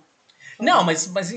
Não, 0.59 0.83
mas, 0.83 1.07
mas 1.07 1.31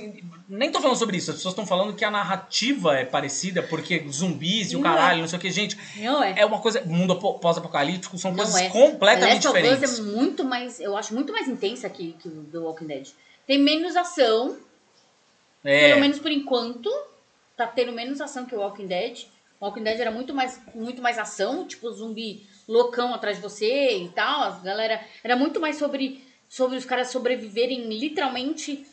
nem 0.50 0.72
tô 0.72 0.82
falando 0.82 0.98
sobre 0.98 1.18
isso. 1.18 1.30
As 1.30 1.38
pessoas 1.38 1.52
estão 1.52 1.66
falando 1.68 1.94
que 1.94 2.04
a 2.04 2.10
narrativa 2.10 2.98
é 2.98 3.06
parecida, 3.06 3.62
porque 3.62 4.04
zumbis 4.10 4.72
e 4.72 4.76
o 4.76 4.80
Não 4.80 4.90
é. 4.90 4.96
caralho, 4.96 5.22
não 5.22 5.28
sei 5.28 5.38
o 5.38 5.42
que. 5.42 5.52
Gente, 5.52 5.78
não 5.98 6.24
é. 6.24 6.40
é 6.40 6.46
uma 6.46 6.60
coisa. 6.60 6.82
Mundo 6.86 7.14
apo- 7.14 7.38
pós-apocalíptico 7.40 8.18
são 8.18 8.32
Não 8.32 8.38
coisas 8.38 8.56
é. 8.60 8.70
completamente 8.70 9.46
Last 9.46 9.48
of 9.50 9.58
Us 9.58 9.64
diferentes. 9.64 10.00
é 10.00 10.02
muito 10.02 10.44
mais, 10.44 10.80
eu 10.80 10.98
acho 10.98 11.14
muito 11.14 11.32
mais 11.32 11.48
intensa 11.48 11.88
que, 11.90 12.14
que 12.14 12.28
o 12.28 12.46
The 12.52 12.58
Walking 12.58 12.88
Dead. 12.88 13.10
Tem 13.46 13.60
menos 13.60 13.96
ação, 13.96 14.58
É, 15.64 15.90
pelo 15.90 16.02
menos 16.02 16.18
por 16.20 16.32
enquanto, 16.32 16.90
tá 17.58 17.68
tendo 17.68 17.92
menos 17.92 18.20
ação 18.22 18.46
que 18.46 18.56
o 18.56 18.60
Walking 18.60 18.88
Dead. 18.88 19.26
O 19.60 19.66
Walking 19.66 19.84
Dead 19.84 20.00
era 20.00 20.12
muito 20.12 20.34
mais, 20.34 20.60
muito 20.74 21.02
mais 21.02 21.18
ação, 21.18 21.68
tipo 21.68 21.92
zumbi 21.92 22.48
loucão 22.68 23.14
atrás 23.14 23.38
de 23.38 23.44
você 23.44 23.98
e 23.98 24.10
tal. 24.10 24.44
A 24.44 24.50
galera 24.60 25.02
era 25.24 25.36
muito 25.36 25.60
mais 25.60 25.78
sobre, 25.78 26.24
sobre 26.48 26.78
os 26.78 26.86
caras 26.86 27.10
sobreviverem 27.10 27.88
literalmente 27.88 28.86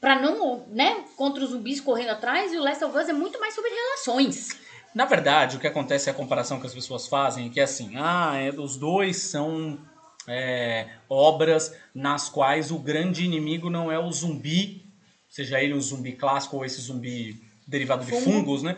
pra 0.00 0.20
não, 0.20 0.64
né, 0.68 1.04
contra 1.16 1.42
os 1.42 1.50
zumbis 1.50 1.80
correndo 1.80 2.10
atrás. 2.10 2.52
E 2.52 2.56
o 2.56 2.62
Last 2.62 2.84
of 2.84 2.96
Us 2.96 3.08
é 3.08 3.12
muito 3.12 3.38
mais 3.38 3.54
sobre 3.54 3.70
relações. 3.70 4.56
Na 4.94 5.04
verdade, 5.04 5.56
o 5.56 5.60
que 5.60 5.66
acontece 5.66 6.08
é 6.08 6.12
a 6.12 6.14
comparação 6.14 6.60
que 6.60 6.66
as 6.66 6.74
pessoas 6.74 7.06
fazem, 7.06 7.50
que 7.50 7.58
é 7.58 7.64
assim, 7.64 7.94
ah, 7.96 8.36
é, 8.36 8.50
os 8.50 8.76
dois 8.76 9.16
são 9.16 9.78
é, 10.26 10.86
obras 11.08 11.74
nas 11.94 12.28
quais 12.28 12.70
o 12.70 12.78
grande 12.78 13.24
inimigo 13.24 13.68
não 13.68 13.90
é 13.90 13.98
o 13.98 14.10
zumbi, 14.12 14.84
seja 15.28 15.60
ele 15.60 15.74
um 15.74 15.80
zumbi 15.80 16.12
clássico 16.12 16.56
ou 16.56 16.64
esse 16.64 16.80
zumbi 16.80 17.42
derivado 17.66 18.04
de 18.04 18.12
Fungo. 18.12 18.24
fungos, 18.24 18.62
né? 18.62 18.76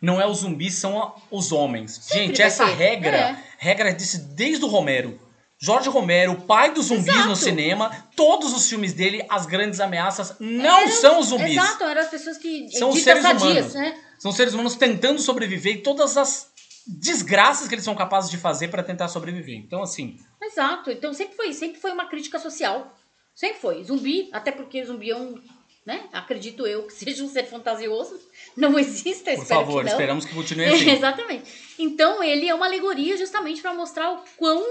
Não 0.00 0.20
é 0.20 0.26
o 0.26 0.34
zumbi, 0.34 0.70
são 0.70 1.00
a- 1.02 1.14
os 1.30 1.52
homens. 1.52 2.00
Gente, 2.12 2.38
vai 2.38 2.46
essa 2.46 2.66
ser. 2.66 2.74
regra, 2.74 3.16
É. 3.16 3.42
regra 3.58 3.92
disse 3.94 4.18
desde 4.18 4.64
o 4.64 4.68
Romero. 4.68 5.20
Jorge 5.58 5.88
Romero, 5.88 6.32
o 6.32 6.40
pai 6.42 6.72
dos 6.74 6.86
zumbis 6.86 7.08
Exato. 7.08 7.28
no 7.28 7.36
cinema, 7.36 7.90
todos 8.14 8.52
os 8.52 8.68
filmes 8.68 8.92
dele, 8.92 9.24
as 9.28 9.46
grandes 9.46 9.80
ameaças 9.80 10.34
não 10.38 10.80
Era- 10.80 10.90
são 10.90 11.18
os 11.18 11.28
zumbis. 11.28 11.52
Exato, 11.56 11.84
eram 11.84 12.02
as 12.02 12.08
pessoas 12.10 12.36
que 12.36 12.68
São 12.70 12.90
os 12.90 13.02
seres 13.02 13.22
sadias, 13.22 13.72
humanos. 13.72 13.74
né? 13.74 13.98
São 14.18 14.32
seres 14.32 14.52
humanos 14.52 14.74
tentando 14.76 15.18
sobreviver 15.20 15.76
e 15.76 15.82
todas 15.82 16.16
as 16.18 16.48
desgraças 16.86 17.66
que 17.68 17.74
eles 17.74 17.84
são 17.84 17.94
capazes 17.94 18.30
de 18.30 18.36
fazer 18.36 18.68
para 18.68 18.82
tentar 18.82 19.08
sobreviver. 19.08 19.56
Então, 19.56 19.82
assim, 19.82 20.18
Exato. 20.42 20.90
Então 20.90 21.12
sempre 21.12 21.34
foi, 21.36 21.52
sempre 21.52 21.80
foi 21.80 21.90
uma 21.90 22.06
crítica 22.06 22.38
social. 22.38 22.94
Sempre 23.34 23.58
foi. 23.58 23.82
Zumbi, 23.82 24.28
até 24.32 24.52
porque 24.52 24.84
zumbi 24.84 25.10
é 25.10 25.16
um, 25.16 25.40
né? 25.84 26.04
Acredito 26.12 26.66
eu 26.66 26.84
que 26.86 26.92
seja 27.14 27.24
um 27.24 27.28
ser 27.28 27.44
fantasioso. 27.46 28.18
Não 28.56 28.78
existe, 28.78 29.28
eu 29.30 29.36
por 29.36 29.46
favor, 29.46 29.84
que 29.84 29.90
esperamos 29.90 30.24
que 30.24 30.34
continue 30.34 30.64
assim. 30.66 30.88
Exatamente. 30.90 31.74
Então 31.78 32.22
ele 32.22 32.48
é 32.48 32.54
uma 32.54 32.66
alegoria 32.66 33.16
justamente 33.16 33.60
para 33.60 33.74
mostrar 33.74 34.12
o 34.12 34.24
quão 34.36 34.64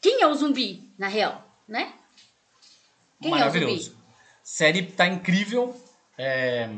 quem 0.00 0.22
é 0.22 0.26
o 0.26 0.34
zumbi 0.34 0.88
na 0.98 1.08
real, 1.08 1.44
né? 1.66 1.92
Quem 3.20 3.30
é 3.32 3.34
Maravilhoso. 3.34 3.90
zumbi? 3.90 3.96
Série 4.44 4.82
tá 4.82 5.06
incrível. 5.06 5.74
É, 6.16 6.68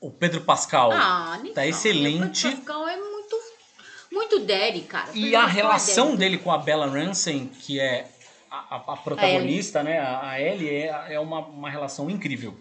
O 0.00 0.10
Pedro 0.10 0.40
Pascal 0.40 0.90
Ah, 0.92 1.40
tá 1.54 1.64
excelente. 1.66 2.46
O 2.46 2.50
Pedro 2.50 2.56
Pascal 2.64 2.88
é 2.88 2.96
muito 2.96 3.38
muito 4.10 4.40
daddy, 4.40 4.80
cara. 4.80 5.10
E 5.14 5.36
a 5.36 5.44
é 5.44 5.46
relação 5.46 6.06
daddy. 6.06 6.18
dele 6.18 6.38
com 6.38 6.50
a 6.50 6.58
Bella 6.58 6.86
Ramsey, 6.86 7.46
que 7.60 7.78
é 7.78 8.10
a, 8.50 8.76
a- 8.76 8.92
a 8.94 8.96
protagonista, 8.96 9.82
né? 9.82 10.00
A, 10.00 10.30
a 10.30 10.40
Ellie, 10.40 10.68
é, 10.70 11.14
é 11.14 11.20
uma, 11.20 11.40
uma 11.40 11.70
relação 11.70 12.10
incrível. 12.10 12.58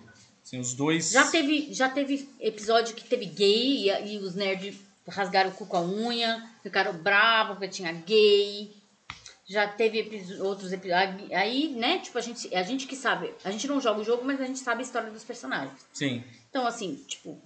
Assim, 0.48 0.60
os 0.60 0.74
dois. 0.74 1.12
Já 1.12 1.28
teve, 1.30 1.74
já 1.74 1.90
teve 1.90 2.30
episódio 2.40 2.96
que 2.96 3.04
teve 3.04 3.26
gay 3.26 3.90
e, 3.90 4.14
e 4.14 4.18
os 4.18 4.34
nerds 4.34 4.78
rasgaram 5.06 5.50
o 5.50 5.54
cu 5.54 5.66
com 5.66 5.76
a 5.76 5.82
unha, 5.82 6.50
ficaram 6.64 6.94
bravos 6.94 7.56
porque 7.58 7.68
tinha 7.68 7.92
gay. 7.92 8.74
Já 9.46 9.68
teve 9.68 10.00
episo- 10.00 10.42
outros 10.46 10.72
episódios. 10.72 11.30
Aí, 11.34 11.70
né, 11.74 12.00
tipo, 12.00 12.18
a 12.18 12.22
gente, 12.22 12.54
a 12.56 12.64
gente 12.64 12.88
que 12.88 12.96
sabe. 12.96 13.34
A 13.44 13.52
gente 13.52 13.68
não 13.68 13.82
joga 13.82 14.00
o 14.00 14.06
jogo, 14.06 14.24
mas 14.24 14.40
a 14.40 14.46
gente 14.46 14.60
sabe 14.60 14.80
a 14.80 14.86
história 14.86 15.12
dos 15.12 15.24
personagens. 15.26 15.86
Sim. 15.94 16.24
Então, 16.50 16.66
assim, 16.66 16.96
tipo, 17.08 17.38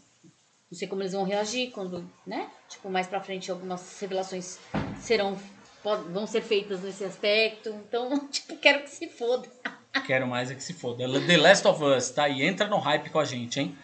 não 0.72 0.78
sei 0.78 0.88
como 0.88 1.02
eles 1.02 1.14
vão 1.14 1.24
reagir 1.24 1.72
quando, 1.72 2.08
né? 2.26 2.50
Tipo, 2.70 2.88
mais 2.90 3.08
pra 3.08 3.20
frente 3.22 3.50
algumas 3.50 4.00
revelações 4.00 4.60
serão. 5.00 5.40
vão 5.84 6.28
ser 6.28 6.42
feitas 6.44 6.82
nesse 6.82 7.04
aspecto. 7.04 7.70
Então, 7.70 8.26
tipo, 8.30 8.56
quero 8.58 8.84
que 8.84 8.90
se 8.92 9.08
foda. 9.08 9.48
Quero 10.06 10.26
mais 10.28 10.50
é 10.50 10.56
que 10.56 10.64
se 10.64 10.74
foda. 10.74 11.06
The 11.28 11.38
Last 11.38 11.68
of 11.68 11.84
Us, 11.84 12.10
tá? 12.10 12.28
E 12.30 12.44
entra 12.44 12.68
no 12.68 12.78
hype 12.78 13.10
com 13.10 13.20
a 13.20 13.26
gente, 13.26 13.60
hein? 13.60 13.76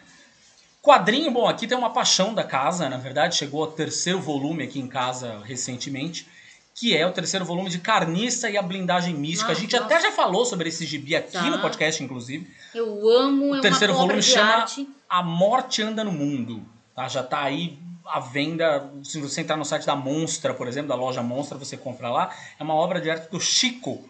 Quadrinho, 0.81 1.29
bom, 1.31 1.47
aqui 1.47 1.67
tem 1.67 1.77
uma 1.77 1.89
paixão 1.89 2.33
da 2.33 2.43
casa, 2.43 2.87
na 2.89 2.97
verdade, 2.97 3.35
chegou 3.35 3.61
ao 3.63 3.71
terceiro 3.71 4.19
volume 4.21 4.63
aqui 4.63 4.79
em 4.79 4.87
casa 4.87 5.41
recentemente, 5.43 6.25
que 6.73 6.95
é 6.95 7.05
o 7.05 7.11
terceiro 7.11 7.43
volume 7.43 7.69
de 7.69 7.79
Carniça 7.79 8.49
e 8.49 8.55
a 8.57 8.61
Blindagem 8.61 9.13
Mística. 9.13 9.47
a 9.47 9.49
Nossa, 9.49 9.61
gente 9.61 9.73
nossa. 9.73 9.85
até 9.85 9.99
já 9.99 10.11
falou 10.13 10.45
sobre 10.45 10.69
esse 10.69 10.85
gibi 10.85 11.15
aqui 11.15 11.33
Tá. 11.33 11.43
no 11.49 11.59
podcast, 11.59 12.01
inclusive. 12.01 12.49
Eu 12.73 13.09
amo, 13.09 13.55
é 13.55 13.57
O 13.57 13.61
terceiro 13.61 13.93
uma 13.93 14.03
obra 14.03 14.15
volume 14.15 14.23
chama 14.23 14.51
arte. 14.53 14.87
A 15.09 15.21
Morte 15.23 15.81
Anda 15.81 16.03
no 16.03 16.11
Mundo. 16.11 16.63
Tá? 16.95 17.07
Já 17.09 17.21
tá 17.23 17.41
aí 17.41 17.77
à 18.05 18.19
venda. 18.21 18.89
Se 19.03 19.19
você 19.19 19.41
entrar 19.41 19.57
no 19.57 19.65
site 19.65 19.85
da 19.85 19.95
Monstra, 19.95 20.53
por 20.53 20.67
exemplo, 20.67 20.87
da 20.89 20.95
loja 20.95 21.21
Monstra, 21.21 21.57
você 21.57 21.75
compra 21.75 22.09
lá. 22.09 22.33
É 22.59 22.63
uma 22.63 22.75
obra 22.75 23.01
de 23.01 23.09
arte 23.09 23.29
do 23.29 23.39
Chico, 23.41 24.07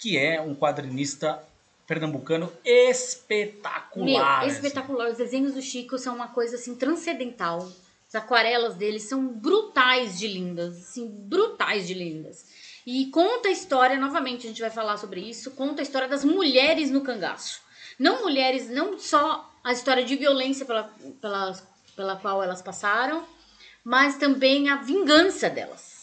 que 0.00 0.16
é 0.16 0.40
um 0.40 0.54
quadrinista 0.54 1.42
pernambucano 1.86 2.52
espetacular. 2.64 4.04
Meu, 4.04 4.24
assim. 4.24 4.56
espetacular. 4.56 5.10
Os 5.10 5.18
desenhos 5.18 5.54
do 5.54 5.60
Chico 5.60 5.98
são 5.98 6.14
uma 6.14 6.28
coisa 6.28 6.56
assim 6.56 6.74
transcendental. 6.74 7.68
As 8.08 8.14
aquarelas 8.14 8.74
dele 8.74 8.98
são 8.98 9.26
brutais 9.28 10.18
de 10.18 10.26
lindas, 10.26 10.76
assim, 10.78 11.06
brutais 11.06 11.86
de 11.86 11.94
lindas. 11.94 12.44
E 12.86 13.06
conta 13.06 13.48
a 13.48 13.52
história, 13.52 13.98
novamente 13.98 14.46
a 14.46 14.48
gente 14.48 14.60
vai 14.60 14.70
falar 14.70 14.96
sobre 14.96 15.20
isso, 15.20 15.50
conta 15.52 15.82
a 15.82 15.84
história 15.84 16.08
das 16.08 16.24
mulheres 16.24 16.90
no 16.90 17.02
cangaço. 17.02 17.60
Não 17.98 18.22
mulheres, 18.22 18.70
não 18.70 18.98
só 18.98 19.48
a 19.62 19.72
história 19.72 20.04
de 20.04 20.16
violência 20.16 20.64
pela, 20.64 20.90
pela, 21.20 21.60
pela 21.94 22.16
qual 22.16 22.42
elas 22.42 22.62
passaram, 22.62 23.24
mas 23.84 24.16
também 24.16 24.68
a 24.70 24.76
vingança 24.76 25.50
delas. 25.50 25.99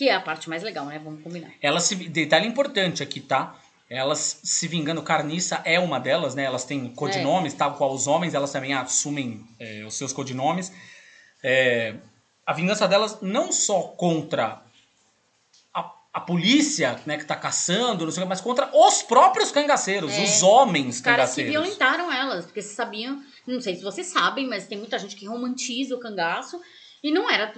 Que 0.00 0.08
é 0.08 0.14
a 0.14 0.20
parte 0.20 0.48
mais 0.48 0.62
legal, 0.62 0.86
né? 0.86 0.98
Vamos 0.98 1.22
combinar. 1.22 1.50
Elas 1.60 1.82
se. 1.82 1.94
Detalhe 1.94 2.46
importante 2.46 3.02
aqui, 3.02 3.20
tá? 3.20 3.54
Elas 3.86 4.40
se 4.42 4.66
vingando, 4.66 5.02
Carniça 5.02 5.60
é 5.62 5.78
uma 5.78 6.00
delas, 6.00 6.34
né? 6.34 6.42
Elas 6.44 6.64
têm 6.64 6.88
codinomes, 6.88 7.52
tal 7.52 7.74
qual 7.74 7.92
os 7.92 8.06
homens, 8.06 8.32
elas 8.32 8.50
também 8.50 8.72
assumem 8.72 9.46
é, 9.58 9.84
os 9.84 9.92
seus 9.92 10.10
codinomes. 10.10 10.72
É, 11.44 11.96
a 12.46 12.54
vingança 12.54 12.88
delas 12.88 13.20
não 13.20 13.52
só 13.52 13.82
contra 13.82 14.62
a, 15.74 15.92
a 16.14 16.20
polícia, 16.22 16.98
né, 17.04 17.18
que 17.18 17.26
tá 17.26 17.36
caçando, 17.36 18.06
não 18.06 18.10
sei 18.10 18.22
o 18.22 18.24
que, 18.24 18.28
mas 18.30 18.40
contra 18.40 18.70
os 18.74 19.02
próprios 19.02 19.50
cangaceiros, 19.52 20.14
É, 20.14 20.24
os 20.24 20.42
homens 20.42 20.94
Os 20.94 21.00
caras 21.02 21.34
que 21.34 21.42
cangaceiros. 21.42 21.52
violentaram 21.52 22.10
elas, 22.10 22.46
porque 22.46 22.62
vocês 22.62 22.74
sabiam, 22.74 23.22
não 23.46 23.60
sei 23.60 23.74
se 23.74 23.82
vocês 23.82 24.06
sabem, 24.06 24.48
mas 24.48 24.66
tem 24.66 24.78
muita 24.78 24.98
gente 24.98 25.14
que 25.14 25.26
romantiza 25.26 25.94
o 25.94 26.00
cangaço 26.00 26.58
e 27.02 27.12
não 27.12 27.30
era 27.30 27.52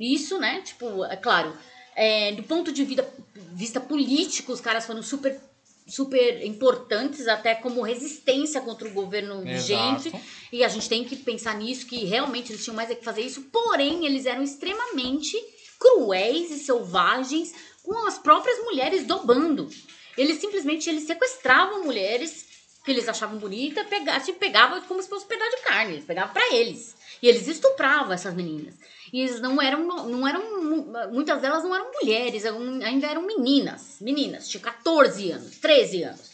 isso, 0.00 0.38
né? 0.38 0.62
Tipo, 0.62 1.04
é 1.04 1.16
claro, 1.16 1.54
é, 1.94 2.32
do 2.32 2.42
ponto 2.42 2.72
de 2.72 2.84
vida, 2.84 3.08
vista 3.52 3.80
político, 3.80 4.52
os 4.52 4.60
caras 4.60 4.86
foram 4.86 5.02
super 5.02 5.40
super 5.86 6.44
importantes 6.44 7.28
até 7.28 7.54
como 7.54 7.82
resistência 7.82 8.60
contra 8.60 8.88
o 8.88 8.92
governo 8.92 9.42
vigente. 9.42 10.12
E 10.50 10.64
a 10.64 10.68
gente 10.68 10.88
tem 10.88 11.04
que 11.04 11.16
pensar 11.16 11.58
nisso, 11.58 11.86
que 11.86 12.04
realmente 12.04 12.52
eles 12.52 12.64
tinham 12.64 12.76
mais 12.76 12.90
é 12.90 12.94
que 12.94 13.04
fazer 13.04 13.22
isso. 13.22 13.42
Porém, 13.52 14.06
eles 14.06 14.24
eram 14.24 14.42
extremamente 14.42 15.36
cruéis 15.78 16.50
e 16.50 16.58
selvagens 16.58 17.52
com 17.82 18.06
as 18.06 18.18
próprias 18.18 18.58
mulheres 18.64 19.06
do 19.06 19.18
bando. 19.20 19.68
Eles 20.16 20.38
simplesmente 20.38 20.88
eles 20.88 21.04
sequestravam 21.04 21.84
mulheres 21.84 22.46
que 22.84 22.90
eles 22.90 23.08
achavam 23.08 23.38
bonita, 23.38 23.82
pega, 23.84 24.20
se 24.20 24.32
pegavam 24.34 24.80
como 24.82 25.02
se 25.02 25.08
fosse 25.08 25.24
um 25.24 25.28
pedaço 25.28 25.56
de 25.56 25.62
carne, 25.62 25.92
eles 25.94 26.04
pegavam 26.04 26.32
pra 26.32 26.54
eles. 26.54 26.94
E 27.22 27.28
eles 27.28 27.48
estupravam 27.48 28.12
essas 28.12 28.34
meninas. 28.34 28.74
E 29.14 29.20
eles 29.20 29.40
não 29.40 29.62
eram, 29.62 29.86
não 30.08 30.26
eram, 30.26 30.60
mu- 30.60 30.88
muitas 31.12 31.40
delas 31.40 31.62
não 31.62 31.72
eram 31.72 31.88
mulheres, 31.92 32.44
ainda 32.44 33.06
eram 33.06 33.22
meninas, 33.22 33.98
meninas, 34.00 34.48
tinham 34.48 34.60
14 34.60 35.30
anos, 35.30 35.56
13 35.58 36.02
anos. 36.02 36.30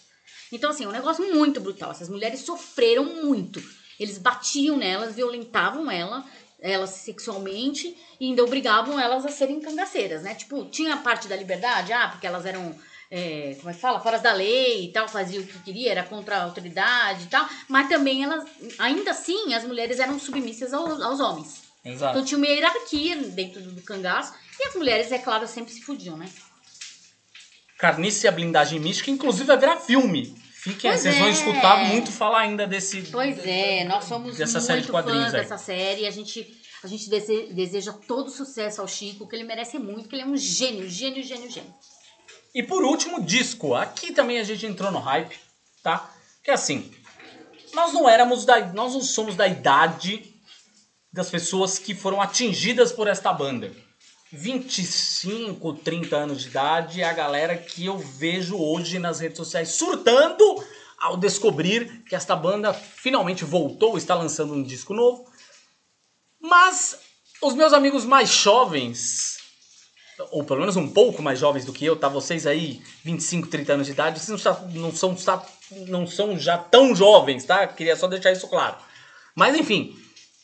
Então, 0.50 0.70
assim, 0.70 0.84
é 0.84 0.88
um 0.88 0.90
negócio 0.90 1.22
muito 1.34 1.60
brutal. 1.60 1.90
Essas 1.90 2.08
mulheres 2.08 2.40
sofreram 2.40 3.04
muito. 3.04 3.62
Eles 3.98 4.16
batiam 4.16 4.78
nelas, 4.78 5.14
violentavam 5.14 5.90
ela, 5.90 6.24
elas 6.58 6.88
sexualmente 6.88 7.94
e 8.18 8.28
ainda 8.28 8.42
obrigavam 8.42 8.98
elas 8.98 9.26
a 9.26 9.28
serem 9.28 9.60
cangaceiras, 9.60 10.22
né? 10.22 10.34
Tipo, 10.34 10.64
tinha 10.64 10.94
a 10.94 10.96
parte 10.96 11.28
da 11.28 11.36
liberdade, 11.36 11.92
ah, 11.92 12.08
porque 12.08 12.26
elas 12.26 12.46
eram, 12.46 12.74
é, 13.10 13.56
como 13.58 13.68
é 13.68 13.74
que 13.74 13.80
fala? 13.80 14.00
Fora 14.00 14.18
da 14.18 14.32
lei 14.32 14.86
e 14.86 14.88
tal, 14.90 15.06
faziam 15.06 15.42
o 15.42 15.46
que 15.46 15.58
queria, 15.64 15.90
era 15.90 16.02
contra 16.04 16.38
a 16.38 16.44
autoridade 16.44 17.24
e 17.24 17.28
tal. 17.28 17.46
Mas 17.68 17.90
também 17.90 18.24
elas, 18.24 18.42
ainda 18.78 19.10
assim, 19.10 19.52
as 19.52 19.64
mulheres 19.64 20.00
eram 20.00 20.18
submissas 20.18 20.72
aos, 20.72 20.98
aos 21.02 21.20
homens. 21.20 21.69
Exato. 21.84 22.12
Então 22.12 22.24
tinha 22.24 22.38
uma 22.38 22.46
hierarquia 22.46 23.16
dentro 23.16 23.60
do, 23.62 23.80
cangaço 23.82 24.34
e 24.58 24.64
as 24.68 24.74
mulheres, 24.74 25.10
é 25.12 25.18
claro, 25.18 25.46
sempre 25.46 25.72
se 25.72 25.80
fudiam, 25.82 26.16
né? 26.16 26.28
Carniça 27.78 28.26
e 28.26 28.28
a 28.28 28.32
Blindagem 28.32 28.78
Mística, 28.78 29.10
inclusive 29.10 29.44
vai 29.46 29.58
virar 29.58 29.76
filme. 29.78 30.34
Fiquem, 30.52 30.90
Pois 30.90 31.00
vocês 31.00 31.16
vão 31.16 31.28
é. 31.28 31.30
escutar 31.30 31.76
muito 31.86 32.12
falar 32.12 32.40
ainda 32.40 32.66
desse. 32.66 33.00
Pois 33.10 33.38
é, 33.46 33.84
nós 33.84 34.04
somos 34.04 34.36
Dessa 34.36 34.58
muito 34.58 34.66
série 34.66 34.80
de 34.82 34.88
quadrinhos 34.88 35.24
fãs 35.24 35.34
aí. 35.34 35.40
dessa 35.40 35.56
série. 35.56 36.06
A 36.06 36.10
gente, 36.10 36.60
a 36.84 36.86
gente 36.86 37.08
dese- 37.08 37.48
deseja 37.54 37.94
todo 38.06 38.30
sucesso 38.30 38.82
ao 38.82 38.86
Chico, 38.86 39.26
que 39.26 39.34
ele 39.34 39.44
merece 39.44 39.78
muito, 39.78 40.06
que 40.06 40.14
ele 40.14 40.22
é 40.22 40.26
um 40.26 40.36
gênio, 40.36 40.86
gênio, 40.86 41.22
gênio, 41.22 41.50
gênio. 41.50 41.74
E 42.54 42.62
por 42.62 42.82
último, 42.84 43.22
disco. 43.24 43.74
Aqui 43.74 44.12
também 44.12 44.38
a 44.38 44.44
gente 44.44 44.66
entrou 44.66 44.92
no 44.92 44.98
hype, 44.98 45.34
tá? 45.82 46.12
Que 46.44 46.50
assim, 46.50 46.92
nós 47.72 47.94
não 47.94 48.06
éramos 48.06 48.44
da, 48.44 48.60
nós 48.74 48.92
não 48.92 49.00
somos 49.00 49.34
da 49.36 49.48
idade 49.48 50.29
das 51.12 51.30
pessoas 51.30 51.78
que 51.78 51.94
foram 51.94 52.20
atingidas 52.20 52.92
por 52.92 53.08
esta 53.08 53.32
banda. 53.32 53.72
25, 54.32 55.74
30 55.74 56.16
anos 56.16 56.42
de 56.42 56.48
idade 56.48 57.02
é 57.02 57.04
a 57.04 57.12
galera 57.12 57.56
que 57.56 57.86
eu 57.86 57.98
vejo 57.98 58.56
hoje 58.56 58.98
nas 58.98 59.18
redes 59.18 59.36
sociais 59.36 59.70
surtando 59.70 60.64
ao 60.98 61.16
descobrir 61.16 62.04
que 62.04 62.14
esta 62.14 62.36
banda 62.36 62.72
finalmente 62.72 63.44
voltou, 63.44 63.98
está 63.98 64.14
lançando 64.14 64.54
um 64.54 64.62
disco 64.62 64.94
novo. 64.94 65.28
Mas 66.40 66.98
os 67.42 67.54
meus 67.54 67.72
amigos 67.72 68.04
mais 68.04 68.28
jovens, 68.30 69.38
ou 70.30 70.44
pelo 70.44 70.60
menos 70.60 70.76
um 70.76 70.88
pouco 70.88 71.22
mais 71.22 71.38
jovens 71.38 71.64
do 71.64 71.72
que 71.72 71.84
eu, 71.84 71.96
tá? 71.96 72.08
Vocês 72.08 72.46
aí, 72.46 72.80
25, 73.02 73.48
30 73.48 73.72
anos 73.72 73.86
de 73.86 73.92
idade, 73.92 74.20
vocês 74.20 74.28
não, 74.72 74.92
são, 74.92 75.16
não 75.88 76.06
são 76.06 76.38
já 76.38 76.56
tão 76.56 76.94
jovens, 76.94 77.44
tá? 77.44 77.66
Queria 77.66 77.96
só 77.96 78.06
deixar 78.06 78.30
isso 78.30 78.46
claro. 78.46 78.76
Mas 79.34 79.56
enfim, 79.56 79.98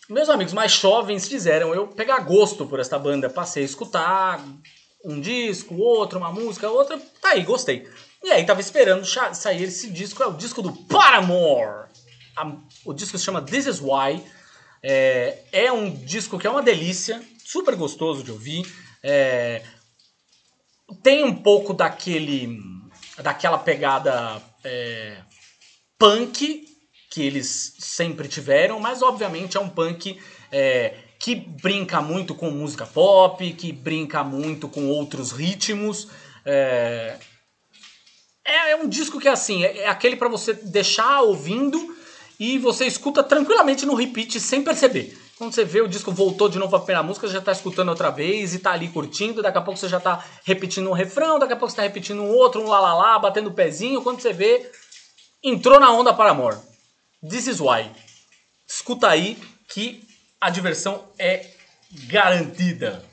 meus 0.09 0.29
amigos 0.29 0.53
mais 0.53 0.73
jovens 0.73 1.29
fizeram 1.29 1.75
eu 1.75 1.89
pegar 1.89 2.21
gosto 2.21 2.67
por 2.67 2.79
esta 2.81 2.99
banda. 2.99 3.29
Passei 3.31 3.63
a 3.63 3.67
escutar 3.67 4.45
um 5.05 5.21
disco, 5.21 5.77
outro, 5.77 6.19
uma 6.19 6.33
música, 6.33 6.69
outra. 6.71 6.99
Tá 7.21 7.31
aí, 7.31 7.43
gostei. 7.43 7.89
E 8.23 8.31
aí 8.31 8.45
tava 8.45 8.61
esperando 8.61 9.05
sair 9.05 9.63
esse 9.63 9.91
disco, 9.91 10.23
é 10.23 10.27
o 10.27 10.33
disco 10.33 10.63
do 10.63 10.73
Paramore. 10.73 11.89
A- 12.37 12.57
o 12.85 12.93
disco 12.93 13.17
se 13.19 13.25
chama 13.25 13.43
This 13.43 13.67
Is 13.67 13.81
Why. 13.81 14.23
É, 14.83 15.39
é 15.53 15.73
um 15.73 15.91
disco 15.91 16.39
que 16.39 16.47
é 16.47 16.51
uma 16.51 16.63
delícia, 16.63 17.21
super 17.45 17.75
gostoso 17.77 18.23
de 18.23 18.31
ouvir. 18.33 18.65
É, 19.03 19.63
tem 21.03 21.25
um 21.25 21.35
pouco 21.35 21.73
daquele 21.73 22.59
daquela 23.19 23.57
pegada 23.59 24.43
é, 24.63 25.17
punk 25.99 26.66
que 27.17 27.23
eles 27.23 27.73
sempre 27.79 28.29
tiveram, 28.29 28.79
mas 28.79 29.01
obviamente 29.01 29.57
é 29.57 29.61
um 29.61 29.71
punk 29.71 30.21
é, 30.53 30.93
que 31.19 31.35
brinca 31.35 32.03
muito 32.03 32.35
com 32.35 32.51
música 32.51 32.85
pop, 32.85 33.51
que 33.55 33.73
brinca 33.73 34.23
muito 34.23 34.69
com 34.69 34.87
outros 34.91 35.33
ritmos. 35.33 36.09
É, 36.45 37.17
é, 38.45 38.73
é 38.73 38.77
um 38.77 38.87
disco 38.87 39.19
que 39.19 39.29
assim 39.29 39.65
é, 39.65 39.79
é 39.79 39.89
aquele 39.89 40.15
para 40.15 40.29
você 40.29 40.53
deixar 40.53 41.23
ouvindo 41.23 41.97
e 42.39 42.59
você 42.59 42.85
escuta 42.85 43.23
tranquilamente 43.25 43.87
no 43.87 43.95
repeat 43.95 44.39
sem 44.39 44.63
perceber. 44.63 45.17
Quando 45.39 45.55
você 45.55 45.65
vê 45.65 45.81
o 45.81 45.89
disco 45.89 46.13
voltou 46.13 46.51
de 46.51 46.59
novo 46.59 46.69
pra 46.69 46.81
primeira 46.81 47.03
música, 47.03 47.27
você 47.27 47.33
já 47.33 47.41
tá 47.41 47.53
escutando 47.53 47.89
outra 47.89 48.11
vez 48.11 48.55
e 48.55 48.59
tá 48.59 48.73
ali 48.73 48.89
curtindo, 48.89 49.41
daqui 49.41 49.57
a 49.57 49.63
pouco 49.63 49.81
você 49.81 49.89
já 49.89 49.99
tá 49.99 50.23
repetindo 50.45 50.91
um 50.91 50.93
refrão, 50.93 51.39
daqui 51.39 51.55
a 51.55 51.57
pouco 51.57 51.71
você 51.71 51.77
tá 51.77 51.83
repetindo 51.83 52.21
um 52.21 52.29
outro, 52.29 52.61
um 52.61 52.69
lá 52.69 52.79
lá, 52.79 53.19
batendo 53.19 53.49
o 53.49 53.55
pezinho, 53.55 54.03
quando 54.03 54.21
você 54.21 54.35
vê, 54.35 54.71
entrou 55.43 55.81
na 55.81 55.91
onda 55.91 56.13
para 56.13 56.33
amor. 56.33 56.61
This 57.29 57.49
is 57.49 57.61
why. 57.61 57.91
Escuta 58.69 59.09
aí 59.09 59.37
que 59.69 60.07
a 60.41 60.49
diversão 60.49 61.05
é 61.19 61.51
garantida. 62.05 63.05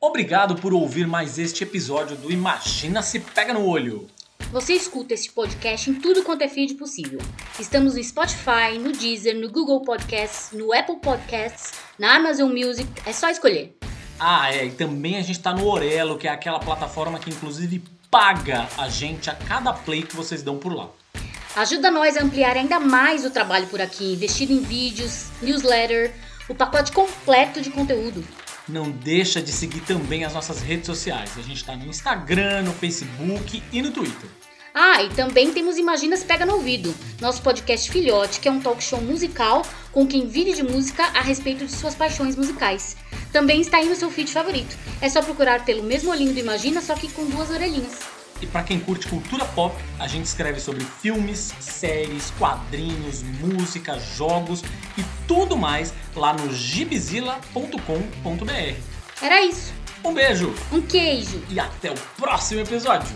Obrigado 0.00 0.54
por 0.54 0.72
ouvir 0.72 1.06
mais 1.06 1.38
este 1.38 1.64
episódio 1.64 2.16
do 2.16 2.32
Imagina 2.32 3.02
se 3.02 3.20
pega 3.20 3.52
no 3.52 3.66
olho. 3.66 4.08
Você 4.50 4.72
escuta 4.72 5.12
esse 5.12 5.30
podcast 5.30 5.90
em 5.90 5.94
tudo 5.94 6.22
quanto 6.22 6.42
é 6.42 6.48
feed 6.48 6.74
possível. 6.74 7.20
Estamos 7.58 7.94
no 7.94 8.02
Spotify, 8.02 8.78
no 8.80 8.92
Deezer, 8.92 9.38
no 9.38 9.50
Google 9.50 9.82
Podcasts, 9.82 10.52
no 10.52 10.72
Apple 10.72 10.96
Podcasts, 10.96 11.72
na 11.98 12.16
Amazon 12.16 12.50
Music, 12.50 12.88
é 13.04 13.12
só 13.12 13.28
escolher. 13.28 13.76
Ah, 14.18 14.54
é, 14.54 14.66
e 14.66 14.70
também 14.70 15.18
a 15.18 15.22
gente 15.22 15.40
tá 15.40 15.52
no 15.52 15.66
Orelo, 15.66 16.16
que 16.16 16.26
é 16.26 16.30
aquela 16.30 16.58
plataforma 16.58 17.18
que 17.18 17.28
inclusive 17.28 17.82
paga 18.10 18.66
a 18.78 18.88
gente 18.88 19.28
a 19.28 19.34
cada 19.34 19.72
play 19.72 20.02
que 20.02 20.16
vocês 20.16 20.42
dão 20.42 20.58
por 20.58 20.72
lá. 20.72 20.88
Ajuda 21.54 21.90
nós 21.90 22.16
a 22.16 22.22
ampliar 22.22 22.56
ainda 22.56 22.80
mais 22.80 23.26
o 23.26 23.30
trabalho 23.30 23.66
por 23.66 23.78
aqui, 23.78 24.14
investindo 24.14 24.52
em 24.52 24.60
vídeos, 24.60 25.26
newsletter, 25.42 26.14
o 26.48 26.54
pacote 26.54 26.90
completo 26.92 27.60
de 27.60 27.70
conteúdo. 27.70 28.24
Não 28.66 28.90
deixa 28.90 29.42
de 29.42 29.52
seguir 29.52 29.80
também 29.80 30.24
as 30.24 30.32
nossas 30.32 30.62
redes 30.62 30.86
sociais. 30.86 31.32
A 31.36 31.42
gente 31.42 31.62
tá 31.62 31.76
no 31.76 31.84
Instagram, 31.84 32.62
no 32.62 32.72
Facebook 32.72 33.62
e 33.70 33.82
no 33.82 33.90
Twitter. 33.90 34.30
Ah, 34.72 35.02
e 35.02 35.10
também 35.10 35.52
temos 35.52 35.76
Imagina 35.76 36.16
se 36.16 36.24
Pega 36.24 36.46
no 36.46 36.54
Ouvido, 36.54 36.94
nosso 37.20 37.42
podcast 37.42 37.90
filhote, 37.90 38.40
que 38.40 38.48
é 38.48 38.50
um 38.50 38.60
talk 38.60 38.82
show 38.82 39.02
musical 39.02 39.60
com 39.92 40.06
quem 40.06 40.26
vive 40.26 40.54
de 40.54 40.62
música 40.62 41.04
a 41.08 41.20
respeito 41.20 41.66
de 41.66 41.72
suas 41.72 41.94
paixões 41.94 42.34
musicais. 42.34 42.96
Também 43.30 43.60
está 43.60 43.76
aí 43.76 43.88
no 43.90 43.94
seu 43.94 44.10
feed 44.10 44.32
favorito. 44.32 44.74
É 45.02 45.08
só 45.10 45.20
procurar 45.20 45.66
pelo 45.66 45.82
mesmo 45.82 46.10
olhinho 46.10 46.32
do 46.32 46.40
Imagina, 46.40 46.80
só 46.80 46.94
que 46.94 47.10
com 47.10 47.26
duas 47.26 47.50
orelhinhas. 47.50 48.21
E 48.42 48.46
pra 48.46 48.64
quem 48.64 48.80
curte 48.80 49.06
cultura 49.06 49.44
pop, 49.44 49.72
a 50.00 50.08
gente 50.08 50.26
escreve 50.26 50.58
sobre 50.58 50.84
filmes, 51.00 51.54
séries, 51.60 52.32
quadrinhos, 52.38 53.22
música, 53.22 53.98
jogos 54.00 54.64
e 54.98 55.04
tudo 55.28 55.56
mais 55.56 55.94
lá 56.16 56.32
no 56.32 56.52
gibizilla.com.br. 56.52 58.76
Era 59.22 59.40
isso. 59.42 59.72
Um 60.04 60.12
beijo 60.12 60.52
Um 60.72 60.82
queijo. 60.82 61.40
e 61.48 61.60
até 61.60 61.92
o 61.92 61.94
próximo 62.18 62.60
episódio! 62.60 63.14